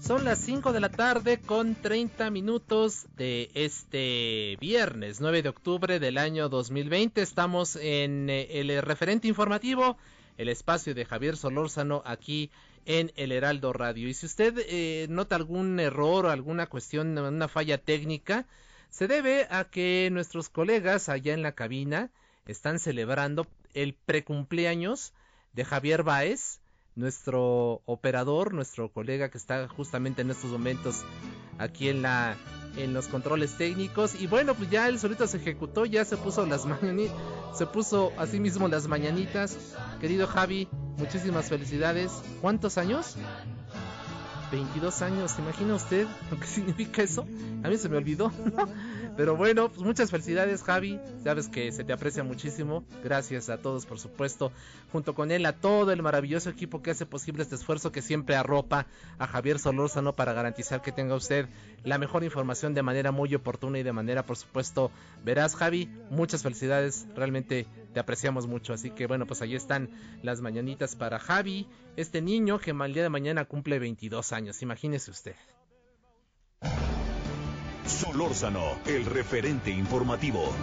Son 0.00 0.24
las 0.24 0.38
5 0.38 0.72
de 0.72 0.78
la 0.78 0.90
tarde 0.90 1.40
con 1.40 1.74
30 1.74 2.30
minutos 2.30 3.06
de 3.16 3.50
este 3.54 4.56
viernes 4.60 5.20
9 5.20 5.42
de 5.42 5.48
octubre 5.48 5.98
del 5.98 6.16
año 6.16 6.48
2020. 6.48 7.22
Estamos 7.22 7.74
en 7.74 8.30
eh, 8.30 8.60
el 8.60 8.80
referente 8.82 9.26
informativo, 9.26 9.96
el 10.38 10.48
espacio 10.48 10.94
de 10.94 11.04
Javier 11.04 11.36
Solórzano 11.36 12.04
aquí 12.06 12.52
el 12.90 13.32
Heraldo 13.32 13.72
Radio. 13.72 14.08
Y 14.08 14.14
si 14.14 14.26
usted 14.26 14.58
eh, 14.68 15.06
nota 15.08 15.36
algún 15.36 15.78
error 15.78 16.26
o 16.26 16.30
alguna 16.30 16.66
cuestión, 16.66 17.16
una 17.16 17.48
falla 17.48 17.78
técnica, 17.78 18.46
se 18.90 19.06
debe 19.06 19.46
a 19.50 19.64
que 19.64 20.08
nuestros 20.12 20.48
colegas 20.48 21.08
allá 21.08 21.32
en 21.32 21.42
la 21.42 21.52
cabina 21.52 22.10
están 22.46 22.78
celebrando 22.78 23.46
el 23.74 23.94
precumpleaños 23.94 25.12
de 25.52 25.64
Javier 25.64 26.02
Baez, 26.02 26.60
nuestro 26.96 27.82
operador, 27.86 28.52
nuestro 28.52 28.90
colega 28.92 29.30
que 29.30 29.38
está 29.38 29.68
justamente 29.68 30.22
en 30.22 30.30
estos 30.30 30.50
momentos 30.50 31.04
aquí 31.58 31.88
en 31.88 32.02
la 32.02 32.36
en 32.76 32.94
los 32.94 33.08
controles 33.08 33.56
técnicos 33.56 34.20
y 34.20 34.26
bueno 34.26 34.54
pues 34.54 34.70
ya 34.70 34.88
él 34.88 34.98
solito 34.98 35.26
se 35.26 35.38
ejecutó 35.38 35.84
ya 35.84 36.04
se 36.04 36.16
puso 36.16 36.46
las 36.46 36.66
mañanitas 36.66 37.16
se 37.54 37.66
puso 37.66 38.12
a 38.16 38.26
sí 38.26 38.40
mismo 38.40 38.68
las 38.68 38.86
mañanitas 38.86 39.56
querido 40.00 40.26
Javi 40.26 40.68
Muchísimas 41.00 41.48
felicidades. 41.48 42.12
¿Cuántos 42.42 42.76
años? 42.76 43.16
22 44.50 45.02
años, 45.02 45.30
¿se 45.30 45.42
imagina 45.42 45.74
usted 45.74 46.06
lo 46.30 46.38
que 46.38 46.46
significa 46.46 47.02
eso? 47.02 47.26
A 47.62 47.68
mí 47.68 47.76
se 47.76 47.88
me 47.88 47.96
olvidó. 47.96 48.32
Pero 49.16 49.36
bueno, 49.36 49.68
pues 49.68 49.82
muchas 49.82 50.10
felicidades 50.10 50.62
Javi, 50.62 50.98
sabes 51.24 51.48
que 51.48 51.70
se 51.72 51.84
te 51.84 51.92
aprecia 51.92 52.24
muchísimo, 52.24 52.84
gracias 53.04 53.50
a 53.50 53.58
todos 53.58 53.84
por 53.84 53.98
supuesto, 53.98 54.52
junto 54.92 55.14
con 55.14 55.30
él 55.30 55.44
a 55.46 55.52
todo 55.52 55.92
el 55.92 56.02
maravilloso 56.02 56.48
equipo 56.48 56.80
que 56.80 56.92
hace 56.92 57.06
posible 57.06 57.42
este 57.42 57.56
esfuerzo 57.56 57.92
que 57.92 58.02
siempre 58.02 58.36
arropa 58.36 58.86
a 59.18 59.26
Javier 59.26 59.58
Solórzano 59.58 60.14
para 60.14 60.32
garantizar 60.32 60.80
que 60.80 60.92
tenga 60.92 61.16
usted 61.16 61.48
la 61.84 61.98
mejor 61.98 62.24
información 62.24 62.72
de 62.72 62.82
manera 62.82 63.10
muy 63.10 63.34
oportuna 63.34 63.78
y 63.78 63.82
de 63.82 63.92
manera 63.92 64.24
por 64.24 64.36
supuesto 64.36 64.90
verás 65.24 65.54
Javi, 65.56 65.90
muchas 66.10 66.42
felicidades, 66.42 67.06
realmente 67.14 67.66
te 67.92 68.00
apreciamos 68.00 68.46
mucho, 68.46 68.72
así 68.72 68.90
que 68.90 69.06
bueno, 69.06 69.26
pues 69.26 69.42
ahí 69.42 69.54
están 69.54 69.90
las 70.22 70.40
mañanitas 70.40 70.96
para 70.96 71.18
Javi, 71.18 71.66
este 72.00 72.22
niño 72.22 72.58
que 72.58 72.70
el 72.70 72.94
día 72.94 73.02
de 73.02 73.08
mañana 73.08 73.44
cumple 73.44 73.78
22 73.78 74.32
años, 74.32 74.62
imagínese 74.62 75.10
usted. 75.10 75.36
Solórzano, 77.86 78.78
el 78.86 79.04
referente 79.04 79.70
informativo. 79.70 80.54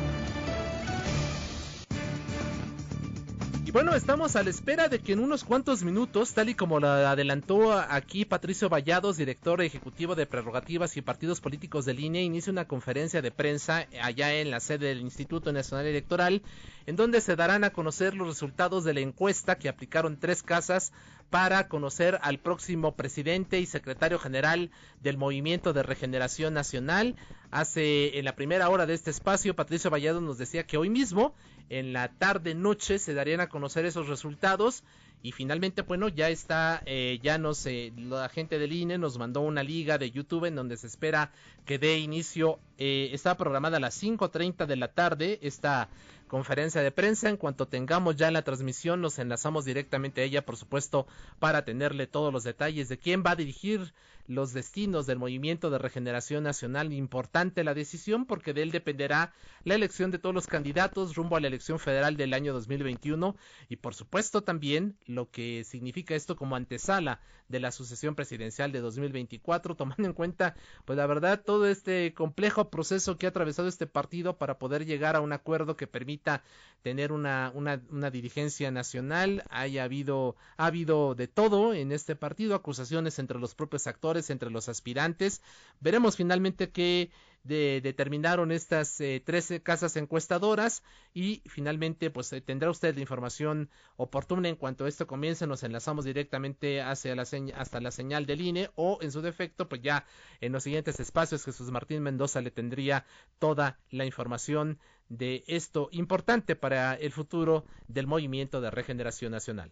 Y 3.67 3.71
bueno, 3.71 3.93
estamos 3.95 4.37
a 4.37 4.43
la 4.43 4.49
espera 4.49 4.87
de 4.87 4.99
que 4.99 5.11
en 5.11 5.19
unos 5.19 5.43
cuantos 5.43 5.83
minutos, 5.83 6.33
tal 6.33 6.47
y 6.47 6.55
como 6.55 6.79
lo 6.79 6.87
adelantó 6.87 7.73
aquí 7.73 8.23
Patricio 8.23 8.69
Vallados, 8.69 9.17
director 9.17 9.61
ejecutivo 9.61 10.15
de 10.15 10.25
prerrogativas 10.25 10.95
y 10.95 11.01
partidos 11.01 11.41
políticos 11.41 11.83
de 11.83 11.93
línea, 11.93 12.21
inicie 12.21 12.49
una 12.49 12.65
conferencia 12.65 13.21
de 13.21 13.29
prensa 13.29 13.85
allá 14.01 14.33
en 14.35 14.51
la 14.51 14.61
sede 14.61 14.87
del 14.87 15.01
Instituto 15.01 15.51
Nacional 15.51 15.85
Electoral, 15.85 16.43
en 16.85 16.95
donde 16.95 17.19
se 17.19 17.35
darán 17.35 17.65
a 17.65 17.71
conocer 17.71 18.13
los 18.13 18.29
resultados 18.29 18.85
de 18.85 18.93
la 18.93 19.01
encuesta 19.01 19.57
que 19.57 19.67
aplicaron 19.67 20.17
tres 20.17 20.43
casas 20.43 20.93
para 21.29 21.67
conocer 21.67 22.19
al 22.21 22.39
próximo 22.39 22.95
presidente 22.95 23.59
y 23.59 23.65
secretario 23.65 24.19
general 24.19 24.71
del 25.01 25.17
Movimiento 25.17 25.73
de 25.73 25.83
Regeneración 25.83 26.53
Nacional. 26.53 27.15
Hace 27.51 28.17
en 28.17 28.25
la 28.25 28.35
primera 28.35 28.69
hora 28.69 28.85
de 28.85 28.93
este 28.93 29.11
espacio, 29.11 29.55
Patricio 29.55 29.89
Vallado 29.89 30.21
nos 30.21 30.37
decía 30.37 30.65
que 30.65 30.77
hoy 30.77 30.89
mismo, 30.89 31.33
en 31.69 31.91
la 31.91 32.09
tarde 32.09 32.55
noche, 32.55 32.97
se 32.99 33.13
darían 33.13 33.41
a 33.41 33.49
conocer 33.49 33.85
esos 33.85 34.07
resultados. 34.07 34.83
Y 35.23 35.31
finalmente, 35.31 35.81
bueno, 35.81 36.09
ya 36.09 36.29
está, 36.29 36.81
eh, 36.85 37.19
ya 37.23 37.37
nos, 37.37 37.65
eh, 37.65 37.91
la 37.97 38.29
gente 38.29 38.59
del 38.59 38.71
INE 38.71 38.97
nos 38.97 39.17
mandó 39.17 39.41
una 39.41 39.63
liga 39.63 39.97
de 39.97 40.11
YouTube 40.11 40.45
en 40.45 40.55
donde 40.55 40.77
se 40.77 40.87
espera 40.87 41.31
que 41.65 41.79
dé 41.79 41.97
inicio, 41.97 42.59
eh, 42.77 43.09
está 43.11 43.35
programada 43.35 43.77
a 43.77 43.79
las 43.79 44.01
5.30 44.01 44.67
de 44.67 44.75
la 44.75 44.89
tarde 44.89 45.39
esta 45.41 45.89
conferencia 46.27 46.81
de 46.81 46.91
prensa. 46.91 47.29
En 47.29 47.37
cuanto 47.37 47.67
tengamos 47.67 48.15
ya 48.15 48.29
la 48.31 48.43
transmisión, 48.43 49.01
nos 49.01 49.19
enlazamos 49.19 49.65
directamente 49.65 50.21
a 50.21 50.23
ella, 50.23 50.45
por 50.45 50.57
supuesto, 50.57 51.07
para 51.39 51.65
tenerle 51.65 52.07
todos 52.07 52.31
los 52.31 52.43
detalles 52.43 52.89
de 52.89 52.97
quién 52.97 53.23
va 53.25 53.31
a 53.31 53.35
dirigir 53.35 53.93
los 54.27 54.53
destinos 54.53 55.07
del 55.07 55.17
movimiento 55.17 55.69
de 55.69 55.77
regeneración 55.77 56.43
nacional. 56.43 56.93
Importante 56.93 57.63
la 57.63 57.73
decisión 57.73 58.25
porque 58.25 58.53
de 58.53 58.63
él 58.63 58.71
dependerá 58.71 59.33
la 59.63 59.75
elección 59.75 60.11
de 60.11 60.19
todos 60.19 60.35
los 60.35 60.47
candidatos 60.47 61.15
rumbo 61.15 61.37
a 61.37 61.39
la 61.39 61.47
elección 61.47 61.79
federal 61.79 62.17
del 62.17 62.33
año 62.33 62.53
2021 62.53 63.35
y 63.69 63.77
por 63.77 63.95
supuesto 63.95 64.43
también 64.43 64.97
lo 65.05 65.31
que 65.31 65.63
significa 65.63 66.15
esto 66.15 66.35
como 66.35 66.55
antesala 66.55 67.19
de 67.49 67.59
la 67.59 67.71
sucesión 67.71 68.15
presidencial 68.15 68.71
de 68.71 68.81
2024, 68.81 69.75
tomando 69.75 70.05
en 70.05 70.13
cuenta, 70.13 70.55
pues 70.85 70.97
la 70.97 71.07
verdad, 71.07 71.41
todo 71.43 71.67
este 71.67 72.13
complejo 72.13 72.69
proceso 72.69 73.17
que 73.17 73.25
ha 73.25 73.29
atravesado 73.29 73.67
este 73.67 73.87
partido 73.87 74.37
para 74.37 74.57
poder 74.59 74.85
llegar 74.85 75.15
a 75.15 75.21
un 75.21 75.31
acuerdo 75.31 75.75
que 75.75 75.87
permita 75.87 76.43
tener 76.81 77.11
una, 77.11 77.51
una, 77.53 77.81
una 77.89 78.11
dirigencia 78.11 78.71
nacional. 78.71 79.43
Haya 79.49 79.83
habido, 79.83 80.35
ha 80.57 80.67
habido 80.67 81.15
de 81.15 81.27
todo 81.27 81.73
en 81.73 81.91
este 81.91 82.15
partido, 82.15 82.55
acusaciones 82.55 83.19
entre 83.19 83.39
los 83.39 83.55
propios 83.55 83.87
actores, 83.87 84.16
entre 84.29 84.49
los 84.49 84.69
aspirantes. 84.69 85.41
Veremos 85.79 86.15
finalmente 86.15 86.69
qué 86.69 87.11
de, 87.43 87.81
determinaron 87.81 88.51
estas 88.51 88.99
eh, 88.99 89.21
13 89.25 89.61
casas 89.61 89.95
encuestadoras 89.95 90.83
y 91.13 91.41
finalmente 91.45 92.09
pues 92.09 92.31
eh, 92.33 92.41
tendrá 92.41 92.69
usted 92.69 92.93
la 92.95 93.01
información 93.01 93.69
oportuna 93.95 94.49
en 94.49 94.55
cuanto 94.55 94.85
esto 94.85 95.07
comience 95.07 95.47
nos 95.47 95.63
enlazamos 95.63 96.05
directamente 96.05 96.81
hacia 96.81 97.15
la 97.15 97.25
hasta 97.55 97.79
la 97.79 97.91
señal 97.91 98.25
del 98.25 98.41
INE 98.41 98.69
o 98.75 98.99
en 99.01 99.11
su 99.11 99.21
defecto 99.21 99.69
pues 99.69 99.81
ya 99.81 100.05
en 100.41 100.51
los 100.51 100.63
siguientes 100.63 100.99
espacios 100.99 101.45
Jesús 101.45 101.71
Martín 101.71 102.03
Mendoza 102.03 102.41
le 102.41 102.51
tendría 102.51 103.05
toda 103.39 103.79
la 103.89 104.05
información 104.05 104.79
de 105.09 105.43
esto 105.47 105.87
importante 105.91 106.55
para 106.55 106.95
el 106.95 107.11
futuro 107.11 107.65
del 107.87 108.07
movimiento 108.07 108.59
de 108.59 108.71
regeneración 108.71 109.31
nacional. 109.31 109.71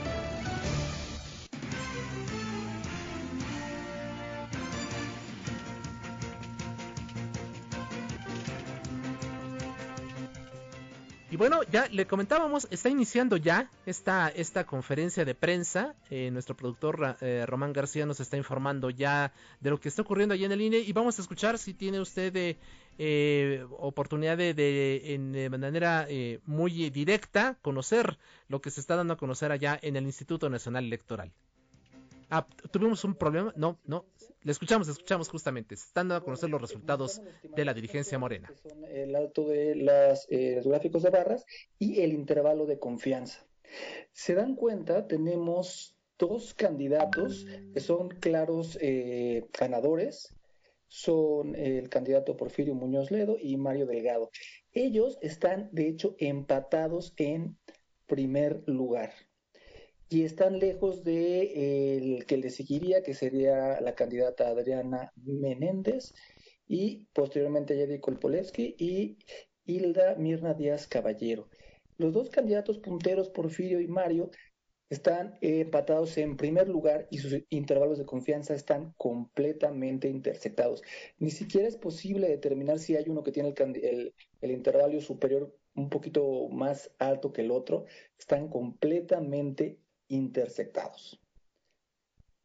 Y 11.31 11.37
bueno, 11.37 11.61
ya 11.71 11.87
le 11.87 12.05
comentábamos, 12.07 12.67
está 12.71 12.89
iniciando 12.89 13.37
ya 13.37 13.71
esta, 13.85 14.27
esta 14.27 14.65
conferencia 14.65 15.23
de 15.23 15.33
prensa. 15.33 15.95
Eh, 16.09 16.29
nuestro 16.29 16.57
productor 16.57 17.15
eh, 17.21 17.45
Román 17.47 17.71
García 17.71 18.05
nos 18.05 18.19
está 18.19 18.35
informando 18.35 18.89
ya 18.89 19.31
de 19.61 19.69
lo 19.69 19.79
que 19.79 19.87
está 19.87 20.01
ocurriendo 20.01 20.33
allí 20.33 20.43
en 20.43 20.51
el 20.51 20.59
INE 20.59 20.79
y 20.79 20.91
vamos 20.91 21.17
a 21.17 21.21
escuchar 21.21 21.57
si 21.57 21.73
tiene 21.73 22.01
usted 22.01 22.35
eh, 22.35 22.57
eh 22.97 23.65
oportunidad 23.79 24.35
de, 24.35 24.53
de, 24.53 25.13
en, 25.13 25.31
manera 25.51 26.05
muy 26.45 26.89
directa 26.89 27.57
conocer 27.61 28.17
lo 28.49 28.59
que 28.59 28.69
se 28.69 28.81
está 28.81 28.97
dando 28.97 29.13
a 29.13 29.17
conocer 29.17 29.53
allá 29.53 29.79
en 29.81 29.95
el 29.95 30.03
Instituto 30.03 30.49
Nacional 30.49 30.83
Electoral. 30.83 31.31
Ah, 32.33 32.47
tuvimos 32.71 33.03
un 33.03 33.15
problema. 33.15 33.53
No, 33.57 33.77
no. 33.83 34.05
Le 34.43 34.53
escuchamos, 34.53 34.87
escuchamos 34.87 35.27
justamente. 35.27 35.75
Se 35.75 35.87
están 35.87 36.07
dando 36.07 36.21
a 36.21 36.23
conocer 36.23 36.49
los 36.49 36.61
resultados 36.61 37.21
de 37.43 37.65
la 37.65 37.73
dirigencia 37.73 38.17
morena. 38.17 38.49
El 38.89 39.13
alto 39.17 39.49
de 39.49 39.73
eh, 40.29 40.55
los 40.55 40.67
gráficos 40.67 41.03
de 41.03 41.09
barras 41.09 41.45
y 41.77 41.99
el 41.99 42.13
intervalo 42.13 42.65
de 42.65 42.79
confianza. 42.79 43.45
Se 44.13 44.33
dan 44.33 44.55
cuenta, 44.55 45.07
tenemos 45.07 45.97
dos 46.17 46.53
candidatos 46.53 47.45
que 47.73 47.81
son 47.81 48.07
claros 48.07 48.77
eh, 48.79 49.45
ganadores. 49.51 50.33
Son 50.87 51.53
el 51.55 51.89
candidato 51.89 52.37
Porfirio 52.37 52.75
Muñoz 52.75 53.11
Ledo 53.11 53.35
y 53.37 53.57
Mario 53.57 53.85
Delgado. 53.85 54.31
Ellos 54.71 55.17
están, 55.21 55.67
de 55.73 55.89
hecho, 55.89 56.15
empatados 56.17 57.13
en 57.17 57.57
primer 58.07 58.63
lugar 58.67 59.11
y 60.11 60.25
están 60.25 60.59
lejos 60.59 61.05
de 61.05 61.95
el 61.95 62.25
que 62.25 62.35
le 62.35 62.49
seguiría, 62.49 63.01
que 63.01 63.13
sería 63.13 63.79
la 63.79 63.95
candidata 63.95 64.49
Adriana 64.49 65.13
Menéndez, 65.15 66.13
y 66.67 67.05
posteriormente 67.13 67.77
Yedi 67.77 68.01
Kolpolevsky 68.01 68.75
y 68.77 69.17
Hilda 69.65 70.15
Mirna 70.15 70.53
Díaz 70.53 70.85
Caballero. 70.87 71.47
Los 71.97 72.11
dos 72.11 72.29
candidatos 72.29 72.79
punteros, 72.79 73.29
Porfirio 73.29 73.79
y 73.79 73.87
Mario, 73.87 74.31
están 74.89 75.37
empatados 75.39 76.17
en 76.17 76.35
primer 76.35 76.67
lugar 76.67 77.07
y 77.09 77.19
sus 77.19 77.37
intervalos 77.49 77.97
de 77.97 78.05
confianza 78.05 78.53
están 78.53 78.93
completamente 78.97 80.09
intersectados. 80.09 80.83
Ni 81.19 81.31
siquiera 81.31 81.69
es 81.69 81.77
posible 81.77 82.27
determinar 82.27 82.79
si 82.79 82.97
hay 82.97 83.05
uno 83.07 83.23
que 83.23 83.31
tiene 83.31 83.53
el, 83.57 84.13
el 84.41 84.51
intervalo 84.51 84.99
superior 84.99 85.55
un 85.73 85.89
poquito 85.89 86.49
más 86.49 86.91
alto 86.99 87.31
que 87.31 87.43
el 87.43 87.51
otro. 87.51 87.85
Están 88.19 88.49
completamente 88.49 89.79
intersectados. 90.11 91.19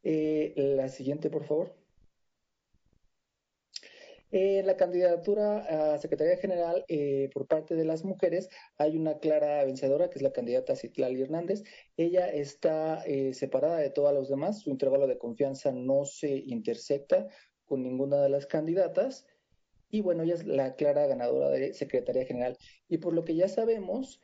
Eh, 0.02 0.54
la 0.56 0.88
siguiente, 0.88 1.30
por 1.30 1.44
favor. 1.44 1.74
En 4.30 4.58
eh, 4.58 4.62
la 4.64 4.76
candidatura 4.76 5.94
a 5.94 5.98
Secretaría 5.98 6.36
General 6.36 6.84
eh, 6.88 7.30
por 7.32 7.46
parte 7.46 7.74
de 7.74 7.84
las 7.84 8.04
mujeres 8.04 8.48
hay 8.76 8.96
una 8.96 9.18
clara 9.18 9.64
vencedora 9.64 10.10
que 10.10 10.18
es 10.18 10.22
la 10.22 10.32
candidata 10.32 10.76
Citlali 10.76 11.22
Hernández. 11.22 11.64
Ella 11.96 12.28
está 12.28 13.02
separada 13.32 13.78
de 13.78 13.90
todas 13.90 14.14
los 14.14 14.28
demás, 14.28 14.60
su 14.60 14.70
intervalo 14.70 15.06
de 15.06 15.18
confianza 15.18 15.72
no 15.72 16.04
se 16.04 16.36
intersecta 16.36 17.28
con 17.64 17.82
ninguna 17.82 18.22
de 18.22 18.28
las 18.28 18.46
candidatas 18.46 19.26
y 19.90 20.02
bueno, 20.02 20.24
ella 20.24 20.34
es 20.34 20.46
la 20.46 20.74
clara 20.74 21.06
ganadora 21.06 21.48
de 21.50 21.72
Secretaría 21.72 22.26
General. 22.26 22.56
Y 22.88 22.98
por 22.98 23.12
lo 23.12 23.24
que 23.24 23.36
ya 23.36 23.48
sabemos, 23.48 24.20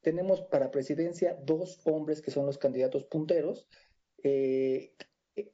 tenemos 0.00 0.42
para 0.42 0.70
presidencia 0.70 1.38
dos 1.44 1.80
hombres 1.84 2.22
que 2.22 2.30
son 2.30 2.46
los 2.46 2.58
candidatos 2.58 3.04
punteros. 3.04 3.68
Eh, 4.22 4.94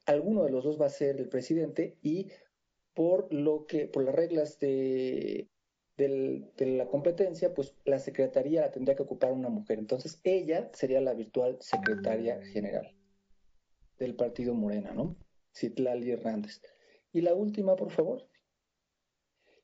alguno 0.05 0.43
de 0.43 0.51
los 0.51 0.63
dos 0.63 0.79
va 0.79 0.87
a 0.87 0.89
ser 0.89 1.17
el 1.17 1.29
presidente 1.29 1.97
y 2.01 2.29
por 2.93 3.31
lo 3.33 3.65
que, 3.67 3.87
por 3.87 4.03
las 4.03 4.15
reglas 4.15 4.59
de, 4.59 5.49
de 5.97 6.65
la 6.65 6.87
competencia, 6.87 7.53
pues 7.53 7.75
la 7.85 7.99
secretaría 7.99 8.61
la 8.61 8.71
tendría 8.71 8.95
que 8.95 9.03
ocupar 9.03 9.31
una 9.31 9.49
mujer. 9.49 9.79
Entonces 9.79 10.19
ella 10.23 10.69
sería 10.73 11.01
la 11.01 11.13
virtual 11.13 11.57
secretaria 11.59 12.41
general 12.41 12.95
del 13.99 14.15
partido 14.15 14.53
Morena, 14.53 14.93
¿no? 14.93 15.17
Citlali 15.53 16.11
Hernández. 16.11 16.61
Y 17.11 17.21
la 17.21 17.33
última, 17.33 17.75
por 17.75 17.91
favor. 17.91 18.27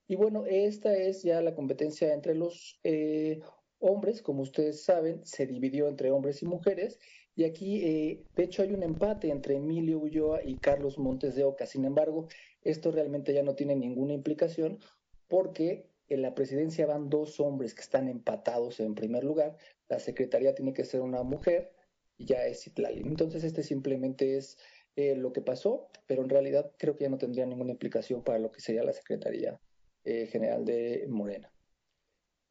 Y 0.07 0.15
bueno, 0.15 0.45
esta 0.45 0.95
es 0.95 1.23
ya 1.23 1.41
la 1.41 1.55
competencia 1.55 2.13
entre 2.13 2.35
los 2.35 2.79
eh, 2.83 3.41
hombres, 3.83 4.21
como 4.21 4.41
ustedes 4.41 4.83
saben, 4.83 5.25
se 5.25 5.45
dividió 5.45 5.87
entre 5.89 6.09
hombres 6.09 6.41
y 6.41 6.45
mujeres. 6.45 6.99
Y 7.35 7.43
aquí, 7.43 7.83
eh, 7.83 8.23
de 8.35 8.43
hecho, 8.43 8.63
hay 8.63 8.73
un 8.73 8.83
empate 8.83 9.29
entre 9.29 9.55
Emilio 9.55 9.99
Ulloa 9.99 10.43
y 10.43 10.55
Carlos 10.55 10.97
Montes 10.97 11.35
de 11.35 11.43
Oca. 11.43 11.65
Sin 11.65 11.83
embargo, 11.85 12.27
esto 12.61 12.91
realmente 12.91 13.33
ya 13.33 13.43
no 13.43 13.55
tiene 13.55 13.75
ninguna 13.75 14.13
implicación 14.13 14.79
porque 15.27 15.89
en 16.07 16.21
la 16.21 16.33
presidencia 16.33 16.85
van 16.85 17.09
dos 17.09 17.39
hombres 17.39 17.73
que 17.73 17.81
están 17.81 18.07
empatados 18.07 18.79
en 18.79 18.95
primer 18.95 19.23
lugar. 19.23 19.57
La 19.89 19.99
secretaría 19.99 20.55
tiene 20.55 20.73
que 20.73 20.85
ser 20.85 21.01
una 21.01 21.23
mujer 21.23 21.73
y 22.17 22.25
ya 22.25 22.45
es 22.45 22.63
Citlali. 22.63 23.01
Entonces, 23.01 23.43
este 23.43 23.63
simplemente 23.63 24.37
es 24.37 24.57
eh, 24.95 25.15
lo 25.15 25.33
que 25.33 25.41
pasó, 25.41 25.89
pero 26.07 26.23
en 26.23 26.29
realidad 26.29 26.71
creo 26.77 26.95
que 26.95 27.03
ya 27.03 27.09
no 27.09 27.17
tendría 27.17 27.45
ninguna 27.45 27.71
implicación 27.71 28.23
para 28.23 28.39
lo 28.39 28.51
que 28.51 28.61
sería 28.61 28.83
la 28.83 28.93
Secretaría 28.93 29.59
eh, 30.05 30.27
General 30.27 30.63
de 30.63 31.05
Morena. 31.09 31.52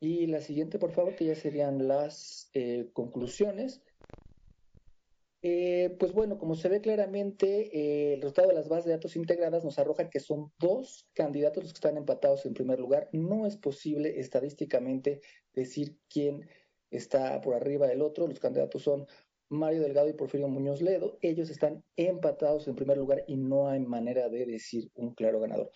Y 0.03 0.27
la 0.27 0.41
siguiente, 0.41 0.81
por 0.81 0.91
favor, 0.91 1.15
que 1.15 1.27
ya 1.27 1.37
serían 1.37 1.87
las 1.87 2.51
eh, 2.55 2.91
conclusiones. 2.93 3.83
Eh, 5.43 5.95
pues 6.01 6.13
bueno, 6.13 6.39
como 6.39 6.57
se 6.57 6.69
ve 6.69 6.81
claramente, 6.81 7.71
eh, 7.73 8.15
el 8.15 8.21
resultado 8.21 8.49
de 8.49 8.55
las 8.55 8.69
bases 8.69 8.87
de 8.87 8.91
datos 8.95 9.15
integradas 9.15 9.65
nos 9.65 9.79
arroja 9.79 10.11
que 10.11 10.19
son 10.19 10.53
dos 10.59 11.09
candidatos 11.15 11.63
los 11.63 11.73
que 11.73 11.77
están 11.77 11.97
empatados 11.97 12.45
en 12.47 12.55
primer 12.55 12.81
lugar. 12.81 13.11
No 13.13 13.47
es 13.47 13.57
posible 13.57 14.19
estadísticamente 14.19 15.21
decir 15.55 15.97
quién 16.09 16.49
está 16.91 17.41
por 17.41 17.55
arriba 17.55 17.87
del 17.87 18.03
otro. 18.03 18.27
Los 18.27 18.41
candidatos 18.41 18.83
son 18.83 19.07
Mario 19.51 19.83
Delgado 19.83 20.09
y 20.09 20.15
Porfirio 20.15 20.49
Muñoz 20.49 20.83
Ledo. 20.83 21.17
Ellos 21.21 21.49
están 21.49 21.85
empatados 21.95 22.67
en 22.67 22.75
primer 22.75 22.97
lugar 22.97 23.23
y 23.29 23.37
no 23.37 23.69
hay 23.69 23.79
manera 23.79 24.29
de 24.29 24.47
decir 24.47 24.91
un 24.97 25.15
claro 25.15 25.39
ganador. 25.39 25.71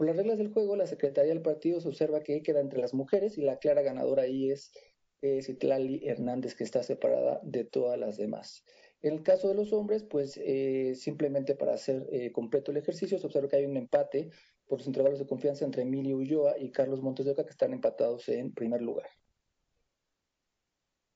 Por 0.00 0.06
las 0.06 0.16
reglas 0.16 0.38
del 0.38 0.50
juego, 0.50 0.76
la 0.76 0.86
Secretaría 0.86 1.34
del 1.34 1.42
Partido 1.42 1.78
se 1.78 1.88
observa 1.88 2.22
que 2.22 2.42
queda 2.42 2.60
entre 2.60 2.80
las 2.80 2.94
mujeres 2.94 3.36
y 3.36 3.42
la 3.42 3.58
clara 3.58 3.82
ganadora 3.82 4.22
ahí 4.22 4.50
es 4.50 4.72
eh, 5.20 5.42
Citlali 5.42 6.00
Hernández, 6.08 6.54
que 6.54 6.64
está 6.64 6.82
separada 6.82 7.38
de 7.42 7.64
todas 7.64 7.98
las 7.98 8.16
demás. 8.16 8.64
En 9.02 9.12
el 9.12 9.22
caso 9.22 9.48
de 9.48 9.54
los 9.54 9.74
hombres, 9.74 10.02
pues 10.02 10.38
eh, 10.42 10.94
simplemente 10.94 11.54
para 11.54 11.74
hacer 11.74 12.08
eh, 12.12 12.32
completo 12.32 12.70
el 12.70 12.78
ejercicio, 12.78 13.18
se 13.18 13.26
observa 13.26 13.48
que 13.48 13.56
hay 13.56 13.66
un 13.66 13.76
empate 13.76 14.30
por 14.66 14.78
los 14.78 14.86
intervalos 14.86 15.18
de 15.18 15.26
confianza 15.26 15.66
entre 15.66 15.82
Emilio 15.82 16.16
Ulloa 16.16 16.58
y 16.58 16.70
Carlos 16.70 17.02
Montes 17.02 17.26
de 17.26 17.32
Oca, 17.32 17.44
que 17.44 17.50
están 17.50 17.74
empatados 17.74 18.26
en 18.30 18.54
primer 18.54 18.80
lugar. 18.80 19.10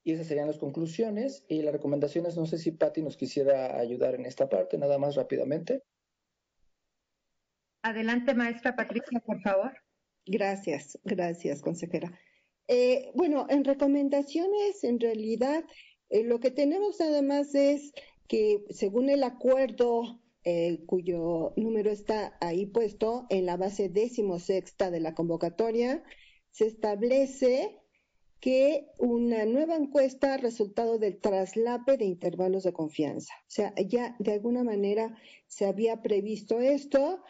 Y 0.03 0.13
esas 0.13 0.27
serían 0.27 0.49
las 0.49 0.59
conclusiones 0.59 1.47
y 1.49 1.63
las 1.63 1.73
recomendaciones. 1.73 2.37
No 2.37 2.45
sé 2.45 2.59
si 2.59 2.71
Patti 2.71 3.01
nos 3.01 3.17
quisiera 3.17 3.79
ayudar 3.79 4.15
en 4.15 4.27
esta 4.27 4.51
parte, 4.51 4.77
nada 4.77 4.99
más 4.99 5.15
rápidamente. 5.15 5.85
Adelante, 7.85 8.33
maestra 8.33 8.75
Patricia, 8.75 9.21
por 9.21 9.43
favor. 9.43 9.71
Gracias, 10.25 10.99
gracias, 11.05 11.61
consejera. 11.61 12.19
Eh, 12.67 13.11
bueno, 13.15 13.47
en 13.51 13.63
recomendaciones, 13.63 14.83
en 14.85 14.99
realidad, 14.99 15.63
eh, 16.09 16.25
lo 16.25 16.41
que 16.41 16.51
tenemos 16.51 16.99
nada 16.99 17.21
más 17.21 17.55
es 17.55 17.93
que 18.27 18.65
según 18.71 19.11
el 19.11 19.23
acuerdo 19.23 20.23
eh, 20.45 20.83
cuyo 20.87 21.53
número 21.57 21.91
está 21.91 22.39
ahí 22.41 22.65
puesto 22.65 23.27
en 23.29 23.45
la 23.45 23.59
base 23.59 23.91
décimo 23.91 24.39
sexta 24.39 24.91
de 24.91 25.01
la 25.01 25.15
convocatoria, 25.15 26.03
se 26.53 26.67
establece 26.67 27.83
que 28.41 28.87
una 28.99 29.45
nueva 29.45 29.77
encuesta 29.77 30.39
resultado 30.39 30.99
del 30.99 31.21
traslape 31.21 31.99
de 31.99 32.07
intervalos 32.07 32.65
de 32.65 32.73
confianza. 32.73 33.35
O 33.41 33.51
sea, 33.51 33.75
ya 33.77 34.17
de 34.21 34.33
alguna 34.33 34.65
manera 34.65 35.19
se 35.49 35.67
había 35.67 36.01
previsto 36.01 36.61
esto. 36.61 37.23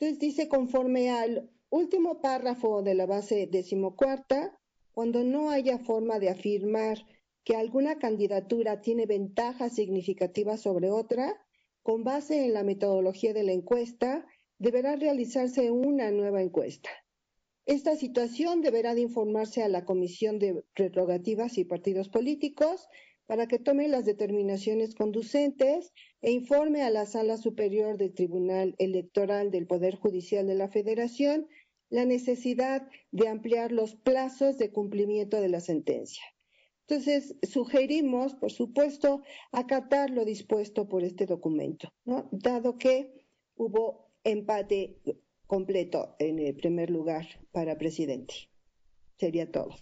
Entonces 0.00 0.18
dice 0.18 0.48
conforme 0.48 1.10
al 1.10 1.50
último 1.68 2.22
párrafo 2.22 2.82
de 2.82 2.94
la 2.94 3.04
base 3.04 3.46
decimocuarta, 3.46 4.58
cuando 4.92 5.24
no 5.24 5.50
haya 5.50 5.78
forma 5.78 6.18
de 6.18 6.30
afirmar 6.30 7.04
que 7.44 7.54
alguna 7.54 7.98
candidatura 7.98 8.80
tiene 8.80 9.04
ventaja 9.04 9.68
significativa 9.68 10.56
sobre 10.56 10.90
otra, 10.90 11.38
con 11.82 12.02
base 12.02 12.46
en 12.46 12.54
la 12.54 12.64
metodología 12.64 13.34
de 13.34 13.42
la 13.42 13.52
encuesta, 13.52 14.26
deberá 14.58 14.96
realizarse 14.96 15.70
una 15.70 16.10
nueva 16.10 16.40
encuesta. 16.40 16.88
Esta 17.66 17.94
situación 17.94 18.62
deberá 18.62 18.94
de 18.94 19.02
informarse 19.02 19.62
a 19.62 19.68
la 19.68 19.84
Comisión 19.84 20.38
de 20.38 20.64
Prerrogativas 20.74 21.58
y 21.58 21.66
Partidos 21.66 22.08
Políticos 22.08 22.88
para 23.30 23.46
que 23.46 23.60
tome 23.60 23.86
las 23.86 24.04
determinaciones 24.04 24.96
conducentes 24.96 25.92
e 26.20 26.32
informe 26.32 26.82
a 26.82 26.90
la 26.90 27.06
Sala 27.06 27.36
Superior 27.36 27.96
del 27.96 28.12
Tribunal 28.12 28.74
Electoral 28.78 29.52
del 29.52 29.68
Poder 29.68 29.94
Judicial 29.94 30.48
de 30.48 30.56
la 30.56 30.66
Federación 30.66 31.46
la 31.90 32.04
necesidad 32.04 32.88
de 33.12 33.28
ampliar 33.28 33.70
los 33.70 33.94
plazos 33.94 34.58
de 34.58 34.72
cumplimiento 34.72 35.40
de 35.40 35.48
la 35.48 35.60
sentencia. 35.60 36.24
Entonces, 36.88 37.36
sugerimos, 37.44 38.34
por 38.34 38.50
supuesto, 38.50 39.22
acatar 39.52 40.10
lo 40.10 40.24
dispuesto 40.24 40.88
por 40.88 41.04
este 41.04 41.26
documento, 41.26 41.94
¿no? 42.04 42.28
dado 42.32 42.78
que 42.78 43.28
hubo 43.54 44.10
empate 44.24 44.98
completo 45.46 46.16
en 46.18 46.40
el 46.40 46.56
primer 46.56 46.90
lugar 46.90 47.26
para 47.52 47.78
presidente. 47.78 48.34
Sería 49.18 49.48
todo. 49.52 49.76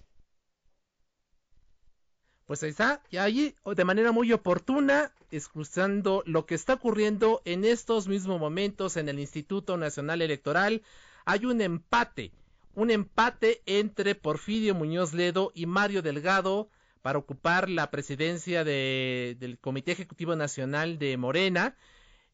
Pues 2.49 2.63
ahí 2.63 2.71
está, 2.71 3.03
y 3.11 3.19
ahí 3.19 3.55
de 3.77 3.85
manera 3.85 4.11
muy 4.11 4.33
oportuna, 4.33 5.13
escuchando 5.31 6.23
lo 6.25 6.47
que 6.47 6.55
está 6.55 6.73
ocurriendo 6.73 7.43
en 7.45 7.67
estos 7.67 8.09
mismos 8.09 8.41
momentos 8.41 8.97
en 8.97 9.11
el 9.11 9.19
Instituto 9.19 9.77
Nacional 9.77 10.23
Electoral, 10.23 10.81
hay 11.27 11.45
un 11.45 11.61
empate, 11.61 12.33
un 12.75 12.91
empate 12.91 13.61
entre 13.67 14.15
Porfirio 14.15 14.75
Muñoz 14.75 15.13
Ledo 15.13 15.53
y 15.55 15.67
Mario 15.67 16.01
Delgado 16.01 16.71
para 17.03 17.19
ocupar 17.19 17.69
la 17.69 17.91
presidencia 17.91 18.65
de, 18.65 19.37
del 19.39 19.59
Comité 19.59 19.93
Ejecutivo 19.93 20.35
Nacional 20.35 20.99
de 20.99 21.19
Morena. 21.19 21.77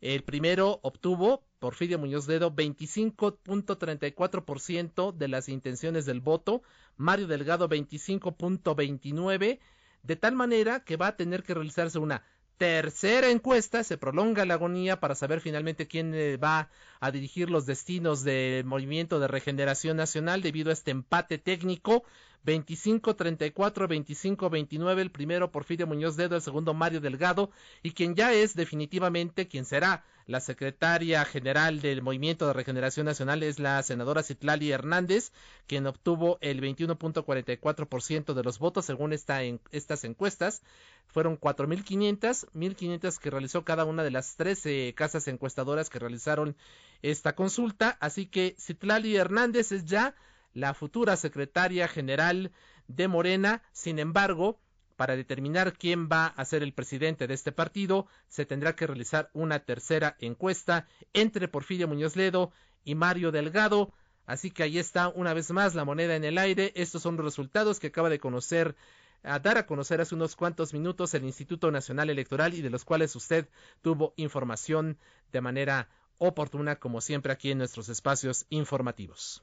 El 0.00 0.22
primero 0.22 0.78
obtuvo, 0.82 1.42
Porfirio 1.58 1.98
Muñoz 1.98 2.28
Ledo, 2.28 2.52
25.34% 2.52 5.12
de 5.12 5.26
las 5.26 5.48
intenciones 5.48 6.06
del 6.06 6.20
voto, 6.20 6.62
Mario 6.96 7.26
Delgado 7.26 7.68
25.29%, 7.68 9.58
de 10.04 10.16
tal 10.16 10.34
manera 10.34 10.80
que 10.84 10.96
va 10.96 11.08
a 11.08 11.16
tener 11.16 11.42
que 11.42 11.54
realizarse 11.54 11.98
una 11.98 12.22
tercera 12.56 13.30
encuesta, 13.30 13.82
se 13.82 13.98
prolonga 13.98 14.44
la 14.44 14.54
agonía 14.54 15.00
para 15.00 15.14
saber 15.14 15.40
finalmente 15.40 15.88
quién 15.88 16.14
eh, 16.14 16.36
va 16.36 16.70
a 17.00 17.10
dirigir 17.10 17.50
los 17.50 17.66
destinos 17.66 18.22
del 18.22 18.64
Movimiento 18.64 19.18
de 19.18 19.26
Regeneración 19.26 19.96
Nacional 19.96 20.40
debido 20.40 20.70
a 20.70 20.74
este 20.74 20.92
empate 20.92 21.38
técnico 21.38 22.04
25-34, 22.44 23.52
25-29, 23.52 24.98
el 24.98 25.10
primero 25.10 25.50
Porfirio 25.50 25.86
Muñoz 25.86 26.16
Dedo, 26.16 26.36
el 26.36 26.42
segundo 26.42 26.74
Mario 26.74 27.00
Delgado, 27.00 27.50
y 27.82 27.92
quien 27.92 28.14
ya 28.14 28.32
es 28.32 28.54
definitivamente 28.54 29.48
quien 29.48 29.64
será 29.64 30.04
la 30.26 30.40
secretaria 30.40 31.24
general 31.26 31.82
del 31.82 32.00
Movimiento 32.00 32.46
de 32.46 32.54
Regeneración 32.54 33.04
Nacional 33.04 33.42
es 33.42 33.58
la 33.58 33.82
senadora 33.82 34.22
Citlali 34.22 34.72
Hernández, 34.72 35.32
quien 35.66 35.86
obtuvo 35.86 36.38
el 36.40 36.62
21.44% 36.62 38.32
de 38.32 38.42
los 38.42 38.58
votos 38.58 38.86
según 38.86 39.12
esta 39.12 39.42
en, 39.42 39.60
estas 39.70 40.04
encuestas. 40.04 40.62
Fueron 41.08 41.38
4.500, 41.38 42.48
1.500 42.54 43.18
que 43.18 43.30
realizó 43.30 43.64
cada 43.64 43.84
una 43.84 44.02
de 44.02 44.10
las 44.10 44.36
13 44.36 44.94
casas 44.96 45.28
encuestadoras 45.28 45.90
que 45.90 45.98
realizaron 45.98 46.56
esta 47.02 47.34
consulta. 47.34 47.98
Así 48.00 48.24
que 48.24 48.56
Citlali 48.58 49.16
Hernández 49.16 49.72
es 49.72 49.84
ya 49.84 50.14
la 50.54 50.72
futura 50.72 51.16
secretaria 51.16 51.88
general 51.88 52.52
de 52.88 53.08
Morena. 53.08 53.62
Sin 53.72 53.98
embargo, 53.98 54.58
para 54.96 55.16
determinar 55.16 55.72
quién 55.76 56.08
va 56.08 56.26
a 56.26 56.44
ser 56.44 56.62
el 56.62 56.72
presidente 56.72 57.26
de 57.26 57.34
este 57.34 57.52
partido, 57.52 58.06
se 58.28 58.46
tendrá 58.46 58.76
que 58.76 58.86
realizar 58.86 59.30
una 59.34 59.58
tercera 59.58 60.16
encuesta 60.20 60.86
entre 61.12 61.48
Porfirio 61.48 61.88
Muñoz 61.88 62.16
Ledo 62.16 62.52
y 62.84 62.94
Mario 62.94 63.32
Delgado. 63.32 63.92
Así 64.26 64.50
que 64.50 64.62
ahí 64.62 64.78
está 64.78 65.08
una 65.08 65.34
vez 65.34 65.50
más 65.50 65.74
la 65.74 65.84
moneda 65.84 66.16
en 66.16 66.24
el 66.24 66.38
aire. 66.38 66.72
Estos 66.76 67.02
son 67.02 67.16
los 67.16 67.24
resultados 67.24 67.80
que 67.80 67.88
acaba 67.88 68.08
de 68.08 68.20
conocer, 68.20 68.76
a 69.22 69.38
dar 69.38 69.58
a 69.58 69.66
conocer 69.66 70.00
hace 70.00 70.14
unos 70.14 70.36
cuantos 70.36 70.72
minutos 70.72 71.12
el 71.14 71.24
Instituto 71.24 71.70
Nacional 71.70 72.08
Electoral 72.08 72.54
y 72.54 72.62
de 72.62 72.70
los 72.70 72.84
cuales 72.84 73.14
usted 73.16 73.48
tuvo 73.82 74.14
información 74.16 74.96
de 75.32 75.40
manera 75.40 75.88
oportuna, 76.18 76.76
como 76.76 77.00
siempre 77.00 77.32
aquí 77.32 77.50
en 77.50 77.58
nuestros 77.58 77.88
espacios 77.88 78.46
informativos. 78.48 79.42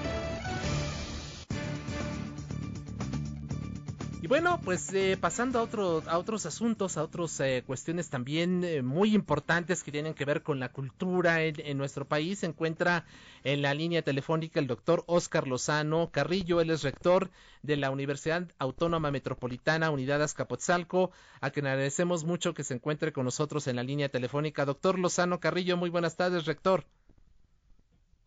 Bueno, 4.31 4.61
pues 4.63 4.93
eh, 4.93 5.17
pasando 5.19 5.59
a, 5.59 5.63
otro, 5.63 6.03
a 6.07 6.17
otros 6.17 6.45
asuntos, 6.45 6.95
a 6.95 7.03
otras 7.03 7.37
eh, 7.41 7.65
cuestiones 7.67 8.09
también 8.09 8.63
eh, 8.63 8.81
muy 8.81 9.13
importantes 9.13 9.83
que 9.83 9.91
tienen 9.91 10.13
que 10.13 10.23
ver 10.23 10.41
con 10.41 10.57
la 10.57 10.69
cultura 10.69 11.43
en, 11.43 11.55
en, 11.57 11.77
nuestro 11.77 12.05
país, 12.05 12.39
se 12.39 12.45
encuentra 12.45 13.03
en 13.43 13.61
la 13.61 13.73
línea 13.73 14.03
telefónica 14.03 14.61
el 14.61 14.67
doctor 14.67 15.03
Oscar 15.07 15.49
Lozano 15.49 16.11
Carrillo, 16.13 16.61
él 16.61 16.69
es 16.69 16.81
rector 16.81 17.29
de 17.61 17.75
la 17.75 17.91
Universidad 17.91 18.47
Autónoma 18.57 19.11
Metropolitana 19.11 19.91
Unidad 19.91 20.23
Azcapotzalco, 20.23 21.11
a 21.41 21.49
quien 21.49 21.67
agradecemos 21.67 22.23
mucho 22.23 22.53
que 22.53 22.63
se 22.63 22.75
encuentre 22.75 23.11
con 23.11 23.25
nosotros 23.25 23.67
en 23.67 23.75
la 23.75 23.83
línea 23.83 24.07
telefónica. 24.07 24.63
Doctor 24.63 24.97
Lozano 24.97 25.41
Carrillo, 25.41 25.75
muy 25.75 25.89
buenas 25.89 26.15
tardes, 26.15 26.45
rector. 26.45 26.85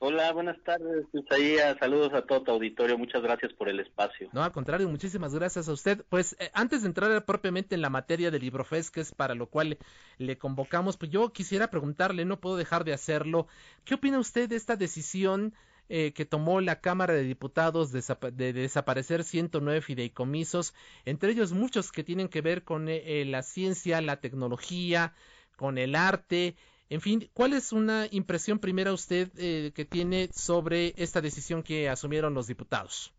Hola, 0.00 0.32
buenas 0.32 0.62
tardes, 0.64 1.06
Isaías. 1.12 1.76
Saludos 1.78 2.12
a 2.12 2.22
todo 2.22 2.42
tu 2.42 2.50
auditorio. 2.50 2.98
Muchas 2.98 3.22
gracias 3.22 3.52
por 3.54 3.68
el 3.68 3.80
espacio. 3.80 4.28
No, 4.32 4.42
al 4.42 4.52
contrario, 4.52 4.88
muchísimas 4.88 5.34
gracias 5.34 5.68
a 5.68 5.72
usted. 5.72 6.04
Pues 6.08 6.36
eh, 6.38 6.50
antes 6.52 6.82
de 6.82 6.88
entrar 6.88 7.24
propiamente 7.24 7.74
en 7.74 7.80
la 7.80 7.90
materia 7.90 8.30
del 8.30 8.42
LibroFest, 8.42 8.92
que 8.92 9.00
es 9.00 9.12
para 9.12 9.34
lo 9.34 9.46
cual 9.46 9.78
le 10.18 10.36
convocamos, 10.36 10.96
pues 10.96 11.10
yo 11.10 11.32
quisiera 11.32 11.70
preguntarle, 11.70 12.24
no 12.24 12.40
puedo 12.40 12.56
dejar 12.56 12.84
de 12.84 12.92
hacerlo, 12.92 13.46
¿qué 13.84 13.94
opina 13.94 14.18
usted 14.18 14.48
de 14.48 14.56
esta 14.56 14.76
decisión 14.76 15.54
eh, 15.90 16.12
que 16.12 16.24
tomó 16.24 16.62
la 16.62 16.80
Cámara 16.80 17.12
de 17.12 17.24
Diputados 17.24 17.92
de, 17.92 18.02
de, 18.32 18.52
desaparecer 18.54 19.22
109 19.22 19.82
fideicomisos, 19.82 20.74
entre 21.04 21.32
ellos 21.32 21.52
muchos 21.52 21.92
que 21.92 22.02
tienen 22.02 22.28
que 22.28 22.40
ver 22.40 22.64
con 22.64 22.88
eh, 22.88 23.24
la 23.26 23.42
ciencia, 23.42 24.00
la 24.00 24.18
tecnología, 24.18 25.12
con 25.56 25.76
el 25.76 25.94
arte, 25.94 26.56
en 26.94 27.00
fin, 27.00 27.28
¿cuál 27.34 27.54
es 27.54 27.72
una 27.72 28.06
impresión 28.12 28.60
primera 28.60 28.92
usted 28.92 29.28
eh, 29.36 29.72
que 29.74 29.84
tiene 29.84 30.28
sobre 30.32 30.94
esta 30.96 31.20
decisión 31.20 31.64
que 31.64 31.88
asumieron 31.88 32.34
los 32.34 32.46
diputados? 32.46 33.12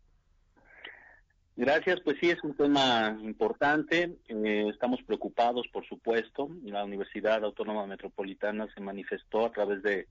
Gracias, 1.56 2.00
pues 2.00 2.16
sí, 2.18 2.30
es 2.30 2.42
un 2.42 2.56
tema 2.56 3.18
importante. 3.22 4.16
Eh, 4.28 4.66
estamos 4.72 5.02
preocupados, 5.02 5.66
por 5.70 5.86
supuesto. 5.86 6.48
La 6.64 6.84
Universidad 6.84 7.44
Autónoma 7.44 7.86
Metropolitana 7.86 8.66
se 8.74 8.80
manifestó 8.80 9.44
a 9.44 9.52
través 9.52 9.82
de 9.82 10.06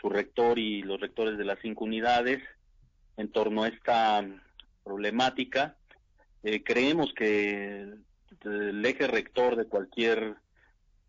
su 0.00 0.08
rector 0.08 0.56
y 0.56 0.82
los 0.82 1.00
rectores 1.00 1.38
de 1.38 1.44
las 1.44 1.58
cinco 1.60 1.84
unidades 1.84 2.40
en 3.16 3.32
torno 3.32 3.64
a 3.64 3.68
esta 3.68 4.24
problemática. 4.84 5.74
Eh, 6.44 6.62
creemos 6.62 7.12
que 7.14 7.94
el 8.44 8.86
eje 8.86 9.08
rector 9.08 9.56
de 9.56 9.66
cualquier, 9.66 10.36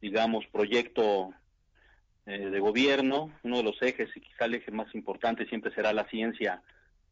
digamos, 0.02 0.44
proyecto 0.52 1.34
de 2.28 2.60
gobierno, 2.60 3.32
uno 3.44 3.58
de 3.58 3.64
los 3.64 3.82
ejes 3.82 4.10
y 4.16 4.20
quizá 4.20 4.46
el 4.46 4.56
eje 4.56 4.70
más 4.72 4.94
importante 4.94 5.46
siempre 5.46 5.74
será 5.74 5.94
la 5.94 6.10
ciencia, 6.10 6.62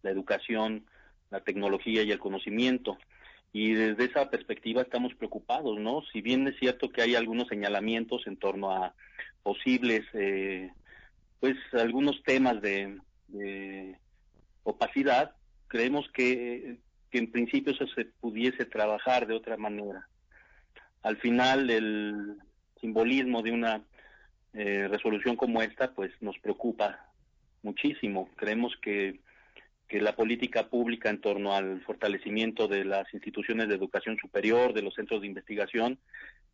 la 0.04 0.12
educación, 0.12 0.86
la 1.32 1.40
tecnología 1.40 2.04
y 2.04 2.12
el 2.12 2.20
conocimiento. 2.20 2.98
Y 3.54 3.74
desde 3.74 4.06
esa 4.06 4.30
perspectiva 4.30 4.82
estamos 4.82 5.16
preocupados, 5.16 5.80
¿no? 5.80 6.02
Si 6.12 6.20
bien 6.20 6.46
es 6.50 6.60
cierto 6.60 6.90
que 6.90 7.02
hay 7.02 7.16
algunos 7.16 7.48
señalamientos 7.48 8.28
en 8.28 8.36
torno 8.36 8.72
a 8.72 8.94
posibles, 9.42 10.04
eh, 10.14 10.72
pues 11.40 11.56
algunos 11.72 12.22
temas 12.24 12.62
de, 12.62 13.00
de 13.30 13.96
opacidad, 14.64 15.32
creemos 15.68 16.10
que, 16.12 16.78
que 17.10 17.20
en 17.20 17.32
principio 17.32 17.72
eso 17.72 17.88
se 17.96 18.04
pudiese 18.04 18.66
trabajar 18.66 19.28
de 19.28 19.36
otra 19.36 19.56
manera. 19.56 20.10
Al 21.04 21.16
final 21.18 21.70
el 21.70 22.36
simbolismo 22.82 23.42
de 23.42 23.52
una 23.54 23.82
eh, 24.56 24.88
resolución 24.90 25.36
como 25.36 25.62
esta 25.62 25.94
pues 25.94 26.12
nos 26.22 26.38
preocupa 26.40 27.10
muchísimo. 27.62 28.30
Creemos 28.36 28.76
que, 28.82 29.20
que 29.88 30.02
la 30.02 30.16
política 30.16 30.68
pública 30.68 31.10
en 31.10 31.22
torno 31.22 31.54
al 31.54 31.82
fortalecimiento 31.82 32.68
de 32.68 32.86
las 32.86 33.14
instituciones 33.14 33.68
de 33.68 33.76
educación 33.76 34.18
superior, 34.18 34.74
de 34.74 34.82
los 34.82 34.94
centros 34.94 35.22
de 35.22 35.28
investigación, 35.28 35.98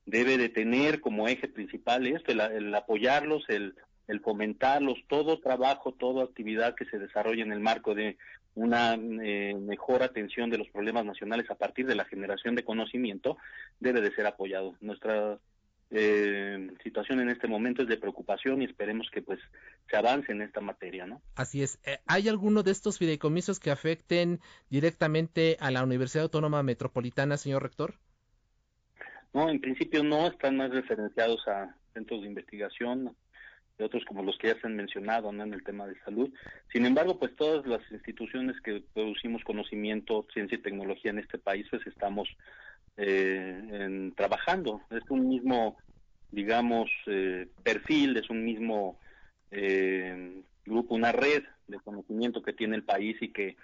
debe 0.05 0.37
de 0.37 0.49
tener 0.49 0.99
como 0.99 1.27
eje 1.27 1.47
principal 1.47 2.07
esto, 2.07 2.31
el, 2.31 2.41
el 2.41 2.73
apoyarlos, 2.73 3.43
el, 3.49 3.75
el 4.07 4.19
fomentarlos, 4.19 4.97
todo 5.07 5.39
trabajo, 5.39 5.93
toda 5.93 6.23
actividad 6.23 6.75
que 6.75 6.85
se 6.85 6.99
desarrolle 6.99 7.43
en 7.43 7.51
el 7.51 7.59
marco 7.59 7.95
de 7.95 8.17
una 8.55 8.95
eh, 8.95 9.55
mejor 9.59 10.03
atención 10.03 10.49
de 10.49 10.57
los 10.57 10.67
problemas 10.69 11.05
nacionales 11.05 11.49
a 11.49 11.55
partir 11.55 11.87
de 11.87 11.95
la 11.95 12.05
generación 12.05 12.55
de 12.55 12.65
conocimiento 12.65 13.37
debe 13.79 14.01
de 14.01 14.13
ser 14.13 14.25
apoyado. 14.25 14.75
Nuestra 14.81 15.37
eh, 15.93 16.71
situación 16.83 17.19
en 17.19 17.29
este 17.29 17.47
momento 17.47 17.81
es 17.81 17.89
de 17.89 17.97
preocupación 17.97 18.61
y 18.61 18.65
esperemos 18.65 19.09
que 19.11 19.21
pues 19.21 19.39
se 19.89 19.97
avance 19.97 20.31
en 20.31 20.41
esta 20.41 20.61
materia, 20.61 21.05
¿no? 21.05 21.21
Así 21.35 21.61
es. 21.61 21.79
Eh, 21.85 21.99
¿Hay 22.07 22.29
alguno 22.29 22.63
de 22.63 22.71
estos 22.71 22.97
fideicomisos 22.97 23.59
que 23.59 23.71
afecten 23.71 24.39
directamente 24.69 25.57
a 25.59 25.69
la 25.69 25.83
Universidad 25.83 26.23
Autónoma 26.23 26.63
Metropolitana, 26.63 27.35
señor 27.35 27.63
rector? 27.63 27.95
No, 29.33 29.49
en 29.49 29.59
principio 29.59 30.03
no, 30.03 30.27
están 30.27 30.57
más 30.57 30.71
referenciados 30.71 31.45
a 31.47 31.75
centros 31.93 32.21
de 32.21 32.27
investigación, 32.27 33.15
de 33.77 33.85
otros 33.85 34.05
como 34.05 34.23
los 34.23 34.37
que 34.37 34.47
ya 34.47 34.59
se 34.59 34.67
han 34.67 34.75
mencionado 34.75 35.31
¿no? 35.31 35.43
en 35.43 35.53
el 35.53 35.63
tema 35.63 35.87
de 35.87 35.99
salud. 36.01 36.29
Sin 36.71 36.85
embargo, 36.85 37.19
pues 37.19 37.35
todas 37.35 37.65
las 37.65 37.81
instituciones 37.91 38.59
que 38.61 38.83
producimos 38.93 39.43
conocimiento, 39.43 40.25
ciencia 40.33 40.57
y 40.57 40.61
tecnología 40.61 41.11
en 41.11 41.19
este 41.19 41.37
país, 41.37 41.67
pues 41.69 41.85
estamos 41.87 42.29
eh, 42.97 43.61
en, 43.71 44.13
trabajando. 44.15 44.81
Es 44.89 45.03
un 45.09 45.27
mismo, 45.27 45.77
digamos, 46.31 46.89
eh, 47.07 47.47
perfil, 47.63 48.17
es 48.17 48.29
un 48.29 48.43
mismo 48.43 48.99
eh, 49.49 50.43
grupo, 50.65 50.95
una 50.95 51.11
red 51.11 51.43
de 51.67 51.79
conocimiento 51.79 52.41
que 52.41 52.53
tiene 52.53 52.75
el 52.75 52.83
país 52.83 53.17
y 53.21 53.29
que, 53.29 53.55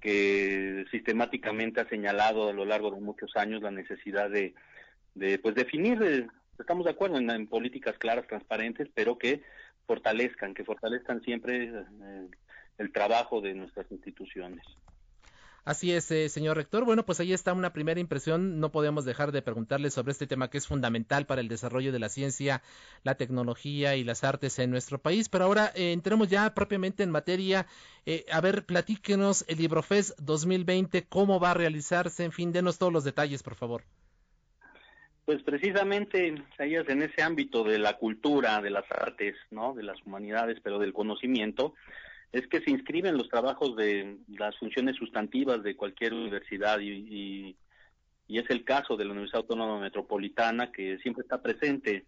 que 0.00 0.84
sistemáticamente 0.90 1.80
ha 1.80 1.88
señalado 1.88 2.48
a 2.48 2.52
lo 2.52 2.64
largo 2.64 2.90
de 2.90 3.00
muchos 3.00 3.36
años 3.36 3.62
la 3.62 3.70
necesidad 3.70 4.30
de, 4.30 4.54
de 5.14 5.38
pues 5.38 5.54
definir, 5.54 6.28
estamos 6.58 6.84
de 6.84 6.92
acuerdo 6.92 7.18
en, 7.18 7.46
políticas 7.48 7.98
claras, 7.98 8.26
transparentes, 8.26 8.88
pero 8.94 9.18
que 9.18 9.42
fortalezcan, 9.86 10.54
que 10.54 10.64
fortalezcan 10.64 11.20
siempre 11.22 11.72
el 12.78 12.92
trabajo 12.92 13.40
de 13.40 13.54
nuestras 13.54 13.90
instituciones. 13.90 14.64
Así 15.64 15.92
es, 15.92 16.10
eh, 16.10 16.28
señor 16.28 16.56
rector. 16.56 16.84
Bueno, 16.84 17.06
pues 17.06 17.20
ahí 17.20 17.32
está 17.32 17.52
una 17.52 17.72
primera 17.72 18.00
impresión. 18.00 18.58
No 18.58 18.72
podemos 18.72 19.04
dejar 19.04 19.30
de 19.30 19.42
preguntarle 19.42 19.90
sobre 19.90 20.10
este 20.10 20.26
tema 20.26 20.50
que 20.50 20.58
es 20.58 20.66
fundamental 20.66 21.24
para 21.24 21.40
el 21.40 21.46
desarrollo 21.46 21.92
de 21.92 22.00
la 22.00 22.08
ciencia, 22.08 22.62
la 23.04 23.14
tecnología 23.14 23.94
y 23.94 24.02
las 24.02 24.24
artes 24.24 24.58
en 24.58 24.72
nuestro 24.72 24.98
país. 24.98 25.28
Pero 25.28 25.44
ahora 25.44 25.70
eh, 25.76 25.92
entremos 25.92 26.28
ya 26.28 26.52
propiamente 26.52 27.04
en 27.04 27.10
materia. 27.10 27.66
Eh, 28.06 28.26
a 28.32 28.40
ver, 28.40 28.66
platíquenos 28.66 29.44
el 29.46 29.58
LibroFest 29.58 30.18
2020, 30.18 31.04
cómo 31.04 31.38
va 31.38 31.52
a 31.52 31.54
realizarse. 31.54 32.24
En 32.24 32.32
fin, 32.32 32.50
denos 32.50 32.78
todos 32.78 32.92
los 32.92 33.04
detalles, 33.04 33.44
por 33.44 33.54
favor. 33.54 33.84
Pues 35.24 35.44
precisamente, 35.44 36.34
ellas 36.58 36.88
en 36.88 37.02
ese 37.02 37.22
ámbito 37.22 37.62
de 37.62 37.78
la 37.78 37.96
cultura, 37.98 38.60
de 38.60 38.70
las 38.70 38.90
artes, 38.90 39.36
¿no? 39.52 39.74
De 39.74 39.84
las 39.84 40.02
humanidades, 40.04 40.58
pero 40.60 40.80
del 40.80 40.92
conocimiento, 40.92 41.74
es 42.32 42.46
que 42.46 42.60
se 42.60 42.70
inscriben 42.70 43.16
los 43.16 43.28
trabajos 43.28 43.76
de 43.76 44.16
las 44.28 44.56
funciones 44.58 44.96
sustantivas 44.96 45.62
de 45.62 45.76
cualquier 45.76 46.14
universidad 46.14 46.80
y, 46.80 47.56
y, 48.28 48.38
es 48.38 48.48
el 48.48 48.64
caso 48.64 48.96
de 48.96 49.04
la 49.04 49.10
Universidad 49.10 49.42
Autónoma 49.42 49.78
Metropolitana 49.78 50.72
que 50.72 50.96
siempre 51.00 51.22
está 51.22 51.42
presente 51.42 52.06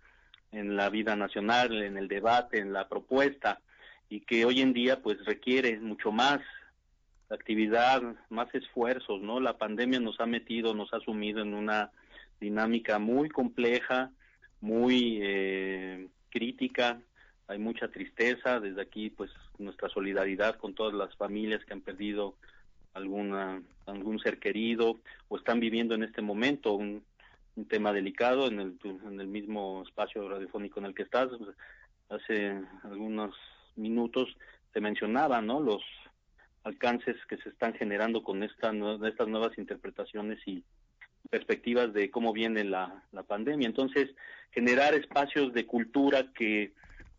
en 0.53 0.75
la 0.75 0.89
vida 0.89 1.17
nacional, 1.17 1.83
en 1.83 1.99
el 1.99 2.09
debate, 2.09 2.61
en 2.61 2.73
la 2.73 2.89
propuesta 2.89 3.61
y 4.09 4.21
que 4.21 4.47
hoy 4.47 4.63
en 4.63 4.73
día 4.73 5.03
pues 5.03 5.23
requiere 5.27 5.79
mucho 5.81 6.13
más 6.13 6.41
actividad, 7.29 8.03
más 8.31 8.55
esfuerzos, 8.55 9.21
¿no? 9.21 9.39
La 9.39 9.59
pandemia 9.59 10.01
nos 10.01 10.19
ha 10.19 10.25
metido, 10.25 10.73
nos 10.73 10.95
ha 10.95 11.01
sumido 11.01 11.43
en 11.43 11.53
una 11.53 11.91
dinámica 12.41 12.99
muy 12.99 13.29
compleja, 13.29 14.11
muy 14.63 15.19
eh, 15.23 16.09
crítica, 16.31 17.01
hay 17.47 17.59
mucha 17.59 17.89
tristeza, 17.89 18.61
desde 18.61 18.81
aquí 18.81 19.11
pues 19.11 19.31
nuestra 19.59 19.89
solidaridad 19.89 20.57
con 20.57 20.75
todas 20.75 20.95
las 20.95 21.15
familias 21.17 21.65
que 21.65 21.73
han 21.73 21.81
perdido 21.81 22.35
alguna 22.95 23.61
algún 23.87 24.19
ser 24.19 24.39
querido 24.39 25.01
o 25.29 25.37
están 25.37 25.61
viviendo 25.61 25.95
en 25.95 26.05
este 26.05 26.23
momento 26.23 26.73
un, 26.73 27.03
tema 27.69 27.93
delicado 27.93 28.49
en 28.49 28.59
el, 28.59 28.79
en 28.83 29.21
el 29.21 29.29
mismo 29.29 29.85
espacio 29.87 30.29
radiofónico 30.29 30.81
en 30.81 30.87
el 30.87 30.95
que 30.95 31.05
estás. 31.05 31.29
Hace 32.09 32.61
algunos 32.83 33.33
minutos 33.77 34.37
se 34.73 34.81
mencionaban 34.81 35.47
¿no? 35.47 35.61
los 35.61 35.81
alcances 36.65 37.15
que 37.29 37.37
se 37.37 37.51
están 37.51 37.75
generando 37.75 38.25
con 38.25 38.43
esta, 38.43 38.73
estas 39.07 39.29
nuevas 39.29 39.57
interpretaciones 39.57 40.41
y 40.47 40.65
perspectivas 41.31 41.93
de 41.93 42.11
cómo 42.11 42.33
viene 42.33 42.65
la, 42.65 43.05
la 43.13 43.23
pandemia. 43.23 43.69
Entonces, 43.69 44.11
generar 44.51 44.95
espacios 44.95 45.53
de 45.53 45.65
cultura 45.65 46.33
que 46.35 46.73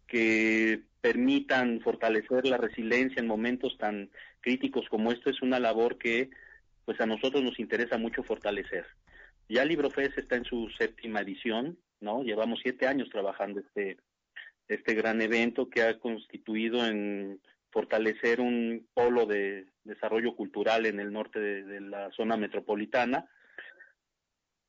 que 0.07 0.81
permitan 1.01 1.81
fortalecer 1.81 2.45
la 2.45 2.57
resiliencia 2.57 3.19
en 3.19 3.27
momentos 3.27 3.77
tan 3.77 4.09
críticos 4.41 4.87
como 4.89 5.11
esto 5.11 5.29
es 5.29 5.41
una 5.41 5.59
labor 5.59 5.97
que 5.97 6.29
pues 6.85 6.99
a 7.01 7.05
nosotros 7.05 7.43
nos 7.43 7.59
interesa 7.59 7.97
mucho 7.97 8.23
fortalecer. 8.23 8.85
Ya 9.49 9.65
LibroFest 9.65 10.17
está 10.17 10.35
en 10.35 10.45
su 10.45 10.69
séptima 10.77 11.21
edición, 11.21 11.77
¿no? 11.99 12.23
Llevamos 12.23 12.59
siete 12.61 12.87
años 12.87 13.09
trabajando 13.09 13.59
este, 13.59 13.97
este 14.67 14.93
gran 14.93 15.21
evento 15.21 15.69
que 15.69 15.83
ha 15.83 15.99
constituido 15.99 16.85
en 16.85 17.39
fortalecer 17.71 18.39
un 18.39 18.87
polo 18.93 19.25
de 19.25 19.67
desarrollo 19.83 20.35
cultural 20.35 20.85
en 20.85 20.99
el 20.99 21.11
norte 21.11 21.39
de 21.39 21.81
la 21.81 22.09
zona 22.11 22.37
metropolitana 22.37 23.27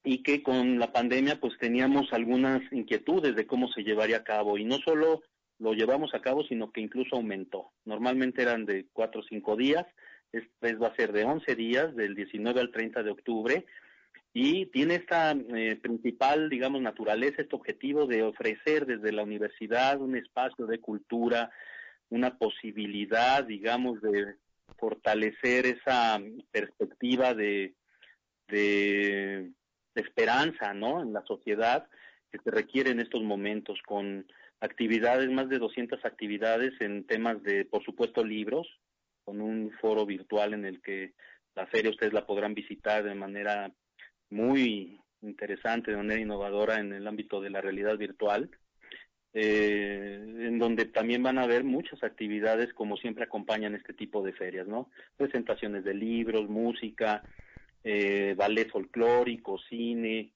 y 0.07 0.23
que 0.23 0.41
con 0.41 0.79
la 0.79 0.93
pandemia 0.93 1.41
pues 1.41 1.59
teníamos 1.59 2.13
algunas 2.13 2.63
inquietudes 2.73 3.35
de 3.35 3.45
cómo 3.45 3.67
se 3.73 3.83
llevaría 3.83 4.19
a 4.19 4.25
cabo 4.25 4.57
y 4.57 4.65
no 4.65 4.79
solo 4.79 5.23
lo 5.59 5.75
llevamos 5.75 6.15
a 6.15 6.23
cabo 6.23 6.45
sino 6.45 6.71
que 6.71 6.81
incluso 6.81 7.17
aumentó. 7.17 7.73
Normalmente 7.85 8.41
eran 8.41 8.67
de 8.67 8.87
cuatro 8.93 9.23
o 9.23 9.25
cinco 9.25 9.57
días, 9.57 9.85
esta 10.31 10.79
va 10.79 10.89
a 10.89 10.95
ser 10.95 11.13
de 11.13 11.25
once 11.25 11.57
días, 11.57 11.97
del 11.97 12.15
19 12.15 12.61
al 12.61 12.71
30 12.71 13.03
de 13.03 13.11
octubre 13.11 13.67
y 14.33 14.67
tiene 14.67 14.95
esta 14.95 15.33
eh, 15.33 15.75
principal, 15.75 16.51
digamos, 16.51 16.81
naturaleza, 16.83 17.43
este 17.43 17.57
objetivo 17.57 18.07
de 18.07 18.23
ofrecer 18.23 18.87
desde 18.87 19.11
la 19.11 19.25
universidad 19.25 20.01
un 20.01 20.17
espacio 20.17 20.67
de 20.67 20.79
cultura, 20.79 21.51
una 22.11 22.39
posibilidad, 22.39 23.43
digamos, 23.43 24.01
de 24.03 24.37
fortalecer 24.79 25.67
esa 25.67 26.21
perspectiva 26.53 27.35
de 27.35 27.75
de 29.97 30.03
esperanza, 30.03 30.73
¿no? 30.75 31.03
En 31.03 31.13
la 31.13 31.25
sociedad 31.25 31.89
que 32.31 32.39
se 32.39 32.51
requiere 32.51 32.91
en 32.91 33.01
estos 33.01 33.23
momentos 33.23 33.81
con 33.85 34.27
actividades, 34.61 35.31
más 35.31 35.49
de 35.49 35.59
200 35.59 36.05
actividades 36.05 36.73
en 36.81 37.05
temas 37.07 37.43
de, 37.43 37.65
por 37.65 37.83
supuesto, 37.85 38.23
libros, 38.23 38.69
con 39.25 39.41
un 39.41 39.73
foro 39.81 40.07
virtual 40.07 40.55
en 40.55 40.65
el 40.65 40.81
que 40.81 41.15
la 41.55 41.67
feria 41.67 41.91
ustedes 41.91 42.13
la 42.13 42.27
podrán 42.27 42.55
visitar 42.55 43.03
de 43.03 43.15
manera 43.15 43.73
muy 44.31 45.01
interesante, 45.23 45.91
de 45.91 45.97
manera 45.97 46.21
innovadora 46.21 46.79
en 46.79 46.93
el 46.93 47.07
ámbito 47.07 47.41
de 47.41 47.51
la 47.51 47.61
realidad 47.61 47.97
virtual, 47.97 48.51
eh, 49.33 50.21
en 50.23 50.59
donde 50.59 50.85
también 50.87 51.23
van 51.23 51.39
a 51.39 51.43
haber 51.43 51.65
muchas 51.65 52.03
actividades 52.03 52.73
como 52.75 52.97
siempre 52.97 53.25
acompañan 53.25 53.75
este 53.75 53.95
tipo 53.95 54.23
de 54.23 54.33
ferias, 54.33 54.67
¿no? 54.67 54.91
Presentaciones 55.17 55.85
de 55.85 55.95
libros, 55.95 56.49
música, 56.49 57.23
eh, 57.89 58.35
ballet 58.37 58.69
folclórico, 58.69 59.59
cine, 59.59 60.33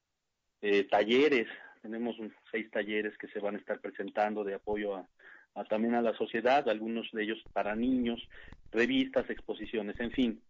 eh, 0.62 0.85
talleres. 0.85 1.48
Tenemos 1.82 2.14
seis 2.48 2.70
talleres 2.70 3.18
que 3.18 3.27
se 3.27 3.40
van 3.40 3.56
a 3.56 3.59
estar 3.59 3.81
presentando 3.81 4.44
de 4.44 4.55
apoyo 4.55 4.94
a, 4.94 5.64
también 5.64 5.97
a 5.97 6.02
la 6.02 6.14
sociedad, 6.14 6.68
algunos 6.68 7.10
de 7.10 7.24
ellos 7.24 7.43
para 7.52 7.74
niños, 7.74 8.20
revistas, 8.70 9.28
exposiciones, 9.28 9.98
en 9.98 10.12
fin. 10.12 10.43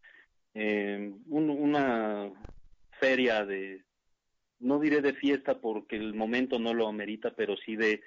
Eh, 0.53 1.11
una 1.29 2.31
feria 2.99 3.47
de, 3.47 3.83
no 4.59 4.79
diré 4.79 5.01
de 5.01 5.15
fiesta 5.15 5.59
porque 5.59 5.97
el 5.97 6.13
momento 6.13 6.59
no 6.59 6.75
lo 6.75 6.87
amerita, 6.87 7.33
pero 7.35 7.57
sí 7.57 7.77
de, 7.77 8.03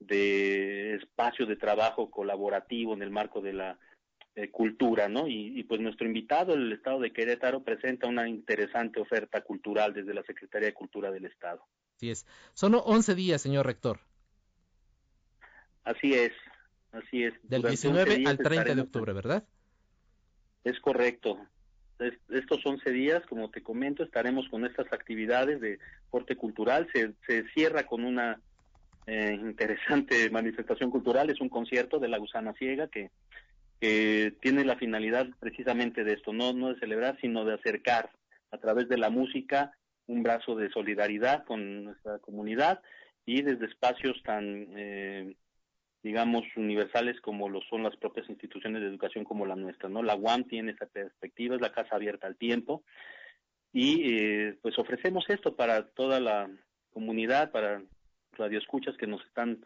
de 0.00 0.94
espacio 0.94 1.44
de 1.44 1.56
trabajo 1.56 2.10
colaborativo 2.10 2.94
en 2.94 3.02
el 3.02 3.10
marco 3.10 3.42
de 3.42 3.52
la 3.52 3.78
eh, 4.38 4.50
cultura, 4.52 5.08
¿no? 5.08 5.26
Y, 5.26 5.64
pues 5.64 5.80
nuestro 5.80 6.06
invitado, 6.06 6.54
el 6.54 6.72
Estado 6.72 7.00
de 7.00 7.12
Querétaro, 7.12 7.64
presenta 7.64 8.06
una 8.06 8.28
interesante 8.28 9.00
oferta 9.00 9.40
cultural 9.40 9.92
desde 9.92 10.14
la 10.14 10.22
Secretaría 10.22 10.68
de 10.68 10.74
Cultura 10.74 11.10
del 11.10 11.24
Estado. 11.24 11.60
Así 11.96 12.10
es. 12.10 12.24
Son 12.54 12.72
11 12.72 13.16
días, 13.16 13.42
señor 13.42 13.66
rector. 13.66 13.98
Así 15.82 16.14
es, 16.14 16.30
así 16.92 17.24
es. 17.24 17.34
Del 17.42 17.62
19 17.62 18.22
al 18.28 18.38
30 18.38 18.76
de 18.76 18.80
octubre, 18.80 19.12
¿verdad? 19.12 19.42
Es 20.62 20.78
correcto. 20.78 21.44
estos 22.28 22.64
11 22.64 22.92
días, 22.92 23.26
como 23.26 23.50
te 23.50 23.60
comento, 23.60 24.04
estaremos 24.04 24.48
con 24.50 24.64
estas 24.64 24.86
actividades 24.92 25.60
de 25.60 25.80
corte 26.10 26.36
cultural. 26.36 26.88
Se, 26.92 27.12
se 27.26 27.42
cierra 27.54 27.86
con 27.86 28.04
una 28.04 28.40
eh, 29.08 29.36
interesante 29.36 30.30
manifestación 30.30 30.92
cultural. 30.92 31.28
Es 31.28 31.40
un 31.40 31.48
concierto 31.48 31.98
de 31.98 32.06
la 32.06 32.18
gusana 32.18 32.52
ciega 32.52 32.86
que 32.86 33.10
que 33.80 34.34
tiene 34.40 34.64
la 34.64 34.76
finalidad 34.76 35.28
precisamente 35.38 36.04
de 36.04 36.14
esto, 36.14 36.32
no, 36.32 36.52
no 36.52 36.72
de 36.72 36.80
celebrar, 36.80 37.18
sino 37.20 37.44
de 37.44 37.54
acercar 37.54 38.10
a 38.50 38.58
través 38.58 38.88
de 38.88 38.98
la 38.98 39.10
música 39.10 39.72
un 40.06 40.22
brazo 40.22 40.56
de 40.56 40.70
solidaridad 40.70 41.44
con 41.44 41.84
nuestra 41.84 42.18
comunidad 42.18 42.80
y 43.26 43.42
desde 43.42 43.66
espacios 43.66 44.20
tan, 44.22 44.66
eh, 44.76 45.34
digamos, 46.02 46.44
universales 46.56 47.20
como 47.20 47.48
lo 47.48 47.60
son 47.62 47.82
las 47.82 47.94
propias 47.96 48.28
instituciones 48.28 48.80
de 48.80 48.88
educación 48.88 49.24
como 49.24 49.44
la 49.44 49.54
nuestra, 49.54 49.88
¿no? 49.88 50.02
La 50.02 50.16
UAM 50.16 50.44
tiene 50.44 50.72
esa 50.72 50.86
perspectiva, 50.86 51.54
es 51.54 51.60
la 51.60 51.72
casa 51.72 51.94
abierta 51.94 52.26
al 52.26 52.36
tiempo 52.36 52.82
y 53.72 54.14
eh, 54.14 54.58
pues 54.62 54.78
ofrecemos 54.78 55.24
esto 55.28 55.54
para 55.56 55.88
toda 55.88 56.20
la 56.20 56.50
comunidad, 56.90 57.50
para 57.50 57.82
radioescuchas 58.32 58.96
que 58.96 59.06
nos 59.06 59.24
están 59.26 59.64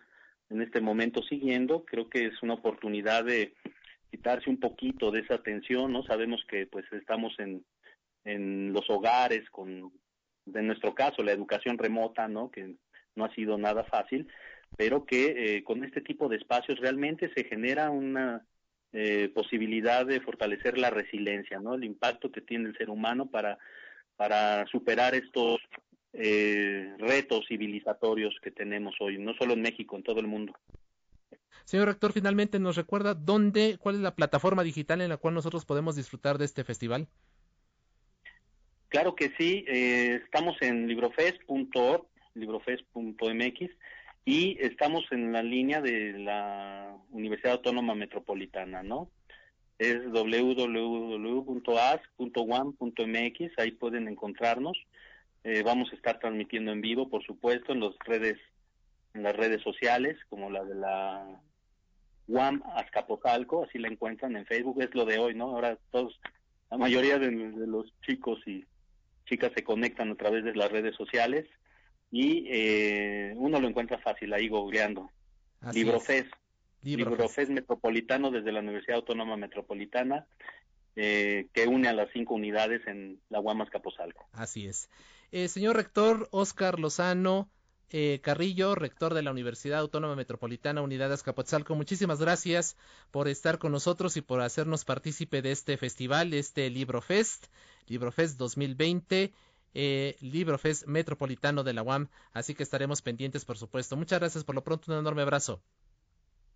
en 0.50 0.60
este 0.60 0.80
momento 0.80 1.22
siguiendo, 1.22 1.84
creo 1.84 2.10
que 2.10 2.26
es 2.26 2.42
una 2.42 2.54
oportunidad 2.54 3.24
de 3.24 3.54
quitarse 4.12 4.50
un 4.50 4.60
poquito 4.60 5.10
de 5.10 5.20
esa 5.20 5.42
tensión, 5.42 5.90
¿no? 5.90 6.02
Sabemos 6.04 6.44
que 6.46 6.66
pues 6.66 6.84
estamos 6.92 7.32
en, 7.38 7.64
en 8.24 8.72
los 8.74 8.88
hogares 8.90 9.48
con, 9.48 9.90
en 10.54 10.66
nuestro 10.66 10.94
caso, 10.94 11.22
la 11.22 11.32
educación 11.32 11.78
remota, 11.78 12.28
¿no? 12.28 12.50
Que 12.50 12.74
no 13.16 13.24
ha 13.24 13.34
sido 13.34 13.56
nada 13.56 13.84
fácil, 13.84 14.28
pero 14.76 15.06
que 15.06 15.56
eh, 15.56 15.64
con 15.64 15.82
este 15.82 16.02
tipo 16.02 16.28
de 16.28 16.36
espacios 16.36 16.78
realmente 16.78 17.32
se 17.34 17.44
genera 17.44 17.90
una 17.90 18.44
eh, 18.92 19.30
posibilidad 19.34 20.04
de 20.04 20.20
fortalecer 20.20 20.76
la 20.76 20.90
resiliencia, 20.90 21.58
¿no? 21.58 21.74
El 21.74 21.84
impacto 21.84 22.30
que 22.30 22.42
tiene 22.42 22.68
el 22.68 22.76
ser 22.76 22.90
humano 22.90 23.30
para, 23.30 23.58
para 24.16 24.66
superar 24.66 25.14
estos 25.14 25.58
eh, 26.12 26.94
retos 26.98 27.46
civilizatorios 27.48 28.38
que 28.42 28.50
tenemos 28.50 28.94
hoy, 29.00 29.16
no 29.16 29.32
solo 29.32 29.54
en 29.54 29.62
México, 29.62 29.96
en 29.96 30.02
todo 30.02 30.20
el 30.20 30.26
mundo. 30.26 30.52
Señor 31.64 31.88
rector, 31.88 32.12
finalmente 32.12 32.58
nos 32.58 32.76
recuerda 32.76 33.14
dónde, 33.14 33.78
cuál 33.80 33.96
es 33.96 34.00
la 34.00 34.14
plataforma 34.14 34.62
digital 34.62 35.00
en 35.00 35.08
la 35.08 35.16
cual 35.16 35.34
nosotros 35.34 35.64
podemos 35.64 35.96
disfrutar 35.96 36.38
de 36.38 36.44
este 36.44 36.64
festival. 36.64 37.08
Claro 38.88 39.14
que 39.14 39.32
sí, 39.38 39.64
eh, 39.68 40.20
estamos 40.22 40.56
en 40.60 40.86
librofest.org, 40.86 42.06
librofest.mx 42.34 43.70
y 44.24 44.56
estamos 44.60 45.04
en 45.10 45.32
la 45.32 45.42
línea 45.42 45.80
de 45.80 46.12
la 46.18 46.94
Universidad 47.10 47.54
Autónoma 47.54 47.94
Metropolitana, 47.94 48.82
¿no? 48.82 49.10
Es 49.78 50.04
www.as.one.mx, 50.12 51.58
ahí 53.58 53.70
pueden 53.72 54.08
encontrarnos. 54.08 54.76
Eh, 55.44 55.62
vamos 55.64 55.90
a 55.90 55.96
estar 55.96 56.20
transmitiendo 56.20 56.70
en 56.70 56.82
vivo, 56.82 57.08
por 57.08 57.24
supuesto, 57.24 57.72
en 57.72 57.80
las 57.80 57.98
redes, 58.04 58.38
en 59.14 59.22
las 59.22 59.36
redes 59.36 59.62
sociales, 59.62 60.16
como 60.28 60.50
la 60.50 60.64
de 60.64 60.74
la 60.74 61.40
UAM 62.28 62.62
Azcapotzalco, 62.76 63.64
así 63.64 63.78
la 63.78 63.88
encuentran 63.88 64.36
en 64.36 64.46
Facebook, 64.46 64.80
es 64.82 64.94
lo 64.94 65.04
de 65.04 65.18
hoy, 65.18 65.34
¿no? 65.34 65.44
Ahora 65.50 65.78
todos, 65.90 66.18
la 66.70 66.78
mayoría 66.78 67.18
de, 67.18 67.30
los 67.30 67.92
chicos 68.06 68.40
y 68.46 68.64
chicas 69.26 69.52
se 69.54 69.64
conectan 69.64 70.10
a 70.10 70.14
través 70.14 70.44
de 70.44 70.54
las 70.54 70.70
redes 70.70 70.96
sociales 70.96 71.46
y 72.10 72.46
eh, 72.48 73.34
uno 73.36 73.60
lo 73.60 73.68
encuentra 73.68 73.98
fácil 73.98 74.32
ahí 74.32 74.48
googleando. 74.48 75.10
Librofest. 75.72 76.32
Librofest 76.82 77.50
Metropolitano 77.50 78.30
desde 78.30 78.50
la 78.50 78.60
Universidad 78.60 78.96
Autónoma 78.96 79.36
Metropolitana, 79.36 80.26
eh, 80.96 81.46
que 81.52 81.68
une 81.68 81.88
a 81.88 81.92
las 81.92 82.10
cinco 82.12 82.34
unidades 82.34 82.86
en 82.86 83.20
la 83.30 83.40
UAM 83.40 83.62
Azcapotzalco. 83.62 84.26
Así 84.32 84.66
es. 84.66 84.90
Eh, 85.30 85.48
señor 85.48 85.76
rector 85.76 86.28
Oscar 86.32 86.78
Lozano 86.78 87.48
eh, 87.90 88.20
Carrillo, 88.22 88.74
rector 88.74 89.14
de 89.14 89.22
la 89.22 89.30
Universidad 89.30 89.80
Autónoma 89.80 90.16
Metropolitana 90.16 90.82
Unidad 90.82 91.08
de 91.08 91.14
Azcapotzalco, 91.14 91.74
muchísimas 91.74 92.20
gracias 92.20 92.76
por 93.10 93.28
estar 93.28 93.58
con 93.58 93.72
nosotros 93.72 94.16
y 94.16 94.22
por 94.22 94.40
hacernos 94.40 94.84
partícipe 94.84 95.42
de 95.42 95.52
este 95.52 95.76
festival, 95.76 96.32
este 96.34 96.70
LibroFest, 96.70 97.46
LibroFest 97.88 98.38
2020. 98.38 99.32
Eh, 99.74 100.16
LibroFest 100.20 100.86
Metropolitano 100.86 101.64
de 101.64 101.72
la 101.72 101.82
UAM, 101.82 102.08
así 102.34 102.54
que 102.54 102.62
estaremos 102.62 103.00
pendientes, 103.00 103.46
por 103.46 103.56
supuesto. 103.56 103.96
Muchas 103.96 104.20
gracias 104.20 104.44
por 104.44 104.54
lo 104.54 104.62
pronto, 104.62 104.92
un 104.92 104.98
enorme 104.98 105.22
abrazo. 105.22 105.62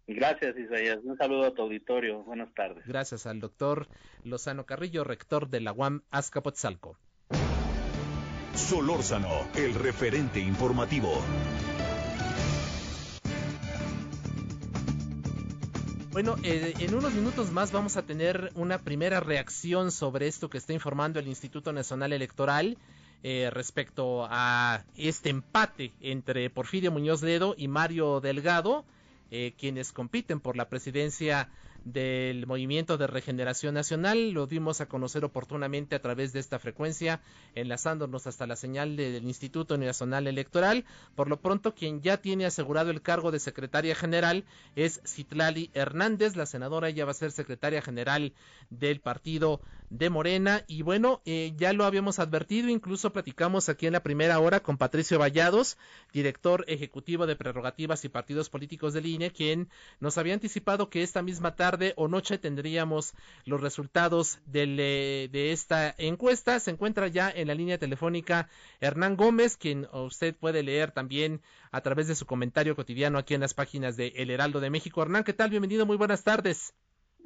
Gracias, 0.06 0.56
Isaías. 0.56 0.98
Un 1.02 1.16
saludo 1.16 1.46
a 1.46 1.54
tu 1.54 1.62
auditorio. 1.62 2.22
Buenas 2.22 2.52
tardes. 2.54 2.86
Gracias 2.86 3.26
al 3.26 3.40
doctor 3.40 3.88
Lozano 4.22 4.64
Carrillo, 4.64 5.02
rector 5.02 5.48
de 5.48 5.60
la 5.60 5.72
UAM 5.72 6.02
Azcapotzalco. 6.10 6.96
Solórzano, 8.56 9.46
el 9.54 9.74
referente 9.74 10.40
informativo. 10.40 11.22
Bueno, 16.10 16.36
eh, 16.42 16.72
en 16.78 16.94
unos 16.94 17.12
minutos 17.12 17.52
más 17.52 17.70
vamos 17.70 17.98
a 17.98 18.02
tener 18.02 18.50
una 18.54 18.78
primera 18.78 19.20
reacción 19.20 19.92
sobre 19.92 20.26
esto 20.26 20.48
que 20.48 20.56
está 20.56 20.72
informando 20.72 21.20
el 21.20 21.28
Instituto 21.28 21.74
Nacional 21.74 22.14
Electoral 22.14 22.78
eh, 23.22 23.50
respecto 23.52 24.26
a 24.30 24.84
este 24.96 25.28
empate 25.28 25.92
entre 26.00 26.48
Porfirio 26.48 26.90
Muñoz 26.90 27.22
Ledo 27.22 27.54
y 27.58 27.68
Mario 27.68 28.20
Delgado, 28.20 28.86
eh, 29.30 29.52
quienes 29.58 29.92
compiten 29.92 30.40
por 30.40 30.56
la 30.56 30.70
presidencia 30.70 31.50
del 31.86 32.48
Movimiento 32.48 32.98
de 32.98 33.06
Regeneración 33.06 33.74
Nacional. 33.74 34.32
Lo 34.32 34.48
dimos 34.48 34.80
a 34.80 34.88
conocer 34.88 35.24
oportunamente 35.24 35.94
a 35.94 36.02
través 36.02 36.32
de 36.32 36.40
esta 36.40 36.58
frecuencia, 36.58 37.20
enlazándonos 37.54 38.26
hasta 38.26 38.46
la 38.46 38.56
señal 38.56 38.96
del 38.96 39.24
Instituto 39.24 39.78
Nacional 39.78 40.26
Electoral. 40.26 40.84
Por 41.14 41.28
lo 41.28 41.40
pronto, 41.40 41.74
quien 41.74 42.02
ya 42.02 42.16
tiene 42.16 42.44
asegurado 42.44 42.90
el 42.90 43.02
cargo 43.02 43.30
de 43.30 43.38
secretaria 43.38 43.94
general 43.94 44.44
es 44.74 45.00
Citlali 45.06 45.70
Hernández. 45.74 46.34
La 46.34 46.46
senadora 46.46 46.90
ya 46.90 47.04
va 47.04 47.12
a 47.12 47.14
ser 47.14 47.30
secretaria 47.30 47.80
general 47.80 48.32
del 48.68 49.00
partido 49.00 49.60
de 49.88 50.10
Morena. 50.10 50.64
Y 50.66 50.82
bueno, 50.82 51.22
eh, 51.24 51.54
ya 51.56 51.72
lo 51.72 51.84
habíamos 51.84 52.18
advertido, 52.18 52.68
incluso 52.68 53.12
platicamos 53.12 53.68
aquí 53.68 53.86
en 53.86 53.92
la 53.92 54.02
primera 54.02 54.40
hora 54.40 54.58
con 54.58 54.76
Patricio 54.76 55.20
Vallados, 55.20 55.78
director 56.12 56.64
ejecutivo 56.66 57.28
de 57.28 57.36
prerrogativas 57.36 58.04
y 58.04 58.08
partidos 58.08 58.50
políticos 58.50 58.92
de 58.92 59.02
línea, 59.02 59.30
quien 59.30 59.68
nos 60.00 60.18
había 60.18 60.34
anticipado 60.34 60.90
que 60.90 61.04
esta 61.04 61.22
misma 61.22 61.54
tarde 61.54 61.75
o 61.96 62.08
noche 62.08 62.38
tendríamos 62.38 63.14
los 63.44 63.60
resultados 63.60 64.38
de 64.46 65.28
esta 65.52 65.94
encuesta. 65.98 66.58
Se 66.60 66.70
encuentra 66.70 67.08
ya 67.08 67.30
en 67.30 67.48
la 67.48 67.54
línea 67.54 67.78
telefónica 67.78 68.48
Hernán 68.80 69.16
Gómez, 69.16 69.56
quien 69.56 69.86
usted 69.92 70.34
puede 70.34 70.62
leer 70.62 70.90
también 70.90 71.40
a 71.72 71.80
través 71.80 72.08
de 72.08 72.14
su 72.14 72.26
comentario 72.26 72.76
cotidiano 72.76 73.18
aquí 73.18 73.34
en 73.34 73.40
las 73.40 73.54
páginas 73.54 73.96
de 73.96 74.08
El 74.16 74.30
Heraldo 74.30 74.60
de 74.60 74.70
México. 74.70 75.02
Hernán, 75.02 75.24
¿qué 75.24 75.32
tal? 75.32 75.50
Bienvenido, 75.50 75.86
muy 75.86 75.96
buenas 75.96 76.24
tardes. 76.24 76.74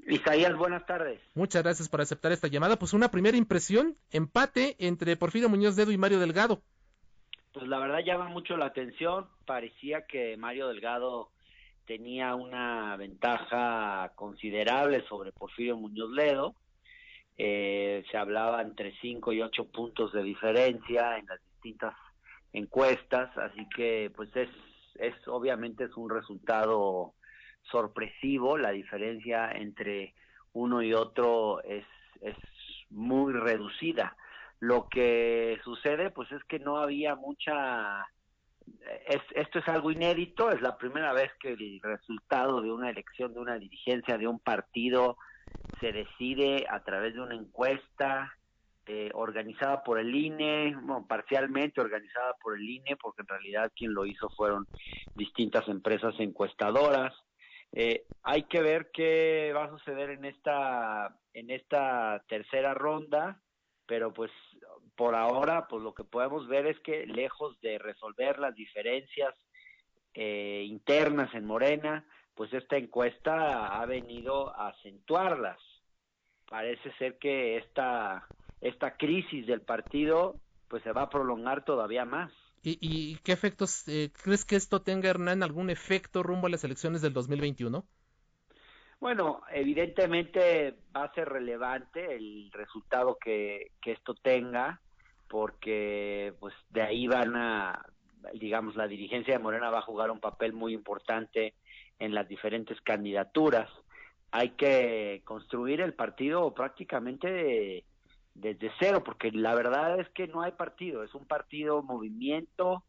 Isaías, 0.06 0.56
buenas 0.56 0.86
tardes. 0.86 1.20
Muchas 1.34 1.62
gracias 1.62 1.88
por 1.88 2.00
aceptar 2.00 2.32
esta 2.32 2.48
llamada. 2.48 2.78
Pues 2.78 2.94
una 2.94 3.10
primera 3.10 3.36
impresión, 3.36 3.96
empate 4.10 4.76
entre 4.78 5.16
Porfirio 5.16 5.48
Muñoz 5.48 5.76
Dedo 5.76 5.92
y 5.92 5.98
Mario 5.98 6.18
Delgado. 6.18 6.62
Pues 7.52 7.66
la 7.68 7.78
verdad 7.78 7.98
llama 8.04 8.28
mucho 8.28 8.56
la 8.56 8.66
atención. 8.66 9.26
Parecía 9.44 10.06
que 10.06 10.36
Mario 10.36 10.68
Delgado 10.68 11.30
tenía 11.90 12.36
una 12.36 12.96
ventaja 12.96 14.12
considerable 14.14 15.04
sobre 15.08 15.32
Porfirio 15.32 15.76
Muñoz 15.76 16.12
Ledo. 16.12 16.54
Eh, 17.36 18.04
se 18.08 18.16
hablaba 18.16 18.62
entre 18.62 18.94
5 19.00 19.32
y 19.32 19.42
8 19.42 19.72
puntos 19.72 20.12
de 20.12 20.22
diferencia 20.22 21.18
en 21.18 21.26
las 21.26 21.40
distintas 21.54 21.96
encuestas, 22.52 23.36
así 23.36 23.68
que 23.74 24.08
pues 24.14 24.30
es, 24.36 24.48
es 25.00 25.14
obviamente 25.26 25.82
es 25.82 25.96
un 25.96 26.10
resultado 26.10 27.14
sorpresivo, 27.62 28.56
la 28.56 28.70
diferencia 28.70 29.50
entre 29.50 30.14
uno 30.52 30.82
y 30.82 30.94
otro 30.94 31.60
es, 31.64 31.86
es 32.20 32.36
muy 32.88 33.32
reducida. 33.32 34.16
Lo 34.60 34.88
que 34.88 35.58
sucede 35.64 36.10
pues 36.10 36.30
es 36.30 36.44
que 36.44 36.60
no 36.60 36.76
había 36.76 37.16
mucha 37.16 38.06
es, 39.06 39.20
esto 39.34 39.58
es 39.58 39.68
algo 39.68 39.90
inédito, 39.90 40.50
es 40.50 40.60
la 40.60 40.76
primera 40.76 41.12
vez 41.12 41.30
que 41.40 41.52
el 41.52 41.80
resultado 41.82 42.60
de 42.60 42.72
una 42.72 42.90
elección, 42.90 43.32
de 43.34 43.40
una 43.40 43.58
dirigencia, 43.58 44.18
de 44.18 44.26
un 44.26 44.38
partido 44.38 45.16
se 45.80 45.92
decide 45.92 46.66
a 46.68 46.82
través 46.82 47.14
de 47.14 47.20
una 47.20 47.34
encuesta 47.34 48.34
eh, 48.86 49.10
organizada 49.14 49.82
por 49.82 49.98
el 49.98 50.14
INE, 50.14 50.76
parcialmente 51.08 51.80
organizada 51.80 52.34
por 52.42 52.56
el 52.56 52.68
INE, 52.68 52.96
porque 52.96 53.22
en 53.22 53.28
realidad 53.28 53.72
quien 53.76 53.94
lo 53.94 54.06
hizo 54.06 54.28
fueron 54.30 54.66
distintas 55.14 55.68
empresas 55.68 56.14
encuestadoras. 56.18 57.14
Eh, 57.72 58.04
hay 58.22 58.44
que 58.44 58.60
ver 58.62 58.90
qué 58.92 59.52
va 59.54 59.64
a 59.64 59.70
suceder 59.70 60.10
en 60.10 60.24
esta 60.24 61.16
en 61.34 61.50
esta 61.50 62.24
tercera 62.28 62.74
ronda, 62.74 63.40
pero 63.86 64.12
pues 64.12 64.32
por 65.00 65.14
ahora 65.14 65.66
pues 65.66 65.82
lo 65.82 65.94
que 65.94 66.04
podemos 66.04 66.46
ver 66.46 66.66
es 66.66 66.78
que 66.80 67.06
lejos 67.06 67.58
de 67.62 67.78
resolver 67.78 68.38
las 68.38 68.54
diferencias 68.54 69.34
eh, 70.12 70.62
internas 70.66 71.34
en 71.34 71.46
Morena, 71.46 72.04
pues 72.34 72.52
esta 72.52 72.76
encuesta 72.76 73.80
ha 73.80 73.86
venido 73.86 74.54
a 74.54 74.68
acentuarlas. 74.68 75.58
Parece 76.46 76.92
ser 76.98 77.16
que 77.16 77.56
esta 77.56 78.26
esta 78.60 78.98
crisis 78.98 79.46
del 79.46 79.62
partido 79.62 80.34
pues 80.68 80.82
se 80.82 80.92
va 80.92 81.04
a 81.04 81.08
prolongar 81.08 81.64
todavía 81.64 82.04
más. 82.04 82.30
¿Y, 82.62 83.16
qué 83.24 83.32
efectos 83.32 83.88
eh, 83.88 84.12
crees 84.22 84.44
que 84.44 84.56
esto 84.56 84.82
tenga, 84.82 85.08
Hernán, 85.08 85.42
algún 85.42 85.70
efecto 85.70 86.22
rumbo 86.22 86.46
a 86.46 86.50
las 86.50 86.64
elecciones 86.64 87.00
del 87.00 87.14
2021? 87.14 87.86
Bueno, 89.00 89.40
evidentemente 89.50 90.76
va 90.94 91.04
a 91.04 91.14
ser 91.14 91.26
relevante 91.26 92.16
el 92.16 92.50
resultado 92.52 93.16
que, 93.18 93.70
que 93.80 93.92
esto 93.92 94.14
tenga, 94.14 94.78
porque 95.30 96.34
pues 96.40 96.52
de 96.70 96.82
ahí 96.82 97.06
van 97.06 97.36
a, 97.36 97.86
digamos, 98.34 98.74
la 98.74 98.88
dirigencia 98.88 99.32
de 99.32 99.42
Morena 99.42 99.70
va 99.70 99.78
a 99.78 99.82
jugar 99.82 100.10
un 100.10 100.18
papel 100.18 100.52
muy 100.52 100.74
importante 100.74 101.54
en 102.00 102.14
las 102.14 102.28
diferentes 102.28 102.80
candidaturas. 102.80 103.70
Hay 104.32 104.50
que 104.50 105.22
construir 105.24 105.82
el 105.82 105.94
partido 105.94 106.52
prácticamente 106.52 107.84
desde 108.34 108.72
cero, 108.80 109.04
porque 109.04 109.30
la 109.30 109.54
verdad 109.54 110.00
es 110.00 110.08
que 110.10 110.26
no 110.26 110.42
hay 110.42 110.52
partido, 110.52 111.04
es 111.04 111.14
un 111.14 111.26
partido 111.26 111.80
movimiento 111.82 112.82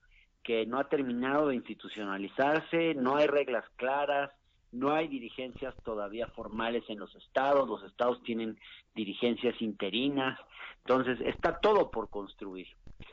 que 0.43 0.65
no 0.65 0.79
ha 0.79 0.89
terminado 0.89 1.49
de 1.49 1.55
institucionalizarse, 1.55 2.95
no 2.95 3.17
hay 3.17 3.27
reglas 3.27 3.65
claras, 3.75 4.31
no 4.71 4.93
hay 4.93 5.07
dirigencias 5.07 5.75
todavía 5.83 6.27
formales 6.27 6.83
en 6.89 6.99
los 6.99 7.13
estados, 7.15 7.67
los 7.67 7.83
estados 7.83 8.23
tienen 8.23 8.57
dirigencias 8.95 9.61
interinas, 9.61 10.39
entonces 10.77 11.19
está 11.21 11.59
todo 11.59 11.91
por 11.91 12.09
construir. 12.09 12.67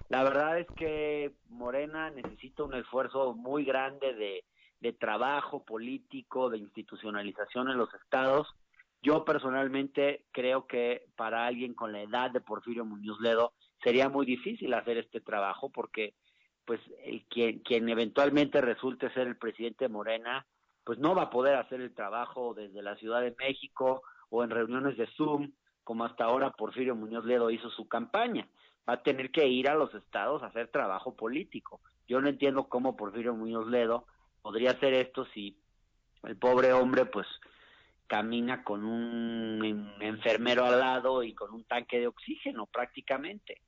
La 0.08 0.22
verdad 0.22 0.58
es 0.58 0.66
que 0.76 1.32
Morena 1.48 2.10
necesita 2.10 2.62
un 2.62 2.74
esfuerzo 2.74 3.34
muy 3.34 3.64
grande 3.64 4.14
de, 4.14 4.44
trabajo 4.94 5.64
político, 5.64 6.48
de 6.48 6.58
institucionalización 6.58 7.68
en 7.68 7.76
los 7.76 7.92
estados. 7.94 8.48
Yo 9.02 9.24
personalmente 9.24 10.24
creo 10.32 10.66
que 10.66 11.06
para 11.16 11.46
alguien 11.46 11.74
con 11.74 11.92
la 11.92 12.02
edad 12.02 12.30
de 12.30 12.40
Porfirio 12.40 12.84
Muñoz 12.84 13.20
Ledo 13.20 13.52
sería 13.82 14.08
muy 14.08 14.24
difícil 14.24 14.72
hacer 14.74 14.96
este 14.98 15.20
trabajo 15.20 15.70
porque 15.70 16.14
pues 16.64 16.80
quien, 17.28 17.60
quien 17.60 17.88
eventualmente 17.88 18.60
resulte 18.60 19.10
ser 19.12 19.26
el 19.26 19.36
presidente 19.36 19.86
de 19.86 19.88
Morena 19.88 20.46
pues 20.88 20.98
no 20.98 21.14
va 21.14 21.24
a 21.24 21.30
poder 21.30 21.56
hacer 21.56 21.82
el 21.82 21.92
trabajo 21.92 22.54
desde 22.54 22.80
la 22.80 22.96
Ciudad 22.96 23.20
de 23.20 23.36
México 23.38 24.00
o 24.30 24.42
en 24.42 24.48
reuniones 24.48 24.96
de 24.96 25.06
Zoom, 25.18 25.52
como 25.84 26.06
hasta 26.06 26.24
ahora 26.24 26.52
Porfirio 26.52 26.96
Muñoz 26.96 27.26
Ledo 27.26 27.50
hizo 27.50 27.68
su 27.68 27.86
campaña. 27.86 28.48
Va 28.88 28.94
a 28.94 29.02
tener 29.02 29.30
que 29.30 29.46
ir 29.46 29.68
a 29.68 29.74
los 29.74 29.94
estados 29.94 30.42
a 30.42 30.46
hacer 30.46 30.68
trabajo 30.68 31.14
político. 31.14 31.82
Yo 32.08 32.22
no 32.22 32.30
entiendo 32.30 32.70
cómo 32.70 32.96
Porfirio 32.96 33.34
Muñoz 33.34 33.66
Ledo 33.66 34.06
podría 34.40 34.70
hacer 34.70 34.94
esto 34.94 35.26
si 35.34 35.58
el 36.22 36.38
pobre 36.38 36.72
hombre 36.72 37.04
pues 37.04 37.26
camina 38.06 38.64
con 38.64 38.82
un 38.82 39.92
enfermero 40.00 40.64
al 40.64 40.78
lado 40.78 41.22
y 41.22 41.34
con 41.34 41.52
un 41.52 41.64
tanque 41.64 42.00
de 42.00 42.06
oxígeno 42.06 42.64
prácticamente. 42.64 43.60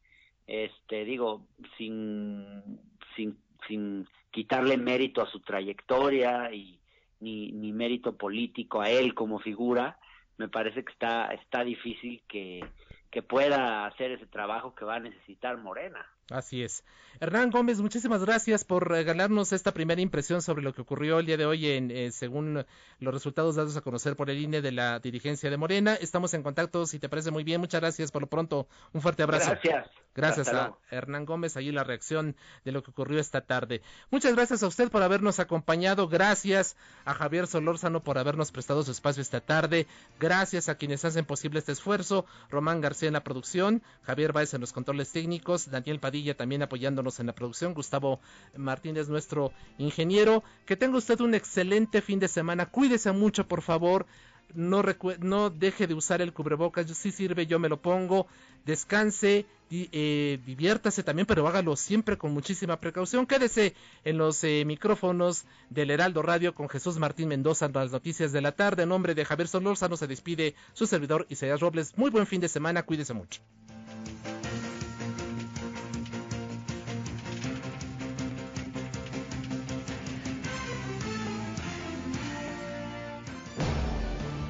Este, 0.46 1.04
digo, 1.04 1.48
sin 1.76 2.80
sin 3.14 3.36
sin 3.68 4.08
quitarle 4.30 4.78
mérito 4.78 5.20
a 5.20 5.30
su 5.30 5.40
trayectoria 5.40 6.50
y 6.50 6.79
ni, 7.20 7.52
ni 7.52 7.72
mérito 7.72 8.16
político 8.16 8.80
a 8.80 8.90
él 8.90 9.14
como 9.14 9.38
figura, 9.38 9.98
me 10.38 10.48
parece 10.48 10.84
que 10.84 10.92
está, 10.92 11.26
está 11.34 11.64
difícil 11.64 12.22
que, 12.26 12.64
que 13.10 13.22
pueda 13.22 13.86
hacer 13.86 14.12
ese 14.12 14.26
trabajo 14.26 14.74
que 14.74 14.84
va 14.84 14.96
a 14.96 15.00
necesitar 15.00 15.58
Morena. 15.58 16.06
Así 16.30 16.62
es. 16.62 16.84
Hernán 17.18 17.50
Gómez, 17.50 17.80
muchísimas 17.80 18.24
gracias 18.24 18.64
por 18.64 18.88
regalarnos 18.88 19.52
esta 19.52 19.72
primera 19.72 20.00
impresión 20.00 20.42
sobre 20.42 20.62
lo 20.62 20.72
que 20.72 20.82
ocurrió 20.82 21.18
el 21.18 21.26
día 21.26 21.36
de 21.36 21.44
hoy 21.44 21.66
en, 21.66 21.90
eh, 21.90 22.12
según 22.12 22.64
los 23.00 23.14
resultados 23.14 23.56
dados 23.56 23.76
a 23.76 23.80
conocer 23.80 24.16
por 24.16 24.30
el 24.30 24.38
INE 24.38 24.62
de 24.62 24.70
la 24.70 25.00
dirigencia 25.00 25.50
de 25.50 25.56
Morena. 25.56 25.94
Estamos 25.94 26.32
en 26.34 26.42
contacto, 26.42 26.86
si 26.86 26.98
te 26.98 27.08
parece 27.08 27.30
muy 27.30 27.42
bien. 27.42 27.60
Muchas 27.60 27.80
gracias 27.80 28.12
por 28.12 28.22
lo 28.22 28.28
pronto. 28.28 28.68
Un 28.92 29.02
fuerte 29.02 29.24
abrazo. 29.24 29.50
Gracias. 29.50 29.90
Gracias 30.14 30.48
a 30.48 30.76
Hernán 30.90 31.24
Gómez, 31.24 31.56
allí 31.56 31.72
la 31.72 31.84
reacción 31.84 32.36
de 32.64 32.72
lo 32.72 32.82
que 32.82 32.90
ocurrió 32.90 33.18
esta 33.18 33.40
tarde. 33.40 33.82
Muchas 34.10 34.34
gracias 34.34 34.62
a 34.62 34.66
usted 34.66 34.88
por 34.90 35.02
habernos 35.02 35.40
acompañado. 35.40 36.08
Gracias 36.08 36.76
a 37.04 37.14
Javier 37.14 37.46
Solórzano 37.46 38.02
por 38.02 38.18
habernos 38.18 38.52
prestado 38.52 38.82
su 38.82 38.92
espacio 38.92 39.20
esta 39.20 39.40
tarde. 39.40 39.86
Gracias 40.18 40.68
a 40.68 40.76
quienes 40.76 41.04
hacen 41.04 41.24
posible 41.24 41.58
este 41.58 41.72
esfuerzo. 41.72 42.24
Román 42.50 42.80
García 42.80 43.08
en 43.08 43.14
la 43.14 43.24
producción, 43.24 43.82
Javier 44.02 44.32
Báez 44.32 44.54
en 44.54 44.60
los 44.60 44.72
controles 44.72 45.12
técnicos, 45.12 45.70
Daniel 45.70 46.00
Padilla 46.00 46.19
también 46.36 46.62
apoyándonos 46.62 47.20
en 47.20 47.26
la 47.26 47.34
producción, 47.34 47.74
Gustavo 47.74 48.20
Martínez, 48.56 49.08
nuestro 49.08 49.52
ingeniero. 49.78 50.42
Que 50.66 50.76
tenga 50.76 50.98
usted 50.98 51.20
un 51.20 51.34
excelente 51.34 52.00
fin 52.02 52.18
de 52.18 52.28
semana. 52.28 52.66
Cuídese 52.66 53.12
mucho, 53.12 53.46
por 53.46 53.62
favor 53.62 54.06
no, 54.54 55.50
deje 55.50 55.86
de 55.86 55.94
usar 55.94 56.20
el 56.22 56.32
cubrebocas, 56.32 56.86
si 56.90 57.10
sirve, 57.12 57.46
yo 57.46 57.58
me 57.58 57.68
lo 57.68 57.80
pongo, 57.80 58.26
descanse, 58.64 59.46
eh, 59.70 60.38
diviértase 60.44 61.02
también, 61.02 61.26
pero 61.26 61.46
hágalo 61.46 61.76
siempre 61.76 62.18
con 62.18 62.32
muchísima 62.32 62.80
precaución. 62.80 63.26
Quédese 63.26 63.74
en 64.04 64.18
los 64.18 64.42
eh, 64.44 64.64
micrófonos 64.66 65.44
del 65.68 65.90
Heraldo 65.90 66.22
Radio 66.22 66.54
con 66.54 66.68
Jesús 66.68 66.98
Martín 66.98 67.28
Mendoza 67.28 67.66
en 67.66 67.72
las 67.72 67.92
noticias 67.92 68.32
de 68.32 68.40
la 68.40 68.52
tarde. 68.52 68.82
En 68.82 68.88
nombre 68.88 69.14
de 69.14 69.24
Javier 69.24 69.48
Solórzano 69.48 69.96
se 69.96 70.06
despide 70.06 70.54
su 70.72 70.86
servidor 70.86 71.26
Isaías 71.28 71.60
Robles. 71.60 71.96
Muy 71.96 72.10
buen 72.10 72.26
fin 72.26 72.40
de 72.40 72.48
semana, 72.48 72.82
cuídese 72.82 73.14
mucho. 73.14 73.40